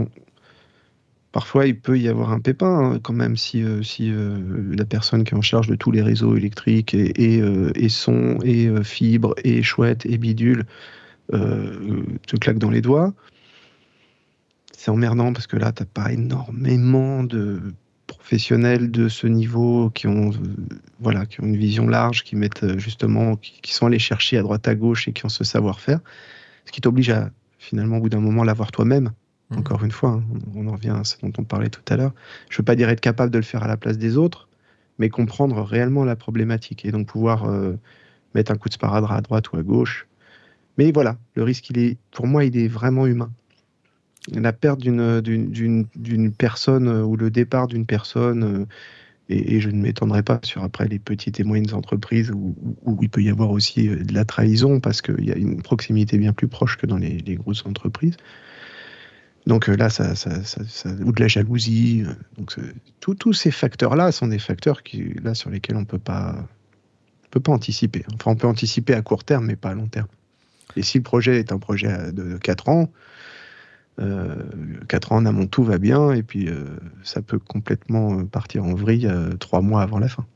parfois 1.32 1.68
il 1.68 1.80
peut 1.80 1.98
y 1.98 2.08
avoir 2.08 2.32
un 2.32 2.40
pépin 2.40 2.94
hein, 2.94 3.00
quand 3.02 3.14
même 3.14 3.38
si, 3.38 3.64
euh, 3.64 3.82
euh, 4.02 4.76
la 4.76 4.86
personne 4.86 5.24
qui 5.24 5.34
est 5.34 5.38
en 5.38 5.42
charge 5.42 5.68
de 5.68 5.76
tous 5.76 5.92
les 5.92 6.02
réseaux 6.02 6.36
électriques 6.36 6.94
et, 6.94 7.42
et, 7.76 7.90
son 7.90 8.38
et 8.44 8.70
fibre 8.84 9.36
et 9.44 9.64
chouette 9.64 10.06
et 10.06 10.18
bidule 10.18 10.66
te 11.32 12.38
claque 12.38 12.58
dans 12.58 12.72
les 12.72 12.82
doigts. 12.82 13.14
C'est 14.76 14.92
emmerdant 14.92 15.34
parce 15.34 15.46
que 15.46 15.58
là, 15.58 15.72
tu 15.74 15.84
n'as 15.84 15.88
pas 15.88 16.12
énormément 16.14 17.24
de 17.24 17.60
professionnels 18.10 18.92
de 18.92 19.08
ce 19.08 19.28
niveau 19.28 19.90
qui 19.92 20.08
ont, 20.08 20.32
euh, 20.32 20.36
voilà, 21.00 21.26
qui 21.26 21.42
une 21.42 21.56
vision 21.56 21.88
large, 21.88 22.24
qui 22.24 22.36
mettent 22.36 22.64
euh, 22.64 22.78
justement, 22.78 23.36
qui, 23.36 23.74
sont 23.74 23.86
allés 23.86 24.00
chercher 24.00 24.38
à 24.38 24.42
droite 24.42 24.68
à 24.68 24.76
gauche 24.76 25.08
et 25.08 25.14
qui 25.14 25.26
ont 25.26 25.30
ce 25.30 25.44
savoir-faire, 25.44 26.00
ce 26.66 26.72
qui 26.72 26.82
t'oblige 26.82 27.10
à 27.10 27.30
finalement 27.58 27.98
au 27.98 28.02
bout 28.02 28.10
d'un 28.10 28.20
moment 28.20 28.44
l'avoir 28.44 28.72
toi-même. 28.72 29.12
Mmh. 29.50 29.58
Encore 29.58 29.84
une 29.84 29.92
fois, 29.92 30.12
hein, 30.12 30.24
on 30.56 30.68
en 30.68 30.74
revient 30.74 30.90
à 30.90 31.04
ce 31.04 31.18
dont 31.22 31.32
on 31.38 31.44
parlait 31.44 31.70
tout 31.70 31.82
à 31.90 31.98
l'heure. 31.98 32.14
Je 32.50 32.58
veux 32.58 32.66
pas 32.66 32.76
dire 32.76 32.90
être 32.90 33.02
capable 33.02 33.32
de 33.32 33.38
le 33.38 33.44
faire 33.44 33.64
à 33.64 33.68
la 33.68 33.78
place 33.78 33.98
des 33.98 34.18
autres, 34.18 34.48
mais 35.00 35.10
comprendre 35.10 35.62
réellement 35.64 36.04
la 36.04 36.16
problématique 36.16 36.86
et 36.86 36.92
donc 36.92 37.08
pouvoir 37.08 37.46
euh, 37.46 37.76
mettre 38.36 38.52
un 38.52 38.56
coup 38.56 38.70
de 38.70 38.74
sparadrap 38.74 39.18
à 39.18 39.22
droite 39.22 39.52
ou 39.52 39.58
à 39.58 39.64
gauche. 39.64 40.08
Mais 40.78 40.92
voilà, 40.92 41.18
le 41.36 41.44
risque, 41.44 41.74
pour 42.12 42.28
moi, 42.28 42.46
il 42.46 42.58
est 42.58 42.68
vraiment 42.68 43.06
humain 43.06 43.32
la 44.34 44.54
perte 44.54 44.80
d'une 44.80 46.34
personne 46.38 46.88
euh, 46.88 47.04
ou 47.04 47.16
le 47.16 47.30
départ 47.30 47.68
d'une 47.68 47.86
personne, 47.86 48.44
euh, 48.44 48.66
et, 49.30 49.60
je 49.60 49.70
ne 49.70 49.80
m'étendrai 49.80 50.24
pas 50.24 50.40
sur 50.44 50.64
après 50.64 50.88
les 50.88 50.98
petites 50.98 51.40
et 51.40 51.44
moyennes 51.44 51.74
entreprises 51.74 52.32
où, 52.32 52.56
il 53.02 53.10
peut 53.10 53.22
y 53.22 53.30
avoir 53.30 53.52
aussi 53.52 53.88
euh, 53.88 54.04
de 54.04 54.14
la 54.14 54.26
trahison 54.26 54.80
parce 54.80 55.02
qu'il 55.02 55.24
y 55.24 55.32
a 55.32 55.36
une 55.36 55.62
proximité 55.62 56.18
bien 56.18 56.34
plus 56.34 56.48
proche 56.48 56.78
que 56.78 56.86
dans 56.86 56.98
les, 56.98 57.36
grosses 57.36 57.66
entreprises. 57.66 58.18
Donc 59.50 59.66
là, 59.66 59.90
ça, 59.90 60.14
ou 61.04 61.12
de 61.12 61.20
la 61.20 61.28
jalousie. 61.28 62.04
Donc 62.38 62.56
tous 63.00 63.34
ces 63.34 63.50
facteurs-là 63.50 64.12
sont 64.12 64.28
des 64.28 64.38
facteurs 64.38 64.84
qui, 64.84 65.16
là, 65.24 65.34
sur 65.34 65.50
lesquels 65.50 65.76
on 65.76 65.86
peut 65.86 65.98
pas, 65.98 66.36
peut 67.32 67.40
pas 67.40 67.52
anticiper. 67.52 68.06
Enfin, 68.14 68.30
on 68.32 68.36
peut 68.36 68.48
anticiper 68.48 68.94
à 68.94 69.02
court 69.02 69.24
terme, 69.24 69.48
mais 69.48 69.56
pas 69.56 69.70
à 69.70 69.74
long 69.74 69.88
terme. 69.88 70.08
Et 70.76 70.84
si 70.84 71.00
le 71.00 71.04
projet 71.04 71.40
est 71.40 71.52
un 71.52 71.58
projet 71.58 72.12
de 72.12 72.38
4 72.38 72.70
ans, 72.70 72.92
euh, 74.00 74.36
quatre 74.88 75.12
ans 75.14 75.18
en 75.18 75.26
amont, 75.26 75.48
tout 75.48 75.64
va 75.64 75.80
bien, 75.80 76.12
et 76.12 76.22
puis 76.22 76.48
euh, 76.48 76.66
ça 77.04 77.24
peut 77.24 77.40
complètement 77.40 78.20
euh, 78.20 78.24
partir 78.24 78.64
en 78.64 78.76
vrille 78.76 79.12
trois 79.40 79.62
mois 79.62 79.82
avant 79.82 79.98
la 79.98 80.10
fin. 80.10 80.28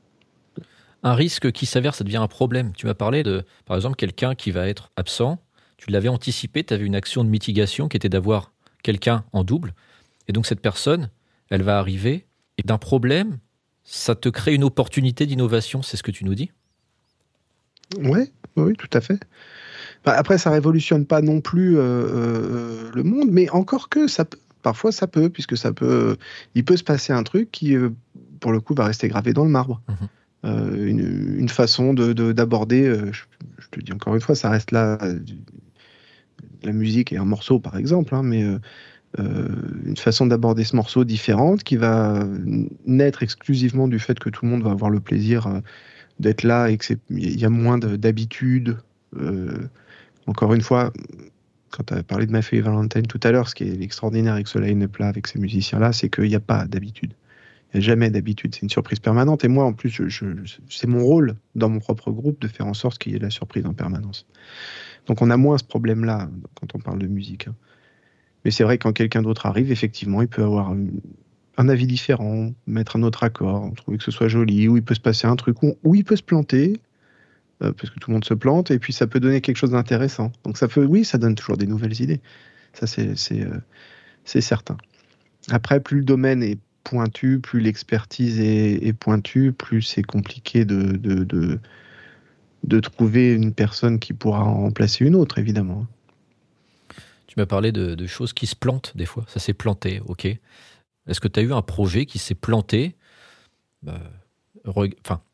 Un 1.03 1.13
risque 1.13 1.51
qui 1.51 1.67
s'avère, 1.67 1.93
ça 1.93 2.03
devient 2.03 2.17
un 2.17 2.27
problème. 2.27 2.73
Tu 2.75 2.87
m'as 2.87 2.95
parlé 2.95 3.21
de, 3.21 3.45
par 3.65 3.77
exemple, 3.77 3.95
quelqu'un 3.95 4.33
qui 4.33 4.49
va 4.49 4.67
être 4.67 4.91
absent. 4.95 5.39
Tu 5.77 5.91
l'avais 5.91 6.09
anticipé, 6.09 6.63
tu 6.63 6.73
avais 6.73 6.85
une 6.85 6.95
action 6.95 7.23
de 7.23 7.29
mitigation 7.29 7.87
qui 7.87 7.95
était 7.95 8.09
d'avoir 8.09 8.51
quelqu'un 8.83 9.25
en 9.33 9.43
double. 9.43 9.73
Et 10.27 10.33
donc 10.33 10.45
cette 10.45 10.61
personne, 10.61 11.09
elle 11.49 11.63
va 11.63 11.79
arriver. 11.79 12.27
Et 12.57 12.63
d'un 12.63 12.77
problème, 12.77 13.39
ça 13.83 14.15
te 14.15 14.29
crée 14.29 14.53
une 14.53 14.63
opportunité 14.63 15.25
d'innovation, 15.25 15.81
c'est 15.81 15.97
ce 15.97 16.03
que 16.03 16.11
tu 16.11 16.25
nous 16.25 16.35
dis? 16.35 16.51
Oui, 17.99 18.31
oui, 18.55 18.73
tout 18.77 18.89
à 18.93 19.01
fait. 19.01 19.19
Bah, 20.05 20.13
après, 20.17 20.37
ça 20.37 20.51
révolutionne 20.51 21.05
pas 21.05 21.21
non 21.21 21.41
plus 21.41 21.77
euh, 21.77 21.81
euh, 21.81 22.91
le 22.93 23.03
monde, 23.03 23.29
mais 23.31 23.49
encore 23.49 23.89
que 23.89 24.07
ça 24.07 24.25
parfois 24.61 24.93
ça 24.93 25.07
peut, 25.07 25.29
puisque 25.29 25.57
ça 25.57 25.73
peut, 25.73 26.15
il 26.55 26.63
peut 26.63 26.77
se 26.77 26.85
passer 26.85 27.11
un 27.11 27.23
truc 27.23 27.51
qui, 27.51 27.75
euh, 27.75 27.89
pour 28.39 28.53
le 28.53 28.61
coup, 28.61 28.73
va 28.73 28.85
rester 28.85 29.09
gravé 29.09 29.33
dans 29.33 29.43
le 29.43 29.49
marbre. 29.49 29.81
Mhm. 29.89 30.07
une, 30.75 31.49
façon 31.49 31.93
d'aborder, 31.93 32.87
de, 32.87 33.11
je, 33.11 33.23
te 33.71 33.79
dis 33.81 33.91
encore 33.91 34.15
une 34.15 34.21
fois, 34.21 34.35
ça 34.35 34.49
reste 34.49 34.71
là, 34.71 34.97
la 36.63 36.71
musique 36.71 37.13
et 37.13 37.17
un 37.17 37.25
morceau 37.25 37.59
par 37.59 37.77
exemple, 37.77 38.15
hein, 38.15 38.23
mais 38.23 38.43
une 39.17 39.97
façon 39.97 40.25
d'aborder 40.25 40.63
ce 40.63 40.75
morceau 40.75 41.03
différente 41.03 41.63
qui 41.63 41.75
va 41.75 42.25
naître 42.85 43.21
exclusivement 43.21 43.87
du 43.87 43.99
fait 43.99 44.17
que 44.19 44.29
tout 44.29 44.45
le 44.45 44.51
monde 44.51 44.63
va 44.63 44.71
avoir 44.71 44.89
le 44.89 44.99
plaisir 44.99 45.61
d'être 46.19 46.43
là 46.43 46.69
et 46.69 46.77
qu'il 46.77 46.99
y 47.09 47.45
a 47.45 47.49
moins 47.49 47.77
d'habitude. 47.77 48.77
Encore 50.25 50.53
une 50.53 50.61
fois, 50.61 50.91
quand 51.69 51.83
tu 51.83 51.93
as 51.93 52.03
parlé 52.03 52.25
de 52.25 52.31
ma 52.31 52.41
fille 52.41 52.61
Valentine 52.61 53.07
tout 53.07 53.19
à 53.23 53.31
l'heure, 53.31 53.49
ce 53.49 53.55
qui 53.55 53.65
est 53.65 53.81
extraordinaire 53.81 54.33
avec 54.33 54.47
ce 54.47 54.57
line-up 54.57 54.97
là, 54.97 55.07
avec 55.07 55.27
ces 55.27 55.39
musiciens-là, 55.39 55.91
c'est 55.91 56.09
qu'il 56.09 56.25
n'y 56.25 56.35
a 56.35 56.39
pas 56.39 56.65
d'habitude. 56.65 57.13
Il 57.73 57.79
n'y 57.79 57.85
a 57.85 57.87
jamais 57.87 58.11
d'habitude. 58.11 58.53
C'est 58.53 58.61
une 58.61 58.69
surprise 58.69 58.99
permanente. 58.99 59.43
Et 59.43 59.47
moi, 59.47 59.65
en 59.65 59.73
plus, 59.73 60.01
c'est 60.69 60.87
mon 60.87 61.03
rôle 61.03 61.35
dans 61.55 61.69
mon 61.69 61.79
propre 61.79 62.11
groupe 62.11 62.39
de 62.39 62.47
faire 62.47 62.67
en 62.67 62.75
sorte 62.75 62.99
qu'il 62.99 63.13
y 63.13 63.15
ait 63.15 63.19
la 63.19 63.31
surprise 63.31 63.65
en 63.65 63.73
permanence. 63.73 64.27
Donc 65.07 65.21
on 65.21 65.29
a 65.29 65.37
moins 65.37 65.57
ce 65.57 65.63
problème-là 65.63 66.29
quand 66.55 66.75
on 66.75 66.79
parle 66.79 66.99
de 66.99 67.07
musique. 67.07 67.47
Hein. 67.47 67.55
Mais 68.45 68.51
c'est 68.51 68.63
vrai 68.63 68.77
que 68.77 68.83
quand 68.83 68.93
quelqu'un 68.93 69.21
d'autre 69.21 69.45
arrive, 69.45 69.71
effectivement, 69.71 70.21
il 70.21 70.27
peut 70.27 70.43
avoir 70.43 70.73
un 71.57 71.69
avis 71.69 71.87
différent, 71.87 72.51
mettre 72.67 72.97
un 72.97 73.03
autre 73.03 73.23
accord, 73.23 73.71
trouver 73.75 73.97
que 73.97 74.03
ce 74.03 74.11
soit 74.11 74.27
joli, 74.27 74.67
ou 74.67 74.77
il 74.77 74.83
peut 74.83 74.95
se 74.95 74.99
passer 74.99 75.27
un 75.27 75.35
truc, 75.35 75.57
ou 75.61 75.95
il 75.95 76.03
peut 76.03 76.15
se 76.15 76.23
planter, 76.23 76.81
euh, 77.61 77.71
parce 77.71 77.89
que 77.89 77.99
tout 77.99 78.09
le 78.09 78.15
monde 78.15 78.25
se 78.25 78.33
plante, 78.33 78.71
et 78.71 78.79
puis 78.79 78.91
ça 78.91 79.07
peut 79.07 79.19
donner 79.19 79.39
quelque 79.39 79.57
chose 79.57 79.71
d'intéressant. 79.71 80.31
Donc 80.43 80.57
ça 80.57 80.67
peut, 80.67 80.83
oui, 80.83 81.05
ça 81.05 81.17
donne 81.17 81.35
toujours 81.35 81.57
des 81.57 81.67
nouvelles 81.67 82.01
idées. 82.01 82.19
Ça, 82.73 82.87
c'est 82.87 83.13
euh, 83.43 83.61
certain. 84.23 84.77
Après, 85.49 85.79
plus 85.79 85.99
le 85.99 86.05
domaine 86.05 86.41
est 86.41 86.57
pointu, 86.83 87.39
plus 87.39 87.61
l'expertise 87.61 88.39
est, 88.39 88.93
pointue, 88.93 89.53
plus 89.53 89.81
c'est 89.81 90.03
compliqué 90.03 90.65
de, 90.65 91.59
trouver 92.79 93.33
une 93.33 93.53
personne 93.53 93.99
qui 93.99 94.13
pourra 94.13 94.43
en 94.43 94.61
remplacer 94.61 95.05
une 95.05 95.15
autre, 95.15 95.37
évidemment. 95.37 95.85
Tu 97.27 97.35
m'as 97.37 97.45
parlé 97.45 97.71
de, 97.71 98.07
choses 98.07 98.33
qui 98.33 98.47
se 98.47 98.55
plantent 98.55 98.93
des 98.95 99.05
fois. 99.05 99.25
Ça 99.27 99.39
s'est 99.39 99.53
planté, 99.53 100.01
ok. 100.05 100.25
Est-ce 100.25 101.19
que 101.19 101.27
tu 101.27 101.39
as 101.39 101.43
eu 101.43 101.53
un 101.53 101.61
projet 101.61 102.05
qui 102.05 102.19
s'est 102.19 102.35
planté? 102.35 102.95
Bah, 103.81 103.99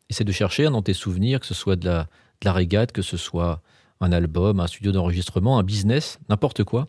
essaie 0.09 0.23
de 0.23 0.31
chercher 0.31 0.63
dans 0.63 0.81
tes 0.81 0.93
souvenirs, 0.93 1.39
que 1.39 1.45
ce 1.45 1.53
soit 1.53 1.75
de 1.75 1.85
la, 1.85 2.03
de 2.03 2.45
la 2.45 2.53
régate, 2.53 2.91
que 2.91 3.01
ce 3.01 3.17
soit 3.17 3.61
un 4.01 4.11
album, 4.11 4.59
un 4.59 4.67
studio 4.67 4.91
d'enregistrement, 4.91 5.59
un 5.59 5.63
business, 5.63 6.19
n'importe 6.29 6.63
quoi. 6.63 6.87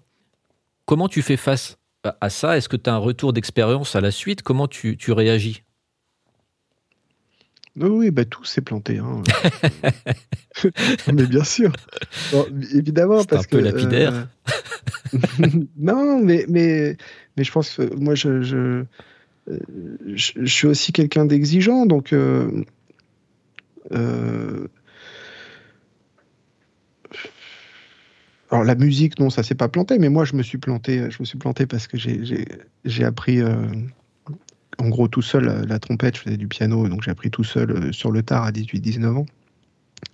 Comment 0.86 1.08
tu 1.08 1.22
fais 1.22 1.36
face 1.36 1.76
à 2.02 2.30
ça? 2.30 2.56
Est-ce 2.56 2.68
que 2.68 2.76
tu 2.76 2.88
as 2.88 2.94
un 2.94 2.98
retour 2.98 3.32
d'expérience 3.32 3.96
à 3.96 4.00
la 4.00 4.10
suite? 4.10 4.42
Comment 4.42 4.68
tu, 4.68 4.96
tu 4.96 5.12
réagis? 5.12 5.62
Oui, 7.80 8.10
bah, 8.10 8.24
tout 8.24 8.44
s'est 8.44 8.60
planté. 8.60 8.98
Hein. 8.98 9.22
mais 11.12 11.26
bien 11.26 11.44
sûr. 11.44 11.72
évidemment, 12.74 13.24
parce 13.24 13.46
un 13.46 13.48
peu 13.48 13.60
lapidaire. 13.60 14.28
non, 15.78 16.20
mais, 16.22 16.44
mais, 16.48 16.96
mais 17.36 17.44
je 17.44 17.52
pense 17.52 17.76
que 17.76 17.94
moi, 17.94 18.14
je, 18.14 18.42
je, 18.42 18.84
je, 20.14 20.46
suis 20.46 20.66
aussi 20.66 20.92
quelqu'un 20.92 21.24
d'exigeant, 21.24 21.86
donc. 21.86 22.12
Euh, 22.12 22.64
alors 28.50 28.64
la 28.64 28.74
musique, 28.74 29.18
non, 29.18 29.30
ça 29.30 29.42
s'est 29.42 29.54
pas 29.54 29.68
planté, 29.68 29.98
mais 29.98 30.08
moi 30.08 30.24
je 30.24 30.34
me 30.34 30.42
suis 30.42 30.58
planté, 30.58 31.10
je 31.10 31.16
me 31.20 31.24
suis 31.24 31.38
planté 31.38 31.66
parce 31.66 31.86
que 31.86 31.96
j'ai 31.96 33.04
appris 33.04 33.40
euh, 33.40 33.66
en 34.80 34.88
gros 34.88 35.08
tout 35.08 35.22
seul 35.22 35.66
la, 35.68 35.78
trompette, 35.78 36.16
je 36.16 36.22
faisais 36.22 36.36
du 36.36 36.48
piano, 36.48 36.88
donc 36.88 37.02
j'ai 37.02 37.10
appris 37.10 37.30
tout 37.30 37.44
seul 37.44 37.70
euh, 37.70 37.92
sur 37.92 38.10
le 38.10 38.22
tard 38.22 38.44
à 38.44 38.50
18-19 38.50 39.06
ans. 39.16 39.26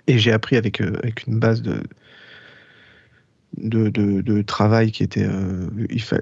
Et 0.06 0.18
j'ai 0.18 0.32
appris 0.32 0.56
avec, 0.56 0.80
euh, 0.80 0.98
avec 1.02 1.26
une 1.26 1.38
base 1.38 1.62
de, 1.62 1.82
de, 3.56 3.88
de, 3.88 4.43
travail 4.43 4.90
qui 4.90 5.02
était, 5.02 5.26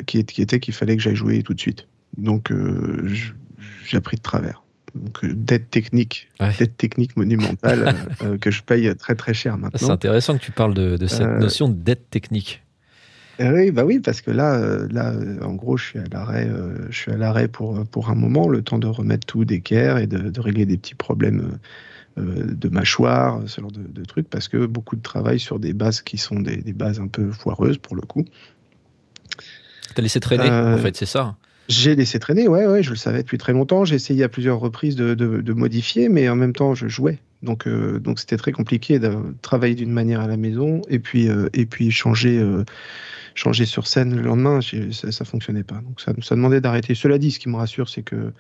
qui, 0.07 0.19
était 0.43 0.61
qu'il 0.61 0.75
fallait 0.75 0.97
que 0.97 1.03
j'aille 1.03 1.17
jouer 1.17 1.43
tout 1.43 1.55
de 1.55 1.61
suite. 1.61 1.89
Donc 2.17 2.53
j'ai 3.85 3.97
appris 3.97 4.17
de 4.17 4.23
travers. 4.23 4.63
Donc 4.95 5.25
dette 5.25 5.71
technique, 5.71 6.29
dette 6.59 6.77
technique 6.77 7.17
monumentale 7.17 7.95
que 8.41 8.51
je 8.51 8.63
paye 8.63 8.95
très 8.95 9.17
très 9.17 9.35
cher 9.35 9.59
maintenant. 9.59 9.79
C'est 9.79 9.91
intéressant 9.91 10.39
que 10.39 10.45
tu 10.45 10.53
parles 10.53 10.75
de, 10.75 10.97
de 10.97 11.07
cette 11.07 11.41
notion 11.41 11.69
de 11.69 11.75
dette 11.75 12.09
technique. 12.11 12.64
Eh 13.39 13.49
oui, 13.49 13.71
bah 13.71 13.85
oui, 13.85 13.99
parce 13.99 14.21
que 14.21 14.31
là, 14.31 14.55
euh, 14.55 14.87
là, 14.91 15.11
euh, 15.11 15.41
en 15.43 15.55
gros, 15.55 15.77
je 15.77 15.85
suis 15.85 15.99
à 15.99 16.05
l'arrêt, 16.13 16.47
euh, 16.49 16.87
je 16.91 16.97
suis 16.97 17.11
à 17.11 17.17
l'arrêt 17.17 17.49
pour 17.49 17.85
pour 17.87 18.11
un 18.11 18.15
moment, 18.15 18.49
le 18.49 18.63
temps 18.63 18.79
de 18.79 18.87
remettre 18.87 19.27
tout 19.27 19.45
d'équerre 19.45 19.99
et 19.99 20.07
de, 20.07 20.41
régler 20.41 20.67
des 20.67 20.77
petits 20.77 20.95
problèmes 20.95 21.59
de 22.17 22.69
mâchoire, 22.69 23.41
ce 23.47 23.61
genre 23.61 23.73
de, 23.73 24.05
trucs, 24.05 24.29
parce 24.29 24.47
que 24.47 24.67
beaucoup 24.67 24.95
de 24.95 25.03
travail 25.03 25.41
sur 25.41 25.59
des 25.59 25.73
bases 25.73 26.01
qui 26.01 26.17
sont 26.17 26.39
des, 26.39 26.73
bases 26.73 27.01
un 27.01 27.09
peu 27.09 27.33
foireuses 27.33 27.79
pour 27.79 27.97
le 27.97 28.03
coup. 28.03 28.25
T'as 29.97 30.03
laissé 30.03 30.21
traîner, 30.21 30.49
en 30.49 30.79
fait, 30.79 30.97
c'est 30.97 31.07
ça. 31.07 31.37
J'ai 31.69 31.97
laissé 31.97 32.19
traîner, 32.19 32.47
ouais, 32.47 32.67
ouais, 32.67 32.83
je 32.83 32.91
le 32.91 32.97
savais 32.97 33.23
depuis 33.23 33.39
très 33.39 33.53
longtemps. 33.53 33.85
J'ai 33.85 33.97
essayé 33.97 34.23
à 34.23 34.29
plusieurs 34.29 34.61
reprises 34.61 34.97
de, 34.97 35.15
de, 35.15 35.53
modifier, 35.53 36.09
mais 36.09 36.29
en 36.29 36.37
même 36.37 36.53
temps, 36.53 36.75
je 36.75 36.87
jouais. 36.87 37.19
Donc, 37.43 37.69
donc 37.69 38.21
c'était 38.21 38.37
très 38.37 38.53
compliqué 38.53 39.01
de 39.01 39.17
travailler 39.43 39.75
d'une 39.75 39.93
manière 39.93 40.21
à 40.21 40.29
la 40.29 40.37
maison 40.37 40.83
et 40.89 41.01
puis, 41.01 41.29
et 41.53 41.67
puis 41.67 41.91
changer 41.91 42.41
changer 43.35 43.67
sur 43.67 43.87
scène 43.87 44.15
le 44.15 44.23
lendemain, 44.23 44.61
ça, 44.93 45.13
ça 45.13 45.25
fonctionnait 45.25 45.65
pas. 45.65 45.77
Donc 45.77 46.01
ça, 46.01 46.13
demandait 46.35 46.61
d'arrêter. 46.61 46.95
Cela 46.95 47.19
dit, 47.19 47.31
ce 47.31 47.39
qui 47.39 47.49
me 47.49 47.57
rassure, 47.57 47.89
c'est 47.89 48.03
que 48.03 48.33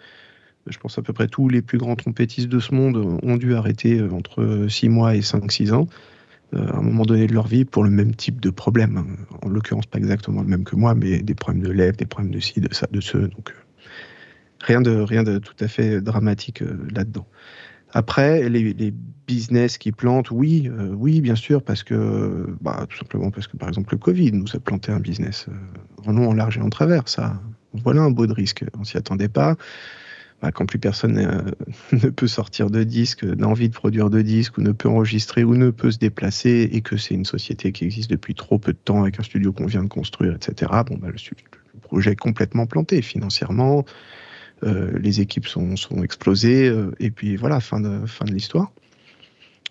je 0.66 0.78
pense 0.78 0.96
à 0.98 1.02
peu 1.02 1.12
près 1.12 1.28
tous 1.28 1.48
les 1.48 1.62
plus 1.62 1.78
grands 1.78 1.96
trompettistes 1.96 2.48
de 2.48 2.58
ce 2.58 2.74
monde 2.74 3.18
ont 3.22 3.36
dû 3.36 3.54
arrêter 3.54 3.98
euh, 3.98 4.10
entre 4.12 4.66
6 4.68 4.88
mois 4.88 5.14
et 5.14 5.20
5-6 5.20 5.74
ans 5.74 5.88
euh, 6.54 6.66
à 6.68 6.78
un 6.78 6.82
moment 6.82 7.04
donné 7.04 7.26
de 7.26 7.34
leur 7.34 7.46
vie 7.46 7.64
pour 7.64 7.84
le 7.84 7.90
même 7.90 8.14
type 8.14 8.40
de 8.40 8.50
problème. 8.50 9.26
En 9.42 9.48
l'occurrence, 9.48 9.86
pas 9.86 9.98
exactement 9.98 10.42
le 10.42 10.48
même 10.48 10.64
que 10.64 10.76
moi, 10.76 10.94
mais 10.94 11.20
des 11.20 11.34
problèmes 11.34 11.62
de 11.62 11.70
lèvres, 11.70 11.96
des 11.96 12.06
problèmes 12.06 12.32
de 12.32 12.40
ci, 12.40 12.60
de 12.60 12.72
ça, 12.72 12.86
de 12.90 13.00
ce. 13.00 13.18
Donc, 13.18 13.50
euh, 13.50 13.60
rien, 14.60 14.80
de, 14.80 15.00
rien 15.00 15.22
de 15.22 15.38
tout 15.38 15.56
à 15.60 15.68
fait 15.68 16.00
dramatique 16.00 16.62
là-dedans. 16.94 17.26
Après, 17.94 18.48
les, 18.48 18.92
business 19.26 19.78
qui 19.78 19.90
plantent, 19.90 20.30
oui, 20.30 20.68
euh, 20.70 20.92
oui, 20.92 21.22
bien 21.22 21.34
sûr, 21.34 21.62
parce 21.62 21.82
que, 21.82 22.54
bah, 22.60 22.84
tout 22.90 22.98
simplement 22.98 23.30
parce 23.30 23.46
que, 23.46 23.56
par 23.56 23.70
exemple, 23.70 23.94
le 23.94 23.98
Covid 23.98 24.32
nous 24.32 24.54
a 24.54 24.58
planté 24.58 24.92
un 24.92 25.00
business 25.00 25.46
euh, 25.48 26.06
en 26.06 26.12
long, 26.12 26.28
en 26.28 26.34
large 26.34 26.58
et 26.58 26.60
en 26.60 26.68
travers. 26.68 27.08
Ça, 27.08 27.40
voilà 27.72 28.02
un 28.02 28.10
beau 28.10 28.26
de 28.26 28.34
risque. 28.34 28.66
On 28.78 28.84
s'y 28.84 28.98
attendait 28.98 29.30
pas. 29.30 29.56
Bah, 30.42 30.52
quand 30.52 30.66
plus 30.66 30.78
personne 30.78 31.16
euh, 31.16 31.50
ne 31.92 32.10
peut 32.10 32.26
sortir 32.26 32.68
de 32.68 32.82
disque, 32.82 33.24
n'a 33.24 33.48
envie 33.48 33.70
de 33.70 33.74
produire 33.74 34.10
de 34.10 34.20
disques, 34.20 34.58
ou 34.58 34.60
ne 34.60 34.72
peut 34.72 34.90
enregistrer, 34.90 35.42
ou 35.42 35.54
ne 35.54 35.70
peut 35.70 35.90
se 35.90 35.98
déplacer, 35.98 36.68
et 36.70 36.82
que 36.82 36.98
c'est 36.98 37.14
une 37.14 37.24
société 37.24 37.72
qui 37.72 37.86
existe 37.86 38.10
depuis 38.10 38.34
trop 38.34 38.58
peu 38.58 38.74
de 38.74 38.78
temps 38.78 39.00
avec 39.04 39.18
un 39.18 39.22
studio 39.22 39.54
qu'on 39.54 39.66
vient 39.66 39.82
de 39.82 39.88
construire, 39.88 40.34
etc. 40.34 40.70
Bon, 40.86 40.98
bah, 40.98 41.08
le, 41.08 41.14
le 41.14 41.80
projet 41.80 42.12
est 42.12 42.16
complètement 42.16 42.66
planté 42.66 43.00
financièrement 43.00 43.86
les 44.62 45.20
équipes 45.20 45.46
sont, 45.46 45.74
explosées, 46.02 46.68
euh, 46.68 46.90
et 47.00 47.10
puis 47.10 47.36
voilà, 47.36 47.60
fin 47.60 47.80
de, 47.80 48.06
fin 48.06 48.24
de 48.24 48.32
l'histoire. 48.32 48.72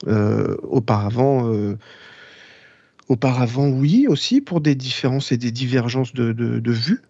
Euh, 0.07 0.57
auparavant, 0.63 1.49
auparavant, 3.07 3.69
oui, 3.69 4.05
aussi 4.07 4.41
pour 4.41 4.59
des 4.59 4.75
différences 4.75 5.31
et 5.31 5.37
des 5.37 5.51
divergences 5.51 6.13
de, 6.13 6.33
de, 6.33 6.71
vues. 6.71 7.01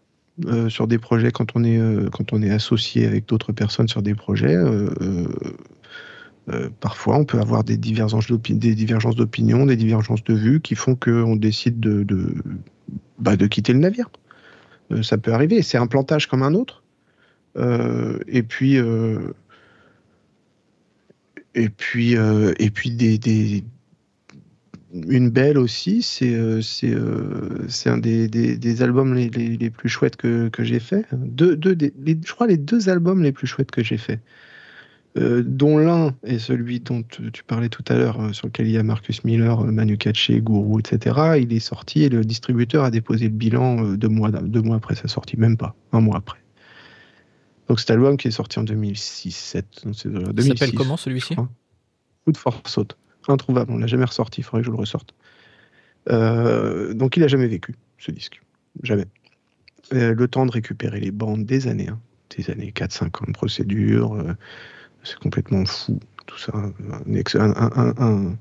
sur 0.70 0.88
des 0.88 1.00
projets 1.00 1.32
quand 1.32 1.56
on 1.56 1.64
est 1.64 1.80
quand 2.12 2.34
on 2.34 2.41
est 2.44 2.52
associé 2.52 3.08
avec 3.08 3.28
d'autres 3.28 3.52
personnes 3.52 3.88
sur 3.88 4.04
des 4.04 4.14
projets 4.14 4.58
parfois 6.80 7.18
on 7.18 7.26
peut 7.26 7.40
avoir 7.40 7.64
des 7.64 7.78
divergences 7.78 8.28
des 8.30 8.76
divergences 8.76 9.16
d'opinion 9.16 9.66
des 9.66 9.78
divergences 9.78 10.24
de 10.24 10.34
vues 10.34 10.62
qui 10.62 10.76
font 10.76 10.95
qu'on 10.95 11.36
décide 11.36 11.80
de 11.80 12.04
de, 12.04 12.36
bah, 13.18 13.36
de 13.36 13.48
quitter 13.48 13.74
le 13.74 13.80
navire 13.80 14.10
ça 15.02 15.18
peut 15.18 15.34
arriver 15.34 15.64
c'est 15.64 15.78
un 15.78 15.88
plantage 15.88 16.28
comme 16.28 16.44
un 16.44 16.54
autre 16.54 16.82
euh, 16.82 16.82
et 17.56 18.44
puis, 18.44 18.78
euh, 18.78 19.34
et 21.56 21.70
puis, 21.70 22.18
euh, 22.18 22.54
et 22.60 22.70
puis 22.70 22.92
des, 22.92 23.18
des, 23.18 23.64
une 25.08 25.30
belle 25.30 25.58
aussi, 25.58 26.02
c'est 26.02 26.62
c'est 26.62 27.90
un 27.90 27.98
des, 27.98 28.28
des, 28.28 28.58
des 28.58 28.82
albums 28.82 29.14
les, 29.14 29.30
les, 29.30 29.70
plus 29.70 29.90
chouettes 29.90 30.16
que, 30.16 30.50
que 30.50 30.64
j'ai 30.64 30.80
fait. 30.80 31.06
Deux, 31.14 31.60
les, 32.04 32.18
je 32.24 32.34
crois 32.34 32.48
les 32.48 32.58
deux 32.58 32.90
albums 32.90 33.24
les 33.24 33.32
plus 33.32 33.48
chouettes 33.48 33.72
que 33.72 33.84
j'ai 33.84 33.98
fait. 33.98 34.20
Euh, 35.16 35.44
dont 35.46 35.78
l'un 35.78 36.16
est 36.24 36.40
celui 36.40 36.80
dont 36.80 37.04
tu 37.04 37.44
parlais 37.44 37.70
tout 37.70 37.84
à 37.88 37.94
l'heure, 37.96 38.34
sur 38.34 38.48
lequel 38.48 38.66
il 38.66 38.74
y 38.74 38.80
a 38.80 38.84
Marcus 38.84 39.24
Miller, 39.24 39.64
Manu 39.64 39.96
Katché, 39.96 40.42
Guru, 40.42 40.80
etc. 40.80 41.38
Il 41.40 41.54
est 41.54 41.60
sorti 41.60 42.02
et 42.02 42.10
le 42.10 42.26
distributeur 42.26 42.84
a 42.84 42.90
déposé 42.90 43.26
le 43.26 43.32
bilan 43.36 43.94
deux 43.94 44.08
mois, 44.08 44.32
deux 44.32 44.62
mois 44.64 44.78
après 44.78 44.96
sa 44.96 45.08
sortie, 45.08 45.38
même 45.38 45.56
pas, 45.56 45.76
un 45.92 46.02
mois 46.02 46.18
après. 46.18 46.43
Donc 47.68 47.80
cet 47.80 47.91
album 47.91 48.18
qui 48.18 48.27
est 48.27 48.31
sorti 48.31 48.60
en 48.60 48.64
2006-7. 48.64 49.64
Il 49.85 50.57
s'appelle 50.57 50.73
comment 50.73 50.98
celui-ci 50.98 51.35
Food 52.26 52.38
for 52.38 52.61
Saute. 52.65 52.98
Introuvable, 53.27 53.72
on 53.72 53.77
l'a 53.77 53.88
jamais 53.88 54.06
ressorti, 54.06 54.41
il 54.41 54.44
faudrait 54.44 54.61
que 54.61 54.65
je 54.65 54.72
le 54.72 54.77
ressorte. 54.77 55.14
Euh, 56.10 56.94
donc 56.94 57.15
il 57.15 57.23
a 57.23 57.27
jamais 57.27 57.48
vécu 57.48 57.76
ce 57.98 58.11
disque. 58.11 58.41
Jamais. 58.81 59.06
Euh, 59.94 60.14
le 60.14 60.27
temps 60.27 60.45
de 60.45 60.52
récupérer 60.52 60.99
les 60.99 61.11
bandes 61.11 61.45
des 61.45 61.68
années, 61.68 61.90
hein. 61.90 61.99
des 62.35 62.49
années 62.49 62.73
4-5 62.76 63.06
ans 63.06 63.27
de 63.27 63.34
procédure, 63.34 64.14
euh, 64.14 64.34
c'est 65.03 65.18
complètement 65.19 65.65
fou 65.65 65.99
tout 66.26 66.38
ça, 66.38 66.54
un, 66.56 68.36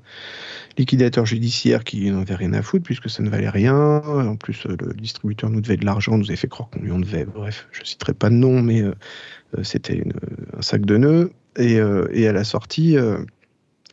liquidateur 0.77 1.25
judiciaire 1.25 1.83
qui 1.83 2.09
n'avait 2.09 2.35
rien 2.35 2.53
à 2.53 2.61
foutre 2.61 2.83
puisque 2.83 3.09
ça 3.09 3.21
ne 3.23 3.29
valait 3.29 3.49
rien. 3.49 3.75
En 3.75 4.35
plus, 4.35 4.65
euh, 4.65 4.75
le 4.79 4.93
distributeur 4.93 5.49
nous 5.49 5.61
devait 5.61 5.77
de 5.77 5.85
l'argent, 5.85 6.17
nous 6.17 6.25
avait 6.25 6.35
fait 6.35 6.47
croire 6.47 6.69
qu'on 6.69 6.81
lui 6.81 6.91
en 6.91 6.99
devait. 6.99 7.25
Bref, 7.25 7.67
je 7.71 7.83
citerai 7.83 8.13
pas 8.13 8.29
de 8.29 8.35
nom, 8.35 8.61
mais 8.61 8.81
euh, 8.81 8.93
euh, 9.57 9.63
c'était 9.63 10.03
un 10.57 10.61
sac 10.61 10.85
de 10.85 10.97
nœuds. 10.97 11.31
Et, 11.57 11.75
et 12.13 12.27
à 12.27 12.33
la 12.33 12.43
sortie, 12.43 12.95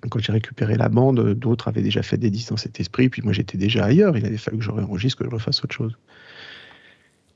quand 0.08 0.18
j'ai 0.18 0.32
récupéré 0.32 0.76
la 0.76 0.88
bande, 0.88 1.34
d'autres 1.34 1.68
avaient 1.68 1.82
déjà 1.82 2.02
fait 2.02 2.16
des 2.16 2.30
disques 2.30 2.48
dans 2.48 2.56
cet 2.56 2.80
esprit, 2.80 3.10
puis 3.10 3.20
moi 3.20 3.34
j'étais 3.34 3.58
déjà 3.58 3.84
ailleurs. 3.84 4.16
Il 4.16 4.24
avait 4.24 4.38
fallu 4.38 4.56
que 4.56 4.64
je 4.64 4.70
réenregistre, 4.70 5.18
que 5.18 5.24
je 5.26 5.30
refasse 5.30 5.62
autre 5.62 5.74
chose. 5.74 5.98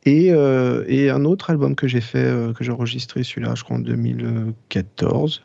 Et, 0.06 0.28
et 0.28 1.10
un 1.10 1.24
autre 1.26 1.51
album 1.51 1.74
que 1.74 1.86
j'ai 1.86 2.01
fait, 2.01 2.55
que 2.56 2.64
j'ai 2.64 2.72
enregistré, 2.72 3.22
celui-là, 3.22 3.55
je 3.55 3.64
crois 3.64 3.76
en 3.76 3.81
2014 3.81 5.43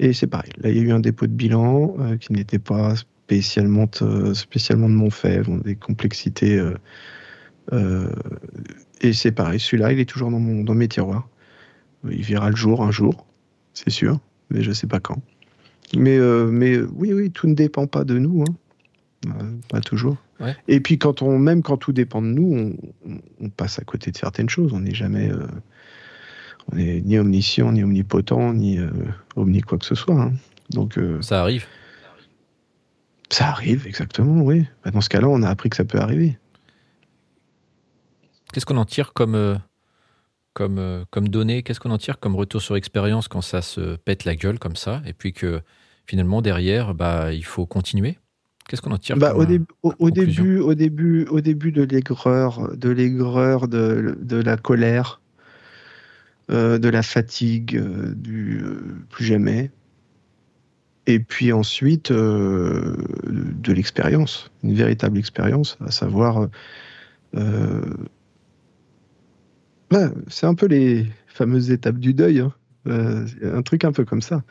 et 0.00 0.14
c'est 0.14 0.26
pareil. 0.26 0.50
Là, 0.56 0.70
il 0.70 0.78
y 0.78 0.80
a 0.80 0.82
eu 0.82 0.92
un 0.92 1.00
dépôt 1.00 1.26
de 1.26 1.32
bilan 1.32 1.94
euh, 2.00 2.16
qui 2.16 2.32
n'était 2.32 2.58
pas 2.58 2.96
spécialement, 2.96 3.88
euh, 4.00 4.32
spécialement 4.32 4.88
de 4.88 4.94
mon 4.94 5.10
fait, 5.10 5.42
des 5.62 5.76
complexités. 5.76 6.58
Euh, 7.72 8.08
et 9.02 9.12
c'est 9.12 9.30
pareil, 9.30 9.60
celui-là, 9.60 9.92
il 9.92 10.00
est 10.00 10.08
toujours 10.08 10.30
dans, 10.30 10.40
mon, 10.40 10.64
dans 10.64 10.74
mes 10.74 10.88
tiroirs. 10.88 11.28
Il 12.10 12.22
verra 12.22 12.48
le 12.48 12.56
jour 12.56 12.82
un 12.82 12.90
jour, 12.90 13.26
c'est 13.74 13.90
sûr, 13.90 14.18
mais 14.48 14.62
je 14.62 14.70
ne 14.70 14.74
sais 14.74 14.86
pas 14.86 15.00
quand. 15.00 15.20
Mais, 15.94 16.18
mais 16.18 16.78
oui, 16.78 17.12
oui, 17.12 17.30
tout 17.30 17.46
ne 17.46 17.54
dépend 17.54 17.86
pas 17.86 18.04
de 18.04 18.18
nous, 18.18 18.44
hein. 19.28 19.58
pas 19.68 19.80
toujours. 19.80 20.16
Et 20.66 20.80
puis 20.80 20.98
quand 20.98 21.20
on, 21.20 21.38
même 21.38 21.62
quand 21.62 21.76
tout 21.76 21.92
dépend 21.92 22.22
de 22.22 22.28
nous, 22.28 22.74
on, 23.06 23.18
on 23.38 23.48
passe 23.50 23.78
à 23.78 23.82
côté 23.82 24.10
de 24.10 24.16
certaines 24.16 24.48
choses. 24.48 24.72
On 24.72 24.80
n'est 24.80 24.94
jamais, 24.94 25.30
on 26.72 26.76
n'est 26.76 27.00
ni 27.00 27.18
omniscient, 27.18 27.72
ni 27.72 27.82
omnipotent, 27.82 28.52
ni 28.52 28.78
euh, 28.78 28.90
omni 29.36 29.60
quoi 29.60 29.78
que 29.78 29.84
ce 29.84 29.94
soit. 29.94 30.20
Hein. 30.20 30.32
Donc, 30.70 30.98
euh, 30.98 31.20
ça 31.22 31.40
arrive. 31.40 31.66
Ça 33.30 33.48
arrive, 33.48 33.86
exactement, 33.86 34.42
oui. 34.42 34.66
Bah, 34.84 34.90
dans 34.90 35.00
ce 35.00 35.08
cas-là, 35.08 35.28
on 35.28 35.42
a 35.42 35.48
appris 35.48 35.70
que 35.70 35.76
ça 35.76 35.84
peut 35.84 35.98
arriver. 35.98 36.38
Qu'est-ce 38.52 38.66
qu'on 38.66 38.76
en 38.76 38.84
tire 38.84 39.12
comme, 39.12 39.34
euh, 39.34 39.56
comme, 40.54 41.04
comme 41.10 41.28
données? 41.28 41.62
Qu'est-ce 41.62 41.80
qu'on 41.80 41.90
en 41.90 41.98
tire 41.98 42.18
comme 42.18 42.34
retour 42.34 42.60
sur 42.60 42.76
expérience 42.76 43.28
quand 43.28 43.42
ça 43.42 43.62
se 43.62 43.96
pète 43.96 44.24
la 44.24 44.34
gueule 44.34 44.58
comme 44.58 44.76
ça 44.76 45.02
Et 45.06 45.12
puis 45.12 45.32
que 45.32 45.60
finalement, 46.06 46.42
derrière, 46.42 46.94
bah, 46.94 47.32
il 47.32 47.44
faut 47.44 47.66
continuer? 47.66 48.18
Qu'est-ce 48.68 48.82
qu'on 48.82 48.92
en 48.92 48.98
tire 48.98 49.16
bah, 49.16 49.34
au, 49.34 49.42
au, 49.98 50.10
début, 50.10 50.58
au, 50.58 50.74
début, 50.74 51.26
au 51.26 51.40
début 51.40 51.72
de 51.72 51.82
l'aigreur, 51.82 52.76
de 52.76 52.88
l'aigreur, 52.88 53.66
de, 53.66 54.16
de 54.20 54.36
la 54.36 54.56
colère, 54.56 55.20
euh, 55.20 55.29
de 56.50 56.88
la 56.88 57.02
fatigue, 57.02 57.76
euh, 57.76 58.12
du 58.14 58.60
euh, 58.62 58.80
plus 59.08 59.24
jamais. 59.24 59.70
et 61.06 61.18
puis 61.18 61.52
ensuite 61.52 62.12
de 62.12 63.72
l'expérience, 63.72 64.50
une 64.62 64.74
véritable 64.74 65.18
expérience, 65.18 65.76
à 65.84 65.90
savoir 65.90 66.48
c'est 70.28 70.46
un 70.46 70.54
peu 70.54 70.66
les 70.66 71.06
fameuses 71.26 71.70
étapes 71.70 71.98
du 71.98 72.14
deuil, 72.14 72.40
hein. 72.40 72.52
un 72.86 73.62
truc 73.62 73.84
un 73.84 73.92
peu 73.92 74.04
comme 74.04 74.22
ça. 74.22 74.42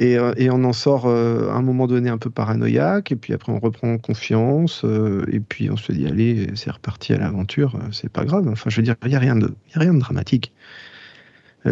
Euh, 0.00 0.32
et, 0.36 0.50
on 0.50 0.62
en 0.64 0.72
sort 0.72 1.06
euh, 1.06 1.48
à 1.50 1.54
un 1.54 1.62
moment 1.62 1.86
donné 1.86 2.08
un 2.08 2.18
peu 2.18 2.30
paranoïaque, 2.30 3.10
et 3.12 3.16
puis 3.16 3.34
après 3.34 3.52
on 3.52 3.58
reprend 3.58 3.98
confiance, 3.98 4.82
euh, 4.84 5.24
et 5.32 5.40
puis 5.40 5.70
on 5.70 5.76
se 5.76 5.90
dit 5.92 6.06
allez, 6.06 6.50
c'est 6.54 6.70
reparti 6.70 7.12
à 7.12 7.18
l'aventure, 7.18 7.78
c'est 7.90 8.10
pas 8.10 8.24
grave. 8.24 8.48
Enfin, 8.48 8.70
je 8.70 8.76
veux 8.76 8.82
dire, 8.82 8.94
il 9.02 9.08
n'y 9.08 9.16
a, 9.16 9.18
rien 9.18 9.34
de, 9.34 9.54
a 9.74 9.78
rien 9.80 9.94
de 9.94 9.98
dramatique. 9.98 10.52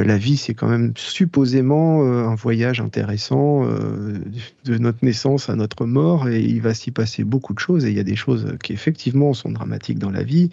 La 0.05 0.19
vie, 0.19 0.37
c'est 0.37 0.55
quand 0.55 0.69
même 0.69 0.93
supposément 0.97 2.03
un 2.03 2.35
voyage 2.35 2.81
intéressant 2.81 3.65
de 3.67 4.79
notre 4.79 5.05
naissance 5.05 5.49
à 5.49 5.57
notre 5.57 5.87
mort, 5.87 6.29
et 6.29 6.41
il 6.41 6.61
va 6.61 6.75
s'y 6.75 6.91
passer 6.91 7.25
beaucoup 7.25 7.55
de 7.55 7.59
choses, 7.59 7.85
et 7.85 7.91
il 7.91 7.97
y 7.97 8.01
a 8.01 8.05
des 8.05 8.17
choses 8.17 8.57
qui 8.63 8.73
effectivement 8.73 9.33
sont 9.35 9.51
dramatiques 9.51 9.99
dans 9.99 10.11
la 10.11 10.23
vie 10.23 10.51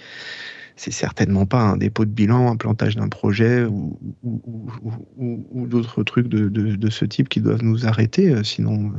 c'est 0.76 0.92
certainement 0.92 1.46
pas 1.46 1.62
un 1.62 1.78
dépôt 1.78 2.06
de 2.06 2.10
bilan, 2.10 2.52
un 2.52 2.56
plantage 2.56 2.96
d'un 2.96 3.10
projet 3.10 3.66
ou, 3.66 3.98
d'autres 5.68 6.04
trucs 6.04 6.28
de, 6.28 6.90
ce 6.90 7.06
type 7.06 7.30
qui 7.30 7.42
doivent 7.42 7.64
nous 7.64 7.86
arrêter. 7.86 8.30
Euh, 8.30 8.44
sinon, 8.44 8.94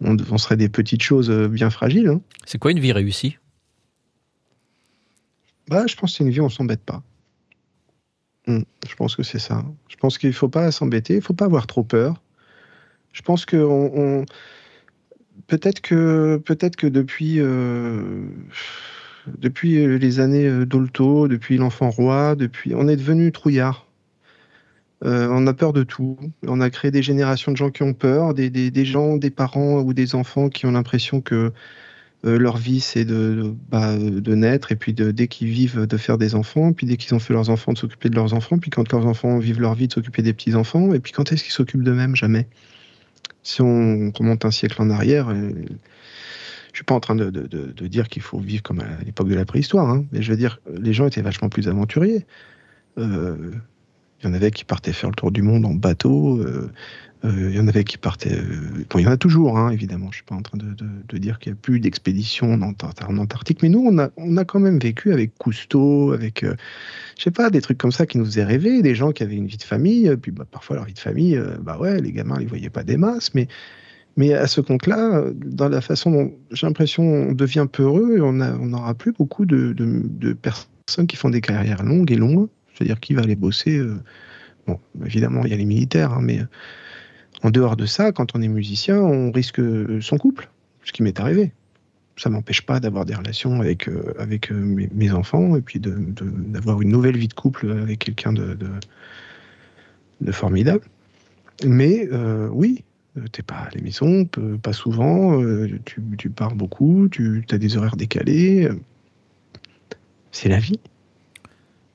on, 0.00 0.38
serait 0.38 0.56
des 0.56 0.68
petites 0.68 1.02
choses 1.02 1.30
euh, 1.30 1.48
bien 1.48 1.70
fragiles. 1.70 2.08
Hein. 2.08 2.20
C'est 2.46 2.58
quoi 2.58 2.72
une 2.72 2.80
vie 2.80 2.92
réussie? 2.92 3.38
Bah, 5.68 5.84
Je 5.86 5.94
pense 5.96 6.12
que 6.12 6.18
c'est 6.18 6.24
une 6.24 6.30
vie 6.30 6.40
où 6.40 6.44
on 6.44 6.48
s'embête 6.48 6.82
pas. 6.82 7.02
Hmm, 8.46 8.62
je 8.88 8.94
pense 8.96 9.16
que 9.16 9.22
c'est 9.22 9.38
ça. 9.38 9.64
Je 9.88 9.96
pense 9.96 10.18
qu'il 10.18 10.30
ne 10.30 10.34
faut 10.34 10.48
pas 10.48 10.70
s'embêter, 10.72 11.14
il 11.14 11.18
ne 11.18 11.22
faut 11.22 11.34
pas 11.34 11.44
avoir 11.44 11.66
trop 11.66 11.84
peur. 11.84 12.22
Je 13.12 13.22
pense 13.22 13.44
que 13.46 13.56
on, 13.56 14.24
peut-être 15.46 15.80
que 15.80 16.38
peut-être 16.44 16.76
que 16.76 16.86
depuis 16.86 17.40
euh, 17.40 18.26
depuis 19.38 19.98
les 19.98 20.20
années 20.20 20.46
euh, 20.46 20.66
Dolto, 20.66 21.28
depuis 21.28 21.56
l'enfant 21.56 21.90
roi, 21.90 22.34
depuis, 22.34 22.74
on 22.74 22.88
est 22.88 22.96
devenu 22.96 23.32
trouillard. 23.32 23.86
Euh, 25.04 25.28
on 25.30 25.46
a 25.46 25.54
peur 25.54 25.72
de 25.72 25.82
tout. 25.82 26.16
On 26.46 26.60
a 26.60 26.70
créé 26.70 26.90
des 26.90 27.02
générations 27.02 27.52
de 27.52 27.56
gens 27.56 27.70
qui 27.70 27.82
ont 27.82 27.94
peur, 27.94 28.34
des, 28.34 28.84
gens, 28.84 29.16
des 29.16 29.30
parents 29.30 29.80
ou 29.80 29.92
des 29.94 30.14
enfants 30.14 30.48
qui 30.48 30.66
ont 30.66 30.72
l'impression 30.72 31.20
que 31.20 31.52
leur 32.24 32.56
vie 32.56 32.80
c'est 32.80 33.04
de, 33.04 33.54
bah, 33.68 33.96
de, 33.96 34.34
naître 34.34 34.70
et 34.72 34.76
puis 34.76 34.92
de, 34.92 35.10
dès 35.10 35.26
qu'ils 35.26 35.48
vivent 35.48 35.86
de 35.86 35.96
faire 35.96 36.18
des 36.18 36.34
enfants, 36.34 36.72
puis 36.72 36.86
dès 36.86 36.96
qu'ils 36.96 37.14
ont 37.14 37.18
fait 37.18 37.32
leurs 37.32 37.50
enfants 37.50 37.72
de 37.72 37.78
s'occuper 37.78 38.10
de 38.10 38.14
leurs 38.14 38.34
enfants, 38.34 38.58
puis 38.58 38.70
quand 38.70 38.92
leurs 38.92 39.06
enfants 39.06 39.38
vivent 39.38 39.60
leur 39.60 39.74
vie 39.74 39.88
de 39.88 39.92
s'occuper 39.92 40.22
des 40.22 40.32
petits 40.32 40.54
enfants, 40.54 40.94
et 40.94 41.00
puis 41.00 41.12
quand 41.12 41.32
est-ce 41.32 41.42
qu'ils 41.42 41.52
s'occupent 41.52 41.82
d'eux-mêmes? 41.82 42.14
Jamais. 42.14 42.46
Si 43.42 43.60
on 43.60 44.12
remonte 44.16 44.44
un 44.44 44.52
siècle 44.52 44.80
en 44.80 44.90
arrière, 44.90 45.34
je 46.72 46.78
suis 46.78 46.84
pas 46.84 46.94
en 46.94 47.00
train 47.00 47.14
de, 47.14 47.30
dire 47.86 48.08
qu'il 48.08 48.22
faut 48.22 48.38
vivre 48.38 48.62
comme 48.62 48.80
à 48.80 49.02
l'époque 49.04 49.28
de 49.28 49.34
la 49.34 49.44
préhistoire, 49.44 49.88
hein, 49.90 50.04
mais 50.12 50.22
je 50.22 50.30
veux 50.30 50.38
dire, 50.38 50.60
les 50.72 50.92
gens 50.92 51.06
étaient 51.06 51.22
vachement 51.22 51.48
plus 51.48 51.68
aventuriers. 51.68 52.24
Euh, 52.98 53.52
il 54.22 54.28
y 54.28 54.30
en 54.30 54.34
avait 54.34 54.50
qui 54.50 54.64
partaient 54.64 54.92
faire 54.92 55.10
le 55.10 55.14
tour 55.14 55.32
du 55.32 55.42
monde 55.42 55.64
en 55.66 55.74
bateau. 55.74 56.38
Euh, 56.38 56.70
euh, 57.24 57.50
il 57.50 57.56
y 57.56 57.60
en 57.60 57.68
avait 57.68 57.84
qui 57.84 57.98
partaient. 57.98 58.36
bon, 58.90 58.98
il 58.98 59.02
y 59.02 59.06
en 59.06 59.12
a 59.12 59.16
toujours, 59.16 59.56
hein, 59.56 59.70
évidemment. 59.70 60.08
Je 60.10 60.16
suis 60.16 60.24
pas 60.24 60.34
en 60.34 60.42
train 60.42 60.58
de, 60.58 61.18
dire 61.18 61.38
qu'il 61.38 61.52
n'y 61.52 61.58
a 61.58 61.60
plus 61.60 61.78
d'expéditions 61.78 62.52
en, 62.52 63.18
Antarctique, 63.18 63.62
mais 63.62 63.68
nous, 63.68 63.84
on 64.16 64.36
a, 64.36 64.44
quand 64.44 64.58
même 64.58 64.78
vécu 64.78 65.12
avec 65.12 65.36
Cousteau, 65.38 66.12
avec, 66.12 66.44
je 66.44 67.22
sais 67.22 67.30
pas, 67.30 67.50
des 67.50 67.60
trucs 67.60 67.78
comme 67.78 67.92
ça 67.92 68.06
qui 68.06 68.18
nous 68.18 68.24
faisaient 68.24 68.44
rêver, 68.44 68.82
des 68.82 68.96
gens 68.96 69.12
qui 69.12 69.22
avaient 69.22 69.36
une 69.36 69.46
vie 69.46 69.56
de 69.56 69.62
famille, 69.62 70.16
puis 70.20 70.32
bah, 70.32 70.46
parfois 70.50 70.76
leur 70.76 70.84
vie 70.84 70.94
de 70.94 70.98
famille, 70.98 71.40
bah 71.60 71.78
ouais, 71.78 72.00
les 72.00 72.10
gamins, 72.10 72.38
ils 72.40 72.48
voyaient 72.48 72.70
pas 72.70 72.82
des 72.82 72.96
masses, 72.96 73.34
mais 73.34 73.46
mais 74.16 74.34
à 74.34 74.46
ce 74.46 74.60
compte-là, 74.60 75.24
dans 75.34 75.68
la 75.68 75.80
façon 75.80 76.10
dont 76.10 76.34
j'ai 76.50 76.66
l'impression 76.66 77.02
on 77.02 77.32
devient 77.32 77.66
peureux, 77.70 78.20
on 78.20 78.32
n'aura 78.32 78.94
plus 78.94 79.12
beaucoup 79.12 79.46
de, 79.46 80.32
personnes 80.34 81.06
qui 81.06 81.16
font 81.16 81.30
des 81.30 81.40
carrières 81.40 81.82
longues 81.82 82.12
et 82.12 82.16
longues. 82.16 82.48
C'est-à-dire 82.74 83.00
qui 83.00 83.14
va 83.14 83.22
aller 83.22 83.36
bosser. 83.36 83.78
Euh, 83.78 83.96
bon, 84.66 84.78
évidemment, 85.04 85.44
il 85.44 85.50
y 85.50 85.54
a 85.54 85.56
les 85.56 85.64
militaires, 85.64 86.12
hein, 86.12 86.20
mais 86.22 86.40
euh, 86.40 86.46
en 87.42 87.50
dehors 87.50 87.76
de 87.76 87.86
ça, 87.86 88.12
quand 88.12 88.36
on 88.36 88.42
est 88.42 88.48
musicien, 88.48 89.00
on 89.00 89.30
risque 89.32 89.60
son 90.00 90.16
couple, 90.16 90.50
ce 90.84 90.92
qui 90.92 91.02
m'est 91.02 91.18
arrivé. 91.18 91.52
Ça 92.16 92.28
m'empêche 92.28 92.62
pas 92.62 92.78
d'avoir 92.78 93.04
des 93.04 93.14
relations 93.14 93.60
avec, 93.60 93.88
euh, 93.88 94.14
avec 94.18 94.50
mes, 94.50 95.10
enfants 95.12 95.56
et 95.56 95.62
puis 95.62 95.80
d'avoir 95.80 96.82
une 96.82 96.90
nouvelle 96.90 97.16
vie 97.16 97.28
de 97.28 97.34
couple 97.34 97.70
avec 97.70 98.00
quelqu'un 98.00 98.32
de, 98.32 98.56
de, 100.20 100.32
formidable. 100.32 100.84
Mais 101.64 102.08
oui, 102.50 102.84
euh, 103.18 103.28
t'es 103.30 103.42
pas 103.42 103.56
à 103.56 103.68
la 103.74 103.80
maison, 103.82 104.24
pas 104.62 104.72
souvent, 104.72 105.42
euh, 105.42 105.68
tu, 105.84 106.30
pars 106.30 106.54
beaucoup, 106.54 107.08
tu 107.10 107.44
as 107.50 107.58
des 107.58 107.76
horaires 107.76 107.96
décalés. 107.96 108.68
C'est 110.30 110.48
la 110.48 110.58
vie. 110.58 110.80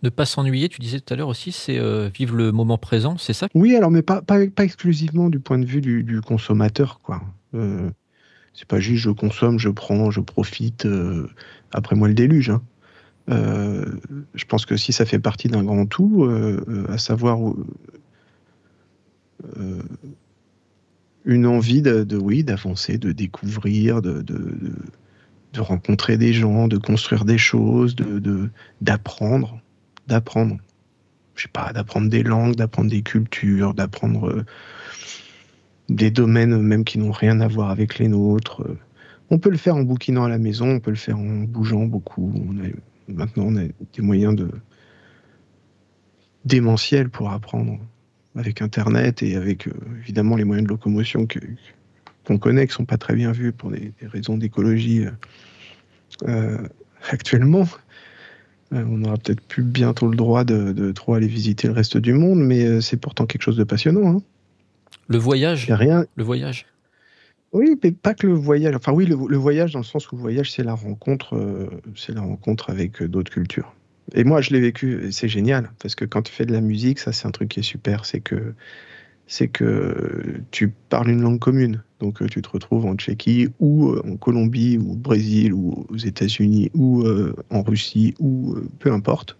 Ne 0.04 0.10
pas 0.10 0.26
s'ennuyer, 0.26 0.70
tu 0.70 0.80
disais 0.80 1.00
tout 1.00 1.14
à 1.14 1.18
l'heure 1.18 1.28
aussi, 1.28 1.52
c'est 1.52 1.80
euh, 1.80 2.10
vivre 2.14 2.36
le 2.36 2.52
moment 2.52 2.78
présent, 2.78 3.18
c'est 3.18 3.34
ça? 3.34 3.48
Oui, 3.56 3.76
alors, 3.76 3.90
mais 3.90 4.04
pas, 4.04 4.22
exclusivement 4.60 5.30
du 5.30 5.40
point 5.40 5.58
de 5.58 5.66
vue 5.66 5.82
du, 5.82 6.22
consommateur, 6.22 7.00
quoi. 7.02 7.22
c'est 8.54 8.68
pas 8.68 8.80
juste 8.80 9.04
je 9.04 9.10
consomme, 9.10 9.58
je 9.58 9.70
prends, 9.70 10.12
je 10.12 10.20
profite, 10.20 10.88
après 11.72 11.96
moi 11.96 12.08
le 12.08 12.14
déluge. 12.14 12.52
Hein. 12.52 12.62
je 13.28 14.46
pense 14.46 14.66
que 14.68 14.78
si 14.78 14.94
ça 14.94 15.06
fait 15.06 15.20
partie 15.20 15.48
d'un 15.48 15.64
grand 15.64 15.88
tout, 15.88 16.30
à 16.90 16.98
savoir 17.00 17.40
une 21.28 21.46
envie 21.46 21.82
de, 21.82 22.18
oui, 22.18 22.44
d'avancer, 22.44 22.98
de 22.98 23.12
découvrir, 23.12 24.02
de, 24.02 24.24
rencontrer 25.58 26.18
des 26.18 26.34
gens, 26.34 26.68
de 26.68 26.78
construire 26.78 27.26
des 27.26 27.38
choses, 27.38 27.96
d'apprendre, 28.82 29.60
d'apprendre. 30.08 30.58
Je 31.36 31.44
sais 31.44 31.50
pas, 31.50 31.72
d'apprendre 31.74 32.10
des 32.10 32.24
langues, 32.24 32.56
d'apprendre 32.56 32.90
des 32.90 33.02
cultures, 33.02 33.74
d'apprendre 33.74 34.30
euh, 34.30 34.46
des 35.90 36.12
domaines 36.12 36.58
même 36.62 36.84
qui 36.84 36.98
n'ont 36.98 37.12
rien 37.12 37.40
à 37.42 37.48
voir 37.48 37.70
avec 37.70 38.00
les 38.00 38.08
nôtres. 38.08 38.64
On 39.30 39.40
peut 39.40 39.50
le 39.50 39.58
faire 39.58 39.76
en 39.76 39.84
bouquinant 39.84 40.24
à 40.24 40.30
la 40.30 40.38
maison, 40.38 40.70
on 40.70 40.80
peut 40.80 40.92
le 40.92 40.98
faire 40.98 41.18
en 41.18 41.44
bougeant 41.44 41.86
beaucoup. 41.86 42.34
maintenant, 43.08 43.46
on 43.48 43.58
a 43.58 43.64
des 43.64 44.02
moyens 44.02 44.36
de 44.36 44.50
démentiels 46.46 47.10
pour 47.10 47.32
apprendre 47.32 47.78
avec 48.36 48.62
Internet 48.62 49.22
et 49.24 49.36
avec 49.36 49.68
euh, 49.68 49.74
évidemment 50.00 50.36
les 50.36 50.44
moyens 50.44 50.66
de 50.66 50.72
locomotion 50.72 51.28
qu'on 52.26 52.38
connaît, 52.38 52.68
qui 52.68 52.74
sont 52.74 52.86
pas 52.86 52.98
très 52.98 53.16
bien 53.16 53.32
vus 53.32 53.52
pour 53.52 53.72
des, 53.72 53.94
raisons 54.02 54.38
d'écologie 54.38 55.06
euh, 55.06 55.12
euh, 56.28 56.68
actuellement. 57.10 57.68
On 58.72 59.04
aura 59.04 59.18
peut-être 59.18 59.42
plus 59.42 59.64
bientôt 59.64 60.08
le 60.08 60.18
droit 60.18 60.44
de, 60.44 60.92
trop 60.92 61.14
aller 61.14 61.28
visiter 61.28 61.68
le 61.68 61.74
reste 61.74 61.98
du 61.98 62.14
monde, 62.14 62.40
mais 62.40 62.82
c'est 62.82 62.98
pourtant 62.98 63.26
quelque 63.26 63.42
chose 63.42 63.58
de 63.58 63.64
passionnant. 63.64 64.18
Hein. 64.18 64.22
Le 65.08 65.18
voyage. 65.18 65.72
rien. 65.72 66.06
Le 66.16 66.24
voyage. 66.24 66.66
Oui, 67.54 67.80
mais 67.82 67.92
pas 67.92 68.14
que 68.14 68.28
le 68.28 68.34
voyage. 68.34 68.76
Enfin 68.76 68.92
oui, 68.92 69.06
le, 69.06 69.38
voyage 69.38 69.72
dans 69.72 69.80
le 69.80 69.86
sens 69.86 70.12
où 70.12 70.18
le 70.18 70.22
voyage 70.22 70.52
c'est 70.52 70.64
la 70.64 70.74
rencontre, 70.74 71.70
c'est 71.96 72.14
la 72.14 72.22
rencontre 72.22 72.70
avec 72.70 73.02
d'autres 73.04 73.32
cultures. 73.32 73.74
Et 74.14 74.24
moi, 74.24 74.42
je 74.42 74.52
l'ai 74.52 74.60
vécu, 74.60 75.12
c'est 75.12 75.28
génial, 75.28 75.72
parce 75.80 75.96
que 75.96 76.06
quand 76.06 76.22
tu 76.22 76.34
fais 76.34 76.46
de 76.46 76.54
la 76.54 76.62
musique, 76.62 77.00
ça 77.00 77.12
c'est 77.12 77.28
un 77.28 77.32
truc 77.32 77.50
qui 77.50 77.60
est 77.60 77.64
super, 77.64 78.06
c'est 78.06 78.22
que 78.22 78.54
c'est 79.28 79.50
que 79.50 80.42
tu 80.52 80.70
parles 80.90 81.10
une 81.10 81.22
langue 81.22 81.40
commune. 81.40 81.84
Donc 82.00 82.22
euh, 82.22 82.28
tu 82.28 82.42
te 82.42 82.50
retrouves 82.50 82.86
en 82.86 82.96
Tchéquie 82.96 83.50
ou 83.60 83.90
euh, 83.90 84.02
en 84.06 84.16
Colombie 84.16 84.78
ou 84.78 84.94
au 84.94 84.96
Brésil 84.96 85.54
ou 85.54 85.86
aux 85.90 85.98
États-Unis 85.98 86.72
ou 86.74 87.02
euh, 87.02 87.36
en 87.50 87.62
Russie 87.62 88.16
ou 88.20 88.56
peu 88.80 88.92
importe. 88.92 89.38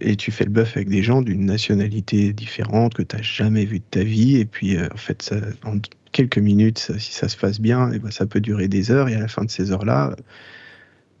et 0.00 0.16
tu 0.16 0.30
fais 0.30 0.44
le 0.44 0.50
bœuf 0.50 0.76
avec 0.76 0.88
des 0.88 1.02
gens 1.02 1.20
d'une 1.20 1.44
nationalité 1.44 2.32
différente 2.32 2.94
que 2.94 3.02
tu 3.02 3.16
n'as 3.16 3.22
jamais 3.22 3.64
vu 3.64 3.80
de 3.80 3.84
ta 3.90 4.04
vie. 4.04 4.36
Et 4.36 4.44
puis 4.44 4.78
en 4.80 4.96
fait, 4.96 5.20
ça, 5.22 5.36
en 5.64 5.78
quelques 6.12 6.38
minutes, 6.38 6.92
si 6.98 7.12
ça 7.12 7.28
se 7.28 7.36
passe 7.36 7.60
bien, 7.60 7.90
et 7.90 7.96
eh 7.96 7.98
ben, 7.98 8.10
ça 8.10 8.26
peut 8.26 8.40
durer 8.40 8.68
des 8.68 8.90
heures. 8.92 9.08
Et 9.08 9.16
à 9.16 9.20
la 9.20 9.28
fin 9.28 9.44
de 9.44 9.50
ces 9.50 9.72
heures-là, 9.72 10.14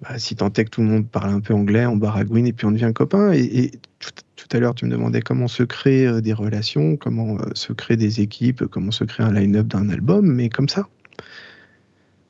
bah, 0.02 0.18
si 0.18 0.34
tant 0.34 0.52
est 0.52 0.64
que 0.64 0.70
tout 0.70 0.80
le 0.80 0.88
monde 0.88 1.08
parle 1.08 1.30
un 1.30 1.40
peu 1.40 1.54
anglais, 1.54 1.86
on 1.86 1.96
baragouine 1.96 2.46
et 2.46 2.52
puis 2.52 2.66
on 2.66 2.72
devient 2.72 2.90
copain. 2.92 3.32
Et, 3.32 3.70
tout, 4.00 4.56
à 4.56 4.58
l'heure, 4.58 4.74
tu 4.74 4.84
me 4.84 4.90
demandais 4.90 5.22
comment 5.22 5.46
se 5.46 5.62
créent 5.62 6.06
euh, 6.06 6.20
des 6.20 6.32
relations, 6.32 6.96
comment 6.96 7.38
euh, 7.38 7.50
se 7.54 7.72
créent 7.72 7.96
des 7.96 8.20
équipes, 8.20 8.66
comment 8.66 8.90
se 8.90 9.04
crée 9.04 9.22
un 9.22 9.32
line-up 9.32 9.68
d'un 9.68 9.88
album, 9.88 10.26
mais 10.26 10.48
comme 10.48 10.68
ça. 10.68 10.88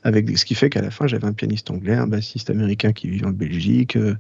Avec 0.05 0.37
ce 0.37 0.45
qui 0.45 0.55
fait 0.55 0.69
qu'à 0.69 0.83
la 0.83 0.91
fin, 0.91 1.07
j'avais 1.07 1.27
un 1.27 1.33
pianiste 1.33 1.71
anglais, 1.71 1.95
un 1.95 2.07
bassiste 2.07 2.51
américain 2.51 2.93
qui 2.93 3.09
vit 3.09 3.25
en 3.25 3.31
Belgique, 3.31 3.97
euh, 3.97 4.17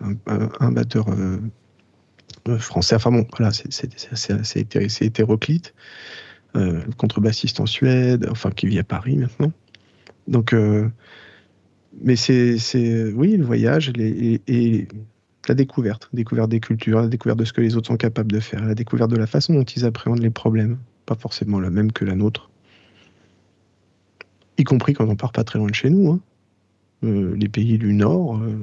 un, 0.00 0.72
batteur 0.72 1.06
français. 2.58 2.94
Enfin 2.94 3.10
bon, 3.10 3.26
voilà, 3.36 3.52
c'est 3.52 5.02
hétéroclite. 5.02 5.74
le 6.54 6.80
contrebassiste 6.96 7.60
en 7.60 7.66
Suède, 7.66 8.28
enfin 8.30 8.50
qui 8.50 8.66
vit 8.66 8.78
à 8.78 8.84
Paris 8.84 9.16
maintenant. 9.16 9.52
Donc 10.28 10.54
mais 12.02 12.16
c'est, 12.16 13.12
oui, 13.12 13.36
le 13.36 13.44
voyage 13.44 13.92
et, 13.98 14.88
la 15.46 15.54
découverte, 15.54 16.08
découverte 16.14 16.50
des 16.50 16.60
cultures, 16.60 17.02
la 17.02 17.08
découverte 17.08 17.38
de 17.38 17.44
ce 17.44 17.52
que 17.52 17.60
les 17.60 17.76
autres 17.76 17.88
sont 17.88 17.96
capables 17.96 18.32
de 18.32 18.40
faire, 18.40 18.64
la 18.64 18.74
découverte 18.74 19.10
de 19.10 19.16
la 19.16 19.26
façon 19.26 19.52
dont 19.52 19.62
ils 19.62 19.84
appréhendent 19.84 20.22
les 20.22 20.30
problèmes. 20.30 20.78
pas 21.04 21.16
forcément 21.16 21.60
la 21.60 21.68
même 21.68 21.92
que 21.92 22.06
la 22.06 22.14
nôtre. 22.14 22.50
Y 24.56 24.64
compris 24.64 24.94
quand 24.94 25.06
on 25.06 25.16
part 25.16 25.32
pas 25.32 25.44
très 25.44 25.58
loin 25.58 25.68
de 25.68 25.74
chez 25.74 25.90
nous. 25.90 26.12
Hein. 26.12 26.20
Euh, 27.04 27.36
les 27.36 27.48
pays 27.48 27.76
du 27.76 27.92
Nord, 27.92 28.38
euh, 28.38 28.56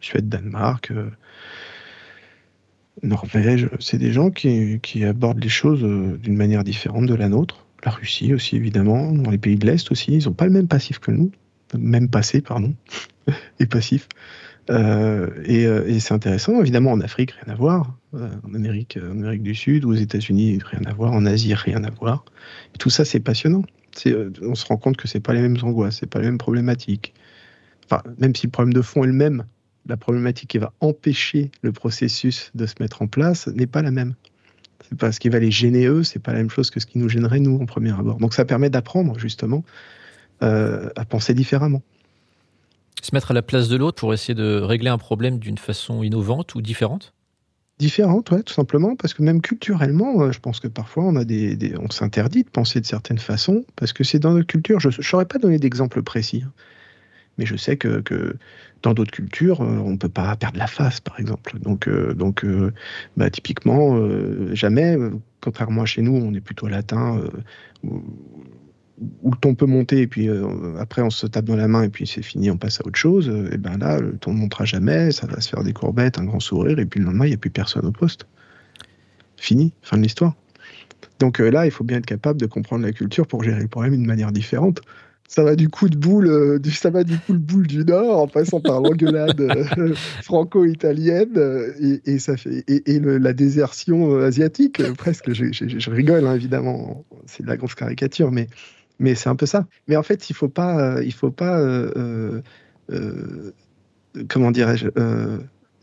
Suède, 0.00 0.28
Danemark, 0.28 0.92
euh, 0.92 1.10
Norvège, 3.02 3.68
c'est 3.80 3.98
des 3.98 4.12
gens 4.12 4.30
qui, 4.30 4.78
qui, 4.80 5.04
abordent 5.04 5.42
les 5.42 5.48
choses 5.48 5.82
d'une 6.20 6.36
manière 6.36 6.62
différente 6.62 7.06
de 7.06 7.14
la 7.14 7.28
nôtre. 7.28 7.66
La 7.84 7.90
Russie 7.90 8.32
aussi, 8.32 8.56
évidemment. 8.56 9.12
Dans 9.12 9.30
les 9.30 9.38
pays 9.38 9.56
de 9.56 9.66
l'Est 9.66 9.90
aussi, 9.90 10.12
ils 10.12 10.26
n'ont 10.26 10.34
pas 10.34 10.46
le 10.46 10.52
même 10.52 10.68
passif 10.68 10.98
que 11.00 11.10
nous. 11.10 11.32
Même 11.74 12.08
passé, 12.08 12.40
pardon. 12.40 12.74
et 13.60 13.66
passif. 13.66 14.08
Euh, 14.70 15.30
et, 15.44 15.66
euh, 15.66 15.86
et 15.86 16.00
c'est 16.00 16.14
intéressant, 16.14 16.60
évidemment, 16.60 16.92
en 16.92 17.00
Afrique, 17.00 17.32
rien 17.32 17.52
à 17.52 17.56
voir. 17.56 17.96
Euh, 18.14 18.28
en, 18.48 18.54
Amérique, 18.54 18.98
en 19.00 19.18
Amérique 19.18 19.42
du 19.42 19.54
Sud, 19.54 19.84
aux 19.84 19.94
États-Unis, 19.94 20.58
rien 20.64 20.84
à 20.86 20.92
voir. 20.92 21.12
En 21.12 21.24
Asie, 21.26 21.54
rien 21.54 21.84
à 21.84 21.90
voir. 21.90 22.24
Et 22.74 22.78
tout 22.78 22.90
ça, 22.90 23.04
c'est 23.04 23.20
passionnant. 23.20 23.62
on 24.42 24.54
se 24.54 24.66
rend 24.66 24.76
compte 24.76 24.96
que 24.96 25.08
c'est 25.08 25.20
pas 25.20 25.34
les 25.34 25.40
mêmes 25.40 25.58
angoisses, 25.62 25.98
c'est 26.00 26.10
pas 26.10 26.20
les 26.20 26.26
mêmes 26.26 26.38
problématiques. 26.38 27.14
Enfin, 27.84 28.02
même 28.18 28.34
si 28.34 28.46
le 28.46 28.50
problème 28.50 28.72
de 28.72 28.82
fond 28.82 29.04
est 29.04 29.08
le 29.08 29.12
même, 29.12 29.44
la 29.88 29.96
problématique 29.96 30.50
qui 30.50 30.58
va 30.58 30.72
empêcher 30.80 31.52
le 31.62 31.70
processus 31.70 32.50
de 32.56 32.66
se 32.66 32.74
mettre 32.80 33.02
en 33.02 33.06
place 33.06 33.46
n'est 33.46 33.68
pas 33.68 33.82
la 33.82 33.92
même. 33.92 34.14
C'est 34.88 34.98
pas 34.98 35.12
ce 35.12 35.20
qui 35.20 35.28
va 35.28 35.38
les 35.38 35.52
gêner 35.52 35.86
eux, 35.86 36.02
c'est 36.02 36.18
pas 36.18 36.32
la 36.32 36.38
même 36.38 36.50
chose 36.50 36.70
que 36.70 36.80
ce 36.80 36.86
qui 36.86 36.98
nous 36.98 37.08
gênerait 37.08 37.38
nous 37.38 37.58
en 37.60 37.66
premier 37.66 37.92
abord. 37.92 38.18
Donc 38.18 38.34
ça 38.34 38.44
permet 38.44 38.70
d'apprendre 38.70 39.18
justement 39.18 39.64
à 40.40 41.04
penser 41.08 41.34
différemment. 41.34 41.82
Se 43.02 43.14
mettre 43.14 43.30
à 43.30 43.34
la 43.34 43.42
place 43.42 43.68
de 43.68 43.76
l'autre 43.76 44.00
pour 44.00 44.12
essayer 44.14 44.34
de 44.34 44.60
régler 44.60 44.88
un 44.88 44.98
problème 44.98 45.38
d'une 45.38 45.58
façon 45.58 46.02
innovante 46.02 46.54
ou 46.54 46.62
différente? 46.62 47.12
Différente, 47.78 48.30
ouais, 48.30 48.42
tout 48.42 48.54
simplement, 48.54 48.96
parce 48.96 49.12
que 49.12 49.22
même 49.22 49.42
culturellement, 49.42 50.22
euh, 50.22 50.32
je 50.32 50.40
pense 50.40 50.60
que 50.60 50.66
parfois 50.66 51.04
on 51.04 51.14
a 51.14 51.24
des, 51.24 51.74
on 51.78 51.90
s'interdit 51.90 52.42
de 52.42 52.48
penser 52.48 52.80
de 52.80 52.86
certaines 52.86 53.18
façons, 53.18 53.66
parce 53.76 53.92
que 53.92 54.02
c'est 54.02 54.18
dans 54.18 54.32
notre 54.32 54.46
culture. 54.46 54.80
Je 54.80 54.88
ne 54.88 55.02
saurais 55.02 55.26
pas 55.26 55.38
donner 55.38 55.58
d'exemple 55.58 56.02
précis, 56.02 56.42
hein. 56.44 56.52
mais 57.36 57.44
je 57.44 57.54
sais 57.54 57.76
que, 57.76 58.02
dans 58.82 58.94
d'autres 58.94 59.10
cultures, 59.10 59.60
euh, 59.60 59.78
on 59.84 59.90
ne 59.90 59.98
peut 59.98 60.08
pas 60.08 60.34
perdre 60.36 60.58
la 60.58 60.66
face, 60.66 61.00
par 61.00 61.20
exemple. 61.20 61.58
Donc, 61.58 61.86
euh, 61.86 62.14
donc 62.14 62.46
bah, 63.18 63.28
typiquement, 63.28 64.00
jamais, 64.54 64.96
contrairement 65.42 65.82
à 65.82 65.86
chez 65.86 66.00
nous, 66.00 66.16
on 66.16 66.32
est 66.32 66.40
plutôt 66.40 66.66
latin, 66.66 67.20
où 69.22 69.30
le 69.30 69.36
ton 69.36 69.54
peut 69.54 69.66
monter 69.66 70.00
et 70.00 70.06
puis 70.06 70.28
euh, 70.28 70.76
après 70.78 71.02
on 71.02 71.10
se 71.10 71.26
tape 71.26 71.44
dans 71.44 71.56
la 71.56 71.68
main 71.68 71.82
et 71.82 71.88
puis 71.88 72.06
c'est 72.06 72.22
fini, 72.22 72.50
on 72.50 72.56
passe 72.56 72.80
à 72.80 72.86
autre 72.86 72.98
chose, 72.98 73.28
euh, 73.28 73.52
et 73.52 73.58
ben 73.58 73.76
là 73.78 74.00
le 74.00 74.16
ton 74.16 74.32
ne 74.32 74.38
montera 74.38 74.64
jamais, 74.64 75.12
ça 75.12 75.26
va 75.26 75.40
se 75.40 75.48
faire 75.48 75.62
des 75.62 75.72
courbettes, 75.72 76.18
un 76.18 76.24
grand 76.24 76.40
sourire 76.40 76.78
et 76.78 76.86
puis 76.86 77.00
le 77.00 77.06
lendemain 77.06 77.26
il 77.26 77.30
n'y 77.30 77.34
a 77.34 77.38
plus 77.38 77.50
personne 77.50 77.84
au 77.84 77.92
poste. 77.92 78.26
Fini, 79.36 79.74
fin 79.82 79.98
de 79.98 80.02
l'histoire. 80.02 80.34
Donc 81.18 81.40
euh, 81.40 81.50
là 81.50 81.66
il 81.66 81.70
faut 81.70 81.84
bien 81.84 81.98
être 81.98 82.06
capable 82.06 82.40
de 82.40 82.46
comprendre 82.46 82.84
la 82.84 82.92
culture 82.92 83.26
pour 83.26 83.42
gérer 83.42 83.60
le 83.60 83.68
problème 83.68 83.92
d'une 83.92 84.06
manière 84.06 84.32
différente. 84.32 84.80
Ça 85.28 85.42
va 85.42 85.56
du 85.56 85.68
coup 85.68 85.88
de 85.88 85.96
boule, 85.96 86.60
du, 86.60 86.70
ça 86.70 86.88
va 86.88 87.02
du 87.02 87.18
coup 87.18 87.32
le 87.32 87.40
boule 87.40 87.66
du 87.66 87.84
Nord 87.84 88.20
en 88.20 88.28
passant 88.28 88.60
par 88.60 88.80
l'engueulade 88.80 89.44
franco-italienne 90.22 91.36
et, 92.06 92.20
ça 92.20 92.36
fait 92.36 92.62
et, 92.68 93.00
la 93.00 93.32
désertion 93.32 94.20
asiatique 94.20 94.80
presque. 94.92 95.32
Je, 95.32 95.46
je 95.50 95.90
rigole 95.90 96.28
hein, 96.28 96.36
évidemment, 96.36 97.04
c'est 97.26 97.42
de 97.42 97.48
la 97.48 97.56
grosse 97.56 97.74
caricature, 97.74 98.30
mais 98.30 98.46
mais 98.98 99.14
c'est 99.14 99.28
un 99.28 99.36
peu 99.36 99.46
ça. 99.46 99.66
Mais 99.88 99.96
en 99.96 100.02
fait, 100.02 100.30
il 100.30 100.34
faut 100.34 100.48
pas, 100.48 100.78
euh, 100.78 101.04
il 101.04 101.12
faut 101.12 101.30
pas, 101.30 101.58
euh, 101.58 102.40
euh, 102.90 103.52
comment 104.28 104.50
dirais-je, 104.50 104.88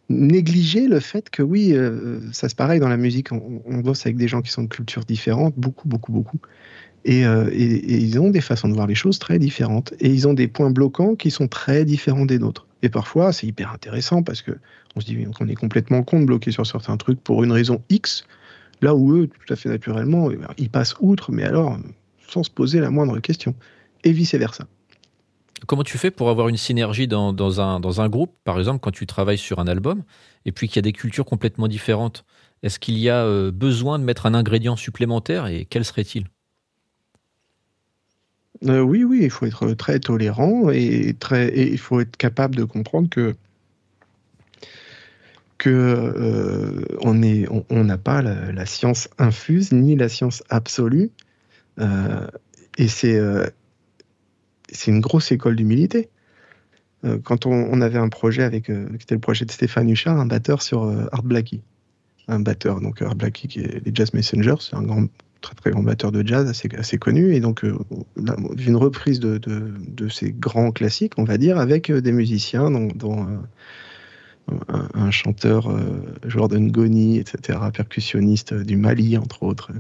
négliger 0.10 0.88
le 0.88 0.99
fait 0.99 1.30
que 1.30 1.41
oui, 1.41 1.76
ça 2.31 2.49
se 2.49 2.56
pareil 2.56 2.80
dans 2.80 2.90
la 2.90 2.98
musique. 2.98 3.31
On, 3.31 3.77
bosse 3.80 4.06
avec 4.06 4.18
des 4.18 4.27
gens 4.27 4.41
qui 4.41 4.52
sont 4.52 4.64
de 4.64 4.68
cultures 4.68 5.06
différentes, 5.06 5.56
beaucoup, 5.57 5.88
beaucoup, 5.88 6.11
beaucoup. 6.11 6.40
Et, 7.06 7.22
et, 7.22 7.98
ils 7.98 8.19
ont 8.19 8.30
des 8.30 8.41
façons 8.41 8.68
de 8.68 8.73
voir 8.73 8.88
les 8.88 8.95
choses 8.95 9.18
très 9.18 9.40
différentes. 9.40 9.94
Et 9.99 10.10
ils 10.10 10.27
ont 10.27 10.34
des 10.34 10.48
points 10.48 10.72
bloquants 10.72 11.15
qui 11.15 11.31
sont 11.31 11.48
très 11.48 11.85
différents 11.85 12.26
des 12.26 12.38
nôtres. 12.38 12.68
Et 12.81 12.90
parfois, 12.90 13.31
c'est 13.31 13.48
hyper 13.48 13.72
intéressant 13.72 14.23
parce 14.23 14.41
que 14.41 14.52
on 14.95 15.02
se 15.02 15.06
dit 15.06 15.26
qu'on 15.35 15.48
est 15.48 15.56
complètement 15.56 16.03
con 16.03 16.19
de 16.19 16.26
bloquer 16.26 16.52
sur 16.52 16.65
certains 16.65 16.98
trucs 16.98 17.22
pour 17.22 17.44
une 17.44 17.52
raison 17.52 17.81
X, 17.90 18.26
là 18.81 18.94
où 18.94 19.14
eux, 19.14 19.27
tout 19.27 19.53
à 19.53 19.56
fait 19.56 19.69
naturellement, 19.69 20.30
eh 20.30 20.35
ben, 20.35 20.49
ils 20.57 20.69
passent 20.69 20.95
outre, 20.99 21.31
mais 21.31 21.44
alors, 21.44 21.80
sans 22.34 22.43
se 22.43 22.49
poser 22.49 22.80
la 22.80 22.89
moindre 22.89 23.19
question, 23.19 23.55
et 24.03 24.11
vice-versa. 24.11 24.65
Comment 25.68 25.84
tu 25.84 25.97
fais 25.97 26.11
pour 26.11 26.30
avoir 26.30 26.49
une 26.49 26.57
synergie 26.57 27.07
dans, 27.07 27.61
un, 27.61 27.80
dans 27.80 28.01
un 28.01 28.10
groupe, 28.10 28.35
par 28.43 28.60
exemple, 28.60 28.80
quand 28.81 28.91
tu 28.91 29.05
travailles 29.05 29.38
sur 29.38 29.60
un 29.60 29.68
album, 29.68 30.03
et 30.45 30.51
puis 30.51 30.68
qu'il 30.68 30.77
y 30.77 30.80
a 30.80 30.81
des 30.81 30.91
cultures 30.91 31.26
complètement 31.26 31.68
différentes? 31.68 32.26
Est-ce 32.64 32.80
qu'il 32.80 32.97
y 32.97 33.10
a 33.10 33.23
euh, 33.23 33.51
besoin 33.51 33.99
de 33.99 34.03
mettre 34.03 34.26
un 34.26 34.34
ingrédient 34.34 34.76
supplémentaire, 34.76 35.47
et 35.47 35.65
quel 35.69 35.85
serait-il? 35.85 36.27
Euh, 38.65 38.81
oui, 38.81 39.03
oui, 39.03 39.19
il 39.23 39.30
faut 39.30 39.45
être 39.45 39.73
très 39.73 39.99
tolérant 39.99 40.69
et, 40.69 41.15
très, 41.19 41.47
et 41.49 41.72
il 41.72 41.77
faut 41.77 41.99
être 41.99 42.18
capable 42.18 42.55
de 42.55 42.64
comprendre 42.64 43.10
que 43.10 43.35
que 45.60 45.69
euh, 45.69 46.84
on 47.01 47.14
n'a 47.14 47.47
on, 47.69 47.97
pas 47.97 48.22
la, 48.22 48.51
la, 48.51 48.65
science 48.65 49.07
infuse 49.18 49.72
ni 49.72 49.95
la 49.95 50.10
science 50.10 50.43
absolue 50.49 51.10
et 52.78 52.88
c'est 52.88 53.18
euh, 53.18 53.48
c'est 54.70 54.91
une 54.91 55.02
grosse 55.02 55.32
école 55.32 55.56
d'humilité. 55.56 56.10
Euh, 57.06 57.20
quand 57.24 57.45
on, 57.45 57.82
avait 57.82 58.00
un 58.00 58.10
projet 58.10 58.44
avec, 58.44 58.72
c'était 59.00 59.16
le 59.16 59.22
projet 59.22 59.45
de 59.45 59.52
Stéphane 59.52 59.90
Huchard, 59.90 60.20
un 60.20 60.26
batteur 60.26 60.62
sur 60.62 60.84
Art 61.12 61.24
Blackie. 61.24 61.62
Un 62.28 62.40
batteur, 62.40 62.80
donc 62.80 63.02
Art 63.02 63.16
Blackie 63.16 63.48
qui 63.50 63.60
est 63.60 63.86
les 63.86 63.91
Jazz 63.94 64.14
Messengers, 64.14 64.56
c'est 64.62 64.76
un 64.76 64.82
grand, 64.82 65.08
très 65.41 65.54
très 65.56 65.72
grand 65.72 65.84
batteur 65.84 66.14
de 66.14 66.26
jazz 66.26 66.50
assez, 66.78 66.98
connu. 66.98 67.36
Et 67.36 67.41
donc, 67.41 67.66
une 68.16 68.76
reprise 68.78 69.20
de, 69.20 69.38
de, 69.38 70.08
ces 70.08 70.32
grands 70.32 70.72
classiques, 70.72 71.14
on 71.18 71.26
va 71.26 71.38
dire, 71.38 71.58
avec 71.58 71.91
des 71.91 72.12
musiciens, 72.14 72.72
dont, 72.72 73.28
un, 74.70 74.90
un, 74.94 75.12
chanteur, 75.12 75.78
Jordan 76.26 76.72
Goni, 76.72 77.20
etc., 77.20 77.60
percussionniste 77.74 78.54
du 78.54 78.78
Mali, 78.78 79.18
entre 79.18 79.44
autres. 79.44 79.72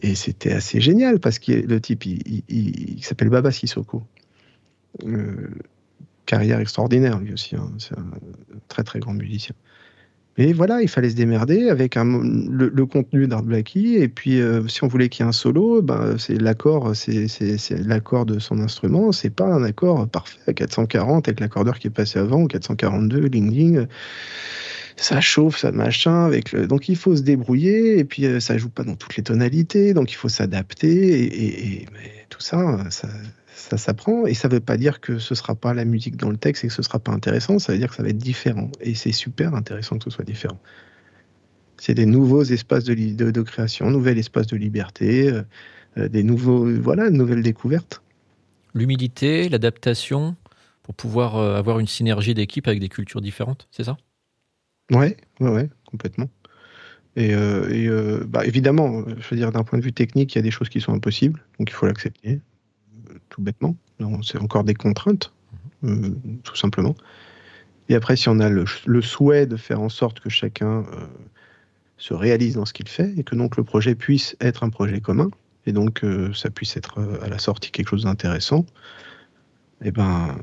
Et 0.00 0.14
c'était 0.14 0.52
assez 0.52 0.80
génial 0.80 1.18
parce 1.18 1.38
que 1.38 1.52
le 1.52 1.80
type, 1.80 2.04
il, 2.06 3.02
s'appelle 3.02 3.30
Baba 3.30 3.50
Sissoko. 3.50 4.02
Euh, 5.04 5.50
carrière 6.26 6.60
extraordinaire 6.60 7.18
lui 7.18 7.32
aussi, 7.32 7.56
hein. 7.56 7.72
c'est 7.78 7.96
un 7.96 8.10
très 8.68 8.84
très 8.84 9.00
grand 9.00 9.14
musicien. 9.14 9.54
Mais 10.38 10.52
voilà, 10.52 10.82
il 10.82 10.88
fallait 10.88 11.10
se 11.10 11.16
démerder 11.16 11.68
avec 11.68 11.96
le, 11.96 12.86
contenu 12.86 13.26
d'Art 13.26 13.42
Blackie. 13.42 13.96
Et 13.96 14.08
puis, 14.08 14.40
euh, 14.40 14.66
si 14.68 14.84
on 14.84 14.86
voulait 14.86 15.08
qu'il 15.08 15.24
y 15.24 15.26
ait 15.26 15.28
un 15.28 15.32
solo, 15.32 15.82
ben, 15.82 16.16
c'est 16.16 16.40
l'accord, 16.40 16.94
de 18.24 18.38
son 18.38 18.60
instrument. 18.60 19.10
C'est 19.10 19.30
pas 19.30 19.46
un 19.46 19.64
accord 19.64 20.08
parfait 20.08 20.38
à 20.46 20.52
440 20.52 21.26
avec 21.26 21.40
l'accordeur 21.40 21.78
qui 21.80 21.88
est 21.88 21.90
passé 21.90 22.20
avant, 22.20 22.42
ou 22.42 22.46
442, 22.46 23.26
ling 23.26 23.52
ling 23.52 23.86
ça 25.00 25.20
chauffe, 25.20 25.58
ça 25.58 25.72
machin. 25.72 26.30
Donc 26.68 26.88
il 26.88 26.96
faut 26.96 27.16
se 27.16 27.22
débrouiller 27.22 27.98
et 27.98 28.04
puis 28.04 28.26
euh, 28.26 28.40
ça 28.40 28.58
joue 28.58 28.68
pas 28.68 28.82
dans 28.82 28.96
toutes 28.96 29.16
les 29.16 29.22
tonalités, 29.22 29.94
donc 29.94 30.10
il 30.10 30.16
faut 30.16 30.28
s'adapter 30.28 31.80
et, 31.80 31.86
tout 32.28 32.40
ça, 32.40 32.84
ça, 32.90 33.08
ça 33.58 33.76
s'apprend 33.76 34.26
et 34.26 34.34
ça 34.34 34.48
veut 34.48 34.60
pas 34.60 34.76
dire 34.76 35.00
que 35.00 35.18
ce 35.18 35.34
sera 35.34 35.54
pas 35.54 35.74
la 35.74 35.84
musique 35.84 36.16
dans 36.16 36.30
le 36.30 36.36
texte 36.36 36.64
et 36.64 36.68
que 36.68 36.72
ce 36.74 36.82
sera 36.82 36.98
pas 36.98 37.12
intéressant. 37.12 37.58
Ça 37.58 37.72
veut 37.72 37.78
dire 37.78 37.90
que 37.90 37.96
ça 37.96 38.02
va 38.02 38.08
être 38.08 38.18
différent 38.18 38.70
et 38.80 38.94
c'est 38.94 39.12
super 39.12 39.54
intéressant 39.54 39.98
que 39.98 40.04
ce 40.04 40.10
soit 40.10 40.24
différent. 40.24 40.58
C'est 41.76 41.94
des 41.94 42.06
nouveaux 42.06 42.42
espaces 42.42 42.84
de, 42.84 42.94
de, 42.94 43.30
de 43.30 43.42
création, 43.42 43.90
nouvel 43.90 44.18
espace 44.18 44.46
de 44.46 44.56
liberté, 44.56 45.30
euh, 45.30 45.42
euh, 45.96 46.08
des 46.08 46.22
nouveaux, 46.22 46.66
voilà, 46.80 47.10
nouvelles 47.10 47.42
découvertes. 47.42 48.02
L'humilité, 48.74 49.48
l'adaptation 49.48 50.36
pour 50.82 50.94
pouvoir 50.94 51.36
avoir 51.36 51.80
une 51.80 51.86
synergie 51.86 52.32
d'équipe 52.32 52.66
avec 52.66 52.80
des 52.80 52.88
cultures 52.88 53.20
différentes, 53.20 53.68
c'est 53.70 53.84
ça? 53.84 53.98
Ouais, 54.90 55.16
ouais, 55.40 55.50
ouais, 55.50 55.68
complètement. 55.84 56.30
Et, 57.16 57.34
euh, 57.34 57.68
euh, 57.70 58.24
bah, 58.26 58.46
évidemment, 58.46 59.04
je 59.06 59.28
veux 59.28 59.36
dire, 59.36 59.50
d'un 59.50 59.64
point 59.64 59.78
de 59.78 59.84
vue 59.84 59.92
technique, 59.92 60.34
il 60.34 60.38
y 60.38 60.40
a 60.40 60.42
des 60.42 60.50
choses 60.50 60.68
qui 60.68 60.80
sont 60.80 60.92
impossibles, 60.92 61.44
donc 61.58 61.68
il 61.68 61.74
faut 61.74 61.86
l'accepter, 61.86 62.34
euh, 62.34 62.40
bêtement. 63.38 63.76
C'est 64.22 64.38
encore 64.38 64.64
des 64.64 64.74
contraintes, 64.74 65.32
tout 65.82 66.56
simplement. 66.56 66.94
Et 67.88 67.94
après, 67.94 68.16
si 68.16 68.28
on 68.28 68.38
a 68.40 68.48
le, 68.48 68.66
souhait 69.02 69.46
de 69.46 69.56
faire 69.56 69.80
en 69.80 69.88
sorte 69.88 70.20
que 70.20 70.28
chacun 70.28 70.84
se 71.96 72.14
réalise 72.14 72.54
dans 72.54 72.64
ce 72.64 72.72
qu'il 72.72 72.88
fait, 72.88 73.12
et 73.16 73.24
que 73.24 73.34
donc 73.34 73.56
le 73.56 73.64
projet 73.64 73.94
puisse 73.94 74.36
être 74.40 74.62
un 74.62 74.70
projet 74.70 75.00
commun, 75.00 75.30
et 75.66 75.72
donc 75.72 76.04
ça 76.34 76.50
puisse 76.50 76.76
être 76.76 77.00
à 77.22 77.28
la 77.28 77.38
sortie 77.38 77.70
quelque 77.70 77.88
chose 77.88 78.04
d'intéressant, 78.04 78.66
eh 79.84 79.90
ben, 79.90 80.36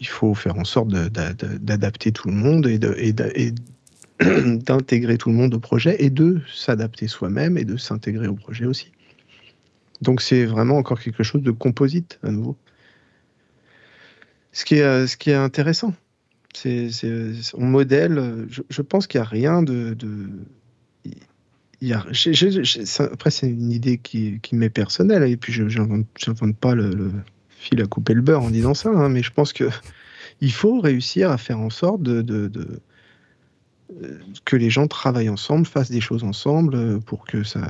il 0.00 0.06
faut 0.08 0.34
faire 0.34 0.58
en 0.58 0.64
sorte 0.64 0.88
d'adapter 0.88 2.12
tout 2.12 2.28
le 2.28 2.34
monde 2.34 2.66
et 2.66 2.78
d'intégrer 4.66 5.18
tout 5.18 5.30
le 5.30 5.36
monde 5.36 5.54
au 5.54 5.60
projet 5.60 5.96
et 6.02 6.10
de 6.10 6.40
s'adapter 6.52 7.08
soi-même 7.08 7.58
et 7.58 7.64
de 7.64 7.76
s'intégrer 7.76 8.26
au 8.26 8.34
projet 8.34 8.66
aussi. 8.66 8.92
Donc 10.02 10.20
c'est 10.20 10.44
vraiment 10.44 10.76
encore 10.76 11.00
quelque 11.00 11.22
chose 11.22 11.42
de 11.42 11.50
composite 11.50 12.18
à 12.22 12.30
nouveau. 12.30 12.56
Ce 14.52 14.64
qui 14.64 14.74
est, 14.74 15.28
est 15.28 15.34
intéressant, 15.34 15.94
c'est 16.52 16.90
on 17.54 17.64
modèle. 17.64 18.46
Je, 18.68 18.82
pense 18.82 19.06
qu'il 19.06 19.20
n'y 19.20 19.26
a 19.26 19.28
rien 19.28 19.62
de, 19.62 19.96
après, 22.98 23.30
c'est 23.30 23.48
une 23.48 23.72
idée 23.72 23.98
qui, 23.98 24.40
m'est 24.52 24.70
personnelle, 24.70 25.22
et 25.22 25.36
puis 25.36 25.52
je 25.52 25.62
n'invente 25.62 26.56
pas 26.56 26.74
le, 26.74 27.12
fil 27.48 27.80
à 27.80 27.86
couper 27.86 28.14
le 28.14 28.22
beurre 28.22 28.42
en 28.42 28.50
disant 28.50 28.74
ça, 28.74 28.90
hein, 28.90 29.08
mais 29.08 29.22
je 29.22 29.32
pense 29.32 29.52
que 29.52 29.70
il 30.40 30.52
faut 30.52 30.80
réussir 30.80 31.30
à 31.30 31.38
faire 31.38 31.60
en 31.60 31.70
sorte 31.70 32.02
de, 32.02 32.50
que 34.44 34.56
les 34.56 34.68
gens 34.68 34.88
travaillent 34.88 35.28
ensemble, 35.28 35.66
fassent 35.66 35.90
des 35.90 36.00
choses 36.00 36.24
ensemble 36.24 36.74
euh, 36.74 36.98
pour 36.98 37.24
que 37.24 37.44
ça 37.44 37.60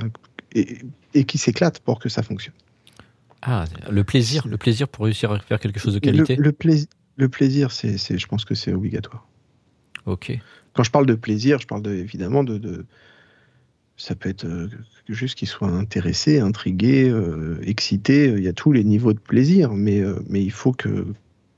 et, 0.53 0.79
et 1.13 1.23
qui 1.25 1.37
s'éclatent 1.37 1.79
pour 1.79 1.99
que 1.99 2.09
ça 2.09 2.23
fonctionne. 2.23 2.55
Ah, 3.41 3.65
le 3.91 4.03
plaisir, 4.03 4.47
le 4.47 4.57
plaisir 4.57 4.87
pour 4.87 5.05
réussir 5.05 5.31
à 5.31 5.39
faire 5.39 5.59
quelque 5.59 5.79
chose 5.79 5.93
de 5.93 5.99
qualité. 5.99 6.37
Le, 6.37 6.51
plaisir, 6.53 6.87
le 7.17 7.27
plaisir, 7.27 7.71
c'est, 7.71 7.97
je 7.97 8.27
pense 8.27 8.45
que 8.45 8.55
c'est 8.55 8.73
obligatoire. 8.73 9.27
Ok. 10.05 10.39
Quand 10.73 10.83
je 10.83 10.91
parle 10.91 11.05
de 11.05 11.15
plaisir, 11.15 11.59
je 11.59 11.67
parle 11.67 11.85
évidemment 11.87 12.43
de, 12.45 12.85
ça 13.97 14.15
peut 14.15 14.29
être 14.29 14.45
euh, 14.45 14.69
juste 15.09 15.35
qu'ils 15.35 15.49
soient 15.49 15.69
intéressés, 15.69 16.39
intrigués, 16.39 17.09
euh, 17.09 17.59
excités. 17.63 18.27
Il 18.27 18.43
y 18.43 18.47
a 18.47 18.53
tous 18.53 18.71
les 18.71 18.85
niveaux 18.85 19.13
de 19.13 19.19
plaisir, 19.19 19.73
mais, 19.73 20.01
mais 20.29 20.41
il 20.41 20.51
faut 20.51 20.71
que 20.71 21.05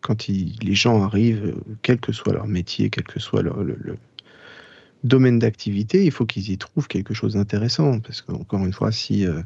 quand 0.01 0.27
les 0.27 0.75
gens 0.75 1.03
arrivent, 1.03 1.55
quel 1.81 1.99
que 1.99 2.11
soit 2.11 2.33
leur 2.33 2.47
métier, 2.47 2.89
quel 2.89 3.05
que 3.05 3.19
soit 3.19 3.43
leur, 3.43 3.63
le, 3.63 3.97
domaine 5.05 5.39
d'activité, 5.39 6.03
il 6.03 6.11
faut 6.11 6.25
qu'ils 6.25 6.49
y 6.49 6.57
trouvent 6.57 6.87
quelque 6.87 7.13
chose 7.13 7.33
d'intéressant. 7.33 7.99
Parce 7.99 8.21
qu'encore 8.21 8.65
une 8.65 8.73
fois, 8.73 8.91
si 8.91 9.25
euh, 9.25 9.41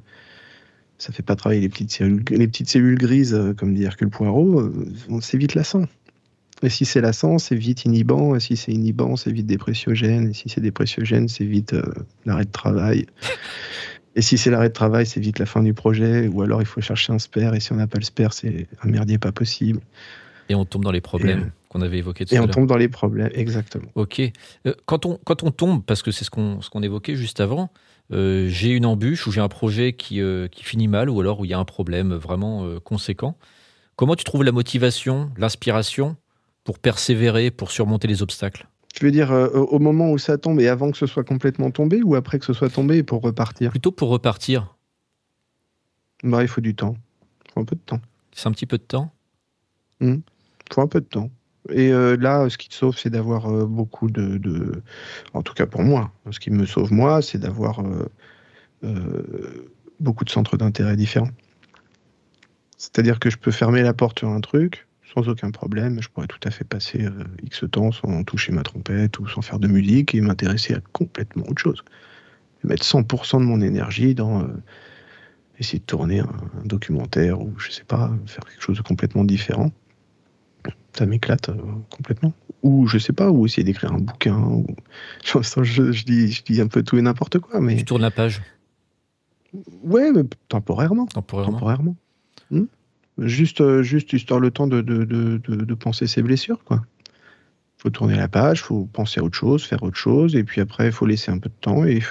ça 0.98 1.12
ne 1.12 1.16
fait 1.16 1.24
pas 1.24 1.36
travailler 1.36 1.62
les 1.62 1.70
petites 1.70 1.92
cellules, 1.92 2.24
les 2.30 2.48
petites 2.48 2.70
cellules 2.70 2.98
grises, 2.98 3.34
euh, 3.34 3.54
comme 3.54 3.74
dit 3.74 3.84
Hercule 3.84 4.10
Poirot, 4.10 4.62
euh, 4.62 4.88
c'est 5.22 5.38
vite 5.38 5.56
lassant. 5.56 5.86
Et 6.62 6.70
si 6.70 6.84
c'est 6.84 7.02
lassant, 7.02 7.38
c'est 7.38 7.56
vite 7.56 7.86
inhibant. 7.86 8.36
Et 8.36 8.40
si 8.40 8.58
c'est 8.58 8.72
inhibant, 8.72 9.16
c'est 9.16 9.32
vite 9.32 9.46
dépressiogène. 9.46 10.30
Et 10.30 10.34
si 10.34 10.50
c'est 10.50 10.62
dépressiogène, 10.62 11.28
c'est 11.28 11.46
vite 11.46 11.74
l'arrêt 12.26 12.46
de 12.46 12.52
travail. 12.52 13.06
Et 14.16 14.22
si 14.22 14.38
c'est 14.38 14.52
l'arrêt 14.52 14.68
de 14.68 14.74
travail, 14.74 15.06
c'est 15.06 15.22
vite 15.22 15.40
la 15.40 15.46
fin 15.46 15.64
du 15.64 15.74
projet. 15.74 16.28
Ou 16.28 16.42
alors 16.42 16.62
il 16.62 16.66
faut 16.66 16.82
chercher 16.82 17.14
un 17.14 17.20
spare. 17.20 17.56
Et 17.56 17.62
si 17.62 17.72
on 17.72 17.78
n'a 17.78 17.88
pas 17.88 18.00
le 18.00 18.04
spare, 18.04 18.34
c'est 18.34 18.68
un 18.84 18.90
merdier 18.90 19.18
pas 19.18 19.32
possible. 19.32 19.80
Et 20.50 20.56
on 20.56 20.66
tombe 20.66 20.84
dans 20.84 20.92
les 20.92 21.00
problèmes 21.00 21.52
qu'on 21.70 21.82
avait 21.82 22.00
évoqués 22.00 22.26
tout 22.26 22.34
à 22.34 22.38
l'heure. 22.38 22.46
Et 22.46 22.50
on 22.50 22.52
tombe 22.52 22.68
dans 22.68 22.78
les 22.78 22.90
problèmes, 22.90 23.30
exactement. 23.34 23.90
Ok. 23.96 24.20
Euh, 24.20 24.74
quand, 24.86 25.06
on, 25.06 25.20
quand 25.24 25.44
on 25.44 25.52
tombe, 25.52 25.84
parce 25.86 26.02
que 26.02 26.12
c'est 26.12 26.26
ce 26.26 26.32
qu'on 26.32 26.62
ce 26.62 26.70
qu'on 26.70 26.82
évoquait 26.82 27.16
juste 27.16 27.40
avant, 27.40 27.72
euh, 28.12 28.48
j'ai 28.50 28.72
une 28.72 28.86
embûche 28.86 29.28
ou 29.28 29.32
j'ai 29.32 29.40
un 29.40 29.48
projet 29.48 29.94
qui, 29.94 30.20
euh, 30.20 30.48
qui 30.48 30.64
finit 30.64 30.88
mal 30.88 31.10
ou 31.10 31.20
alors 31.22 31.40
où 31.40 31.46
il 31.46 31.52
y 31.52 31.54
a 31.54 31.60
un 31.60 31.66
problème 31.66 32.14
vraiment 32.14 32.80
conséquent. 32.80 33.38
Comment 33.96 34.16
tu 34.16 34.24
trouves 34.24 34.44
la 34.44 34.52
motivation, 34.52 35.32
l'inspiration 35.38 36.18
pour 36.64 36.80
persévérer, 36.80 37.52
pour 37.52 37.72
surmonter 37.72 38.08
les 38.08 38.24
obstacles? 38.24 38.68
Tu 38.94 39.06
veux 39.06 39.12
dire 39.12 39.32
au 39.32 39.78
moment 39.78 40.12
où 40.12 40.18
ça 40.18 40.40
tombe 40.40 40.60
et 40.60 40.68
avant 40.68 40.90
que 40.90 40.98
ce 40.98 41.06
soit 41.06 41.24
complètement 41.24 41.70
tombé 41.70 42.02
ou 42.02 42.16
après 42.16 42.40
que 42.40 42.46
ce 42.46 42.54
soit 42.54 42.70
tombé 42.70 43.04
pour 43.04 43.22
repartir? 43.22 43.70
Plutôt 43.70 43.92
pour 43.92 44.10
repartir. 44.10 44.76
Bah, 46.24 46.42
il 46.42 46.48
faut 46.48 46.62
du 46.62 46.74
temps. 46.76 46.96
Il 47.46 47.52
faut 47.54 47.60
un 47.60 47.66
peu 47.66 47.76
de 47.76 47.82
temps. 47.82 48.02
C'est 48.34 48.48
un 48.48 48.52
petit 48.52 48.66
peu 48.66 48.80
de 48.80 48.84
temps? 48.84 49.12
Mmh 50.00 50.16
faut 50.74 50.82
un 50.82 50.88
peu 50.88 51.02
de 51.02 51.06
temps. 51.06 51.30
Et 51.72 51.92
euh, 51.92 52.18
là, 52.18 52.50
ce 52.50 52.58
qui 52.58 52.70
te 52.70 52.74
sauve, 52.74 52.98
c'est 52.98 53.10
d'avoir 53.10 53.52
euh, 53.52 53.66
beaucoup 53.66 54.10
de, 54.10 54.82
En 55.34 55.42
tout 55.42 55.54
cas 55.54 55.66
pour 55.66 55.84
moi, 55.84 56.12
ce 56.32 56.40
qui 56.40 56.52
me 56.52 56.66
sauve 56.66 56.92
moi, 56.92 57.22
c'est 57.22 57.38
d'avoir 57.38 57.82
euh, 58.84 59.70
beaucoup 60.00 60.26
de 60.26 60.30
centres 60.30 60.58
d'intérêt 60.58 60.96
différents. 60.96 61.32
C'est-à-dire 62.78 63.20
que 63.20 63.30
je 63.30 63.38
peux 63.38 63.52
fermer 63.52 63.82
la 63.82 63.94
porte 63.94 64.20
sur 64.20 64.30
un 64.30 64.42
truc 64.42 64.88
sans 65.14 65.28
aucun 65.28 65.52
problème. 65.52 66.02
Je 66.02 66.10
pourrais 66.10 66.28
tout 66.28 66.40
à 66.44 66.52
fait 66.52 66.64
passer 66.64 67.06
X 67.44 67.66
temps 67.72 67.92
sans 67.92 68.24
toucher 68.24 68.52
ma 68.52 68.62
trompette 68.62 69.20
ou 69.20 69.28
sans 69.28 69.42
faire 69.42 69.60
de 69.60 69.68
musique 69.68 70.14
et 70.14 70.22
m'intéresser 70.22 70.76
à 70.76 70.80
complètement 70.94 71.44
autre 71.50 71.62
chose. 71.62 71.84
mettre 72.64 72.86
100% 72.86 73.40
de 73.40 73.44
mon 73.44 73.60
énergie 73.60 74.14
dans 74.14 74.48
essayer 75.58 75.80
de 75.80 75.84
tourner 75.84 76.20
un, 76.20 76.26
un, 76.26 76.66
documentaire 76.66 77.42
ou 77.42 77.54
je 77.58 77.72
sais 77.72 77.84
pas, 77.84 78.12
faire 78.28 78.46
quelque 78.46 78.62
chose 78.62 78.78
de 78.78 78.84
complètement 78.84 79.26
différent 79.26 79.72
ça 80.94 81.06
m'éclate 81.06 81.50
euh, 81.50 81.56
complètement. 81.90 82.34
Ou 82.64 82.88
je 82.88 82.98
sais 82.98 83.14
pas, 83.14 83.30
ou 83.30 83.46
essayer 83.46 83.64
d'écrire 83.64 83.94
un 83.94 84.00
bouquin. 84.00 84.38
Ou... 84.38 84.66
Je, 85.24 85.64
je, 85.64 86.04
dis, 86.04 86.32
je 86.32 86.44
dis 86.44 86.60
un 86.62 86.68
peu 86.68 86.84
tout 86.84 86.98
et 86.98 87.02
n'importe 87.02 87.40
quoi. 87.40 87.62
Mais... 87.62 87.78
Tu 87.78 87.86
tournes 87.86 88.02
la 88.02 88.12
page 88.12 88.42
Ouais, 89.84 90.12
mais 90.12 90.24
temporairement. 90.48 91.06
Temporairement. 91.08 91.54
temporairement. 91.54 91.96
Hmm. 92.52 92.66
juste, 93.20 93.62
euh, 93.62 93.84
juste 93.84 94.14
histoire 94.14 94.40
le 94.40 94.52
temps 94.52 94.68
de, 94.68 94.82
de, 94.82 95.04
de, 95.04 95.38
de 95.38 95.74
penser 95.76 96.08
ses 96.08 96.22
blessures, 96.22 96.64
quoi 96.64 96.84
faut 97.80 97.90
tourner 97.90 98.18
la 98.18 98.28
page, 98.28 98.62
faut 98.62 98.90
penser 98.92 99.22
à 99.22 99.24
autre 99.24 99.38
chose, 99.38 99.64
faire 99.64 99.84
autre 99.84 99.96
chose, 99.96 100.36
et 100.36 100.44
puis 100.44 100.60
après, 100.60 100.88
il 100.88 100.92
faut 100.92 101.06
laisser 101.06 101.32
un 101.32 101.38
peu 101.38 101.48
de 101.48 101.56
temps. 101.62 101.86
Et, 101.86 102.02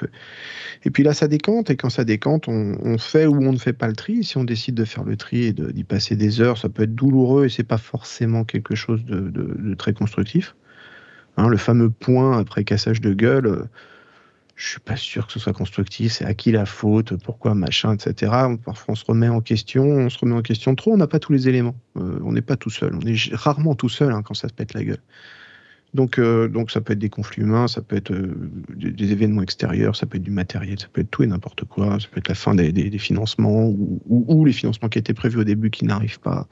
puis 0.91 1.03
là, 1.03 1.13
ça 1.13 1.29
décante, 1.29 1.69
et 1.69 1.77
quand 1.77 1.91
ça 1.91 2.05
décante, 2.05 2.49
on, 2.49 2.97
fait 2.97 3.27
ou 3.27 3.37
on 3.37 3.53
ne 3.53 3.59
fait 3.59 3.75
pas 3.75 3.87
le 3.87 3.95
tri. 3.95 4.25
Si 4.25 4.39
on 4.39 4.45
décide 4.45 4.75
de 4.75 4.87
faire 4.87 5.05
le 5.05 5.17
tri 5.17 5.45
et 5.45 5.53
d'y 5.53 5.85
passer 5.85 6.17
des 6.17 6.41
heures, 6.41 6.57
ça 6.57 6.71
peut 6.71 6.85
être 6.85 6.95
douloureux, 6.95 7.45
et 7.45 7.49
c'est 7.51 7.65
pas 7.65 7.77
forcément 7.77 8.45
quelque 8.45 8.75
chose 8.75 9.05
de, 9.05 9.75
très 9.75 9.93
constructif. 9.93 10.57
Hein, 11.37 11.49
le 11.49 11.59
fameux 11.59 11.91
point 11.91 12.39
après 12.39 12.65
cassage 12.65 13.03
de 13.03 13.13
gueule, 13.13 13.47
euh, 13.47 13.65
je 14.57 14.71
suis 14.71 14.81
pas 14.81 14.97
sûr 14.97 15.27
que 15.27 15.35
ce 15.35 15.39
soit 15.39 15.53
constructif, 15.53 16.13
c'est 16.13 16.25
à 16.25 16.33
qui 16.33 16.51
la 16.51 16.65
faute, 16.65 17.15
pourquoi, 17.23 17.55
machin, 17.55 17.95
etc. 17.95 18.33
Parfois, 18.65 18.93
on 18.93 18.95
se 18.97 19.05
remet 19.05 19.29
en 19.29 19.43
question, 19.43 19.85
on 19.85 20.09
se 20.09 20.19
remet 20.19 20.35
en 20.35 20.43
question 20.43 20.75
trop, 20.75 20.95
on 20.95 20.97
n'a 20.97 21.07
pas 21.07 21.21
tous 21.21 21.33
les 21.33 21.47
éléments. 21.49 21.77
Euh, 21.97 22.19
on 22.25 22.33
n'est 22.33 22.43
pas 22.43 22.57
tout 22.57 22.71
seul, 22.71 22.95
on 22.95 23.07
est 23.07 23.35
rarement 23.35 23.75
tout 23.75 23.91
seul 23.91 24.13
hein, 24.13 24.23
quand 24.23 24.35
ça 24.35 24.49
se 24.49 24.55
pète 24.55 24.73
la 24.73 24.83
gueule. 24.83 25.03
Donc, 25.95 26.19
euh, 26.19 26.49
donc 26.49 26.71
ça 26.71 26.81
peut 26.81 26.93
être 26.93 26.99
des 26.99 27.09
conflits 27.09 27.43
humains, 27.43 27.67
ça 27.67 27.81
peut 27.81 27.97
être 27.97 28.13
euh, 28.13 28.51
des, 28.75 29.13
événements 29.13 29.43
extérieurs, 29.43 29.97
ça 29.97 30.05
peut 30.07 30.19
être 30.19 30.23
du 30.23 30.31
matériel, 30.31 30.79
ça 30.79 30.87
peut 30.93 31.01
être 31.01 31.11
tout 31.11 31.23
et 31.23 31.27
n'importe 31.27 31.65
quoi, 31.65 31.99
ça 31.99 32.09
peut 32.11 32.19
être 32.19 32.29
la 32.29 32.35
fin 32.35 32.55
des, 32.55 32.99
financements 32.99 33.69
ou, 33.69 34.45
les 34.45 34.53
financements 34.53 34.89
qui 34.89 34.99
étaient 34.99 35.15
prévus 35.15 35.39
au 35.39 35.45
début 35.45 35.71
qui 35.71 35.87
n'arrivent 35.87 36.21
pas. 36.21 36.47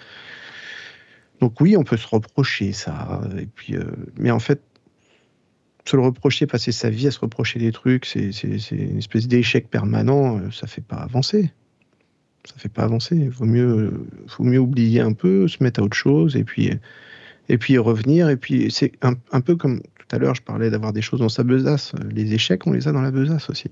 Donc 1.41 1.61
oui, 1.61 1.77
on 1.77 1.85
peut 1.85 1.99
se 1.99 2.07
reprocher 2.07 2.73
ça. 2.73 3.21
Et 3.39 3.45
puis, 3.47 3.77
euh, 3.77 3.85
mais 4.19 4.31
en 4.31 4.39
fait, 4.39 4.63
se 5.85 5.97
le 5.97 6.03
reprocher, 6.03 6.47
passer 6.47 6.73
sa 6.73 6.89
vie 6.89 7.07
à 7.07 7.11
se 7.11 7.21
reprocher 7.21 7.59
des 7.59 7.73
trucs, 7.73 8.07
c'est 8.07 8.31
une 8.43 8.99
espèce 8.99 9.29
d'échec 9.29 9.69
permanent, 9.69 10.51
ça 10.51 10.67
fait 10.67 10.81
pas 10.81 10.97
avancer. 10.97 11.53
Ça 12.45 12.55
fait 12.57 12.69
pas 12.69 12.85
avancer. 12.85 13.17
Il 13.17 13.31
vaut 13.31 13.45
mieux, 13.45 13.93
faut 14.29 14.45
mieux 14.45 14.59
oublier 14.59 15.01
un 15.01 15.13
peu, 15.13 15.47
se 15.47 15.63
mettre 15.63 15.81
à 15.81 15.83
autre 15.83 15.97
chose 15.97 16.37
et 16.37 16.45
puis 16.45 16.71
et 17.49 17.59
puis 17.59 17.79
revenir. 17.79 18.29
Et 18.29 18.37
puis 18.37 18.71
c'est 18.71 18.93
un, 19.03 19.41
peu 19.41 19.57
comme 19.57 19.81
tout 19.81 20.17
à 20.17 20.19
l'heure, 20.19 20.35
je 20.35 20.43
parlais 20.43 20.71
d'avoir 20.71 20.93
des 20.93 21.03
choses 21.03 21.21
dans 21.21 21.29
sa 21.29 21.43
besace. 21.43 21.93
Les 22.11 22.35
échecs, 22.35 22.67
on 22.67 22.73
les 22.73 22.89
a 22.89 22.93
dans 22.93 23.03
la 23.03 23.11
besace 23.11 23.51
aussi. 23.51 23.71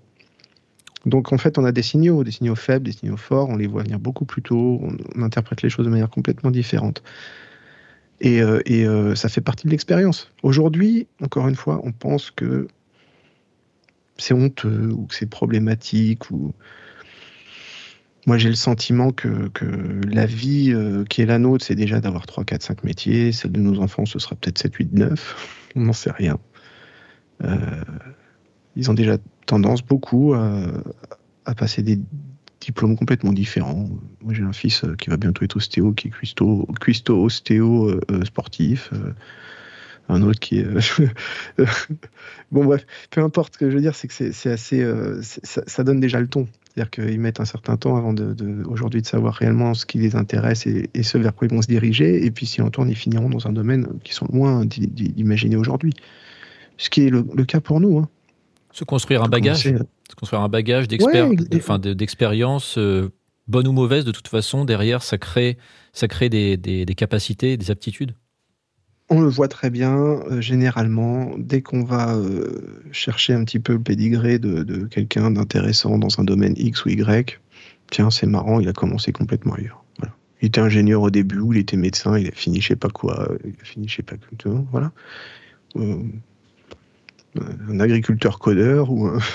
Donc 1.06 1.32
en 1.32 1.38
fait, 1.38 1.58
on 1.58 1.64
a 1.64 1.72
des 1.72 1.82
signaux, 1.82 2.24
des 2.24 2.30
signaux 2.30 2.54
faibles, 2.54 2.86
des 2.86 2.92
signaux 2.92 3.16
forts, 3.16 3.50
on 3.50 3.56
les 3.56 3.66
voit 3.66 3.82
venir 3.82 3.98
beaucoup 3.98 4.24
plus 4.24 4.42
tôt, 4.42 4.80
on, 4.82 5.22
interprète 5.22 5.62
les 5.62 5.68
choses 5.68 5.84
de 5.84 5.90
manière 5.90 6.10
complètement 6.10 6.50
différente. 6.50 7.02
Et, 8.20 8.40
euh, 8.40 8.60
euh, 8.70 9.14
ça 9.14 9.28
fait 9.28 9.42
partie 9.42 9.66
de 9.66 9.70
l'expérience. 9.70 10.32
Aujourd'hui, 10.42 11.06
encore 11.22 11.46
une 11.48 11.56
fois, 11.56 11.80
on 11.84 11.92
pense 11.92 12.30
que 12.30 12.68
c'est 14.16 14.32
honteux 14.32 14.92
ou 14.92 15.06
que 15.06 15.14
c'est 15.14 15.28
problématique 15.28 16.30
ou 16.30 16.54
moi, 18.26 18.38
j'ai 18.38 18.48
le 18.48 18.54
sentiment 18.54 19.10
que, 19.10 19.50
la 20.08 20.26
vie 20.26 20.72
euh, 20.72 21.04
qui 21.04 21.22
est 21.22 21.26
la 21.26 21.38
nôtre, 21.38 21.64
c'est 21.64 21.74
déjà 21.74 22.00
d'avoir 22.00 22.26
3, 22.26 22.44
4, 22.44 22.62
5 22.62 22.84
métiers. 22.84 23.32
Celle 23.32 23.52
de 23.52 23.60
nos 23.60 23.80
enfants, 23.80 24.06
ce 24.06 24.18
sera 24.18 24.34
peut-être 24.36 24.58
7, 24.58 24.74
8, 24.74 24.92
9. 24.94 25.70
On 25.76 25.80
n'en 25.82 25.92
sait 25.92 26.10
rien. 26.10 26.38
Euh, 27.42 27.56
ils 28.76 28.90
ont 28.90 28.94
déjà 28.94 29.18
tendance 29.46 29.82
beaucoup 29.82 30.34
à, 30.34 31.54
passer 31.56 31.82
des 31.82 32.00
diplômes 32.60 32.96
complètement 32.96 33.32
différents. 33.32 33.88
Moi, 34.22 34.32
j'ai 34.32 34.42
un 34.42 34.52
fils 34.52 34.84
euh, 34.84 34.94
qui 34.96 35.10
va 35.10 35.16
bientôt 35.16 35.44
être 35.44 35.56
ostéo, 35.56 35.92
qui 35.92 36.08
est 36.08 36.10
cuisto, 36.10 36.66
cuisto 36.80 37.22
ostéo 37.22 37.90
euh, 37.90 38.24
sportif. 38.24 38.90
un 40.08 40.22
autre 40.22 40.40
qui 40.40 40.58
est. 40.58 40.66
bon, 42.52 42.64
bref, 42.64 42.86
peu 43.10 43.20
importe. 43.20 43.54
Ce 43.54 43.58
que 43.58 43.70
je 43.70 43.74
veux 43.74 43.82
dire, 43.82 43.94
c'est 43.94 44.08
que 44.08 44.32
c'est 44.32 44.50
assez. 44.50 44.84
Ça, 45.22 45.84
donne 45.84 46.00
déjà 46.00 46.20
le 46.20 46.28
ton. 46.28 46.48
C'est-à-dire 46.74 46.90
qu'ils 46.90 47.20
mettent 47.20 47.38
un 47.38 47.44
certain 47.44 47.76
temps 47.76 47.96
avant 47.96 48.12
de, 48.12 48.64
aujourd'hui 48.66 49.00
de 49.00 49.06
savoir 49.06 49.34
réellement 49.34 49.74
ce 49.74 49.86
qui 49.86 49.98
les 49.98 50.16
intéresse 50.16 50.66
et, 50.66 51.02
ce 51.04 51.18
vers 51.18 51.32
quoi 51.32 51.46
ils 51.46 51.54
vont 51.54 51.62
se 51.62 51.68
diriger. 51.68 52.24
Et 52.24 52.32
puis 52.32 52.46
si 52.46 52.60
on 52.60 52.70
tourne, 52.70 52.88
ils 52.88 52.96
finiront 52.96 53.28
dans 53.28 53.46
un 53.46 53.52
domaine 53.52 53.86
qui 54.02 54.12
sont 54.12 54.26
loin 54.32 54.64
d'imaginer 54.64 55.54
aujourd'hui. 55.54 55.92
Ce 56.76 56.90
qui 56.90 57.06
est 57.06 57.10
le, 57.10 57.22
cas 57.44 57.60
pour 57.60 57.80
nous. 57.80 57.98
Hein. 57.98 58.08
Se 58.72 58.82
construire 58.82 59.22
un 59.22 59.28
bagage, 59.28 59.62
se 59.62 60.14
construire 60.16 60.42
un 60.42 60.48
bagage 60.48 60.88
d'expérience, 60.88 62.76
euh, 62.76 63.12
bonne 63.46 63.68
ou 63.68 63.72
mauvaise, 63.72 64.04
de 64.04 64.10
toute 64.10 64.26
façon, 64.26 64.64
derrière, 64.64 65.04
ça 65.04 65.16
crée, 65.16 65.58
ça 65.92 66.08
crée 66.08 66.28
des, 66.28 66.56
des 66.56 66.94
capacités, 66.96 67.56
des 67.56 67.70
aptitudes. 67.70 68.16
On 69.10 69.20
le 69.20 69.28
voit 69.28 69.48
très 69.48 69.68
bien, 69.68 69.94
euh, 69.96 70.40
généralement, 70.40 71.34
dès 71.36 71.60
qu'on 71.60 71.84
va 71.84 72.16
euh, 72.16 72.82
chercher 72.90 73.34
un 73.34 73.44
petit 73.44 73.58
peu 73.58 73.74
le 73.74 73.80
pédigré 73.80 74.38
de, 74.38 74.86
quelqu'un 74.86 75.30
d'intéressant 75.30 75.98
dans 75.98 76.20
un 76.20 76.24
domaine 76.24 76.54
X 76.56 76.84
ou 76.86 76.88
Y, 76.88 77.38
tiens, 77.90 78.10
c'est 78.10 78.26
marrant, 78.26 78.60
il 78.60 78.68
a 78.68 78.72
commencé 78.72 79.12
complètement 79.12 79.54
ailleurs. 79.54 79.84
Il 80.42 80.48
était 80.48 80.60
ingénieur 80.60 81.00
au 81.00 81.10
début, 81.10 81.40
il 81.52 81.58
était 81.58 81.76
médecin, 81.76 82.18
il 82.18 82.28
a 82.28 82.32
fini 82.32 82.60
je 82.60 82.68
sais 82.68 82.76
pas 82.76 82.90
quoi, 82.90 83.30
il 83.44 83.54
a 83.60 83.64
fini 83.64 83.88
je 83.88 83.96
sais 83.96 84.02
pas 84.02 84.16
quoi, 84.16 84.64
voilà. 84.70 84.92
Euh, 85.76 86.02
un 87.68 87.80
agriculteur 87.80 88.38
codeur 88.38 88.90
ou 88.90 89.06
un... 89.06 89.18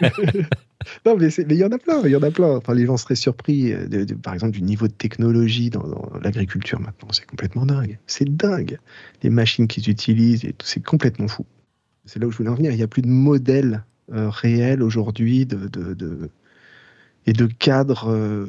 non 1.04 1.16
mais 1.16 1.28
il 1.28 1.56
y 1.56 1.64
en 1.64 1.72
a 1.72 1.78
plein 1.78 2.02
il 2.04 2.10
y 2.10 2.16
en 2.16 2.22
a 2.22 2.30
plein. 2.30 2.56
Enfin 2.56 2.74
les 2.74 2.86
gens 2.86 2.96
seraient 2.96 3.14
surpris 3.14 3.72
de, 3.72 4.14
par 4.14 4.34
exemple 4.34 4.52
du 4.52 4.62
niveau 4.62 4.88
de 4.88 4.92
technologie 4.92 5.70
dans, 5.70 5.84
l'agriculture 6.22 6.80
maintenant. 6.80 7.08
C'est 7.12 7.26
complètement 7.26 7.66
dingue. 7.66 7.98
C'est 8.06 8.36
dingue. 8.36 8.78
Les 9.22 9.30
machines 9.30 9.66
qu'ils 9.66 9.88
utilisent 9.88 10.46
c'est 10.62 10.84
complètement 10.84 11.28
fou. 11.28 11.46
C'est 12.04 12.20
là 12.20 12.26
où 12.26 12.30
je 12.30 12.36
voulais 12.36 12.50
en 12.50 12.54
venir. 12.54 12.70
Il 12.70 12.76
n'y 12.76 12.82
a 12.82 12.88
plus 12.88 13.02
de 13.02 13.08
modèle 13.08 13.84
euh, 14.12 14.30
réel 14.30 14.82
aujourd'hui 14.82 15.48
et 17.26 17.32
de 17.32 17.46
cadre 17.46 18.08
euh, 18.08 18.46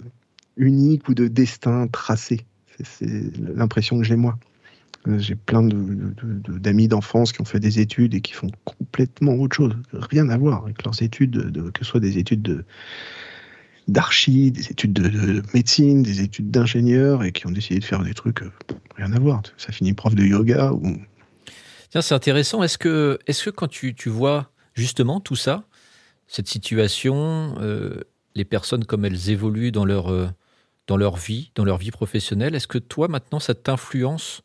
unique 0.57 1.09
ou 1.09 1.13
de 1.13 1.27
destin 1.27 1.87
tracé 1.87 2.45
c'est 2.83 3.07
l'impression 3.39 3.97
que 3.97 4.03
j'ai 4.03 4.15
moi. 4.15 4.37
euh, 4.37 4.46
j'ai 5.17 5.35
plein 5.35 5.63
d'amis 5.63 6.87
d'enfance 6.87 7.31
qui 7.31 7.41
ont 7.41 7.45
fait 7.45 7.59
des 7.59 7.79
études 7.79 8.13
et 8.13 8.21
qui 8.21 8.33
font 8.33 8.49
complètement 8.65 9.33
autre 9.35 9.55
chose, 9.55 9.73
rien 9.93 10.29
à 10.29 10.37
voir 10.37 10.63
avec 10.63 10.83
leurs 10.83 11.01
études, 11.01 11.71
que 11.71 11.79
ce 11.79 11.85
soit 11.85 11.99
des 11.99 12.17
études 12.17 12.65
d'archi, 13.87 14.51
des 14.51 14.69
études 14.69 14.93
de, 14.93 15.41
médecine, 15.53 16.03
des 16.03 16.21
études 16.21 16.51
d'ingénieur 16.51 17.23
et 17.23 17.31
qui 17.31 17.47
ont 17.47 17.51
décidé 17.51 17.79
de 17.79 17.85
faire 17.85 18.03
des 18.03 18.13
trucs 18.13 18.41
euh, 18.41 18.51
rien 18.95 19.11
à 19.13 19.19
voir. 19.19 19.41
Ça 19.57 19.71
finit 19.71 19.93
prof 19.93 20.13
de 20.13 20.23
yoga 20.23 20.71
ou. 20.73 20.97
Tiens, 21.89 22.01
c'est 22.01 22.15
intéressant. 22.15 22.63
Est-ce 22.63 22.77
que, 22.77 23.17
est 23.27 23.43
que 23.43 23.49
quand 23.49 23.69
tu, 23.69 23.93
vois 24.07 24.51
justement 24.73 25.21
tout 25.21 25.37
ça, 25.37 25.63
cette 26.27 26.47
situation, 26.47 27.55
euh, 27.61 28.01
les 28.35 28.43
personnes 28.43 28.83
comme 28.83 29.05
elles 29.05 29.29
évoluent 29.29 29.71
dans 29.71 29.85
leur, 29.85 30.33
dans 30.87 30.97
leur 30.97 31.15
vie, 31.15 31.51
dans 31.55 31.63
leur 31.63 31.77
vie 31.77 31.91
professionnelle, 31.91 32.55
est-ce 32.55 32.67
que 32.67 32.77
toi 32.77 33.07
maintenant 33.07 33.39
ça 33.39 33.55
t'influence 33.55 34.43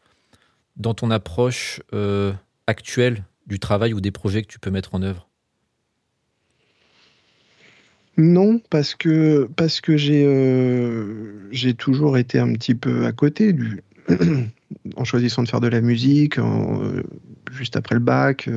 dans 0.77 0.95
ton 0.95 1.11
approche 1.11 1.81
euh, 1.93 2.33
actuelle 2.67 3.25
du 3.47 3.59
travail 3.59 3.93
ou 3.95 4.01
des 4.01 4.11
projets 4.11 4.43
que 4.43 4.49
tu 4.49 4.59
peux 4.59 4.71
mettre 4.71 4.95
en 4.95 5.03
œuvre 5.03 5.29
non, 8.19 8.61
parce 8.69 8.95
que, 8.95 9.49
parce 9.57 9.81
que 9.81 9.97
j'ai 9.97 10.25
euh, 10.27 11.73
toujours 11.79 12.19
été 12.19 12.39
un 12.39 12.53
petit 12.53 12.75
peu 12.75 13.07
à 13.07 13.13
côté 13.13 13.57
en 14.97 15.05
choisissant 15.05 15.43
de 15.43 15.49
faire 15.49 15.61
de 15.61 15.69
la 15.69 15.81
musique, 15.81 16.39
euh, 16.39 17.03
juste 17.51 17.75
après 17.75 17.95
le 17.95 18.03
bac, 18.03 18.51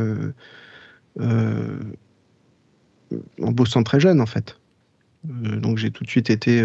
en 3.41 3.51
bossant 3.51 3.83
très 3.83 4.01
jeune 4.01 4.19
en 4.19 4.25
fait. 4.25 4.59
donc 5.23 5.77
j'ai 5.77 5.89
tout 5.89 6.03
de 6.03 6.09
suite 6.09 6.29
été 6.29 6.61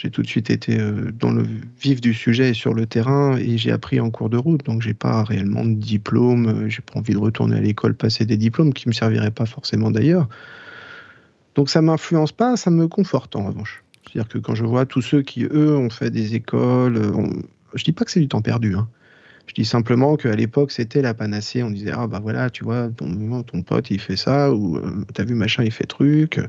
j'ai 0.00 0.08
tout 0.08 0.22
de 0.22 0.26
suite 0.26 0.48
été 0.48 0.80
euh, 0.80 1.10
dans 1.12 1.30
le 1.30 1.44
vif 1.78 2.00
du 2.00 2.14
sujet 2.14 2.50
et 2.50 2.54
sur 2.54 2.72
le 2.72 2.86
terrain 2.86 3.36
et 3.36 3.58
j'ai 3.58 3.70
appris 3.70 4.00
en 4.00 4.10
cours 4.10 4.30
de 4.30 4.38
route. 4.38 4.64
Donc 4.64 4.80
j'ai 4.80 4.94
pas 4.94 5.22
réellement 5.24 5.62
de 5.62 5.74
diplôme, 5.74 6.46
euh, 6.46 6.68
j'ai 6.70 6.80
pas 6.80 6.98
envie 6.98 7.12
de 7.12 7.18
retourner 7.18 7.56
à 7.56 7.60
l'école 7.60 7.94
passer 7.94 8.24
des 8.24 8.38
diplômes 8.38 8.72
qui 8.72 8.88
me 8.88 8.94
serviraient 8.94 9.30
pas 9.30 9.44
forcément 9.44 9.90
d'ailleurs. 9.90 10.26
Donc 11.54 11.68
ça 11.68 11.82
m'influence 11.82 12.32
pas, 12.32 12.56
ça 12.56 12.70
me 12.70 12.88
conforte 12.88 13.36
en 13.36 13.44
revanche. 13.44 13.84
C'est-à-dire 14.02 14.28
que 14.28 14.38
quand 14.38 14.54
je 14.54 14.64
vois 14.64 14.86
tous 14.86 15.02
ceux 15.02 15.20
qui 15.20 15.44
eux 15.44 15.76
ont 15.76 15.90
fait 15.90 16.10
des 16.10 16.34
écoles, 16.34 16.96
euh, 16.96 17.12
je 17.74 17.84
dis 17.84 17.92
pas 17.92 18.06
que 18.06 18.10
c'est 18.10 18.20
du 18.20 18.28
temps 18.28 18.40
perdu. 18.40 18.76
Hein. 18.76 18.88
Je 19.48 19.54
dis 19.54 19.66
simplement 19.66 20.16
qu'à 20.16 20.34
l'époque, 20.34 20.70
c'était 20.70 21.02
la 21.02 21.12
panacée. 21.12 21.62
On 21.62 21.70
disait, 21.70 21.92
ah 21.92 22.06
bah 22.06 22.20
voilà, 22.22 22.48
tu 22.48 22.64
vois, 22.64 22.88
ton, 22.88 23.42
ton 23.42 23.62
pote, 23.62 23.90
il 23.90 24.00
fait 24.00 24.16
ça, 24.16 24.52
ou 24.52 24.80
t'as 25.12 25.24
vu, 25.24 25.34
machin, 25.34 25.64
il 25.64 25.72
fait 25.72 25.86
truc. 25.86 26.40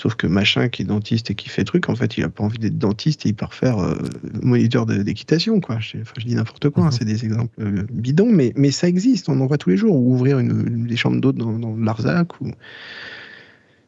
Sauf 0.00 0.14
que 0.14 0.26
machin 0.26 0.70
qui 0.70 0.80
est 0.80 0.84
dentiste 0.86 1.30
et 1.30 1.34
qui 1.34 1.50
fait 1.50 1.62
truc, 1.62 1.90
en 1.90 1.94
fait, 1.94 2.16
il 2.16 2.24
a 2.24 2.30
pas 2.30 2.42
envie 2.42 2.58
d'être 2.58 2.78
dentiste 2.78 3.26
et 3.26 3.28
il 3.28 3.34
part 3.34 3.52
faire 3.52 3.80
euh, 3.80 3.98
moniteur 4.40 4.86
d'équitation, 4.86 5.60
quoi. 5.60 5.78
Je, 5.78 5.98
je, 6.18 6.24
dis 6.24 6.34
n'importe 6.34 6.70
quoi, 6.70 6.84
hein, 6.84 6.86
mhm. 6.86 6.92
c'est 6.92 7.04
des 7.04 7.26
exemples 7.26 7.52
euh, 7.60 7.84
bidons, 7.90 8.32
mais, 8.32 8.54
mais 8.56 8.70
ça 8.70 8.88
existe, 8.88 9.28
on 9.28 9.38
en 9.42 9.46
voit 9.46 9.58
tous 9.58 9.68
les 9.68 9.76
jours. 9.76 9.94
Ou 9.94 10.14
ouvrir 10.14 10.38
une, 10.38 10.86
des 10.86 10.96
chambres 10.96 11.20
d'eau 11.20 11.32
dans, 11.32 11.52
dans 11.58 11.76
l'Arzac, 11.76 12.40
ou 12.40 12.50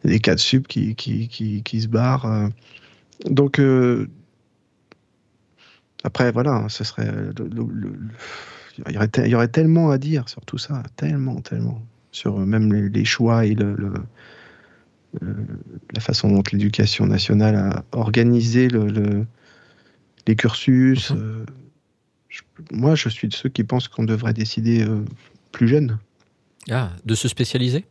des 0.04 0.18
cas 0.18 0.34
de 0.34 0.40
sub 0.40 0.66
qui, 0.66 0.94
qui, 0.96 1.28
qui, 1.28 1.80
se 1.80 1.88
barrent. 1.88 2.26
Euh. 2.26 2.48
Donc, 3.30 3.58
après, 6.04 6.30
voilà, 6.30 6.66
ce 6.68 6.84
serait. 6.84 7.10
il, 7.40 8.92
y 8.92 8.96
aurait 8.98 9.08
il 9.16 9.28
y 9.28 9.34
aurait 9.34 9.48
tellement 9.48 9.90
à 9.90 9.96
dire 9.96 10.28
sur 10.28 10.44
tout 10.44 10.58
ça, 10.58 10.82
tellement, 10.96 11.40
tellement. 11.40 11.80
Sur 12.10 12.38
même 12.38 12.70
les, 12.70 13.04
choix 13.06 13.46
et 13.46 13.54
le 13.54 13.74
la 15.20 16.00
façon 16.00 16.30
dont 16.30 16.42
l'éducation 16.52 17.06
nationale 17.06 17.56
a 17.56 17.84
organisé 17.92 18.68
le, 18.68 19.26
les 20.26 20.36
cursus. 20.36 21.10
Mhm. 21.10 21.18
Euh, 21.18 21.44
moi, 22.70 22.94
je 22.94 23.08
suis 23.08 23.28
de 23.28 23.34
ceux 23.34 23.48
qui 23.48 23.64
pensent 23.64 23.88
qu'on 23.88 24.04
devrait 24.04 24.32
décider 24.32 24.82
euh, 24.82 25.04
plus 25.50 25.68
jeune. 25.68 25.98
Ah, 26.70 26.90
de 27.04 27.14
se 27.14 27.28
spécialiser? 27.28 27.84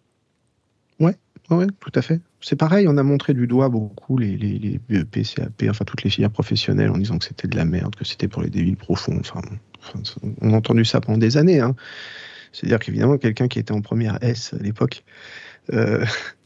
Ouais, 0.99 1.15
ouais, 1.49 1.67
tout 1.79 1.91
à 1.93 2.01
fait. 2.01 2.21
C'est 2.39 2.55
pareil, 2.55 2.87
on 2.87 2.97
a 2.97 3.03
montré 3.03 3.33
du 3.33 3.45
doigt 3.45 3.69
beaucoup 3.69 4.17
les, 4.17 4.37
les, 4.37 4.57
les 4.57 4.79
BEP, 4.79 5.23
CAP, 5.23 5.63
enfin 5.69 5.85
toutes 5.85 6.03
les 6.03 6.09
filières 6.09 6.31
professionnelles 6.31 6.89
en 6.89 6.97
disant 6.97 7.19
que 7.19 7.25
c'était 7.25 7.47
de 7.47 7.55
la 7.55 7.65
merde, 7.65 7.95
que 7.95 8.05
c'était 8.05 8.27
pour 8.27 8.41
les 8.41 8.49
débiles 8.49 8.77
profonds. 8.77 9.19
Enfin, 9.19 9.41
on 10.41 10.53
a 10.53 10.55
entendu 10.55 10.85
ça 10.85 11.01
pendant 11.01 11.17
des 11.17 11.37
années. 11.37 11.59
Hein. 11.59 11.75
C'est-à-dire 12.51 12.79
qu'évidemment, 12.79 13.17
quelqu'un 13.17 13.47
qui 13.47 13.59
était 13.59 13.71
en 13.71 13.81
première 13.81 14.17
S 14.21 14.53
à 14.53 14.57
l'époque, 14.63 15.03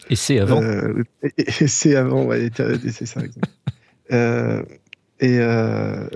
et 0.10 0.16
c'est 0.16 0.40
avant. 0.40 0.62
Euh, 0.62 1.04
et, 1.38 1.68
c'est 1.68 1.96
avant, 1.96 2.26
ouais, 2.26 2.50
c'est 2.92 3.06
ça. 3.06 3.22
euh, 4.12 4.64
et 5.20 5.40
euh, 5.40 6.08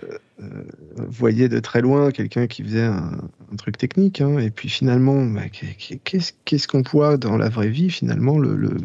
voyez 1.08 1.50
de 1.50 1.60
très 1.60 1.82
loin 1.82 2.12
quelqu'un 2.12 2.48
qui 2.48 2.64
faisait 2.64 2.84
un, 2.84 3.12
truc 3.58 3.78
technique, 3.78 4.22
hein, 4.22 4.38
et 4.38 4.52
puis 4.52 4.70
finalement, 4.70 5.26
bah, 5.26 5.44
qu'est-ce 5.50 6.68
qu'on 6.68 6.82
voit 6.82 7.18
dans 7.18 7.38
la 7.38 7.50
vraie 7.50 7.70
vie 7.70 7.90
finalement 7.90 8.38
le, 8.38 8.56
le, 8.56 8.78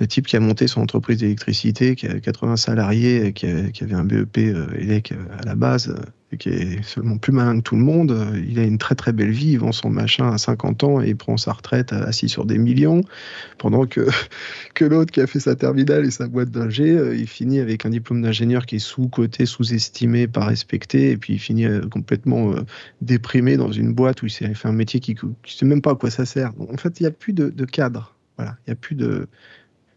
le, 0.00 0.06
type 0.06 0.26
qui 0.26 0.36
a 0.36 0.40
monté 0.40 0.66
son 0.66 0.80
entreprise 0.80 1.18
d'électricité, 1.18 1.94
qui 1.94 2.08
a 2.08 2.18
80 2.18 2.56
salariés, 2.56 3.32
qui, 3.32 3.70
qui 3.72 3.84
avait 3.84 3.94
un 3.94 4.04
BEP 4.04 4.38
ELEC 4.38 5.12
à 5.38 5.44
la 5.44 5.54
base, 5.54 5.94
qui 6.38 6.48
est 6.48 6.82
seulement 6.82 7.18
plus 7.18 7.32
malin 7.32 7.58
que 7.58 7.62
tout 7.62 7.76
le 7.76 7.82
monde. 7.82 8.10
Euh, 8.10 8.44
il 8.48 8.58
a 8.58 8.64
une 8.64 8.78
très 8.78 8.96
très 8.96 9.12
belle 9.12 9.30
vie, 9.30 9.52
il 9.52 9.58
vend 9.60 9.72
son 9.72 9.90
machin 9.90 10.32
à 10.32 10.38
50 10.38 10.82
ans 10.84 11.00
et 11.00 11.10
il 11.10 11.16
prend 11.16 11.36
sa 11.36 11.52
retraite 11.52 11.92
assis 11.92 12.28
sur 12.28 12.44
des 12.44 12.58
millions, 12.58 13.02
pendant 13.58 13.86
que, 13.86 14.08
que 14.74 14.84
l'autre 14.84 15.12
qui 15.12 15.20
a 15.20 15.26
fait 15.26 15.38
sa 15.38 15.54
terminale 15.54 16.04
et 16.04 16.10
sa 16.10 16.26
boîte 16.26 16.50
d'ingé, 16.50 16.90
euh, 16.90 17.14
il 17.14 17.28
finit 17.28 17.60
avec 17.60 17.86
un 17.86 17.90
diplôme 17.90 18.22
d'ingénieur 18.22 18.66
qui 18.66 18.76
est 18.76 18.80
sous-coté, 18.80 19.46
sous-estimé, 19.46 20.26
pas 20.26 20.44
respecté, 20.44 21.12
et 21.12 21.16
puis 21.16 21.34
il 21.34 21.38
finit 21.38 21.66
euh, 21.66 21.86
complètement 21.88 22.54
déprimé 23.00 23.56
dans 23.56 23.70
une 23.70 23.92
boîte 23.92 24.22
où 24.22 24.26
il 24.26 24.30
s'est 24.30 24.52
fait 24.54 24.68
un 24.68 24.72
métier 24.72 25.00
qui 25.00 25.14
ne 25.14 25.30
sait 25.46 25.66
même 25.66 25.82
pas 25.82 25.92
à 25.92 25.94
quoi 25.94 26.10
ça 26.10 26.24
sert. 26.26 26.52
En 26.58 26.76
fait, 26.76 26.98
il 27.00 27.04
n'y 27.04 27.08
a 27.08 27.12
plus 27.12 27.32
de, 27.32 27.50
de 27.50 27.64
cadre. 27.64 28.14
Voilà, 28.36 28.56
il 28.66 28.70
y 28.70 28.72
a 28.72 28.76
plus 28.76 28.96
de... 28.96 29.28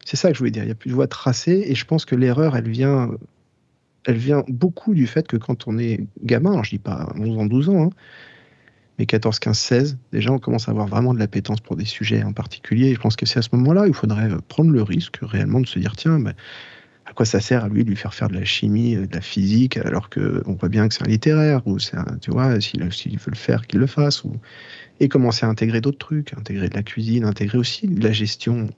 C'est 0.05 0.15
ça 0.15 0.29
que 0.29 0.35
je 0.35 0.39
voulais 0.39 0.51
dire, 0.51 0.63
il 0.63 0.67
n'y 0.67 0.71
a 0.71 0.75
plus 0.75 0.89
de 0.89 0.95
voie 0.95 1.07
tracée, 1.07 1.63
et 1.65 1.75
je 1.75 1.85
pense 1.85 2.05
que 2.05 2.15
l'erreur, 2.15 2.55
elle 2.55 2.69
vient 2.69 3.11
elle 4.09 4.17
vient 4.17 4.43
beaucoup 4.47 4.95
du 4.95 5.05
fait 5.05 5.27
que 5.27 5.37
quand 5.37 5.67
on 5.67 5.77
est 5.77 5.99
gamin, 6.23 6.63
je 6.63 6.71
dis 6.71 6.79
pas 6.79 7.13
11 7.15 7.37
ans, 7.37 7.45
12 7.45 7.69
ans, 7.69 7.83
hein, 7.83 7.89
mais 8.97 9.05
14, 9.05 9.37
15, 9.37 9.57
16, 9.57 9.97
déjà 10.11 10.31
on 10.31 10.39
commence 10.39 10.67
à 10.67 10.71
avoir 10.71 10.87
vraiment 10.87 11.13
de 11.13 11.19
l'appétence 11.19 11.61
pour 11.61 11.75
des 11.75 11.85
sujets 11.85 12.23
en 12.23 12.33
particulier. 12.33 12.87
Et 12.87 12.95
je 12.95 12.99
pense 12.99 13.15
que 13.15 13.27
c'est 13.27 13.37
à 13.37 13.43
ce 13.43 13.49
moment-là 13.53 13.85
il 13.85 13.93
faudrait 13.93 14.29
prendre 14.47 14.71
le 14.71 14.81
risque 14.81 15.19
réellement 15.21 15.59
de 15.59 15.67
se 15.67 15.77
dire 15.77 15.95
tiens, 15.95 16.21
à 17.05 17.13
quoi 17.13 17.25
ça 17.25 17.39
sert 17.39 17.63
à 17.63 17.69
lui 17.69 17.83
de 17.83 17.89
lui 17.89 17.95
faire 17.95 18.15
faire 18.15 18.29
de 18.29 18.33
la 18.33 18.45
chimie, 18.45 18.95
de 18.95 19.13
la 19.13 19.21
physique, 19.21 19.77
alors 19.77 20.09
qu'on 20.09 20.53
voit 20.53 20.69
bien 20.69 20.87
que 20.87 20.95
c'est 20.95 21.03
un 21.03 21.09
littéraire, 21.09 21.61
ou 21.67 21.77
c'est 21.77 21.97
tu 22.19 22.31
vois, 22.31 22.59
s'il 22.59 22.81
veut 22.81 23.31
le 23.31 23.35
faire, 23.35 23.67
qu'il 23.67 23.79
le 23.79 23.87
fasse, 23.87 24.23
ou... 24.23 24.33
et 24.99 25.07
commencer 25.07 25.45
à 25.45 25.49
intégrer 25.49 25.81
d'autres 25.81 25.99
trucs, 25.99 26.33
intégrer 26.33 26.67
de 26.67 26.75
la 26.75 26.83
cuisine, 26.83 27.25
intégrer 27.25 27.59
aussi 27.59 27.87
de 27.87 28.03
la 28.03 28.11
gestion, 28.11 28.69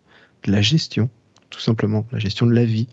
de 0.44 0.52
la 0.52 0.62
gestion, 0.62 1.10
tout 1.50 1.62
simplement, 1.62 2.06
la 2.12 2.20
gestion 2.20 2.46
de 2.48 2.54
la 2.54 2.66
vie, 2.66 2.90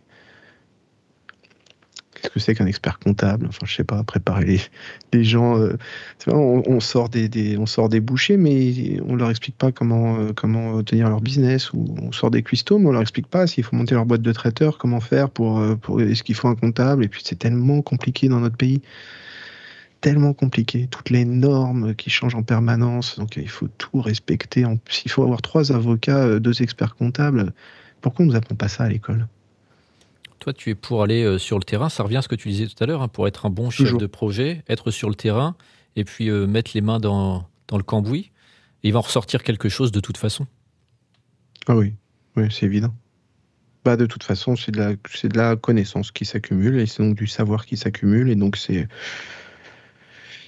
Qu'est-ce 2.21 2.33
que 2.33 2.41
c'est 2.41 2.55
qu'un 2.55 2.67
expert 2.67 2.99
comptable? 2.99 3.47
Enfin, 3.47 3.65
je 3.65 3.75
sais 3.75 3.85
pas, 3.85 4.03
préparer 4.03 4.61
les, 5.13 5.25
gens. 5.25 5.57
Euh, 5.59 5.77
on, 6.27 6.81
sort 6.81 7.09
des, 7.09 7.57
on 7.59 7.67
sort 7.67 7.89
des 7.89 8.01
bouchers, 8.01 8.37
mais 8.37 9.01
on 9.07 9.15
leur 9.15 9.31
explique 9.31 9.57
pas 9.57 9.71
comment, 9.71 10.19
euh, 10.19 10.33
comment 10.35 10.83
tenir 10.83 11.09
leur 11.09 11.21
business. 11.21 11.73
Ou 11.73 11.95
on 12.03 12.11
sort 12.11 12.31
des 12.31 12.43
cuistots, 12.43 12.79
mais 12.79 12.89
on 12.89 12.93
leur 12.93 13.03
explique 13.03 13.29
pas 13.29 13.47
s'il 13.47 13.63
faut 13.63 13.77
monter 13.77 13.95
leur 13.95 14.05
boîte 14.05 14.23
de 14.23 14.33
traiteur, 14.33 14.79
comment 14.79 15.01
faire 15.01 15.31
pour, 15.31 15.59
euh, 15.61 15.77
pour 15.77 16.01
est-ce 16.01 16.25
qu'il 16.25 16.35
faut 16.35 16.49
un 16.49 16.57
comptable? 16.57 17.05
Et 17.05 17.09
puis 17.09 17.23
c'est 17.25 17.39
tellement 17.39 17.83
compliqué 17.83 18.29
dans 18.29 18.41
notre 18.41 18.57
pays, 18.57 18.83
tellement 20.01 20.33
compliqué. 20.33 20.89
Toutes 20.91 21.11
les 21.11 21.25
normes 21.25 21.95
qui 21.95 22.11
changent 22.11 22.35
en 22.35 22.43
permanence, 22.43 23.17
donc 23.19 23.37
il 23.37 23.49
faut 23.49 23.69
tout 23.79 24.01
respecter. 24.01 24.65
S'il 24.89 25.11
faut 25.11 25.23
avoir 25.23 25.41
trois 25.43 25.71
avocats, 25.71 26.41
deux 26.41 26.63
experts 26.63 26.97
comptables, 26.97 27.53
pourquoi 28.01 28.25
on 28.25 28.29
nous 28.29 28.37
apprend 28.37 28.57
pas 28.57 28.69
ça 28.69 28.85
à 28.85 28.89
l'école? 28.89 29.27
Toi, 30.39 30.53
tu 30.53 30.71
es 30.71 30.75
pour 30.75 31.03
aller 31.03 31.23
euh, 31.23 31.39
sur 31.39 31.59
le 31.59 31.65
terrain. 31.65 31.89
Ça 31.89 32.03
revient 32.03 32.19
à 32.19 32.23
ce 32.23 32.29
que 32.29 32.35
tu 32.35 32.49
disais 32.49 32.67
tout 32.67 32.83
à 32.83 32.87
l'heure, 32.87 33.03
hein, 33.03 33.09
pour 33.09 33.27
être 33.27 33.47
un 33.47 33.51
bon 33.51 33.71
chef 33.71 33.97
de 33.97 34.07
projet, 34.07 34.63
être 34.69 34.91
sur 34.91 35.09
le 35.09 35.15
terrain 35.15 35.57
et 35.97 36.05
puis 36.05 36.31
euh, 36.31 36.47
mettre 36.47 36.71
les 36.75 36.81
mains 36.81 37.01
dans, 37.01 37.47
dans 37.67 37.77
le 37.77 37.83
cambouis. 37.83 38.31
Et 38.83 38.89
il 38.89 38.93
va 38.93 39.01
en 39.01 39.03
ressortir 39.03 39.43
quelque 39.43 39.69
chose 39.69 39.93
de 39.93 40.01
toute 40.01 40.17
façon. 40.17 40.47
Ah 41.67 41.77
oui, 41.77 41.95
oui 42.37 42.49
c'est 42.51 42.67
évident. 42.67 42.95
Bah, 43.85 43.97
de 43.97 44.07
toute 44.07 44.23
façon, 44.23 44.57
c'est 44.57 44.73
de, 44.73 44.79
la, 44.79 44.93
de 44.93 45.37
la 45.37 45.57
connaissance 45.57 46.11
qui 46.11 46.25
s'accumule 46.25 46.79
et 46.79 46.87
c'est 46.87 47.03
donc 47.03 47.17
du 47.17 47.27
savoir 47.27 47.67
qui 47.67 47.77
s'accumule. 47.77 48.31
Et 48.31 48.37
donc, 48.37 48.57
c'est 48.57 48.89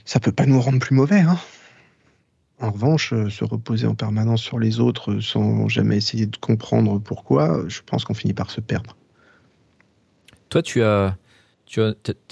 ça 0.05 0.21
peut 0.21 0.33
pas 0.33 0.47
nous 0.47 0.61
rendre 0.61 0.79
plus 0.79 0.95
mauvais. 0.95 1.21
Hein 1.21 1.39
En 2.61 2.71
revanche, 2.71 3.11
se 3.11 3.45
reposer 3.45 3.87
en 3.87 3.95
permanence 3.95 4.43
sur 4.43 4.59
les 4.59 4.81
autres 4.81 5.21
sans 5.21 5.69
jamais 5.69 5.97
essayer 5.97 6.27
de 6.27 6.37
comprendre 6.37 6.99
pourquoi, 6.99 7.65
je 7.69 7.81
pense 7.85 8.05
qu'on 8.05 8.15
finit 8.15 8.35
par 8.35 8.51
se 8.51 8.61
perdre. 8.61 8.97
Toi, 10.51 10.63
tu 10.63 10.83
as, 10.83 11.17
tu 11.65 11.81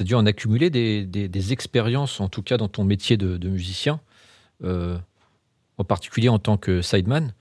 dû 0.00 0.14
en 0.14 0.26
accumuler 0.26 0.70
des, 0.70 1.52
expériences, 1.52 2.20
en 2.20 2.28
tout 2.28 2.42
cas 2.42 2.56
dans 2.56 2.68
ton 2.68 2.84
métier 2.84 3.16
de, 3.16 3.48
musicien, 3.48 4.00
euh, 4.64 4.98
en 5.78 5.84
particulier 5.84 6.28
en 6.28 6.38
tant 6.38 6.56
que 6.56 6.82
sideman, 6.82 7.32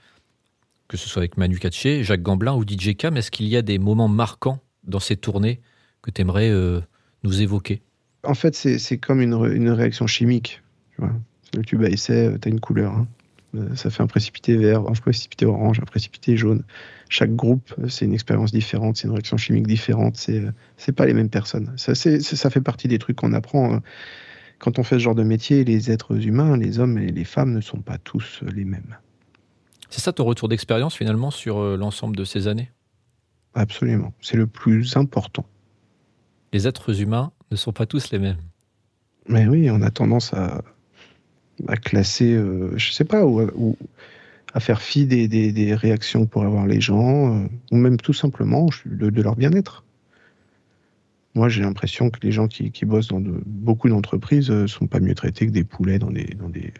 que 0.87 0.95
ce 0.95 1.09
soit 1.09 1.21
avec 1.21 1.37
Manu 1.37 1.57
Katché, 1.57 2.03
Jacques 2.03 2.21
Gamblin 2.21 2.53
ou 2.53 2.63
DJ 2.63 2.95
Cam. 2.95 3.17
Est-ce 3.17 3.31
qu'il 3.31 3.47
y 3.47 3.57
a 3.57 3.61
des 3.61 3.79
moments 3.79 4.07
marquants 4.07 4.61
dans 4.83 4.99
ces 4.99 5.17
tournées 5.17 5.59
que 6.01 6.11
tu 6.11 6.21
aimerais 6.21 6.49
euh, 6.49 6.79
nous 7.23 7.41
évoquer? 7.41 7.81
En 8.23 8.35
fait, 8.35 8.55
c'est 8.55 8.97
comme 8.97 9.21
une, 9.21 9.33
réaction 9.69 10.05
chimique. 10.05 10.61
Tu 10.91 11.01
vois. 11.01 11.11
Le 11.55 11.63
tube 11.63 11.83
essai, 11.83 12.35
tu 12.41 12.47
as 12.47 12.51
une 12.51 12.59
couleur. 12.59 12.93
Hein. 12.93 13.07
Euh, 13.55 13.75
ça 13.75 13.89
fait 13.89 14.03
un 14.03 14.07
précipité 14.07 14.57
vert, 14.57 14.81
un 14.87 14.93
précipité 14.93 15.45
orange, 15.45 15.79
un 15.79 15.85
précipité 15.85 16.35
jaune. 16.35 16.63
Chaque 17.09 17.35
groupe, 17.35 17.73
euh, 17.79 17.87
c'est 17.87 18.05
une 18.05 18.13
expérience 18.13 18.51
différente, 18.51 18.97
c'est 18.97 19.07
une 19.07 19.13
réaction 19.13 19.37
chimique 19.37 19.67
différente, 19.67 20.17
c'est 20.17 20.39
euh, 20.39 20.51
c'est 20.75 20.91
pas 20.91 21.05
les 21.05 21.13
mêmes 21.13 21.29
personnes. 21.29 21.73
Ça, 21.77 21.95
ça 21.95 22.49
fait 22.49 22.61
partie 22.61 22.87
des 22.87 22.99
trucs 22.99 23.15
qu'on 23.15 23.33
apprend 23.33 23.75
hein. 23.75 23.81
quand 24.59 24.79
on 24.79 24.83
fait 24.83 24.95
ce 24.95 25.03
genre 25.03 25.15
de 25.15 25.23
métier. 25.23 25.63
Les 25.63 25.91
êtres 25.91 26.25
humains, 26.25 26.57
les 26.57 26.79
hommes 26.79 26.97
et 26.97 27.11
les 27.11 27.23
femmes 27.23 27.53
ne 27.53 27.61
sont 27.61 27.81
pas 27.81 27.97
tous 27.97 28.41
les 28.53 28.65
mêmes. 28.65 28.97
C'est 29.89 30.01
ça 30.01 30.11
ton 30.11 30.25
retour 30.25 30.49
d'expérience 30.49 30.95
finalement 30.95 31.31
sur 31.31 31.61
l'ensemble 31.77 32.17
de 32.17 32.25
ces 32.25 32.49
années? 32.49 32.69
Absolument, 33.53 34.13
c'est 34.19 34.35
le 34.35 34.45
plus 34.45 34.97
important. 34.97 35.45
Les 36.51 36.67
êtres 36.67 37.01
humains 37.01 37.31
ne 37.51 37.55
sont 37.55 37.71
pas 37.71 37.85
tous 37.85 38.11
les 38.11 38.19
mêmes. 38.19 38.37
Mais 39.29 39.47
oui, 39.47 39.71
on 39.71 39.81
a 39.81 39.89
tendance 39.89 40.33
à, 40.33 40.61
à 41.67 41.77
classer, 41.77 42.33
euh, 42.33 42.71
je 42.77 42.91
sais 42.91 43.05
pas, 43.05 43.25
ou, 43.25 43.77
à 44.53 44.59
faire 44.59 44.81
fi 44.81 45.05
des, 45.05 45.27
des, 45.27 45.75
réactions 45.75 46.25
pour 46.25 46.43
avoir 46.43 46.67
les 46.67 46.81
gens, 46.81 47.35
euh, 47.35 47.47
ou 47.71 47.77
même 47.77 47.97
tout 47.97 48.13
simplement 48.13 48.67
de, 48.85 49.21
leur 49.21 49.35
bien-être. 49.35 49.83
Moi, 51.35 51.49
j'ai 51.49 51.61
l'impression 51.61 52.09
que 52.09 52.19
les 52.23 52.31
gens 52.31 52.47
qui, 52.47 52.71
qui 52.71 52.85
bossent 52.85 53.09
dans 53.09 53.21
beaucoup 53.21 53.89
d'entreprises 53.89 54.49
ne 54.49 54.63
euh, 54.63 54.67
sont 54.67 54.87
pas 54.87 54.99
mieux 54.99 55.15
traités 55.15 55.45
que 55.45 55.51
des 55.51 55.63
poulets 55.63 55.99
dans 55.99 56.09
des, 56.09 56.25
dans 56.25 56.49
des, 56.49 56.73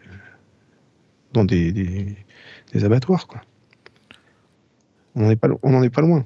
dans 1.34 1.46
des, 1.46 1.72
des, 1.72 2.86
abattoirs. 2.86 3.28
On 5.16 5.22
n'en 5.22 5.32
est, 5.32 5.90
pas, 5.90 6.02
loin. 6.02 6.26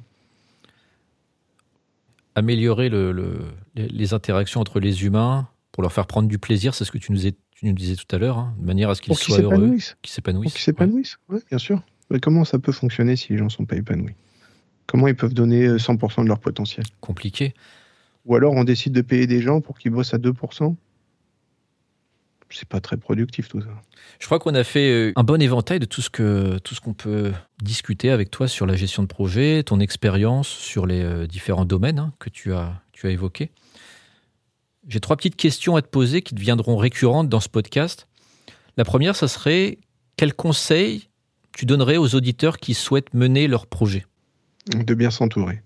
Améliorer 2.36 2.90
le, 2.90 3.12
le, 3.12 3.40
les 3.76 4.14
interactions 4.14 4.60
entre 4.60 4.80
les 4.80 5.06
humains 5.06 5.48
pour 5.72 5.82
leur 5.82 5.92
faire 5.92 6.08
prendre 6.08 6.28
du 6.28 6.38
plaisir, 6.38 6.74
c'est 6.74 6.86
ce 6.86 6.92
que 6.92 6.98
tu 6.98 7.12
nous, 7.14 7.26
es, 7.28 7.34
tu 7.62 7.68
nous 7.68 7.74
disais 7.74 7.96
tout 7.96 8.16
à 8.16 8.18
l'heure, 8.18 8.40
hein, 8.40 8.56
de 8.58 8.66
manière 8.66 8.90
à 8.90 8.96
ce 8.96 9.04
qu'ils 9.04 9.14
soient 9.14 9.40
heureux, 9.40 9.78
qu'ils 10.02 10.12
s'épanouissent. 10.12 10.54
Qu'ils 10.54 10.62
s'épanouissent, 10.62 11.18
oui, 11.30 11.40
bien 11.48 11.60
sûr. 11.60 11.84
Mais 12.10 12.20
comment 12.20 12.44
ça 12.44 12.58
peut 12.58 12.72
fonctionner 12.72 13.16
si 13.16 13.34
les 13.34 13.38
gens 13.38 13.46
ne 13.46 13.50
sont 13.50 13.66
pas 13.66 13.76
épanouis? 13.76 14.16
Comment 14.88 15.08
ils 15.08 15.16
peuvent 15.16 15.36
donner 15.36 15.68
100% 15.68 16.22
euh, 16.22 16.24
de 16.24 16.28
leur 16.28 16.40
potentiel? 16.40 16.86
Compliqué. 17.02 17.54
Ou 18.26 18.36
alors 18.36 18.54
on 18.54 18.64
décide 18.64 18.94
de 18.94 19.02
payer 19.02 19.28
des 19.28 19.42
gens 19.42 19.62
pour 19.62 19.78
qu'ils 19.78 19.92
bossent 19.92 20.16
à 20.16 20.18
2% 20.18 20.76
c'est 22.54 22.68
pas 22.68 22.82
très 22.82 22.98
productif 22.98 23.48
tout 23.48 23.62
ça. 23.62 23.70
Je 24.20 24.26
crois 24.26 24.38
qu'on 24.38 24.56
a 24.56 24.66
fait 24.66 24.92
euh, 24.92 25.14
un 25.16 25.24
bon 25.24 25.42
éventail 25.42 25.80
de 25.80 25.86
tout 25.86 26.02
ce 26.02 26.10
que 26.10 26.58
tout 26.60 26.76
ce 26.76 26.82
qu'on 26.82 26.94
peut 26.94 27.32
discuter 27.62 28.10
avec 28.10 28.30
toi 28.30 28.50
sur 28.50 28.66
la 28.66 28.76
gestion 28.76 29.04
de 29.04 29.08
projet, 29.08 29.64
ton 29.64 29.80
expérience 29.80 30.50
sur 30.50 30.86
les 30.86 31.02
euh, 31.02 31.28
différents 31.28 31.64
domaines 31.64 32.00
hein, 32.00 32.14
que 32.20 32.30
tu 32.30 32.54
as 32.54 32.82
tu 32.92 33.08
as 33.08 33.12
évoqués. 33.12 33.52
J'ai 34.88 35.00
trois 35.00 35.16
petites 35.16 35.36
questions 35.36 35.76
à 35.76 35.82
te 35.82 35.88
poser 35.88 36.22
qui 36.22 36.34
deviendront 36.34 36.76
récurrentes 36.76 37.30
dans 37.30 37.40
ce 37.40 37.50
podcast. 37.50 38.08
La 38.78 38.84
première, 38.84 39.16
ça 39.16 39.28
serait 39.28 39.78
quel 40.18 40.34
conseil 40.34 41.10
tu 41.56 41.66
donnerais 41.66 41.98
aux 41.98 42.16
auditeurs 42.16 42.58
qui 42.58 42.74
souhaitent 42.74 43.14
mener 43.14 43.48
leur 43.48 43.68
projet? 43.68 44.06
De 44.74 44.94
bien 44.94 45.12
s'entourer. 45.12 45.62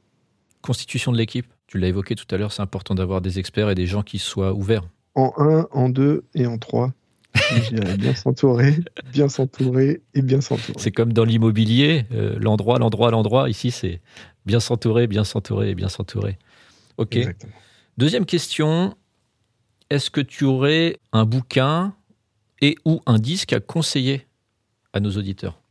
Constitution 0.61 1.11
de 1.11 1.17
l'équipe, 1.17 1.45
tu 1.67 1.77
l'as 1.77 1.87
évoqué 1.87 2.15
tout 2.15 2.25
à 2.31 2.37
l'heure, 2.37 2.51
c'est 2.51 2.61
important 2.61 2.95
d'avoir 2.95 3.21
des 3.21 3.39
experts 3.39 3.69
et 3.69 3.75
des 3.75 3.85
gens 3.85 4.03
qui 4.03 4.19
soient 4.19 4.53
ouverts. 4.53 4.83
En 5.13 5.31
un, 5.37 5.67
en 5.71 5.89
deux 5.89 6.25
et 6.33 6.45
en 6.45 6.57
trois. 6.57 6.93
bien 7.97 8.15
s'entourer, 8.15 8.75
bien 9.13 9.29
s'entourer 9.29 10.01
et 10.13 10.21
bien 10.21 10.41
s'entourer. 10.41 10.79
C'est 10.79 10.91
comme 10.91 11.13
dans 11.13 11.25
l'immobilier, 11.25 12.05
euh, 12.11 12.37
l'endroit, 12.39 12.79
l'endroit, 12.79 13.11
l'endroit. 13.11 13.49
Ici, 13.49 13.71
c'est 13.71 14.01
bien 14.45 14.59
s'entourer, 14.59 15.07
bien 15.07 15.23
s'entourer 15.23 15.69
et 15.69 15.75
bien 15.75 15.89
s'entourer. 15.89 16.37
Ok. 16.97 17.17
Deuxième 17.97 18.25
question, 18.25 18.95
est-ce 19.95 20.11
que 20.11 20.21
tu 20.21 20.43
aurais 20.43 20.99
un 21.13 21.25
bouquin 21.25 21.95
et 22.61 22.75
ou 22.85 23.01
un 23.05 23.17
disque 23.17 23.53
à 23.53 23.59
conseiller 23.59 24.27
à 24.93 24.99
nos 24.99 25.11
auditeurs? 25.11 25.61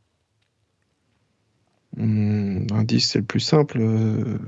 Hmm, 1.95 2.65
Un 2.73 2.83
disque, 2.83 3.11
c'est 3.11 3.19
le 3.19 3.25
plus 3.25 3.39
simple. 3.39 3.77
Euh, 3.79 4.39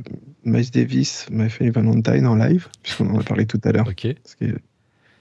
Miles 0.43 0.71
Davis, 0.71 1.27
My 1.31 1.49
Funny 1.49 1.69
Valentine 1.69 2.25
en 2.25 2.35
live, 2.35 2.67
puisqu'on 2.83 3.09
en 3.09 3.19
a 3.19 3.23
parlé 3.23 3.45
tout 3.45 3.61
à 3.63 3.71
l'heure. 3.71 3.87
Ok. 3.87 4.07
Ce 4.25 4.35
qui 4.35 4.45
est 4.45 4.55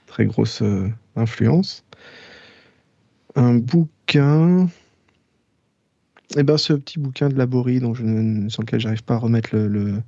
très 0.07 0.25
grosse 0.25 0.63
euh, 0.63 0.89
influence. 1.15 1.85
Un 3.35 3.55
bouquin. 3.57 4.69
Eh 6.37 6.43
ben, 6.43 6.57
ce 6.57 6.73
petit 6.73 6.99
bouquin 6.99 7.29
de 7.29 7.37
Laborie, 7.37 7.81
dont 7.81 7.95
je, 7.95 8.49
sur 8.49 8.63
lequel 8.63 8.81
j'arrive 8.81 9.05
pas 9.05 9.15
à 9.15 9.19
remettre 9.19 9.55
le 9.55 10.03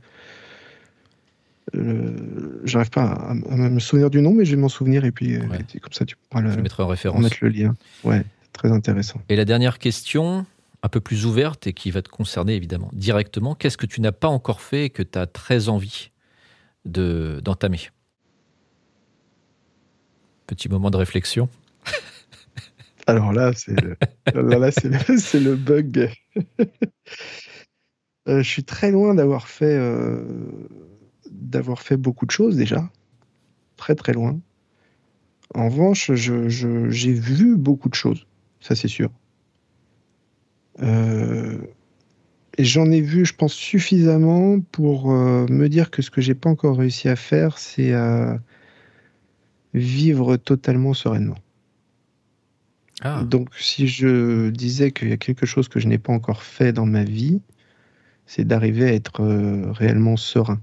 J'arrive 2.64 2.90
pas 2.90 3.02
à, 3.02 3.34
me 3.34 3.78
souvenir 3.78 4.10
du 4.10 4.20
nom, 4.20 4.32
mais 4.32 4.44
je 4.44 4.52
vais 4.52 4.60
m'en 4.60 4.68
souvenir 4.68 5.04
et 5.04 5.12
puis 5.12 5.36
euh, 5.36 5.40
comme 5.80 5.92
ça 5.92 6.04
tu 6.04 6.16
pourras 6.16 6.42
le, 6.42 6.50
en 6.78 6.86
référence. 6.86 7.22
mettre 7.22 7.38
le 7.42 7.48
lien. 7.48 7.74
Ouais, 8.04 8.24
très 8.52 8.70
intéressant. 8.70 9.20
Et 9.28 9.36
la 9.36 9.44
dernière 9.44 9.78
question, 9.78 10.46
un 10.82 10.88
peu 10.88 11.00
plus 11.00 11.26
ouverte 11.26 11.66
et 11.66 11.72
qui 11.72 11.90
va 11.90 12.02
te 12.02 12.08
concerner 12.08 12.54
évidemment 12.54 12.90
directement, 12.92 13.54
qu'est-ce 13.54 13.76
que 13.76 13.86
tu 13.86 14.00
n'as 14.00 14.12
pas 14.12 14.28
encore 14.28 14.60
fait 14.60 14.86
et 14.86 14.90
que 14.90 15.02
tu 15.02 15.18
as 15.18 15.26
très 15.26 15.68
envie 15.68 16.10
d'entamer? 16.84 17.90
Petit 20.46 20.68
moment 20.68 20.90
de 20.90 20.96
réflexion. 20.96 21.48
Alors 23.06 23.32
là, 23.32 23.52
c'est 23.54 23.78
le, 23.80 23.96
là, 24.34 24.58
là, 24.58 24.70
le, 24.70 25.54
bug. 25.54 26.10
Euh, 28.28 28.42
je 28.42 28.48
suis 28.48 28.64
très 28.64 28.90
loin 28.90 29.14
d'avoir 29.14 29.48
fait 29.48 29.74
euh, 29.78 30.20
d'avoir 31.30 31.82
fait 31.82 31.96
beaucoup 31.96 32.26
de 32.26 32.30
choses 32.30 32.56
déjà, 32.56 32.90
très 33.76 33.94
très 33.94 34.12
loin. 34.12 34.38
En 35.54 35.68
revanche, 35.68 36.12
j'ai 36.12 37.12
vu 37.12 37.56
beaucoup 37.56 37.88
de 37.88 37.94
choses, 37.94 38.26
ça 38.60 38.74
c'est 38.74 38.88
sûr. 38.88 39.10
Euh, 40.82 41.58
et 42.58 42.64
j'en 42.64 42.90
ai 42.90 43.00
vu, 43.00 43.24
je 43.24 43.34
pense, 43.34 43.54
suffisamment 43.54 44.60
pour 44.60 45.12
euh, 45.12 45.46
me 45.48 45.68
dire 45.68 45.90
que 45.90 46.02
ce 46.02 46.10
que 46.10 46.20
j'ai 46.20 46.34
pas 46.34 46.50
encore 46.50 46.78
réussi 46.78 47.08
à 47.08 47.16
faire, 47.16 47.58
c'est 47.58 47.92
à 47.92 48.40
vivre 49.74 50.36
totalement 50.36 50.92
sereinement. 50.92 51.38
Ah. 53.00 53.22
Donc, 53.22 53.54
si 53.54 53.86
je 53.86 54.50
disais 54.50 54.90
qu'il 54.90 55.08
y 55.08 55.12
a 55.12 55.16
quelque 55.16 55.46
chose 55.46 55.68
que 55.68 55.78
je 55.78 55.86
n'ai 55.86 55.98
pas 55.98 56.12
encore 56.12 56.42
fait 56.42 56.72
dans 56.72 56.86
ma 56.86 57.04
vie, 57.04 57.40
c'est 58.26 58.44
d'arriver 58.44 58.88
à 58.88 58.92
être 58.92 59.22
euh, 59.22 59.70
réellement 59.70 60.16
serein. 60.16 60.60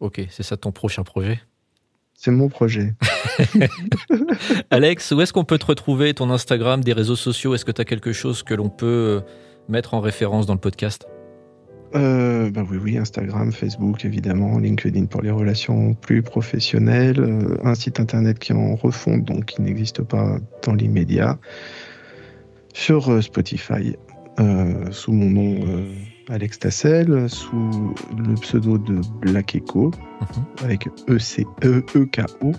Ok, 0.00 0.20
c'est 0.30 0.42
ça 0.42 0.56
ton 0.56 0.72
prochain 0.72 1.02
projet? 1.04 1.40
C'est 2.14 2.30
mon 2.30 2.48
projet. 2.48 2.94
Alex, 4.70 5.12
où 5.12 5.20
est-ce 5.20 5.32
qu'on 5.32 5.44
peut 5.44 5.58
te 5.58 5.66
retrouver? 5.66 6.14
Ton 6.14 6.30
Instagram, 6.30 6.82
des 6.82 6.92
réseaux 6.92 7.16
sociaux 7.16 7.54
Est-ce 7.54 7.64
que 7.64 7.72
tu 7.72 7.80
as 7.80 7.84
quelque 7.84 8.12
chose 8.12 8.42
que 8.42 8.54
l'on 8.54 8.68
peut 8.68 8.86
euh, 8.86 9.20
mettre 9.68 9.94
en 9.94 10.00
référence 10.00 10.46
dans 10.46 10.54
le 10.54 10.60
podcast? 10.60 11.06
Euh, 11.94 12.50
ben 12.50 12.66
oui, 12.68 12.78
oui, 12.82 12.98
Instagram, 12.98 13.52
Facebook, 13.52 14.04
évidemment, 14.04 14.58
LinkedIn 14.58 15.06
pour 15.06 15.22
les 15.22 15.30
relations 15.30 15.94
plus 15.94 16.22
professionnelles, 16.22 17.20
euh, 17.20 17.56
un 17.64 17.74
site 17.74 18.00
internet 18.00 18.38
qui 18.38 18.52
est 18.52 18.56
en 18.56 18.74
refonte, 18.74 19.24
donc 19.24 19.46
qui 19.46 19.62
n'existe 19.62 20.02
pas 20.02 20.38
dans 20.64 20.74
l'immédiat, 20.74 21.38
sur 22.74 23.22
Spotify, 23.22 23.96
sous 24.90 25.12
mon 25.12 25.30
nom 25.30 25.86
Alex 26.28 26.58
Tassel 26.58 27.28
sous 27.30 27.94
le 28.16 28.34
pseudo 28.34 28.78
de 28.78 29.00
Black 29.20 29.54
Echo, 29.54 29.90
mhm. 30.20 30.44
avec 30.64 30.88
E-C-E-E-K-O. 31.08 32.52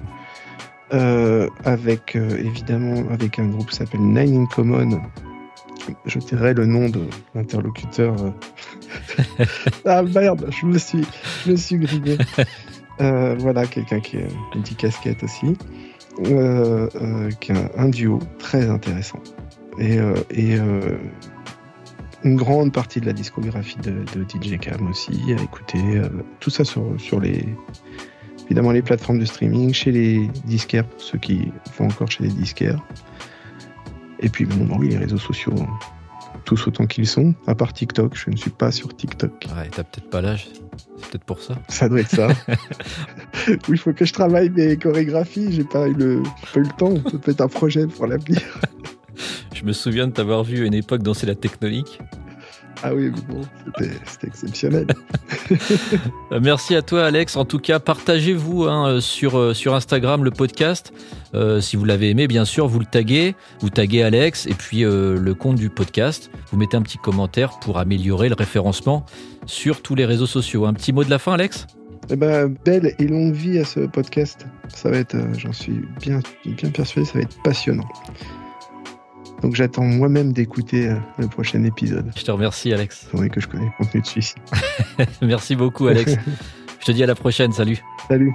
Euh, 0.93 1.49
avec 1.65 2.15
euh, 2.15 2.37
évidemment 2.37 3.03
avec 3.11 3.39
un 3.39 3.47
groupe 3.47 3.69
qui 3.69 3.75
s'appelle 3.75 3.99
Nine 3.99 4.43
in 4.43 4.45
Common. 4.45 5.01
Je 6.05 6.19
dirais 6.19 6.53
le 6.53 6.65
nom 6.65 6.87
de 6.87 7.01
l'interlocuteur. 7.35 8.15
Euh. 8.23 9.43
ah 9.85 10.01
merde, 10.03 10.49
je 10.49 10.65
me 10.65 10.77
suis, 10.77 11.05
je 11.45 11.51
me 11.51 11.57
suis 11.57 11.77
grillé. 11.77 12.17
voilà, 12.99 13.65
quelqu'un 13.65 13.99
qui 13.99 14.17
a 14.17 14.21
une 14.55 14.61
petite 14.61 14.77
casquette 14.77 15.23
aussi, 15.23 15.57
qui 16.23 17.51
a 17.51 17.71
un, 17.77 17.89
duo 17.89 18.19
très 18.39 18.69
intéressant. 18.69 19.19
Et, 19.79 19.97
et 20.31 20.57
une 22.23 22.35
grande 22.35 22.73
partie 22.73 22.99
de 22.99 23.05
la 23.05 23.13
discographie 23.13 23.77
de, 23.79 24.03
DJ 24.23 24.57
Cam 24.59 24.87
aussi, 24.89 25.21
à 25.37 25.41
écouter. 25.41 25.79
Euh, 25.97 26.09
tout 26.39 26.49
ça 26.49 26.63
sur, 26.63 26.83
sur 26.97 27.19
les, 27.19 27.45
évidemment 28.45 28.71
les 28.71 28.81
plateformes 28.81 29.19
de 29.19 29.25
streaming, 29.25 29.73
chez 29.73 29.91
les 29.91 30.27
disquaires, 30.45 30.85
pour 30.85 31.01
ceux 31.01 31.17
qui 31.17 31.51
vont 31.77 31.85
encore 31.85 32.09
chez 32.09 32.23
les 32.23 32.29
disquaires. 32.29 32.81
Et 34.19 34.29
puis, 34.29 34.45
bon, 34.45 34.77
oui, 34.79 34.89
les 34.89 34.97
réseaux 34.97 35.17
sociaux, 35.17 35.53
tous 36.47 36.67
autant 36.67 36.87
qu'ils 36.87 37.07
sont, 37.07 37.35
à 37.45 37.55
part 37.55 37.73
TikTok. 37.73 38.15
Je 38.15 38.31
ne 38.31 38.35
suis 38.35 38.49
pas 38.49 38.71
sur 38.71 38.95
TikTok. 38.95 39.31
Ouais, 39.55 39.69
t'as 39.69 39.83
peut-être 39.83 40.09
pas 40.09 40.21
l'âge. 40.21 40.47
C'est 40.97 41.09
peut-être 41.11 41.23
pour 41.25 41.41
ça. 41.41 41.55
Ça 41.67 41.89
doit 41.89 41.99
être 41.99 42.09
ça. 42.09 42.29
oui, 43.47 43.55
il 43.69 43.77
faut 43.77 43.93
que 43.93 44.05
je 44.05 44.13
travaille 44.13 44.49
mes 44.49 44.77
chorégraphies. 44.77 45.51
J'ai 45.51 45.65
pas 45.65 45.87
eu 45.87 45.93
le, 45.93 46.23
pas 46.23 46.59
eu 46.59 46.63
le 46.63 46.77
temps. 46.77 46.95
Ça 47.11 47.17
peut 47.17 47.31
être 47.31 47.41
un 47.41 47.47
projet 47.47 47.85
pour 47.85 48.07
l'avenir. 48.07 48.41
Je 49.53 49.63
me 49.63 49.73
souviens 49.73 50.07
de 50.07 50.13
t'avoir 50.13 50.43
vu 50.43 50.63
à 50.63 50.65
une 50.65 50.73
époque 50.73 51.03
danser 51.03 51.25
la 51.25 51.35
technonique. 51.35 51.99
Ah 52.83 52.93
oui, 52.93 53.11
bon, 53.27 53.41
c'était 53.65 54.27
exceptionnel. 54.27 54.87
Euh, 56.33 56.41
merci 56.43 56.75
à 56.75 56.81
toi, 56.81 57.05
Alex. 57.05 57.37
En 57.37 57.45
tout 57.45 57.59
cas, 57.59 57.79
partagez-vous 57.79 58.65
hein, 58.65 58.89
euh, 58.89 58.99
sur, 58.99 59.37
euh, 59.37 59.53
sur 59.53 59.75
Instagram 59.75 60.25
le 60.25 60.31
podcast. 60.31 60.91
si 61.61 61.77
vous 61.77 61.85
l'avez 61.85 62.09
aimé, 62.09 62.27
bien 62.27 62.43
sûr, 62.43 62.67
vous 62.67 62.79
le 62.79 62.85
taguez. 62.85 63.33
Vous 63.61 63.69
taguez 63.69 64.03
Alex 64.03 64.45
et 64.45 64.53
puis 64.53 64.81
le 64.81 65.33
compte 65.33 65.55
du 65.55 65.69
podcast. 65.69 66.29
Vous 66.51 66.57
mettez 66.57 66.75
un 66.75 66.81
petit 66.81 66.97
commentaire 66.97 67.59
pour 67.59 67.77
améliorer 67.77 68.27
le 68.27 68.35
référencement 68.35 69.05
sur 69.45 69.81
tous 69.81 69.95
les 69.95 70.05
réseaux 70.05 70.25
sociaux. 70.25 70.65
Un 70.65 70.73
petit 70.73 70.91
mot 70.91 71.05
de 71.05 71.09
la 71.09 71.19
fin, 71.19 71.33
Alex? 71.33 71.65
Eh 72.09 72.17
ben, 72.17 72.53
belle 72.65 72.93
et 72.99 73.07
longue 73.07 73.33
vie 73.33 73.59
à 73.59 73.65
ce 73.65 73.81
podcast. 73.81 74.45
Ça 74.67 74.89
va 74.89 74.97
être, 74.97 75.15
j'en 75.37 75.53
suis 75.53 75.81
bien, 76.01 76.19
bien 76.45 76.69
persuadé, 76.71 77.07
ça 77.07 77.13
va 77.13 77.21
être 77.21 77.41
passionnant. 77.41 77.87
Donc 79.41 79.55
j'attends 79.55 79.83
moi-même 79.83 80.33
d'écouter 80.33 80.89
euh, 80.89 80.95
le 81.17 81.27
prochain 81.27 81.63
épisode. 81.63 82.11
Je 82.15 82.23
te 82.23 82.31
remercie 82.31 82.73
Alex. 82.73 83.07
C'est 83.09 83.17
vrai 83.17 83.29
que 83.29 83.39
je 83.39 83.47
connais 83.47 83.65
le 83.65 83.71
contenu 83.77 84.01
de 84.01 84.05
celui-ci. 84.05 84.35
Merci 85.21 85.55
beaucoup 85.55 85.87
Alex. 85.87 86.15
je 86.79 86.85
te 86.85 86.91
dis 86.91 87.03
à 87.03 87.07
la 87.07 87.15
prochaine, 87.15 87.51
salut. 87.51 87.81
Salut. 88.07 88.33